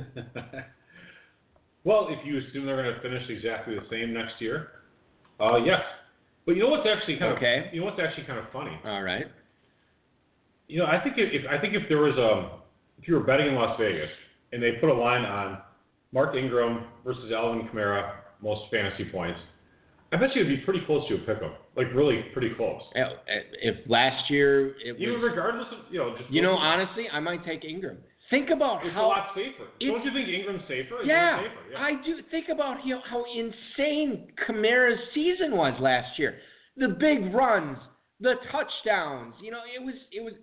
well, 1.84 2.08
if 2.10 2.26
you 2.26 2.38
assume 2.40 2.66
they're 2.66 2.82
going 2.82 2.96
to 2.96 3.02
finish 3.02 3.30
exactly 3.30 3.76
the 3.76 3.86
same 3.90 4.14
next 4.14 4.40
year, 4.40 4.70
uh, 5.40 5.58
yes. 5.58 5.82
But 6.46 6.56
you 6.56 6.64
know 6.64 6.70
what's 6.70 6.88
actually 6.88 7.18
kind 7.18 7.38
Okay. 7.38 7.66
of 7.68 7.74
you 7.74 7.80
know 7.82 7.86
what's 7.88 8.00
actually 8.00 8.26
kind 8.26 8.40
of 8.40 8.46
funny. 8.52 8.78
All 8.86 9.04
right. 9.04 9.26
You 10.68 10.80
know, 10.80 10.86
I 10.86 11.00
think 11.04 11.16
if, 11.18 11.44
if 11.44 11.50
I 11.50 11.60
think 11.60 11.74
if 11.76 11.84
there 11.90 12.00
was 12.00 12.16
a 12.18 12.60
if 13.02 13.08
you 13.08 13.16
were 13.16 13.24
betting 13.24 13.48
in 13.48 13.56
Las 13.56 13.78
Vegas 13.80 14.10
and 14.52 14.62
they 14.62 14.74
put 14.82 14.90
a 14.90 14.94
line 14.94 15.26
on 15.26 15.60
Mark 16.12 16.36
Ingram 16.36 16.86
versus 17.06 17.32
Alvin 17.32 17.68
Kamara 17.68 18.16
most 18.42 18.72
fantasy 18.72 19.06
points, 19.06 19.40
I 20.12 20.18
bet 20.18 20.36
you 20.36 20.42
it'd 20.44 20.60
be 20.60 20.64
pretty 20.66 20.82
close 20.86 21.08
to 21.10 21.16
a 21.16 21.18
pickup, 21.20 21.70
like 21.76 21.88
really 21.94 22.24
pretty 22.34 22.52
close. 22.56 22.82
Uh, 22.96 23.14
If 23.62 23.88
last 23.88 24.30
year 24.30 24.70
it 24.84 24.98
Even 24.98 25.22
was, 25.22 25.30
regardless 25.30 25.68
of 25.72 25.92
you 25.92 26.00
know, 26.00 26.16
just 26.18 26.32
you 26.32 26.42
know, 26.42 26.54
honestly, 26.54 27.08
I 27.12 27.20
might 27.20 27.46
take 27.46 27.64
Ingram. 27.64 27.98
Think 28.30 28.50
about 28.52 28.82
how 28.82 28.88
it's 28.88 28.96
a 28.96 29.02
lot 29.02 29.28
safer. 29.36 29.70
Don't 29.80 30.06
you 30.06 30.12
think 30.14 30.30
Ingram's 30.30 30.62
safer? 30.68 31.04
Yeah, 31.04 31.40
safer. 31.42 31.54
yeah. 31.72 31.80
I 31.80 31.92
do. 32.06 32.20
Think 32.30 32.50
about 32.50 32.78
how, 32.78 33.02
how 33.10 33.26
insane 33.26 34.28
Kamara's 34.48 35.00
season 35.14 35.56
was 35.56 35.74
last 35.80 36.18
year. 36.18 36.38
The 36.78 36.90
big 36.90 37.34
runs, 37.34 37.78
the 38.20 38.36
touchdowns. 38.52 39.34
You 39.42 39.52
know, 39.52 39.62
it 39.76 39.84
was 39.84 39.96
it 40.12 40.24
was 40.24 40.34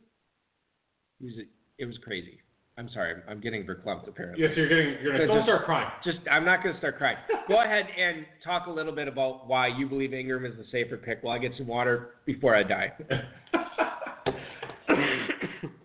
it 1.21 1.25
was 1.25 1.35
it 1.79 1.87
was 1.87 1.97
crazy. 2.05 2.41
I'm 2.79 2.91
sorry, 2.93 3.15
I'm, 3.15 3.23
I'm 3.27 3.41
getting 3.41 3.65
verklempt 3.65 4.07
apparently. 4.07 4.43
Yes, 4.45 4.53
you're 4.55 4.69
getting. 4.69 5.03
You're 5.03 5.13
gonna 5.13 5.27
don't 5.27 5.39
just- 5.39 5.47
start 5.47 5.65
crying. 5.65 5.89
Just 6.05 6.19
I'm 6.31 6.45
not 6.45 6.63
going 6.63 6.75
to 6.75 6.79
start 6.81 6.99
crying. 6.99 7.17
Go 7.49 7.63
ahead 7.63 7.87
and 7.99 8.27
talk 8.45 8.67
a 8.67 8.71
little 8.71 8.93
bit 8.95 9.09
about 9.09 9.49
why 9.49 9.69
you 9.69 9.89
believe 9.89 10.13
Ingram 10.13 10.45
is 10.45 10.53
the 10.59 10.65
safer 10.71 10.99
pick. 10.99 11.23
While 11.23 11.35
I 11.35 11.39
get 11.39 11.53
some 11.57 11.67
water 11.67 12.11
before 12.27 12.55
I 12.55 12.63
die. 12.63 12.93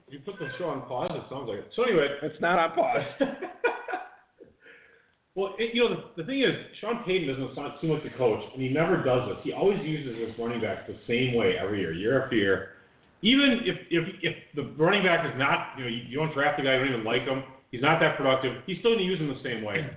you 0.10 0.20
put 0.26 0.38
the 0.38 0.50
show 0.58 0.66
on 0.66 0.82
pause. 0.82 1.12
It 1.14 1.24
sounds 1.30 1.48
like 1.48 1.60
it. 1.60 1.72
So 1.78 1.84
anyway, 1.84 2.08
It's 2.24 2.42
not 2.42 2.60
on 2.60 2.72
pause. 2.76 3.06
well, 5.36 5.56
it, 5.60 5.74
you 5.74 5.84
know 5.84 5.96
the, 5.96 6.24
the 6.24 6.28
thing 6.28 6.42
is, 6.42 6.52
Sean 6.82 7.06
Payton 7.06 7.30
doesn't 7.30 7.56
sound, 7.56 7.72
seem 7.80 7.92
like 7.92 8.04
the 8.04 8.10
coach, 8.18 8.44
and 8.54 8.62
he 8.62 8.68
never 8.68 9.02
does 9.02 9.30
this. 9.30 9.38
He 9.44 9.54
always 9.54 9.80
uses 9.82 10.20
his 10.20 10.38
running 10.38 10.60
backs 10.60 10.82
the 10.90 10.98
same 11.08 11.36
way 11.36 11.54
every 11.58 11.80
year, 11.80 11.94
year 11.94 12.22
after 12.22 12.36
year. 12.36 12.70
Even 13.22 13.62
if 13.64 13.78
if 13.90 14.04
if 14.22 14.36
the 14.56 14.74
running 14.82 15.04
back 15.04 15.26
is 15.26 15.38
not, 15.38 15.78
you 15.78 15.84
know, 15.84 15.90
you, 15.90 16.02
you 16.10 16.18
don't 16.18 16.34
draft 16.34 16.58
the 16.58 16.64
guy, 16.64 16.74
you 16.74 16.80
don't 16.80 16.94
even 16.94 17.04
like 17.04 17.24
him. 17.24 17.44
He's 17.72 17.82
not 17.82 18.00
that 18.00 18.18
productive. 18.18 18.64
He's 18.66 18.80
still 18.80 18.92
going 18.92 19.06
to 19.06 19.06
use 19.06 19.20
him 19.20 19.30
the 19.30 19.42
same 19.44 19.64
way. 19.64 19.90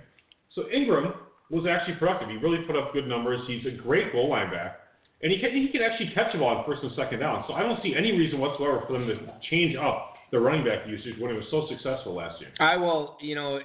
So 0.54 0.70
Ingram 0.70 1.12
was 1.50 1.66
actually 1.68 1.96
productive. 1.96 2.28
He 2.28 2.36
really 2.36 2.64
put 2.66 2.76
up 2.76 2.92
good 2.92 3.08
numbers. 3.08 3.40
He's 3.46 3.66
a 3.66 3.76
great 3.76 4.12
goal 4.12 4.30
line 4.30 4.50
back. 4.50 4.80
And 5.22 5.32
he 5.32 5.40
can, 5.40 5.50
he 5.52 5.68
can 5.72 5.80
actually 5.82 6.12
catch 6.14 6.32
the 6.32 6.38
ball 6.38 6.56
on 6.56 6.64
first 6.66 6.82
and 6.82 6.92
second 6.94 7.20
down. 7.20 7.44
So 7.48 7.54
I 7.54 7.62
don't 7.62 7.82
see 7.82 7.94
any 7.96 8.12
reason 8.12 8.38
whatsoever 8.38 8.84
for 8.86 8.92
them 8.92 9.06
to 9.08 9.16
change 9.50 9.74
up 9.74 10.14
the 10.30 10.38
running 10.38 10.64
back 10.64 10.86
usage 10.86 11.14
when 11.18 11.30
it 11.30 11.34
was 11.34 11.44
so 11.50 11.66
successful 11.68 12.14
last 12.14 12.40
year. 12.40 12.50
I 12.60 12.76
will, 12.76 13.16
you 13.20 13.34
know, 13.34 13.60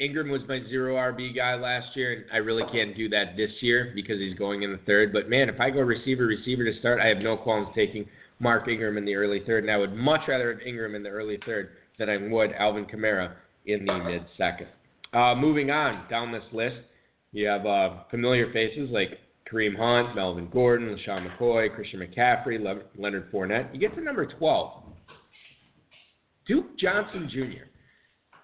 Ingram 0.00 0.30
was 0.30 0.40
my 0.48 0.60
zero 0.68 0.96
RB 0.96 1.36
guy 1.36 1.54
last 1.54 1.94
year, 1.94 2.12
and 2.14 2.24
I 2.32 2.38
really 2.38 2.64
can't 2.72 2.96
do 2.96 3.08
that 3.10 3.36
this 3.36 3.50
year 3.60 3.92
because 3.94 4.18
he's 4.18 4.36
going 4.36 4.62
in 4.62 4.72
the 4.72 4.80
third. 4.86 5.12
But 5.12 5.28
man, 5.28 5.48
if 5.48 5.60
I 5.60 5.70
go 5.70 5.80
receiver, 5.80 6.26
receiver 6.26 6.64
to 6.64 6.78
start, 6.80 6.98
I 7.00 7.06
have 7.08 7.18
no 7.18 7.36
qualms 7.36 7.68
taking 7.74 8.06
Mark 8.40 8.68
Ingram 8.68 8.96
in 8.98 9.04
the 9.04 9.14
early 9.14 9.42
third, 9.46 9.64
and 9.64 9.72
I 9.72 9.76
would 9.76 9.94
much 9.94 10.22
rather 10.28 10.52
have 10.52 10.62
Ingram 10.62 10.94
in 10.94 11.02
the 11.02 11.08
early 11.08 11.38
third 11.44 11.70
than 11.98 12.08
I 12.08 12.16
would 12.16 12.52
Alvin 12.52 12.86
Kamara 12.86 13.32
in 13.66 13.84
the 13.84 13.98
mid 13.98 14.24
second. 14.36 14.68
Uh, 15.12 15.34
moving 15.34 15.70
on 15.70 16.08
down 16.08 16.32
this 16.32 16.44
list, 16.52 16.76
you 17.32 17.46
have 17.46 17.66
uh, 17.66 18.04
familiar 18.10 18.52
faces 18.52 18.88
like 18.90 19.18
Kareem 19.50 19.76
Hunt, 19.76 20.14
Melvin 20.14 20.48
Gordon, 20.52 20.88
LeSean 20.88 21.26
McCoy, 21.26 21.74
Christian 21.74 22.00
McCaffrey, 22.00 22.62
Le- 22.62 22.82
Leonard 23.00 23.32
Fournette. 23.32 23.72
You 23.72 23.80
get 23.80 23.94
to 23.94 24.00
number 24.02 24.26
12. 24.26 24.82
Duke 26.46 26.78
Johnson 26.78 27.28
Jr., 27.32 27.64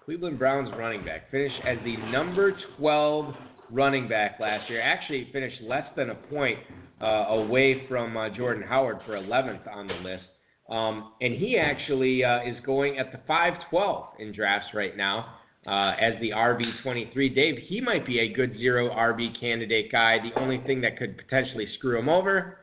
Cleveland 0.03 0.37
Browns 0.37 0.69
running 0.77 1.03
back, 1.03 1.31
finished 1.31 1.55
as 1.65 1.77
the 1.83 1.97
number 2.11 2.55
12 2.77 3.33
running 3.71 4.07
back 4.07 4.39
last 4.39 4.69
year. 4.69 4.81
Actually, 4.81 5.29
finished 5.31 5.61
less 5.61 5.87
than 5.95 6.09
a 6.09 6.15
point 6.15 6.59
uh, 7.01 7.05
away 7.29 7.87
from 7.87 8.15
uh, 8.15 8.29
Jordan 8.29 8.63
Howard 8.67 8.99
for 9.05 9.13
11th 9.13 9.67
on 9.73 9.87
the 9.87 9.95
list. 9.95 10.23
Um, 10.69 11.13
and 11.21 11.33
he 11.33 11.57
actually 11.57 12.23
uh, 12.23 12.41
is 12.43 12.55
going 12.65 12.97
at 12.97 13.11
the 13.11 13.19
512 13.27 14.05
in 14.19 14.33
drafts 14.33 14.69
right 14.73 14.97
now 14.97 15.35
uh, 15.67 15.93
as 15.99 16.13
the 16.21 16.31
RB23. 16.31 17.35
Dave, 17.35 17.55
he 17.67 17.81
might 17.81 18.05
be 18.05 18.19
a 18.19 18.33
good 18.33 18.57
zero 18.57 18.89
RB 18.89 19.39
candidate 19.39 19.91
guy. 19.91 20.17
The 20.19 20.39
only 20.39 20.61
thing 20.65 20.81
that 20.81 20.97
could 20.97 21.17
potentially 21.17 21.67
screw 21.77 21.99
him 21.99 22.09
over, 22.09 22.57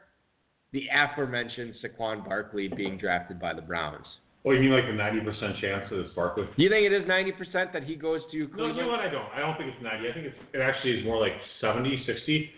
the 0.73 0.87
aforementioned 0.93 1.75
Saquon 1.83 2.25
Barkley 2.25 2.69
being 2.69 2.99
drafted 2.99 3.41
by 3.41 3.55
the 3.55 3.63
Browns. 3.63 4.07
Oh, 4.45 4.51
you 4.51 4.59
mean 4.59 4.73
like 4.73 4.87
the 4.87 4.99
90% 4.99 5.61
chance 5.61 5.87
that 5.91 6.01
it's 6.01 6.15
Barkley? 6.15 6.45
Do 6.57 6.63
you 6.63 6.69
think 6.69 6.85
it 6.85 6.93
is 6.93 7.07
90% 7.07 7.73
that 7.73 7.85
he 7.85 7.95
goes 7.95 8.23
to 8.33 8.51
No, 8.57 8.67
you 8.67 8.83
know 8.83 8.89
what? 8.89 8.99
I 8.99 9.09
don't. 9.09 9.27
I 9.35 9.39
don't 9.39 9.57
think 9.57 9.71
it's 9.73 9.83
90. 9.83 10.09
I 10.09 10.13
think 10.13 10.27
it's, 10.27 10.37
it 10.53 10.61
actually 10.61 10.99
is 10.99 11.05
more 11.05 11.21
like 11.21 11.33
70, 11.61 12.03
60. 12.05 12.51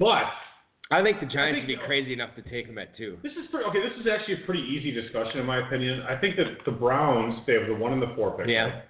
But 0.00 0.26
I 0.90 1.02
think 1.02 1.20
the 1.20 1.26
Giants 1.26 1.58
think 1.58 1.68
would 1.68 1.80
be 1.80 1.86
crazy 1.86 2.12
enough 2.12 2.34
to 2.36 2.42
take 2.42 2.66
him 2.66 2.78
at 2.78 2.96
two. 2.96 3.18
this 3.22 3.32
is 3.32 3.46
pretty, 3.50 3.66
okay. 3.70 3.82
This 3.82 3.98
is 4.00 4.06
actually 4.10 4.42
a 4.42 4.46
pretty 4.46 4.62
easy 4.62 4.90
discussion 4.90 5.38
in 5.38 5.46
my 5.46 5.66
opinion. 5.66 6.02
I 6.02 6.16
think 6.18 6.36
that 6.36 6.58
the 6.64 6.72
Browns 6.72 7.40
they 7.46 7.54
have 7.54 7.66
the 7.66 7.74
one 7.74 7.92
and 7.92 8.02
the 8.02 8.12
four 8.14 8.36
pick. 8.36 8.46
Yeah. 8.48 8.62
right? 8.62 8.82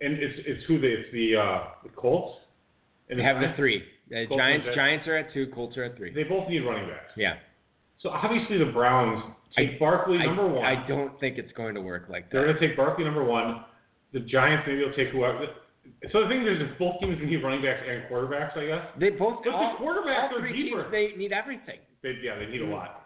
And 0.00 0.14
it's 0.14 0.38
it's 0.46 0.64
who 0.66 0.80
they 0.80 0.88
it's 0.88 1.10
the 1.12 1.36
uh, 1.36 1.64
the 1.82 1.90
Colts. 1.90 2.38
And 3.10 3.18
They 3.18 3.24
have 3.24 3.40
the 3.40 3.52
three. 3.56 3.82
The 4.10 4.26
Colts 4.26 4.40
Giants. 4.40 4.66
Giants 4.74 5.06
are 5.06 5.16
at 5.16 5.32
two. 5.32 5.46
Colts 5.54 5.76
are 5.76 5.84
at 5.84 5.96
three. 5.96 6.12
They 6.12 6.24
both 6.24 6.48
need 6.48 6.60
running 6.60 6.88
backs. 6.88 7.12
Yeah. 7.16 7.34
So 8.00 8.10
obviously 8.10 8.58
the 8.58 8.72
Browns 8.72 9.22
take 9.56 9.78
Barkley 9.78 10.18
I, 10.18 10.26
number 10.26 10.46
one. 10.48 10.64
I 10.64 10.86
don't 10.86 11.18
think 11.20 11.38
it's 11.38 11.52
going 11.52 11.74
to 11.74 11.80
work 11.80 12.06
like 12.08 12.30
that. 12.30 12.32
They're 12.32 12.46
going 12.46 12.58
to 12.60 12.68
take 12.68 12.76
Barkley 12.76 13.04
number 13.04 13.24
one. 13.24 13.64
The 14.12 14.20
Giants 14.20 14.64
maybe 14.66 14.84
will 14.84 14.94
take 14.94 15.08
whoever. 15.08 15.46
So 16.12 16.22
the 16.22 16.28
thing 16.28 16.42
is, 16.42 16.60
if 16.60 16.78
both 16.78 17.00
teams 17.00 17.18
need 17.22 17.42
running 17.42 17.62
backs 17.62 17.82
and 17.86 18.04
quarterbacks, 18.10 18.56
I 18.56 18.66
guess. 18.66 18.86
They 18.98 19.10
both. 19.10 19.44
But 19.44 19.50
the 19.50 19.56
all, 19.56 19.76
quarterbacks 19.80 20.32
all 20.32 20.38
are 20.38 20.48
deeper. 20.48 20.82
teams, 20.82 20.92
they 20.92 21.12
need 21.16 21.32
everything. 21.32 21.78
They, 22.02 22.14
yeah, 22.22 22.38
they 22.38 22.46
need 22.46 22.62
a 22.62 22.66
lot. 22.66 23.02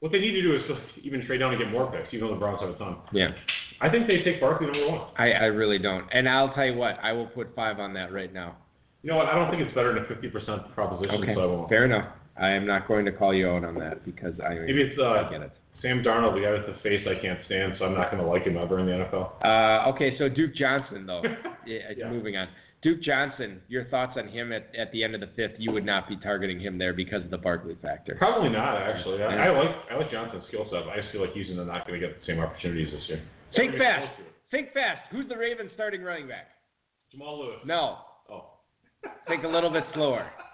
What 0.00 0.12
they 0.12 0.18
need 0.20 0.32
to 0.32 0.42
do 0.42 0.54
is 0.54 0.62
even 1.02 1.26
trade 1.26 1.38
down 1.38 1.52
and 1.52 1.60
get 1.60 1.70
more 1.72 1.90
picks, 1.90 2.12
even 2.14 2.28
though 2.28 2.34
the 2.34 2.38
Browns 2.40 2.60
have 2.60 2.70
a 2.70 2.78
ton. 2.78 2.98
Yeah. 3.12 3.28
I 3.80 3.88
think 3.88 4.06
they 4.06 4.22
take 4.22 4.40
Barkley 4.40 4.66
number 4.66 4.88
one. 4.88 5.08
I, 5.16 5.32
I 5.32 5.44
really 5.46 5.78
don't. 5.78 6.06
And 6.12 6.28
I'll 6.28 6.52
tell 6.54 6.66
you 6.66 6.74
what, 6.74 6.98
I 7.02 7.12
will 7.12 7.26
put 7.26 7.54
five 7.54 7.78
on 7.80 7.94
that 7.94 8.12
right 8.12 8.32
now. 8.32 8.56
You 9.02 9.10
know 9.10 9.16
what? 9.16 9.26
I 9.26 9.34
don't 9.34 9.50
think 9.50 9.62
it's 9.62 9.74
better 9.74 9.94
than 9.94 10.04
a 10.04 10.06
50% 10.06 10.74
proposition, 10.74 11.22
Okay. 11.22 11.34
so 11.34 11.40
I 11.40 11.46
won't. 11.46 11.68
Fair 11.68 11.84
enough. 11.84 12.12
I 12.36 12.50
am 12.50 12.66
not 12.66 12.86
going 12.86 13.04
to 13.06 13.12
call 13.12 13.34
you 13.34 13.48
out 13.48 13.64
on 13.64 13.74
that 13.76 14.04
because 14.04 14.34
I, 14.40 14.54
Maybe 14.54 14.82
it's 14.82 15.00
I 15.00 15.02
uh, 15.04 15.30
get 15.30 15.42
it. 15.42 15.52
Sam 15.82 16.02
Darnold, 16.02 16.34
the 16.34 16.40
guy 16.40 16.52
with 16.52 16.66
the 16.66 16.80
face 16.82 17.06
I 17.06 17.20
can't 17.20 17.38
stand, 17.46 17.74
so 17.78 17.84
I'm 17.84 17.94
not 17.94 18.10
going 18.10 18.22
to 18.22 18.28
like 18.28 18.42
him 18.42 18.56
ever 18.56 18.78
in 18.80 18.86
the 18.86 18.92
NFL. 18.92 19.44
Uh, 19.44 19.90
okay, 19.94 20.16
so 20.18 20.28
Duke 20.28 20.54
Johnson, 20.56 21.06
though. 21.06 21.22
yeah, 21.66 21.78
Yeah. 21.96 22.10
Moving 22.10 22.36
on. 22.36 22.48
Duke 22.80 23.02
Johnson, 23.02 23.60
your 23.66 23.84
thoughts 23.86 24.12
on 24.16 24.28
him 24.28 24.52
at, 24.52 24.70
at 24.78 24.92
the 24.92 25.02
end 25.02 25.14
of 25.14 25.20
the 25.20 25.30
fifth? 25.34 25.58
You 25.58 25.72
would 25.72 25.84
not 25.84 26.08
be 26.08 26.16
targeting 26.16 26.60
him 26.60 26.78
there 26.78 26.92
because 26.92 27.24
of 27.24 27.30
the 27.30 27.38
Barkley 27.38 27.76
factor. 27.82 28.14
Probably 28.16 28.50
not, 28.50 28.76
actually. 28.80 29.20
I, 29.22 29.34
Yeah. 29.34 29.42
I 29.42 29.50
like 29.50 29.76
I 29.90 29.96
like 29.96 30.10
Johnson's 30.12 30.44
skill 30.46 30.64
set. 30.70 30.84
but 30.84 30.90
I 30.90 31.00
just 31.00 31.10
feel 31.10 31.20
like 31.20 31.32
he's 31.32 31.46
not 31.50 31.86
going 31.86 32.00
to 32.00 32.06
get 32.06 32.20
the 32.20 32.24
same 32.26 32.38
opportunities 32.38 32.92
this 32.92 33.02
year. 33.08 33.22
Think 33.56 33.72
Pretty 33.72 33.84
fast. 33.84 34.06
close 34.06 34.16
to 34.18 34.22
it. 34.22 34.32
Think 34.52 34.72
fast. 34.72 35.00
Who's 35.10 35.28
the 35.28 35.36
Ravens 35.36 35.70
starting 35.74 36.02
running 36.02 36.28
back? 36.28 36.48
Jamal 37.10 37.40
Lewis. 37.42 37.58
No. 37.66 37.98
Oh. 38.30 38.44
Think 39.26 39.42
a 39.44 39.48
little 39.48 39.70
bit 39.70 39.84
slower. 39.94 40.30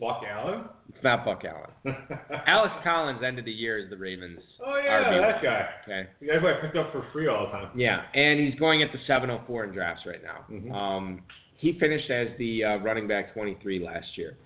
Buck 0.00 0.22
Allen. 0.28 0.64
It's 0.88 1.04
not 1.04 1.24
Buck 1.24 1.42
Allen. 1.44 1.96
Alex 2.46 2.72
Collins 2.82 3.20
ended 3.24 3.44
the 3.44 3.52
year 3.52 3.78
as 3.78 3.90
the 3.90 3.96
Ravens. 3.96 4.40
Oh 4.64 4.80
yeah, 4.82 5.04
RB. 5.04 5.20
that 5.20 5.42
guy. 5.42 5.68
Okay. 5.84 6.08
The 6.20 6.26
guy 6.26 6.38
who 6.38 6.48
I 6.48 6.54
picked 6.60 6.76
up 6.76 6.90
for 6.92 7.06
free 7.12 7.28
all 7.28 7.46
the 7.46 7.52
time. 7.52 7.70
Yeah, 7.78 8.02
and 8.14 8.40
he's 8.40 8.58
going 8.58 8.82
at 8.82 8.90
the 8.92 8.98
704 9.06 9.64
in 9.64 9.70
drafts 9.72 10.02
right 10.06 10.22
now. 10.22 10.44
Mhm. 10.50 10.72
Um, 10.72 11.22
he 11.58 11.78
finished 11.78 12.10
as 12.10 12.28
the 12.38 12.64
uh, 12.64 12.76
running 12.78 13.06
back 13.06 13.34
23 13.34 13.84
last 13.84 14.06
year. 14.16 14.36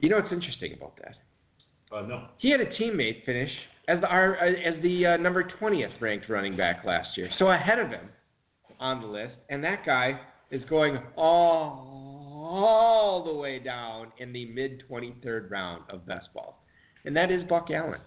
You 0.00 0.10
know 0.10 0.16
what's 0.18 0.32
interesting 0.32 0.74
about 0.74 0.96
that? 1.02 1.14
Uh, 1.96 2.02
no. 2.02 2.24
He 2.38 2.50
had 2.50 2.60
a 2.60 2.66
teammate 2.66 3.24
finish 3.24 3.50
as 3.88 4.00
the 4.02 4.06
R- 4.08 4.36
uh, 4.38 4.50
as 4.68 4.82
the 4.82 5.06
uh, 5.06 5.16
number 5.16 5.42
20th 5.60 6.00
ranked 6.00 6.28
running 6.28 6.56
back 6.56 6.84
last 6.84 7.08
year, 7.16 7.30
so 7.38 7.50
ahead 7.50 7.78
of 7.78 7.88
him 7.88 8.08
on 8.80 9.00
the 9.00 9.06
list, 9.06 9.34
and 9.48 9.62
that 9.64 9.86
guy 9.86 10.20
is 10.50 10.60
going 10.68 10.98
all, 11.16 12.03
all 12.44 13.24
the 13.24 13.32
way 13.32 13.58
down 13.58 14.12
in 14.18 14.32
the 14.32 14.44
mid 14.46 14.82
23rd 14.88 15.50
round 15.50 15.82
of 15.88 16.06
best 16.06 16.32
ball, 16.34 16.62
and 17.04 17.16
that 17.16 17.30
is 17.30 17.42
Buck 17.48 17.68
Allen. 17.70 18.00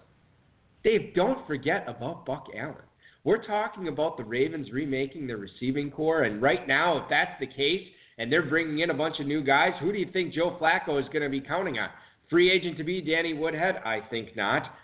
Dave, 0.84 1.12
don't 1.14 1.46
forget 1.46 1.84
about 1.88 2.24
Buck 2.24 2.46
Allen. 2.56 2.76
We're 3.24 3.44
talking 3.44 3.88
about 3.88 4.16
the 4.16 4.24
Ravens 4.24 4.70
remaking 4.72 5.26
their 5.26 5.38
receiving 5.38 5.90
corps, 5.90 6.22
and 6.22 6.40
right 6.40 6.66
now, 6.68 6.98
if 6.98 7.04
that's 7.10 7.38
the 7.40 7.46
case, 7.46 7.82
and 8.18 8.32
they're 8.32 8.48
bringing 8.48 8.78
in 8.78 8.90
a 8.90 8.94
bunch 8.94 9.18
of 9.18 9.26
new 9.26 9.42
guys, 9.42 9.72
who 9.80 9.92
do 9.92 9.98
you 9.98 10.10
think 10.12 10.32
Joe 10.32 10.56
Flacco 10.60 11.00
is 11.00 11.08
going 11.08 11.22
to 11.22 11.28
be 11.28 11.40
counting 11.40 11.78
on? 11.78 11.88
Free 12.30 12.50
agent 12.50 12.78
to 12.78 12.84
be 12.84 13.00
Danny 13.00 13.34
Woodhead? 13.34 13.76
I 13.84 14.00
think 14.08 14.36
not. 14.36 14.74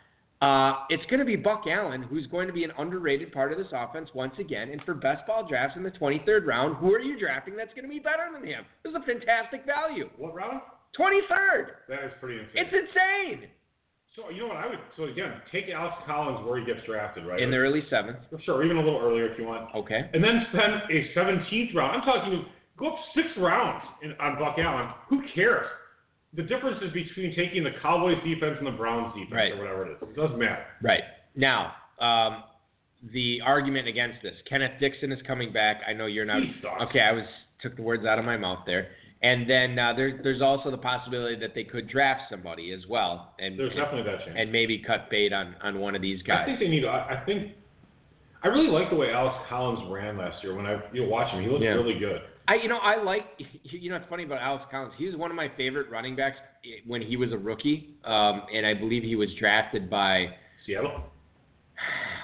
Uh, 0.45 0.85
it's 0.91 1.05
going 1.09 1.21
to 1.21 1.25
be 1.25 1.37
Buck 1.37 1.65
Allen, 1.67 2.03
who's 2.03 2.27
going 2.27 2.47
to 2.47 2.53
be 2.53 2.65
an 2.65 2.73
underrated 2.77 3.33
part 3.33 3.51
of 3.51 3.57
this 3.57 3.69
offense 3.73 4.11
once 4.15 4.35
again. 4.39 4.69
And 4.69 4.83
for 4.83 4.93
best 4.93 5.27
ball 5.27 5.49
drafts 5.49 5.75
in 5.77 5.83
the 5.83 5.91
23rd 5.91 6.45
round, 6.45 6.77
who 6.77 6.93
are 6.93 7.01
you 7.01 7.19
drafting 7.19 7.57
that's 7.57 7.73
going 7.73 7.85
to 7.85 7.89
be 7.89 7.99
better 7.99 8.29
than 8.31 8.47
him? 8.47 8.65
This 8.83 8.91
is 8.91 8.97
a 8.97 9.07
fantastic 9.07 9.65
value. 9.65 10.11
What 10.19 10.35
round? 10.35 10.61
23rd. 10.99 11.89
That 11.89 12.05
is 12.05 12.13
pretty 12.21 12.41
insane. 12.41 12.61
It's 12.61 12.75
insane. 12.75 13.49
so 14.15 14.29
you 14.29 14.43
know 14.43 14.49
what 14.49 14.59
I 14.59 14.67
would? 14.67 14.79
So 14.99 15.05
again, 15.05 15.33
take 15.51 15.71
Alex 15.75 15.97
Collins 16.05 16.47
where 16.47 16.61
he 16.61 16.67
gets 16.67 16.85
drafted, 16.85 17.25
right? 17.25 17.41
In 17.41 17.51
the 17.51 17.57
early 17.57 17.83
seventh. 17.89 18.19
Sure, 18.45 18.63
even 18.63 18.77
a 18.77 18.85
little 18.85 19.01
earlier 19.01 19.33
if 19.33 19.39
you 19.39 19.47
want. 19.47 19.75
Okay. 19.75 20.11
And 20.13 20.23
then 20.23 20.45
spend 20.53 20.75
a 20.93 21.09
17th 21.17 21.75
round. 21.75 21.97
I'm 21.97 22.05
talking 22.05 22.45
go 22.77 22.89
up 22.89 22.99
six 23.17 23.29
rounds 23.39 23.83
in, 24.03 24.13
on 24.21 24.39
Buck 24.39 24.57
Allen. 24.59 24.93
Who 25.09 25.23
cares? 25.35 25.67
The 26.37 26.43
difference 26.43 26.79
is 26.83 26.93
between 26.93 27.35
taking 27.37 27.63
the 27.65 27.71
Cowboys 27.81 28.17
defense 28.25 28.57
and 28.59 28.67
the 28.67 28.73
Browns 28.73 29.15
defense 29.15 29.33
Right. 29.33 29.53
or 29.53 29.59
whatever 29.59 29.87
it 29.87 29.93
is. 29.93 30.03
It 30.03 30.17
doesn't 30.17 30.39
matter. 30.39 30.65
Right. 30.83 31.03
Now, 31.37 31.75
um, 32.01 32.43
the 33.13 33.41
argument 33.45 33.87
against 33.87 34.23
this 34.23 34.35
Kenneth 34.49 34.73
Dixon 34.81 35.13
is 35.13 35.21
coming 35.27 35.53
back. 35.53 35.83
I 35.87 35.93
know 35.93 36.07
you're 36.07 36.25
not. 36.25 36.43
Okay, 36.89 37.01
I 37.01 37.13
was 37.13 37.25
took 37.63 37.77
the 37.77 37.83
words 37.83 38.05
out 38.05 38.19
of 38.19 38.25
my 38.25 38.37
mouth 38.37 38.61
there. 38.67 38.89
And 39.23 39.49
then 39.49 39.79
uh, 39.79 39.93
there's 39.97 40.23
there's 40.23 40.43
also 40.43 40.71
the 40.71 40.77
possibility 40.79 41.37
that 41.37 41.55
they 41.55 41.65
could 41.65 41.89
draft 41.89 42.23
somebody 42.31 42.73
as 42.73 42.87
well, 42.89 43.33
and 43.39 43.59
There's 43.59 43.71
and, 43.71 43.79
definitely 43.81 44.11
that 44.11 44.25
chance. 44.25 44.37
and 44.39 44.53
maybe 44.53 44.79
cut 44.79 45.09
bait 45.11 45.33
on 45.33 45.55
on 45.63 45.81
one 45.81 45.95
of 45.95 46.03
these 46.03 46.21
guys. 46.23 46.41
I 46.43 46.47
think 46.47 46.59
they 46.61 46.69
need. 46.69 46.85
I, 46.85 47.21
I 47.21 47.25
think. 47.25 47.53
I 48.43 48.49
really 48.49 48.69
like 48.69 48.91
the 48.91 48.97
way 48.97 49.11
Alex 49.13 49.37
Collins 49.49 49.81
ran 49.91 50.19
last 50.19 50.43
year. 50.45 50.55
When 50.55 50.67
I 50.67 50.79
you 50.93 51.03
know, 51.05 51.09
watch 51.09 51.33
him, 51.33 51.43
he 51.43 51.49
looked 51.49 51.63
Yeah. 51.65 51.71
really 51.71 51.99
good. 51.99 52.21
I 52.49 52.55
you 52.57 52.69
know 52.69 52.79
I 52.79 53.03
like 53.03 53.25
you 53.65 53.91
know 53.91 53.97
it's 53.97 54.07
funny 54.09 54.25
about 54.25 54.41
Alex 54.41 54.65
Collins. 54.71 54.95
He 54.99 55.07
was 55.07 55.17
one 55.17 55.31
of 55.31 55.37
my 55.37 55.51
favorite 55.57 55.91
running 55.91 56.15
backs 56.17 56.37
when 56.87 57.03
he 57.03 57.17
was 57.17 57.33
a 57.33 57.39
rookie, 57.39 57.95
um, 58.05 58.43
and 58.55 58.67
I 58.67 58.75
believe 58.75 59.03
he 59.03 59.17
was 59.17 59.29
drafted 59.39 59.89
by 59.91 60.29
Seattle. 60.67 61.03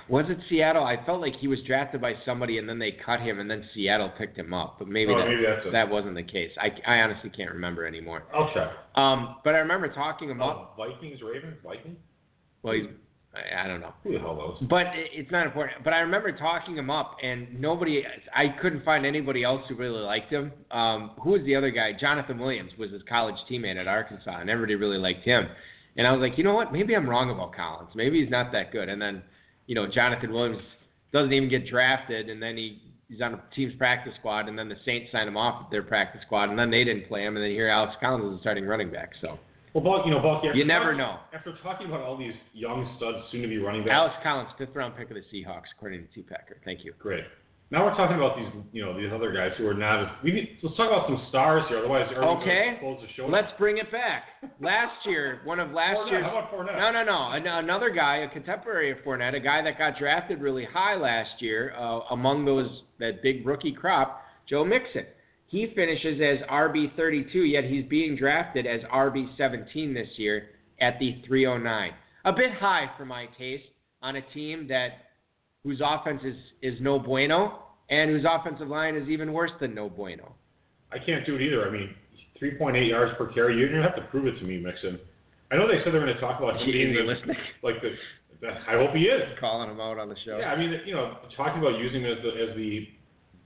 was 0.09 0.25
it 0.29 0.39
Seattle? 0.49 0.85
I 0.85 1.05
felt 1.05 1.21
like 1.21 1.35
he 1.37 1.47
was 1.49 1.59
drafted 1.66 2.01
by 2.01 2.14
somebody 2.25 2.59
and 2.59 2.68
then 2.68 2.79
they 2.79 2.93
cut 2.93 3.21
him 3.21 3.39
and 3.41 3.51
then 3.51 3.64
Seattle 3.75 4.11
picked 4.16 4.39
him 4.39 4.55
up, 4.55 4.77
but 4.79 4.89
maybe 4.89 5.12
Oh, 5.14 5.18
that 5.18 5.29
maybe 5.29 5.43
that's 5.47 5.66
it. 5.66 5.73
that 5.73 5.89
wasn't 5.91 6.14
the 6.14 6.23
case. 6.23 6.51
I, 6.59 6.71
I 6.87 7.01
honestly 7.01 7.31
can't 7.31 7.51
remember 7.53 7.87
anymore. 7.87 8.23
I'll 8.35 8.51
check. 8.55 8.71
Um, 8.97 9.37
but 9.45 9.55
I 9.55 9.59
remember 9.59 9.93
talking 9.93 10.31
about 10.31 10.73
Oh, 10.79 10.85
Vikings, 10.87 11.21
Ravens, 11.23 11.57
Vikings. 11.64 11.99
well, 12.62 12.75
he's, 12.75 12.87
I, 13.35 13.64
I 13.64 13.68
don't 13.68 13.81
know. 13.81 13.93
Who 14.03 14.12
the 14.12 14.18
hell 14.18 14.35
knows? 14.35 14.59
But 14.68 14.87
it- 14.95 15.11
it's 15.12 15.31
not 15.31 15.47
important. 15.47 15.85
But 15.85 15.93
I 15.93 16.01
remember 16.01 16.33
talking 16.33 16.76
him 16.76 16.91
up, 16.91 17.16
and 17.22 17.61
nobody, 17.61 18.03
I 18.35 18.49
couldn't 18.61 18.85
find 18.85 19.07
anybody 19.07 19.45
else 19.45 19.62
who 19.68 19.74
really 19.76 20.01
liked 20.01 20.33
him. 20.33 20.53
Um, 20.70 21.12
who 21.22 21.31
was 21.31 21.43
the 21.45 21.55
other 21.55 21.70
guy? 21.70 21.93
Jonathan 21.93 22.39
Williams 22.39 22.72
was 22.78 22.91
his 22.91 23.03
college 23.09 23.37
teammate 23.51 23.76
at 23.76 23.87
Arkansas, 23.87 24.39
and 24.41 24.51
everybody 24.51 24.74
really 24.74 24.99
liked 24.99 25.24
him. 25.24 25.49
And 25.97 26.07
I 26.07 26.12
was 26.12 26.20
like, 26.20 26.39
you 26.39 26.45
know 26.45 26.55
what? 26.55 26.72
Maybe 26.72 26.95
I'm 26.95 27.09
wrong 27.09 27.31
about 27.31 27.55
Collins. 27.55 27.91
Maybe 27.95 28.20
he's 28.20 28.31
not 28.31 28.53
that 28.53 28.72
good. 28.72 28.89
And 28.89 29.01
then, 29.03 29.22
you 29.66 29.74
know, 29.74 29.87
Jonathan 29.87 30.33
Williams 30.33 30.62
doesn't 31.12 31.33
even 31.33 31.49
get 31.49 31.68
drafted, 31.68 32.31
and 32.31 32.43
then 32.43 32.57
he 32.57 32.81
he's 33.09 33.20
on 33.20 33.35
a 33.35 33.43
team's 33.55 33.74
practice 33.74 34.12
squad, 34.20 34.49
and 34.49 34.57
then 34.57 34.68
the 34.68 34.76
Saints 34.85 35.11
sign 35.11 35.26
him 35.26 35.37
off 35.37 35.68
their 35.68 35.83
practice 35.83 36.20
squad, 36.24 36.49
and 36.49 36.57
then 36.57 36.70
they 36.70 36.85
didn't 36.85 37.09
play 37.09 37.24
him, 37.24 37.37
and 37.37 37.45
then 37.45 37.51
here 37.51 37.68
Alex 37.68 37.95
Collins 38.01 38.24
is 38.33 38.39
the 38.39 38.41
starting 38.41 38.66
running 38.66 38.89
back. 38.91 39.11
So 39.20 39.37
Well, 39.75 39.85
Buck, 39.85 40.05
you 40.05 40.11
know, 40.12 40.21
Buck. 40.21 40.43
After 40.45 40.55
You 40.59 40.64
never 40.64 40.95
know. 40.95 41.18
After 41.33 41.55
talking 41.62 41.87
about 41.87 42.01
all 42.01 42.16
these 42.16 42.35
young 42.53 42.93
studs, 42.97 43.18
soon 43.31 43.43
to 43.43 43.49
be 43.49 43.59
running 43.59 43.83
backs. 43.83 43.93
Alex 43.95 44.14
Collins, 44.23 44.51
fifth 44.59 44.75
round 44.75 44.97
pick 44.97 45.11
of 45.11 45.16
the 45.16 45.23
Seahawks, 45.33 45.71
according 45.77 46.01
to 46.07 46.12
T 46.14 46.23
Packer. 46.23 46.57
Thank 46.64 46.85
you. 46.85 46.93
Great. 46.99 47.25
Now 47.73 47.85
we're 47.85 47.95
talking 47.95 48.16
about 48.16 48.37
these, 48.37 48.49
you 48.73 48.85
know, 48.85 49.01
these 49.01 49.12
other 49.14 49.31
guys 49.33 49.53
who 49.57 49.64
are 49.68 49.75
not. 49.75 50.03
As, 50.03 50.09
we 50.25 50.33
need, 50.33 50.59
let's 50.61 50.77
talk 50.77 50.89
about 50.91 51.07
some 51.07 51.25
stars 51.29 51.62
here. 51.68 51.79
Otherwise, 51.79 52.11
Okay. 52.12 52.79
close 52.81 53.01
the 53.01 53.07
show. 53.14 53.29
Let's 53.29 53.53
bring 53.59 53.79
it 53.79 53.93
back. 53.93 54.25
Last 54.61 55.07
year, 55.07 55.41
one 55.45 55.61
of 55.61 55.71
last 55.71 55.99
Fournette. 55.99 56.11
year's. 56.11 56.25
How 56.25 56.39
about 56.39 56.53
Fournette? 56.53 56.77
No, 56.77 56.91
no, 56.91 57.05
no. 57.05 57.31
An- 57.31 57.47
Another 57.47 57.91
guy, 57.91 58.16
a 58.16 58.29
contemporary 58.29 58.91
of 58.91 58.99
Fournette, 59.07 59.37
a 59.37 59.41
guy 59.41 59.62
that 59.62 59.79
got 59.79 59.97
drafted 59.97 60.41
really 60.41 60.64
high 60.64 60.97
last 60.97 61.31
year 61.41 61.73
uh, 61.79 62.01
among 62.11 62.45
those 62.45 62.83
that 62.99 63.23
big 63.23 63.47
rookie 63.47 63.73
crop, 63.73 64.21
Joe 64.49 64.64
Mixon. 64.64 65.05
He 65.51 65.73
finishes 65.75 66.21
as 66.21 66.49
RB 66.49 66.95
32, 66.95 67.41
yet 67.41 67.65
he's 67.65 67.85
being 67.87 68.17
drafted 68.17 68.67
as 68.67 68.81
RB 68.83 69.37
17 69.37 69.93
this 69.93 70.07
year 70.17 70.51
at 70.81 70.99
the 71.01 71.21
309. 71.27 71.91
A 72.25 72.33
bit 72.33 72.53
high 72.59 72.89
for 72.97 73.05
my 73.05 73.27
taste 73.37 73.65
on 74.01 74.15
a 74.15 74.23
team 74.33 74.69
that 74.69 75.11
whose 75.65 75.83
offense 75.85 76.21
is, 76.25 76.37
is 76.63 76.81
no 76.81 77.01
bueno 77.01 77.65
and 77.91 78.11
whose 78.11 78.25
offensive 78.29 78.69
line 78.69 78.95
is 78.95 79.09
even 79.09 79.33
worse 79.33 79.51
than 79.61 79.75
no 79.75 79.89
bueno. 79.89 80.37
I 80.93 80.99
can't 80.99 81.27
do 81.27 81.35
it 81.35 81.43
either. 81.43 81.67
I 81.67 81.71
mean, 81.73 81.95
3.8 82.41 82.89
yards 82.89 83.13
per 83.19 83.27
carry. 83.33 83.59
You're 83.59 83.71
gonna 83.71 83.83
have 83.83 83.97
to 83.97 84.03
prove 84.03 84.27
it 84.27 84.39
to 84.39 84.45
me, 84.45 84.59
Mixon. 84.59 85.01
I 85.51 85.57
know 85.57 85.67
they 85.67 85.83
said 85.83 85.93
they're 85.93 86.01
going 86.01 86.15
to 86.15 86.21
talk 86.21 86.39
about 86.39 86.63
him 86.63 86.71
being 86.71 86.95
the, 86.95 87.03
listening? 87.03 87.37
like 87.63 87.83
the. 87.83 87.91
the 88.41 88.55
I 88.69 88.79
hope 88.79 88.95
he 88.95 89.03
is. 89.03 89.23
Calling 89.41 89.69
him 89.69 89.81
out 89.81 89.99
on 89.99 90.09
the 90.09 90.15
show. 90.25 90.39
Yeah, 90.39 90.55
I 90.55 90.57
mean, 90.57 90.73
you 90.87 90.95
know, 90.95 91.19
talking 91.37 91.61
about 91.61 91.79
using 91.79 92.03
him 92.03 92.13
as 92.13 92.23
the 92.23 92.31
as 92.39 92.57
the 92.57 92.87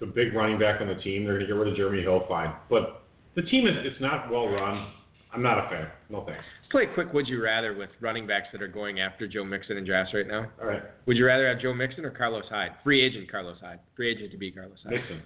the 0.01 0.07
big 0.07 0.35
running 0.35 0.59
back 0.59 0.81
on 0.81 0.89
the 0.89 0.95
team. 0.97 1.25
They're 1.25 1.35
going 1.35 1.47
to 1.47 1.53
get 1.53 1.59
rid 1.59 1.69
of 1.69 1.77
Jeremy 1.77 2.03
Hill, 2.03 2.25
fine. 2.29 2.53
But 2.69 3.03
the 3.37 3.43
team 3.43 3.67
is 3.67 3.75
it's 3.85 4.01
not 4.01 4.31
well 4.31 4.49
run. 4.49 4.93
I'm 5.33 5.43
not 5.43 5.67
a 5.67 5.69
fan. 5.69 5.89
No 6.11 6.25
thanks. 6.25 6.45
Let's 6.63 6.71
play 6.71 6.85
a 6.85 6.95
quick 6.95 7.13
would 7.13 7.27
you 7.27 7.43
rather 7.43 7.75
with 7.75 7.91
running 8.01 8.27
backs 8.27 8.47
that 8.53 8.63
are 8.63 8.69
going 8.69 9.01
after 9.01 9.27
Joe 9.27 9.45
Mixon 9.45 9.77
and 9.77 9.87
drafts 9.87 10.15
right 10.15 10.27
now. 10.27 10.47
All 10.61 10.69
right, 10.69 10.83
Would 11.07 11.17
you 11.17 11.27
rather 11.27 11.49
have 11.49 11.61
Joe 11.61 11.75
Mixon 11.75 12.05
or 12.05 12.11
Carlos 12.11 12.45
Hyde? 12.49 12.71
Free 12.85 13.03
agent 13.03 13.31
Carlos 13.31 13.57
Hyde. 13.61 13.81
Free 13.97 14.11
agent 14.11 14.31
to 14.31 14.39
be 14.39 14.53
Carlos 14.53 14.79
Hyde. 14.85 14.93
Mixon. 14.93 15.23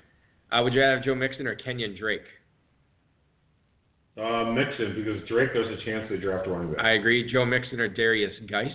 Uh, 0.50 0.62
would 0.62 0.72
you 0.72 0.80
rather 0.80 0.96
have 0.96 1.04
Joe 1.04 1.14
Mixon 1.14 1.46
or 1.46 1.54
Kenyan 1.56 1.98
Drake? 1.98 2.22
Uh, 4.16 4.46
Mixon 4.52 4.94
because 4.96 5.28
Drake. 5.28 5.50
There's 5.52 5.78
a 5.78 5.84
chance 5.84 6.06
they 6.10 6.16
draft 6.16 6.46
a 6.46 6.50
running 6.50 6.72
back. 6.74 6.84
I 6.84 6.92
agree. 6.92 7.30
Joe 7.30 7.44
Mixon 7.44 7.78
or 7.78 7.88
Derrius 7.88 8.32
Guice? 8.50 8.72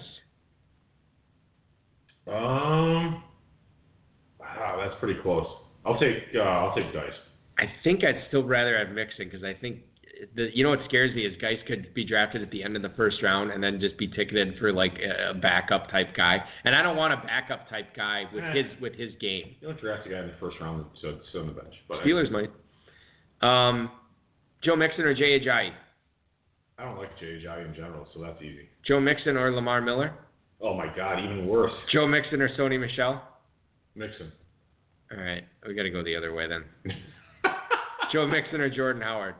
Um, 2.27 3.23
wow, 4.39 4.81
that's 4.81 4.97
pretty 4.99 5.19
close. 5.21 5.47
I'll 5.86 5.99
take 5.99 6.17
uh, 6.36 6.39
I'll 6.39 6.75
take 6.75 6.93
Guice. 6.93 7.11
I 7.59 7.65
think 7.84 8.03
I'd 8.03 8.23
still 8.29 8.43
rather 8.43 8.77
have 8.77 8.89
Mixon 8.95 9.25
because 9.29 9.43
I 9.43 9.53
think 9.53 9.79
the 10.36 10.49
you 10.53 10.63
know 10.63 10.69
what 10.69 10.79
scares 10.86 11.13
me 11.15 11.25
is 11.25 11.36
Guice 11.41 11.59
could 11.67 11.93
be 11.93 12.03
drafted 12.05 12.41
at 12.41 12.49
the 12.51 12.63
end 12.63 12.75
of 12.75 12.81
the 12.81 12.89
first 12.95 13.21
round 13.21 13.51
and 13.51 13.61
then 13.63 13.79
just 13.79 13.97
be 13.97 14.07
ticketed 14.07 14.57
for 14.59 14.71
like 14.71 14.93
a 14.99 15.34
backup 15.34 15.89
type 15.91 16.15
guy, 16.15 16.38
and 16.63 16.75
I 16.75 16.81
don't 16.81 16.95
want 16.97 17.13
a 17.13 17.17
backup 17.17 17.69
type 17.69 17.95
guy 17.95 18.23
with 18.34 18.43
Eh. 18.43 18.53
his 18.53 18.65
with 18.81 18.93
his 18.95 19.11
game. 19.19 19.55
You 19.61 19.67
don't 19.69 19.79
draft 19.81 20.07
a 20.07 20.09
guy 20.09 20.19
in 20.19 20.27
the 20.27 20.34
first 20.39 20.57
round 20.61 20.86
so 21.01 21.19
sit 21.31 21.41
on 21.41 21.47
the 21.47 21.53
bench. 21.53 21.73
But 21.88 21.99
I- 21.99 22.03
Steelers 22.05 22.31
might. 22.31 22.49
Um, 23.41 23.91
Joe 24.63 24.75
Mixon 24.77 25.03
or 25.03 25.13
Jay 25.13 25.38
Ajayi? 25.39 25.71
I 26.79 26.86
don't 26.86 26.97
like 26.97 27.17
Jay 27.19 27.39
Ajayi 27.43 27.67
in 27.67 27.75
general, 27.75 28.07
so 28.13 28.21
that's 28.21 28.41
easy. 28.41 28.69
Joe 28.88 28.99
Mixon 29.01 29.36
or 29.38 29.51
Lamar 29.51 29.81
Miller? 29.81 30.13
Oh 30.61 30.73
my 30.73 30.88
God, 30.95 31.19
even 31.19 31.45
worse. 31.47 31.73
Joe 31.91 32.07
Mixon 32.07 32.41
or 32.41 32.47
Sony 32.57 32.79
Michel? 32.79 33.21
Mixon. 33.95 34.31
All 35.16 35.24
right, 35.24 35.43
we 35.68 35.74
got 35.76 35.84
to 35.84 35.89
go 35.89 36.03
the 36.03 36.16
other 36.16 36.34
way 36.34 36.47
then. 36.47 36.64
Joe 38.11 38.28
Mixon 38.28 38.61
or 38.61 38.70
Jordan 38.70 39.01
Howard? 39.01 39.36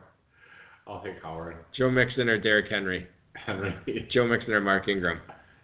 I'll 0.86 1.02
take 1.02 1.22
Howard. 1.22 1.56
Joe 1.76 1.90
Mixon 1.90 2.28
or 2.28 2.38
Derrick 2.38 2.66
Henry? 2.70 3.06
Joe 4.12 4.26
Mixon 4.26 4.52
or 4.52 4.60
Mark 4.60 4.88
Ingram? 4.88 5.20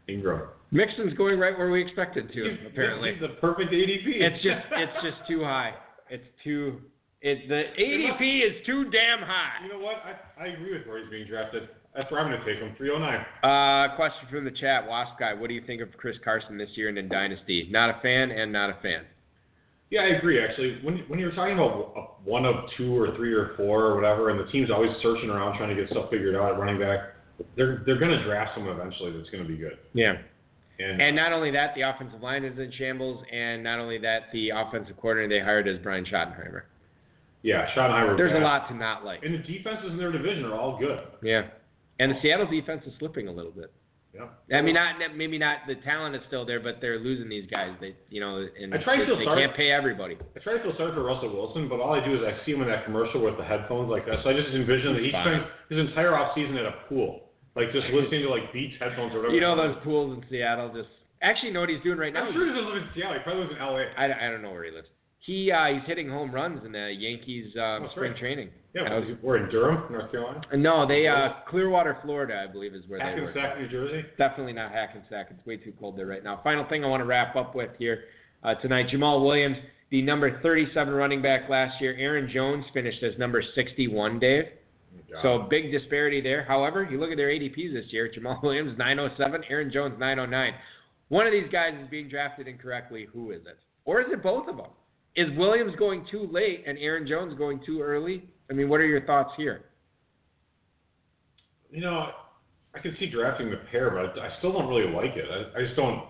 Ingram. 0.08 0.48
Mixon's 0.72 1.14
going 1.14 1.38
right 1.38 1.56
where 1.56 1.70
we 1.70 1.82
expected 1.82 2.28
to, 2.32 2.42
He's- 2.44 2.58
apparently. 2.66 3.12
He's 3.12 3.20
the 3.20 3.34
perfect 3.40 3.72
ADP. 3.72 4.04
It's 4.06 4.42
just 4.42 4.60
it's 4.72 4.92
just 5.02 5.28
too 5.28 5.42
high. 5.42 5.74
It's 6.08 6.24
too 6.44 6.80
it 7.22 7.48
the 7.48 7.64
ADP 7.80 8.46
is 8.46 8.66
too 8.66 8.84
damn 8.90 9.20
high. 9.20 9.62
You 9.64 9.72
know 9.72 9.78
what? 9.80 9.96
I, 10.04 10.44
I 10.44 10.46
agree 10.48 10.72
with 10.78 10.86
where 10.86 11.00
he's 11.00 11.10
being 11.10 11.26
drafted. 11.26 11.68
That's 11.94 12.10
where 12.10 12.20
I'm 12.20 12.30
going 12.30 12.40
to 12.40 12.46
take 12.46 12.62
him. 12.62 12.72
309. 12.76 13.26
Uh, 13.42 13.96
question 13.96 14.28
from 14.30 14.44
the 14.44 14.52
chat, 14.52 14.86
Wasp 14.86 15.18
guy. 15.18 15.34
What 15.34 15.48
do 15.48 15.54
you 15.54 15.62
think 15.66 15.82
of 15.82 15.88
Chris 15.96 16.16
Carson 16.24 16.56
this 16.56 16.70
year 16.74 16.88
and 16.88 16.96
in 16.96 17.08
Dynasty? 17.08 17.66
Not 17.70 17.90
a 17.90 18.00
fan 18.00 18.30
and 18.30 18.52
not 18.52 18.70
a 18.70 18.76
fan. 18.80 19.02
Yeah, 19.90 20.02
I 20.02 20.16
agree. 20.16 20.42
Actually, 20.42 20.78
when 20.82 20.98
when 21.08 21.18
you're 21.18 21.32
talking 21.34 21.54
about 21.54 21.92
uh, 21.96 22.00
one 22.24 22.46
of 22.46 22.54
two 22.76 22.96
or 22.96 23.14
three 23.16 23.32
or 23.32 23.54
four 23.56 23.84
or 23.86 23.96
whatever, 23.96 24.30
and 24.30 24.38
the 24.38 24.50
team's 24.52 24.70
always 24.70 24.90
searching 25.02 25.28
around 25.30 25.58
trying 25.58 25.74
to 25.74 25.80
get 25.80 25.90
stuff 25.90 26.10
figured 26.10 26.36
out 26.36 26.52
at 26.52 26.58
running 26.58 26.78
back, 26.78 27.00
they're 27.56 27.82
they're 27.84 27.98
going 27.98 28.16
to 28.16 28.22
draft 28.24 28.52
someone 28.54 28.76
eventually 28.76 29.12
that's 29.12 29.28
going 29.30 29.42
to 29.42 29.48
be 29.48 29.56
good. 29.56 29.78
Yeah. 29.92 30.14
And, 30.78 31.02
And 31.02 31.16
not 31.16 31.32
only 31.32 31.50
that, 31.50 31.74
the 31.74 31.82
offensive 31.82 32.22
line 32.22 32.42
is 32.44 32.58
in 32.58 32.72
shambles, 32.78 33.22
and 33.30 33.62
not 33.62 33.80
only 33.80 33.98
that, 33.98 34.28
the 34.32 34.48
offensive 34.50 34.96
coordinator 34.96 35.40
they 35.40 35.44
hired 35.44 35.68
is 35.68 35.76
Brian 35.82 36.06
Schottenheimer. 36.06 36.62
yeah, 37.42 37.66
Schottenheimer. 37.76 38.16
There's 38.16 38.34
a 38.34 38.42
lot 38.42 38.66
to 38.68 38.74
not 38.74 39.04
like. 39.04 39.22
And 39.22 39.34
the 39.34 39.38
defenses 39.38 39.90
in 39.90 39.98
their 39.98 40.10
division 40.10 40.44
are 40.46 40.54
all 40.54 40.78
good. 40.78 40.98
Yeah. 41.22 41.48
And 41.98 42.12
the 42.12 42.16
Seattle 42.22 42.46
defense 42.50 42.82
is 42.86 42.94
slipping 42.98 43.28
a 43.28 43.32
little 43.32 43.50
bit. 43.50 43.70
Yeah. 44.12 44.58
I 44.58 44.62
mean, 44.62 44.74
not 44.74 44.96
maybe 45.16 45.38
not 45.38 45.58
the 45.68 45.76
talent 45.76 46.16
is 46.16 46.22
still 46.26 46.44
there, 46.44 46.58
but 46.58 46.78
they're 46.80 46.98
losing 46.98 47.28
these 47.28 47.48
guys. 47.48 47.70
They, 47.80 47.94
you 48.10 48.20
know, 48.20 48.42
and 48.60 48.74
I 48.74 48.78
try 48.82 48.96
to 48.96 49.02
they, 49.02 49.06
feel 49.06 49.18
they 49.18 49.24
sorry- 49.24 49.46
can't 49.46 49.56
pay 49.56 49.70
everybody. 49.70 50.18
I 50.34 50.38
try 50.40 50.54
to 50.58 50.62
feel 50.62 50.74
sorry 50.76 50.92
for 50.92 51.04
Russell 51.04 51.30
Wilson, 51.32 51.68
but 51.68 51.78
all 51.78 51.94
I 51.94 52.04
do 52.04 52.14
is 52.18 52.20
I 52.26 52.34
see 52.44 52.52
him 52.52 52.62
in 52.62 52.68
that 52.68 52.84
commercial 52.84 53.22
with 53.22 53.36
the 53.38 53.44
headphones 53.44 53.88
like 53.88 54.06
that. 54.06 54.24
So 54.24 54.30
I 54.30 54.34
just 54.34 54.48
envision 54.50 54.94
that 54.94 55.02
he 55.02 55.10
spent 55.10 55.46
his 55.70 55.78
entire 55.78 56.16
off 56.18 56.34
season 56.34 56.56
at 56.56 56.66
a 56.66 56.74
pool, 56.88 57.30
like 57.54 57.70
just 57.72 57.86
listening 57.94 58.22
to 58.26 58.30
like 58.30 58.52
Beats 58.52 58.74
headphones 58.80 59.14
or 59.14 59.22
whatever. 59.22 59.34
You 59.34 59.40
know 59.40 59.54
those 59.54 59.76
pools 59.84 60.18
in 60.18 60.24
Seattle 60.28 60.72
just. 60.74 60.88
Actually, 61.22 61.48
you 61.48 61.54
know 61.54 61.60
what 61.60 61.68
he's 61.68 61.82
doing 61.82 61.98
right 61.98 62.14
now? 62.14 62.24
I'm 62.26 62.32
sure 62.32 62.46
he 62.46 62.50
doesn't 62.50 62.64
live 62.66 62.82
in 62.82 62.88
Seattle. 62.96 63.12
He 63.14 63.20
probably 63.22 63.42
lives 63.44 63.52
in 63.54 63.60
L.A. 63.60 63.84
I, 63.94 64.26
I 64.26 64.30
don't 64.32 64.40
know 64.40 64.50
where 64.52 64.64
he 64.64 64.70
lives. 64.72 64.88
He 65.20 65.52
uh, 65.52 65.66
he's 65.66 65.86
hitting 65.86 66.08
home 66.08 66.32
runs 66.34 66.64
in 66.64 66.72
the 66.72 66.90
Yankees 66.96 67.52
um, 67.56 67.84
Oh, 67.84 67.88
spring 67.92 68.14
training. 68.18 68.48
Yeah, 68.74 69.00
we're 69.20 69.38
in 69.38 69.50
Durham, 69.50 69.92
North 69.92 70.12
Carolina. 70.12 70.40
no, 70.56 70.86
they 70.86 71.08
uh, 71.08 71.30
Clearwater, 71.48 71.98
Florida, 72.02 72.46
I 72.48 72.52
believe 72.52 72.72
is 72.72 72.84
where 72.86 73.00
they 73.00 73.20
were. 73.20 73.26
Hackensack, 73.32 73.58
New 73.58 73.68
Jersey. 73.68 74.06
Definitely 74.16 74.52
not 74.52 74.70
Hackensack. 74.70 75.26
It's 75.30 75.44
way 75.44 75.56
too 75.56 75.72
cold 75.80 75.98
there 75.98 76.06
right 76.06 76.22
now. 76.22 76.40
Final 76.44 76.64
thing 76.68 76.84
I 76.84 76.88
want 76.88 77.00
to 77.00 77.04
wrap 77.04 77.34
up 77.34 77.56
with 77.56 77.70
here 77.78 78.04
uh, 78.44 78.54
tonight: 78.56 78.86
Jamaal 78.92 79.24
Williams, 79.24 79.56
the 79.90 80.02
number 80.02 80.40
37 80.40 80.94
running 80.94 81.20
back 81.20 81.48
last 81.48 81.80
year. 81.80 81.96
Aaron 81.98 82.30
Jones 82.32 82.64
finished 82.72 83.02
as 83.02 83.18
number 83.18 83.42
61. 83.54 84.20
Dave. 84.20 84.44
So 85.22 85.46
big 85.50 85.72
disparity 85.72 86.20
there. 86.20 86.44
However, 86.44 86.86
you 86.88 87.00
look 87.00 87.10
at 87.10 87.16
their 87.16 87.28
ADPs 87.28 87.72
this 87.72 87.86
year: 87.90 88.08
Jamaal 88.16 88.40
Williams 88.42 88.78
907, 88.78 89.42
Aaron 89.50 89.72
Jones 89.72 89.94
909. 89.98 90.54
One 91.08 91.26
of 91.26 91.32
these 91.32 91.50
guys 91.50 91.74
is 91.82 91.88
being 91.90 92.08
drafted 92.08 92.46
incorrectly. 92.46 93.08
Who 93.12 93.32
is 93.32 93.40
it? 93.40 93.58
Or 93.84 94.00
is 94.00 94.06
it 94.12 94.22
both 94.22 94.48
of 94.48 94.56
them? 94.56 94.66
Is 95.16 95.28
Williams 95.36 95.74
going 95.78 96.06
too 96.10 96.28
late 96.30 96.64
and 96.66 96.78
Aaron 96.78 97.06
Jones 97.06 97.36
going 97.36 97.60
too 97.66 97.82
early? 97.82 98.24
I 98.50 98.52
mean, 98.54 98.68
what 98.68 98.80
are 98.80 98.86
your 98.86 99.02
thoughts 99.06 99.30
here? 99.36 99.64
you 101.72 101.80
know, 101.80 102.08
I 102.74 102.80
can 102.80 102.96
see 102.98 103.06
drafting 103.08 103.48
the 103.50 103.58
pair, 103.70 103.90
but 103.90 104.18
I 104.20 104.36
still 104.38 104.52
don't 104.52 104.66
really 104.68 104.90
like 104.92 105.16
it. 105.16 105.24
I, 105.30 105.58
I 105.60 105.62
just 105.64 105.76
don't. 105.76 106.02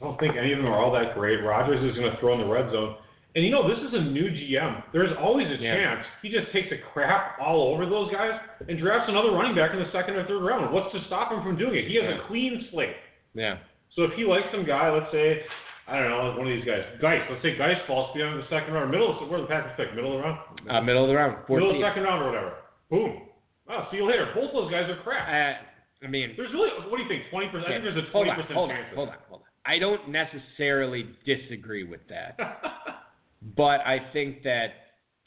I 0.00 0.04
don't 0.04 0.18
think 0.18 0.34
any 0.36 0.52
of 0.52 0.58
them 0.58 0.66
are 0.66 0.74
all 0.78 0.90
that 0.92 1.14
great. 1.14 1.36
Rodgers 1.42 1.78
is 1.88 1.96
going 1.98 2.10
to 2.10 2.18
throw 2.20 2.34
in 2.34 2.40
the 2.40 2.46
red 2.52 2.70
zone, 2.72 2.96
And 3.34 3.44
you 3.44 3.50
know, 3.50 3.66
this 3.68 3.78
is 3.78 3.94
a 3.94 4.00
new 4.02 4.26
GM. 4.30 4.82
There's 4.92 5.10
always 5.18 5.46
a 5.48 5.54
Yeah. 5.62 5.74
chance 5.74 6.06
he 6.22 6.30
just 6.30 6.50
takes 6.52 6.66
a 6.72 6.78
crap 6.92 7.38
all 7.40 7.72
over 7.74 7.86
those 7.86 8.10
guys 8.12 8.38
and 8.68 8.78
drafts 8.78 9.08
another 9.08 9.30
running 9.32 9.54
back 9.54 9.72
in 9.72 9.78
the 9.78 9.90
second 9.92 10.14
or 10.14 10.24
third 10.26 10.42
round. 10.42 10.72
What's 10.72 10.92
to 10.94 11.02
stop 11.06 11.30
him 11.32 11.42
from 11.42 11.56
doing 11.58 11.74
it? 11.76 11.86
He 11.88 11.94
has 11.96 12.04
Yeah. 12.14 12.24
a 12.24 12.26
clean 12.26 12.66
slate. 12.70 12.96
Yeah. 13.34 13.58
So 13.94 14.02
if 14.02 14.12
he 14.14 14.24
likes 14.24 14.46
some 14.52 14.64
guy, 14.64 14.90
let's 14.90 15.10
say, 15.10 15.44
I 15.88 15.98
don't 15.98 16.10
know, 16.10 16.34
one 16.36 16.46
of 16.46 16.52
these 16.54 16.64
guys, 16.68 16.84
Guice. 17.00 17.22
Let's 17.30 17.42
say 17.42 17.56
Guice 17.56 17.80
falls 17.86 18.14
in 18.14 18.20
the 18.20 18.44
second 18.50 18.74
round, 18.74 18.90
middle. 18.90 19.16
Of, 19.18 19.28
where 19.30 19.40
the 19.40 19.46
Packers 19.46 19.72
pick, 19.76 19.94
middle 19.94 20.16
of 20.16 20.20
the 20.20 20.24
round, 20.28 20.38
Uh, 20.68 20.80
middle 20.82 21.04
of 21.04 21.08
the 21.08 21.16
round, 21.16 21.36
middle 21.48 21.70
of 21.70 21.76
the 21.76 21.82
second 21.82 22.02
round 22.04 22.22
or 22.22 22.26
whatever. 22.26 22.52
Boom. 22.90 23.22
Oh, 23.70 23.88
see 23.90 23.96
you 23.98 24.06
later. 24.06 24.28
Both 24.34 24.52
those 24.52 24.70
guys 24.70 24.88
are 24.90 25.00
crap. 25.02 25.28
Uh, 25.28 26.04
I 26.04 26.08
mean, 26.08 26.34
There's 26.36 26.52
really, 26.52 26.70
what 26.88 26.96
do 26.98 27.02
you 27.02 27.08
think? 27.08 27.24
Twenty 27.30 27.48
percent. 27.48 27.66
I 27.68 27.80
think 27.80 27.84
there's 27.84 27.96
a 27.96 28.10
hold 28.12 28.26
twenty 28.26 28.30
on, 28.30 28.36
percent 28.36 28.54
hold 28.54 28.70
on, 28.70 28.76
chance. 28.76 28.94
hold 28.94 29.08
on, 29.08 29.14
hold 29.28 29.40
on. 29.42 29.46
I 29.66 29.78
don't 29.78 30.08
necessarily 30.08 31.08
disagree 31.26 31.84
with 31.84 32.00
that, 32.08 32.38
but 33.56 33.80
I 33.82 33.98
think 34.12 34.42
that 34.44 34.68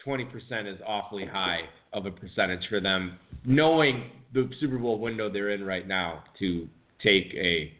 20% 0.05 0.25
is 0.73 0.79
awfully 0.87 1.25
high 1.27 1.61
of 1.93 2.07
a 2.07 2.11
percentage 2.11 2.67
for 2.69 2.79
them, 2.79 3.19
knowing 3.45 4.09
the 4.33 4.49
Super 4.59 4.79
Bowl 4.79 4.97
window 4.97 5.29
they're 5.29 5.51
in 5.51 5.63
right 5.63 5.87
now 5.87 6.23
to 6.39 6.67
take 7.03 7.31
a 7.35 7.71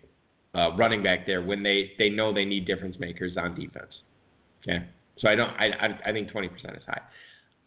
uh, 0.55 0.75
running 0.75 1.01
back 1.01 1.25
there 1.25 1.41
when 1.41 1.63
they, 1.63 1.91
they 1.97 2.09
know 2.09 2.33
they 2.33 2.45
need 2.45 2.65
difference 2.65 2.97
makers 2.99 3.33
on 3.37 3.55
defense. 3.55 3.91
Okay, 4.63 4.85
so 5.19 5.27
I 5.27 5.35
don't. 5.35 5.49
I 5.51 5.65
I, 5.67 6.09
I 6.09 6.11
think 6.11 6.31
20% 6.31 6.45
is 6.77 6.83
high. 6.85 7.01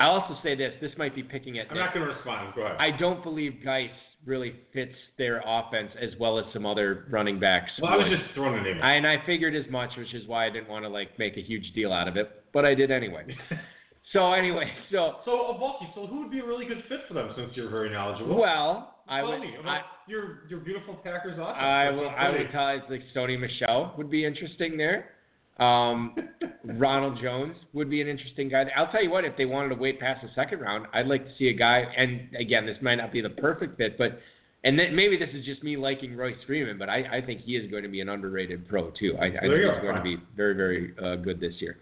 I 0.00 0.06
also 0.06 0.36
say 0.42 0.54
this. 0.54 0.72
This 0.80 0.92
might 0.96 1.14
be 1.14 1.22
picking 1.22 1.58
at. 1.58 1.70
I'm 1.70 1.76
not 1.76 1.94
going 1.94 2.06
to 2.06 2.14
respond. 2.14 2.54
Go 2.54 2.62
ahead. 2.62 2.76
I 2.78 2.96
don't 2.96 3.22
believe 3.22 3.54
Guice 3.64 3.90
really 4.26 4.54
fits 4.72 4.94
their 5.18 5.42
offense 5.46 5.90
as 6.00 6.10
well 6.18 6.38
as 6.38 6.44
some 6.52 6.66
other 6.66 7.06
running 7.10 7.38
backs. 7.38 7.70
well, 7.80 7.92
I 7.92 7.96
was 7.96 8.06
just 8.08 8.34
throwing 8.34 8.58
a 8.58 8.62
name. 8.62 8.82
I, 8.82 8.94
and 8.94 9.06
I 9.06 9.16
figured 9.26 9.54
as 9.54 9.70
much, 9.70 9.90
which 9.96 10.14
is 10.14 10.26
why 10.26 10.46
I 10.46 10.50
didn't 10.50 10.68
want 10.68 10.84
to 10.84 10.88
like 10.88 11.18
make 11.18 11.36
a 11.36 11.42
huge 11.42 11.72
deal 11.74 11.92
out 11.92 12.08
of 12.08 12.16
it, 12.16 12.44
but 12.52 12.64
I 12.64 12.74
did 12.74 12.90
anyway. 12.90 13.24
so 14.12 14.32
anyway, 14.32 14.72
so 14.90 15.16
so, 15.24 15.56
Bulky, 15.58 15.86
so 15.94 16.06
who 16.06 16.20
would 16.22 16.30
be 16.30 16.40
a 16.40 16.46
really 16.46 16.64
good 16.64 16.82
fit 16.88 17.00
for 17.06 17.14
them 17.14 17.32
since 17.36 17.50
you're 17.54 17.70
very 17.70 17.90
knowledgeable? 17.90 18.38
well, 18.38 18.93
I 19.06 19.22
would, 19.22 19.40
I, 19.66 19.80
your 20.06 20.44
your 20.48 20.60
beautiful 20.60 20.94
Packers 20.94 21.34
offense. 21.34 21.56
I 21.58 21.90
will, 21.90 22.08
I 22.08 22.30
would 22.30 22.50
tell 22.52 22.74
you 22.74 22.80
like 22.88 23.02
Sony 23.14 23.38
Michel 23.38 23.94
would 23.98 24.10
be 24.10 24.24
interesting 24.24 24.76
there. 24.76 25.10
Um, 25.58 26.14
Ronald 26.64 27.18
Jones 27.22 27.54
would 27.74 27.90
be 27.90 28.00
an 28.00 28.08
interesting 28.08 28.48
guy. 28.48 28.64
I'll 28.76 28.90
tell 28.90 29.02
you 29.02 29.10
what, 29.10 29.24
if 29.24 29.36
they 29.36 29.44
wanted 29.44 29.68
to 29.70 29.74
wait 29.76 30.00
past 30.00 30.22
the 30.22 30.30
second 30.34 30.60
round, 30.60 30.86
I'd 30.92 31.06
like 31.06 31.24
to 31.24 31.30
see 31.38 31.48
a 31.48 31.52
guy. 31.52 31.84
And 31.96 32.34
again, 32.34 32.66
this 32.66 32.78
might 32.80 32.96
not 32.96 33.12
be 33.12 33.20
the 33.20 33.30
perfect 33.30 33.76
fit, 33.76 33.98
but 33.98 34.18
and 34.64 34.78
then 34.78 34.96
maybe 34.96 35.18
this 35.18 35.28
is 35.34 35.44
just 35.44 35.62
me 35.62 35.76
liking 35.76 36.16
Royce 36.16 36.36
Freeman, 36.46 36.78
but 36.78 36.88
I, 36.88 37.18
I 37.18 37.20
think 37.24 37.42
he 37.42 37.56
is 37.56 37.70
going 37.70 37.82
to 37.82 37.88
be 37.88 38.00
an 38.00 38.08
underrated 38.08 38.66
pro 38.66 38.90
too. 38.90 39.16
I, 39.20 39.26
I 39.26 39.30
think 39.30 39.42
he's 39.42 39.64
go. 39.64 39.80
going 39.82 39.96
to 39.96 40.02
be 40.02 40.16
very, 40.34 40.54
very 40.54 40.94
uh, 41.02 41.16
good 41.16 41.38
this 41.38 41.52
year, 41.58 41.76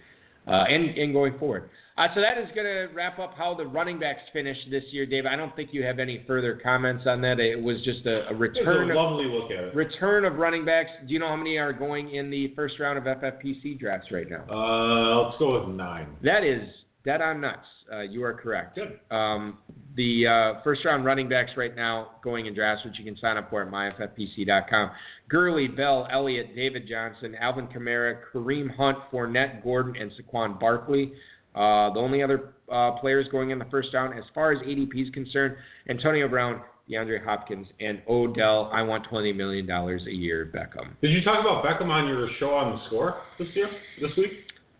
uh, 0.48 0.64
and 0.68 0.98
and 0.98 1.12
going 1.12 1.38
forward. 1.38 1.70
Uh, 1.98 2.06
so 2.14 2.20
that 2.22 2.38
is 2.38 2.48
going 2.54 2.66
to 2.66 2.88
wrap 2.94 3.18
up 3.18 3.34
how 3.36 3.54
the 3.54 3.66
running 3.66 3.98
backs 3.98 4.22
finished 4.32 4.62
this 4.70 4.84
year, 4.90 5.04
Dave. 5.04 5.26
I 5.26 5.36
don't 5.36 5.54
think 5.54 5.70
you 5.72 5.82
have 5.84 5.98
any 5.98 6.24
further 6.26 6.58
comments 6.62 7.04
on 7.06 7.20
that. 7.20 7.38
It 7.38 7.60
was 7.60 7.82
just 7.84 8.06
a, 8.06 8.28
a 8.30 8.34
return 8.34 8.90
a 8.90 8.92
of 8.92 8.96
lovely 8.96 9.26
look 9.26 9.50
at 9.50 9.64
it. 9.64 9.74
return 9.74 10.24
of 10.24 10.36
running 10.36 10.64
backs. 10.64 10.90
Do 11.06 11.12
you 11.12 11.20
know 11.20 11.28
how 11.28 11.36
many 11.36 11.58
are 11.58 11.72
going 11.72 12.14
in 12.14 12.30
the 12.30 12.52
first 12.54 12.78
round 12.80 12.96
of 12.96 13.04
FFPC 13.04 13.78
drafts 13.78 14.10
right 14.10 14.26
now? 14.28 14.44
Uh, 14.50 15.26
let's 15.26 15.38
go 15.38 15.60
with 15.66 15.76
nine. 15.76 16.08
That 16.22 16.44
is 16.44 16.62
dead 17.04 17.20
on 17.20 17.40
nuts. 17.40 17.66
Uh, 17.92 18.00
you 18.00 18.24
are 18.24 18.32
correct. 18.32 18.76
Good. 18.76 18.98
Um, 19.14 19.58
the 19.96 20.26
uh, 20.26 20.62
first 20.62 20.84
round 20.86 21.04
running 21.04 21.28
backs 21.28 21.50
right 21.56 21.76
now 21.76 22.12
going 22.24 22.46
in 22.46 22.54
drafts, 22.54 22.84
which 22.86 22.98
you 22.98 23.04
can 23.04 23.18
sign 23.18 23.36
up 23.36 23.50
for 23.50 23.62
at 23.62 23.70
myffpc.com. 23.70 24.90
Gurley, 25.28 25.68
Bell, 25.68 26.08
Elliott, 26.10 26.54
David 26.56 26.88
Johnson, 26.88 27.34
Alvin 27.38 27.66
Kamara, 27.66 28.18
Kareem 28.32 28.74
Hunt, 28.74 28.98
Fournette, 29.12 29.62
Gordon, 29.62 29.94
and 30.00 30.10
Saquon 30.12 30.58
Barkley. 30.58 31.12
Uh, 31.54 31.92
the 31.92 32.00
only 32.00 32.22
other 32.22 32.54
uh, 32.70 32.92
players 32.92 33.26
going 33.30 33.50
in 33.50 33.58
the 33.58 33.64
first 33.66 33.88
round, 33.92 34.18
as 34.18 34.24
far 34.34 34.52
as 34.52 34.58
ADP 34.60 35.08
is 35.08 35.10
concerned, 35.12 35.56
Antonio 35.88 36.28
Brown, 36.28 36.62
DeAndre 36.90 37.22
Hopkins, 37.24 37.66
and 37.80 38.00
Odell. 38.08 38.70
I 38.72 38.82
want 38.82 39.06
$20 39.08 39.34
million 39.36 39.68
a 39.70 40.10
year, 40.10 40.50
Beckham. 40.54 40.92
Did 41.02 41.12
you 41.12 41.22
talk 41.22 41.40
about 41.40 41.64
Beckham 41.64 41.88
on 41.90 42.08
your 42.08 42.28
show 42.40 42.50
on 42.54 42.74
the 42.76 42.86
score 42.86 43.16
this 43.38 43.48
year, 43.54 43.68
this 44.00 44.10
week? 44.16 44.30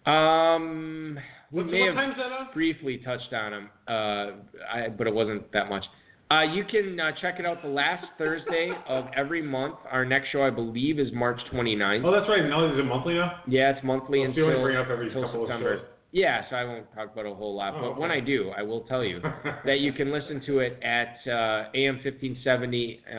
Um, 0.07 1.19
we 1.51 1.63
What, 1.63 1.71
may 1.71 1.81
what 1.91 1.97
have 1.97 2.17
that 2.17 2.33
on? 2.33 2.47
briefly 2.55 2.99
touched 3.05 3.33
on 3.33 3.53
him, 3.53 3.69
uh, 3.87 3.93
I, 4.73 4.89
but 4.97 5.07
it 5.07 5.15
wasn't 5.15 5.51
that 5.53 5.69
much. 5.69 5.85
Uh, 6.31 6.43
you 6.43 6.65
can 6.65 6.99
uh, 6.99 7.11
check 7.21 7.35
it 7.39 7.45
out 7.45 7.61
the 7.63 7.69
last 7.69 8.05
Thursday 8.19 8.71
of 8.89 9.05
every 9.15 9.43
month. 9.43 9.75
Our 9.91 10.05
next 10.07 10.31
show, 10.33 10.43
I 10.43 10.49
believe, 10.51 10.99
is 10.99 11.09
March 11.13 11.39
29th. 11.53 12.03
Oh, 12.05 12.11
that's 12.11 12.29
right. 12.29 12.49
Now 12.49 12.73
is 12.73 12.79
it 12.79 12.85
monthly 12.85 13.15
now? 13.15 13.41
Yeah, 13.47 13.71
it's 13.71 13.85
monthly 13.85 14.21
Well, 14.21 14.31
only 14.31 14.43
until, 14.43 14.63
bring 14.63 14.77
up 14.79 14.89
every 14.91 15.09
until 15.09 15.25
couple 15.27 15.43
of 15.43 15.49
September. 15.49 15.83
Yeah, 16.13 16.43
so 16.51 16.57
I 16.57 16.65
won't 16.65 16.93
talk 16.95 17.11
about 17.13 17.25
a 17.25 17.33
whole 17.35 17.55
lot. 17.57 17.73
Oh, 17.75 17.93
but 17.95 18.01
when. 18.01 18.11
I 18.11 18.21
do, 18.21 18.53
I 18.55 18.61
will 18.61 18.83
tell 18.83 19.03
you 19.03 19.23
that 19.65 19.81
you 19.81 19.95
can 19.95 20.13
listen 20.13 20.43
to 20.45 20.59
it 20.59 20.79
at 20.83 21.17
uh, 21.27 21.71
AM 21.75 21.95
1570, 22.05 23.01
uh, 23.09 23.15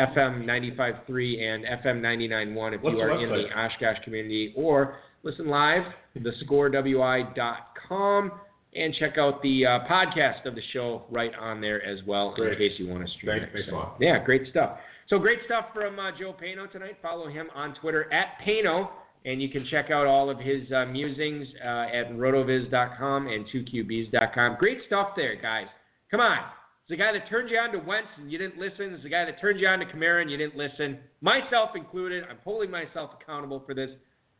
FM 0.00 0.44
95.3, 0.46 1.42
and 1.42 1.64
FM 1.66 2.00
99.1 2.00 2.74
if 2.74 2.80
What's 2.80 2.96
you 2.96 3.02
are 3.02 3.22
in 3.22 3.28
the? 3.28 3.50
Oshkosh 3.54 3.98
community, 4.02 4.54
or 4.56 4.96
listen 5.24 5.48
live, 5.48 5.82
thescorewi.com, 6.16 8.32
and 8.74 8.94
check 8.94 9.18
out 9.18 9.42
the 9.42 9.66
uh, 9.66 9.80
podcast 9.80 10.46
of 10.46 10.54
the 10.54 10.62
show 10.72 11.02
right 11.10 11.32
on 11.38 11.60
there 11.60 11.84
as 11.84 11.98
well 12.06 12.34
in 12.34 12.56
case 12.56 12.72
you 12.78 12.88
want 12.88 13.06
to 13.06 13.12
stream 13.14 13.40
Thanks, 13.40 13.50
it. 13.50 13.52
thanks 13.52 13.68
a 13.70 13.74
lot. 13.74 13.96
yeah, 14.00 14.24
great 14.24 14.48
stuff. 14.50 14.78
So 15.08 15.18
great 15.18 15.38
stuff 15.46 15.66
from 15.74 15.98
uh, 15.98 16.10
Joe 16.18 16.34
Paeno 16.42 16.70
tonight. 16.70 16.96
Follow 17.02 17.28
him 17.28 17.48
on 17.54 17.74
Twitter 17.80 18.12
at 18.12 18.38
Paeno. 18.46 18.88
And 19.24 19.42
you 19.42 19.48
can 19.48 19.66
check 19.70 19.90
out 19.90 20.06
all 20.06 20.30
of 20.30 20.38
his 20.38 20.70
uh, 20.72 20.86
musings 20.86 21.46
uh, 21.62 21.86
at 21.92 22.10
rotoviz.com 22.12 23.26
and 23.26 23.46
2qbs.com. 23.46 24.56
Great 24.58 24.78
stuff 24.86 25.08
there, 25.16 25.40
guys. 25.40 25.66
Come 26.10 26.20
on. 26.20 26.38
It's 26.38 26.90
the 26.90 26.96
guy 26.96 27.12
that 27.12 27.28
turned 27.28 27.50
you 27.50 27.58
on 27.58 27.70
to 27.72 27.78
Wentz 27.78 28.08
and 28.16 28.32
you 28.32 28.38
didn't 28.38 28.58
listen. 28.58 28.94
It's 28.94 29.02
the 29.02 29.10
guy 29.10 29.26
that 29.26 29.40
turned 29.40 29.60
you 29.60 29.68
on 29.68 29.80
to 29.80 29.84
Kamara 29.84 30.22
and 30.22 30.30
you 30.30 30.38
didn't 30.38 30.56
listen. 30.56 30.98
Myself 31.20 31.70
included. 31.76 32.24
I'm 32.30 32.38
holding 32.44 32.70
myself 32.70 33.10
accountable 33.20 33.62
for 33.66 33.74
this. 33.74 33.90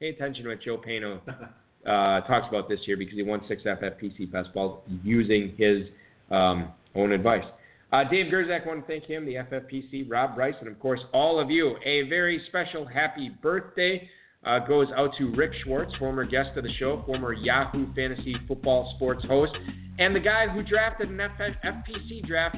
Pay 0.01 0.11
attention 0.11 0.45
to 0.45 0.51
what 0.51 0.63
Joe 0.63 0.79
Paeno 0.79 1.21
uh, 1.29 2.27
talks 2.27 2.47
about 2.49 2.69
this 2.69 2.81
year 2.87 2.97
because 2.97 3.17
he 3.17 3.23
won 3.23 3.43
six 3.49 3.65
FFPC 3.65 4.33
best 4.33 4.55
balls 4.55 4.81
using 5.03 5.55
his 5.59 5.89
um, 6.31 6.73
own 6.95 7.13
advice. 7.13 7.45
Uh, 7.93 8.05
Dave 8.05 8.33
Gerczak, 8.33 8.67
want 8.67 8.81
to 8.81 8.87
thank 8.87 9.05
him, 9.05 9.25
the 9.25 9.35
FFPC, 9.35 10.11
Rob 10.11 10.35
Bryce, 10.35 10.55
and 10.61 10.69
of 10.69 10.79
course 10.79 11.01
all 11.13 11.41
of 11.41 11.51
you. 11.51 11.77
A 11.85 12.03
very 12.09 12.43
special 12.49 12.87
happy 12.87 13.31
birthday 13.43 14.09
uh, 14.45 14.59
goes 14.61 14.89
out 14.97 15.11
to 15.19 15.33
Rick 15.35 15.53
Schwartz, 15.65 15.95
former 15.99 16.25
guest 16.25 16.51
of 16.57 16.65
the 16.65 16.73
show, 16.79 17.03
former 17.07 17.33
Yahoo 17.33 17.93
Fantasy 17.95 18.37
Football 18.47 18.93
Sports 18.97 19.25
host, 19.27 19.53
and 19.99 20.15
the 20.15 20.21
guy 20.21 20.47
who 20.49 20.63
drafted 20.63 21.11
an 21.11 21.21
F- 21.21 21.31
FPC 21.65 22.27
draft 22.27 22.57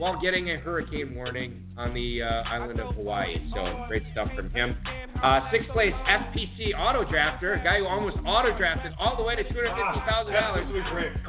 while 0.00 0.18
getting 0.18 0.50
a 0.50 0.56
hurricane 0.56 1.14
warning 1.14 1.62
on 1.76 1.92
the 1.92 2.22
uh, 2.22 2.26
island 2.48 2.80
of 2.80 2.94
Hawaii. 2.94 3.36
So 3.54 3.84
great 3.86 4.02
stuff 4.12 4.28
from 4.34 4.50
him. 4.50 4.74
Uh, 5.22 5.40
sixth 5.52 5.68
place 5.70 5.92
FPC 6.08 6.72
auto 6.76 7.04
drafter, 7.04 7.60
a 7.60 7.62
guy 7.62 7.78
who 7.78 7.86
almost 7.86 8.16
auto 8.26 8.56
drafted 8.56 8.92
all 8.98 9.16
the 9.16 9.22
way 9.22 9.36
to 9.36 9.42
two 9.44 9.60
hundred 9.60 9.76
fifty 9.76 10.10
thousand 10.10 10.32
dollars. 10.32 10.66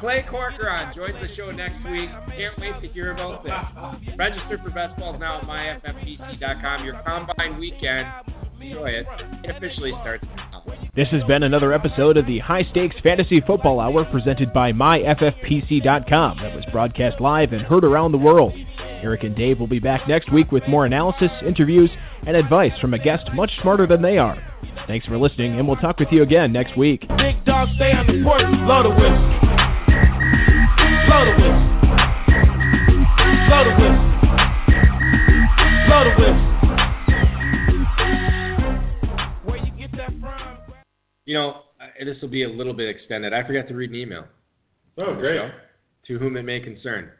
Clay 0.00 0.24
Corcoran 0.30 0.92
joins 0.96 1.14
the 1.20 1.28
show 1.36 1.52
next 1.52 1.84
week. 1.90 2.08
Can't 2.34 2.58
wait 2.58 2.80
to 2.80 2.88
hear 2.88 3.12
about 3.12 3.44
this. 3.44 3.52
Register 4.16 4.58
for 4.64 4.70
best 4.70 4.98
balls 4.98 5.16
now 5.20 5.40
at 5.40 5.44
myffpc.com. 5.84 6.84
Your 6.84 7.00
combine 7.04 7.60
weekend. 7.60 8.08
Enjoy 8.62 8.86
it. 8.86 9.06
It 9.44 9.56
officially 9.56 9.92
starts 10.00 10.24
now. 10.36 10.62
This 10.94 11.08
has 11.08 11.22
been 11.24 11.42
another 11.42 11.72
episode 11.72 12.16
of 12.16 12.26
the 12.26 12.38
High 12.38 12.64
Stakes 12.70 12.94
Fantasy 13.02 13.42
Football 13.46 13.80
Hour 13.80 14.04
presented 14.04 14.52
by 14.52 14.72
MyFFPC.com 14.72 16.38
that 16.38 16.54
was 16.54 16.64
broadcast 16.70 17.20
live 17.20 17.52
and 17.52 17.62
heard 17.62 17.84
around 17.84 18.12
the 18.12 18.18
world. 18.18 18.52
Eric 19.02 19.24
and 19.24 19.34
Dave 19.34 19.58
will 19.58 19.66
be 19.66 19.80
back 19.80 20.06
next 20.06 20.32
week 20.32 20.52
with 20.52 20.62
more 20.68 20.86
analysis, 20.86 21.30
interviews, 21.46 21.90
and 22.26 22.36
advice 22.36 22.72
from 22.80 22.94
a 22.94 22.98
guest 22.98 23.24
much 23.34 23.50
smarter 23.62 23.86
than 23.86 24.00
they 24.00 24.16
are. 24.18 24.36
Thanks 24.86 25.06
for 25.06 25.18
listening, 25.18 25.58
and 25.58 25.66
we'll 25.66 25.76
talk 25.78 25.98
with 25.98 26.08
you 26.12 26.22
again 26.22 26.52
next 26.52 26.76
week. 26.76 27.00
Big 27.16 27.44
dog 27.44 27.68
stay 27.74 27.90
on 27.92 28.06
the 28.06 28.22
porch, 28.22 28.42
blow 28.64 28.82
the 28.84 28.90
whistle. 28.90 29.42
Blow 31.08 31.24
the 31.24 31.34
whistle. 31.40 31.66
Blow 33.48 33.64
the 33.64 33.74
whistle. 33.82 34.01
This 42.04 42.16
will 42.20 42.28
be 42.28 42.44
a 42.44 42.48
little 42.48 42.74
bit 42.74 42.88
extended. 42.88 43.32
I 43.32 43.46
forgot 43.46 43.68
to 43.68 43.74
read 43.74 43.90
an 43.90 43.96
email. 43.96 44.24
Oh, 44.98 45.14
great. 45.14 45.40
To 46.06 46.18
whom 46.18 46.36
it 46.36 46.42
may 46.42 46.60
concern. 46.60 47.10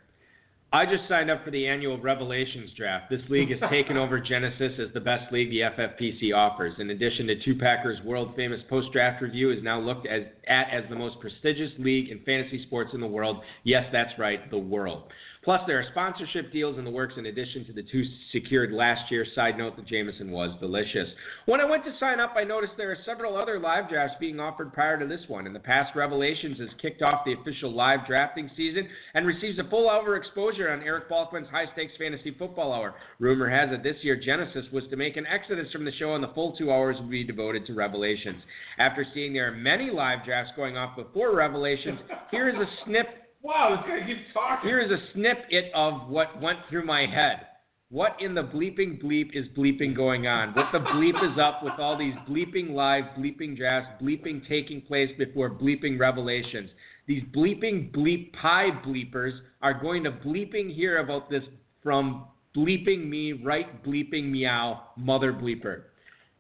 I 0.75 0.87
just 0.87 1.07
signed 1.07 1.31
up 1.31 1.45
for 1.45 1.51
the 1.51 1.67
annual 1.67 2.01
Revelations 2.01 2.71
draft. 2.79 3.11
This 3.11 3.21
league 3.29 3.51
has 3.51 3.71
taken 3.71 3.99
over 3.99 4.19
Genesis 4.21 4.73
as 4.79 4.89
the 4.95 5.01
best 5.01 5.31
league 5.31 5.51
the 5.51 5.61
FFPC 5.61 6.35
offers. 6.35 6.73
In 6.79 6.89
addition 6.89 7.27
to 7.27 7.45
Two 7.45 7.57
Packers' 7.57 7.99
world 8.05 8.35
famous 8.37 8.61
post 8.71 8.91
draft 8.91 9.21
review, 9.21 9.51
is 9.51 9.63
now 9.63 9.79
looked 9.79 10.07
as, 10.07 10.23
at 10.49 10.71
as 10.73 10.85
the 10.89 10.97
most 10.97 11.21
prestigious 11.21 11.73
league 11.79 12.09
in 12.09 12.21
fantasy 12.21 12.63
sports 12.63 12.93
in 12.95 13.01
the 13.01 13.07
world. 13.07 13.43
Yes, 13.65 13.85
that's 13.93 14.19
right, 14.19 14.51
the 14.51 14.57
world. 14.57 15.05
Plus, 15.45 15.61
there 15.67 15.81
are 15.81 15.85
sponsorship 15.91 16.53
deals 16.53 16.79
in 16.79 16.85
the 16.85 16.91
works 16.91 17.15
in 17.17 17.27
addition 17.27 17.65
to 17.67 17.73
the 17.73 17.83
two 17.83 18.05
secured 18.31 18.71
last 18.71 19.11
year. 19.11 19.27
Side 19.35 19.59
note, 19.59 19.75
the 19.77 19.83
Jameson 19.83 20.31
was 20.31 20.57
delicious. 20.61 21.09
When 21.47 21.61
I 21.61 21.65
went 21.65 21.85
to 21.85 21.99
sign 21.99 22.21
up, 22.21 22.35
I 22.37 22.45
noticed 22.45 22.75
there 22.77 22.93
are 22.93 22.99
several 23.05 23.37
other 23.37 23.59
live 23.59 23.89
drafts 23.89 24.17
being 24.21 24.39
offered 24.39 24.73
prior 24.73 25.01
to 25.01 25.07
this 25.07 25.23
one. 25.27 25.49
In 25.49 25.53
the 25.53 25.59
past, 25.59 25.97
Revelations 25.97 26.61
has 26.61 26.69
kicked 26.81 27.03
off 27.03 27.25
the 27.25 27.33
official 27.33 27.73
live 27.73 28.07
drafting 28.07 28.51
season 28.57 28.89
and 29.15 29.27
receives 29.27 29.59
a 29.59 29.69
full 29.69 29.91
hour 29.91 30.15
exposure 30.15 30.71
on 30.71 30.83
Eric 30.83 31.11
Balkman's 31.11 31.51
High 31.51 31.67
Stakes 31.73 31.95
Fantasy 31.99 32.37
Football 32.39 32.73
Hour. 32.73 32.95
Rumor 33.19 33.51
has 33.51 33.71
it 33.73 33.83
this 33.83 33.97
year 34.03 34.15
Genesis 34.15 34.67
was 34.73 34.85
to 34.91 34.97
make 34.97 35.17
an 35.17 35.27
exodus 35.27 35.73
from 35.73 35.85
the 35.85 35.93
show 35.99 36.15
and 36.15 36.23
the 36.23 36.33
full 36.35 36.57
two 36.57 36.71
hours 36.71 36.97
would 37.01 37.11
be 37.11 37.25
devoted 37.25 37.67
to 37.67 37.75
Revelations. 37.75 38.43
After 38.79 39.05
seeing 39.13 39.33
there 39.33 39.49
are 39.49 39.57
many 39.57 39.91
live 39.91 40.25
drafts 40.25 40.53
going 40.55 40.77
off 40.77 40.97
before 40.97 41.35
Revelations, 41.35 41.99
here 42.31 42.49
is 42.49 42.55
a 42.55 42.85
snip 42.85 43.22
Wow, 43.43 43.77
this 43.77 43.89
guy 43.89 44.07
keeps 44.07 44.33
talking. 44.33 44.69
here 44.69 44.81
is 44.81 44.91
a 44.91 44.99
snippet 45.13 45.73
of 45.75 46.09
what 46.09 46.41
went 46.41 46.59
through 46.71 46.87
my 46.87 47.07
head. 47.07 47.47
What 47.91 48.17
in 48.21 48.35
the 48.35 48.43
bleeping 48.43 49.03
bleep 49.03 49.31
is 49.35 49.47
bleeping 49.57 49.95
going 49.95 50.27
on? 50.27 50.55
What 50.55 50.69
the 50.73 50.79
bleep 50.79 51.17
is 51.23 51.39
up 51.39 51.63
with 51.63 51.75
all 51.79 51.99
these 51.99 52.15
bleeping 52.29 52.71
live, 52.71 53.05
bleeping 53.19 53.57
drafts, 53.57 54.03
bleeping 54.03 54.49
taking 54.49 54.81
place 54.81 55.11
before 55.19 55.51
bleeping 55.51 55.99
revelations? 55.99 56.71
These 57.07 57.25
bleeping 57.35 57.95
bleep 57.95 58.33
pie 58.33 58.71
bleepers 58.87 59.33
are 59.61 59.79
going 59.79 60.05
to 60.05 60.13
bleeping 60.13 60.75
hear 60.75 60.99
about 60.99 61.29
this 61.29 61.43
from 61.83 62.27
bleeping 62.57 63.09
me, 63.09 63.33
right 63.33 63.85
bleeping 63.85 64.31
meow, 64.31 64.85
mother 64.97 65.33
bleeper. 65.33 65.83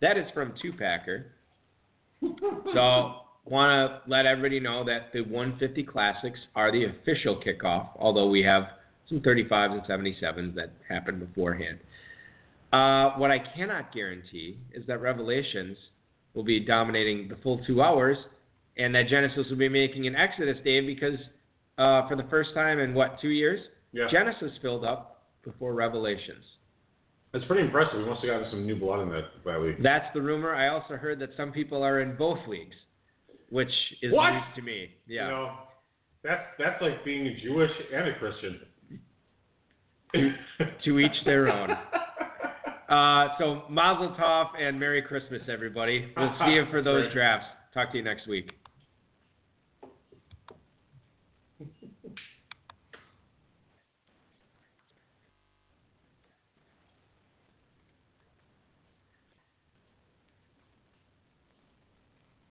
That 0.00 0.16
is 0.16 0.24
from 0.32 0.54
Two 0.62 0.72
Packer. 0.72 1.32
So 2.72 3.14
want 3.44 3.70
to 4.05 4.10
let 4.10 4.27
everybody 4.27 4.60
know 4.60 4.85
that 4.85 5.12
the 5.12 5.20
150 5.23 5.82
Classics 5.85 6.39
are 6.55 6.70
the 6.70 6.85
official 6.85 7.40
kickoff, 7.40 7.89
although 7.97 8.28
we 8.28 8.43
have 8.43 8.64
some 9.09 9.20
35s 9.20 9.73
and 9.73 9.82
77s 9.82 10.55
that 10.55 10.70
happened 10.89 11.20
beforehand. 11.20 11.78
Uh, 12.73 13.10
what 13.19 13.31
I 13.31 13.39
cannot 13.39 13.93
guarantee 13.93 14.59
is 14.73 14.86
that 14.86 15.01
Revelations 15.02 15.77
will 16.35 16.44
be 16.44 16.60
dominating 16.60 17.28
the 17.28 17.36
full 17.43 17.62
two 17.66 17.82
hours, 17.82 18.16
and 18.78 18.94
that 18.94 19.09
Genesis 19.09 19.47
will 19.51 19.59
be 19.59 19.69
making 19.69 20.06
an 20.06 20.16
exodus, 20.16 20.56
Dave, 20.64 20.86
because 20.86 21.19
uh, 21.78 22.09
for 22.09 22.16
the 22.16 22.27
first 22.31 22.55
time 22.55 22.78
in 22.78 22.94
what 22.94 23.20
two 23.20 23.28
years, 23.28 23.60
Yeah. 23.93 24.06
Genesis 24.10 24.52
filled 24.62 24.85
up 24.85 25.24
before 25.44 25.74
Revelations. 25.74 26.44
That's 27.32 27.44
pretty 27.47 27.62
impressive. 27.64 27.98
We 27.98 28.05
must 28.05 28.23
have 28.24 28.31
gotten 28.31 28.51
some 28.51 28.66
new 28.66 28.77
blood 28.77 29.01
in 29.02 29.10
that 29.10 29.24
that 29.44 29.60
league. 29.60 29.82
That's 29.82 30.06
the 30.14 30.20
rumor. 30.23 30.55
I 30.55 30.69
also 30.69 30.94
heard 30.97 31.19
that 31.19 31.31
some 31.36 31.51
people 31.51 31.82
are 31.82 32.01
in 32.01 32.14
both 32.16 32.39
leagues, 32.47 32.77
which 33.52 33.70
is 34.00 34.12
What? 34.12 34.30
news 34.32 34.42
to 34.56 34.62
me. 34.62 34.88
Yeah. 35.06 35.24
You 35.26 35.30
know, 35.30 35.52
that's 36.24 36.42
that's 36.58 36.80
like 36.82 37.04
being 37.04 37.26
a 37.26 37.40
Jewish 37.40 37.70
and 37.94 38.08
a 38.08 38.14
Christian. 38.18 38.60
to 40.84 40.98
each 40.98 41.24
their 41.24 41.48
own. 41.50 41.70
Uh, 42.88 43.28
so 43.38 43.62
Mazel 43.70 44.14
Tov 44.20 44.48
and 44.60 44.78
Merry 44.78 45.00
Christmas, 45.00 45.40
everybody. 45.50 46.12
We'll 46.14 46.34
see 46.44 46.52
you 46.52 46.66
for 46.70 46.82
those 46.82 47.10
drafts. 47.14 47.46
Talk 47.72 47.90
to 47.92 47.96
you 47.96 48.04
next 48.04 48.28
week. 48.28 48.50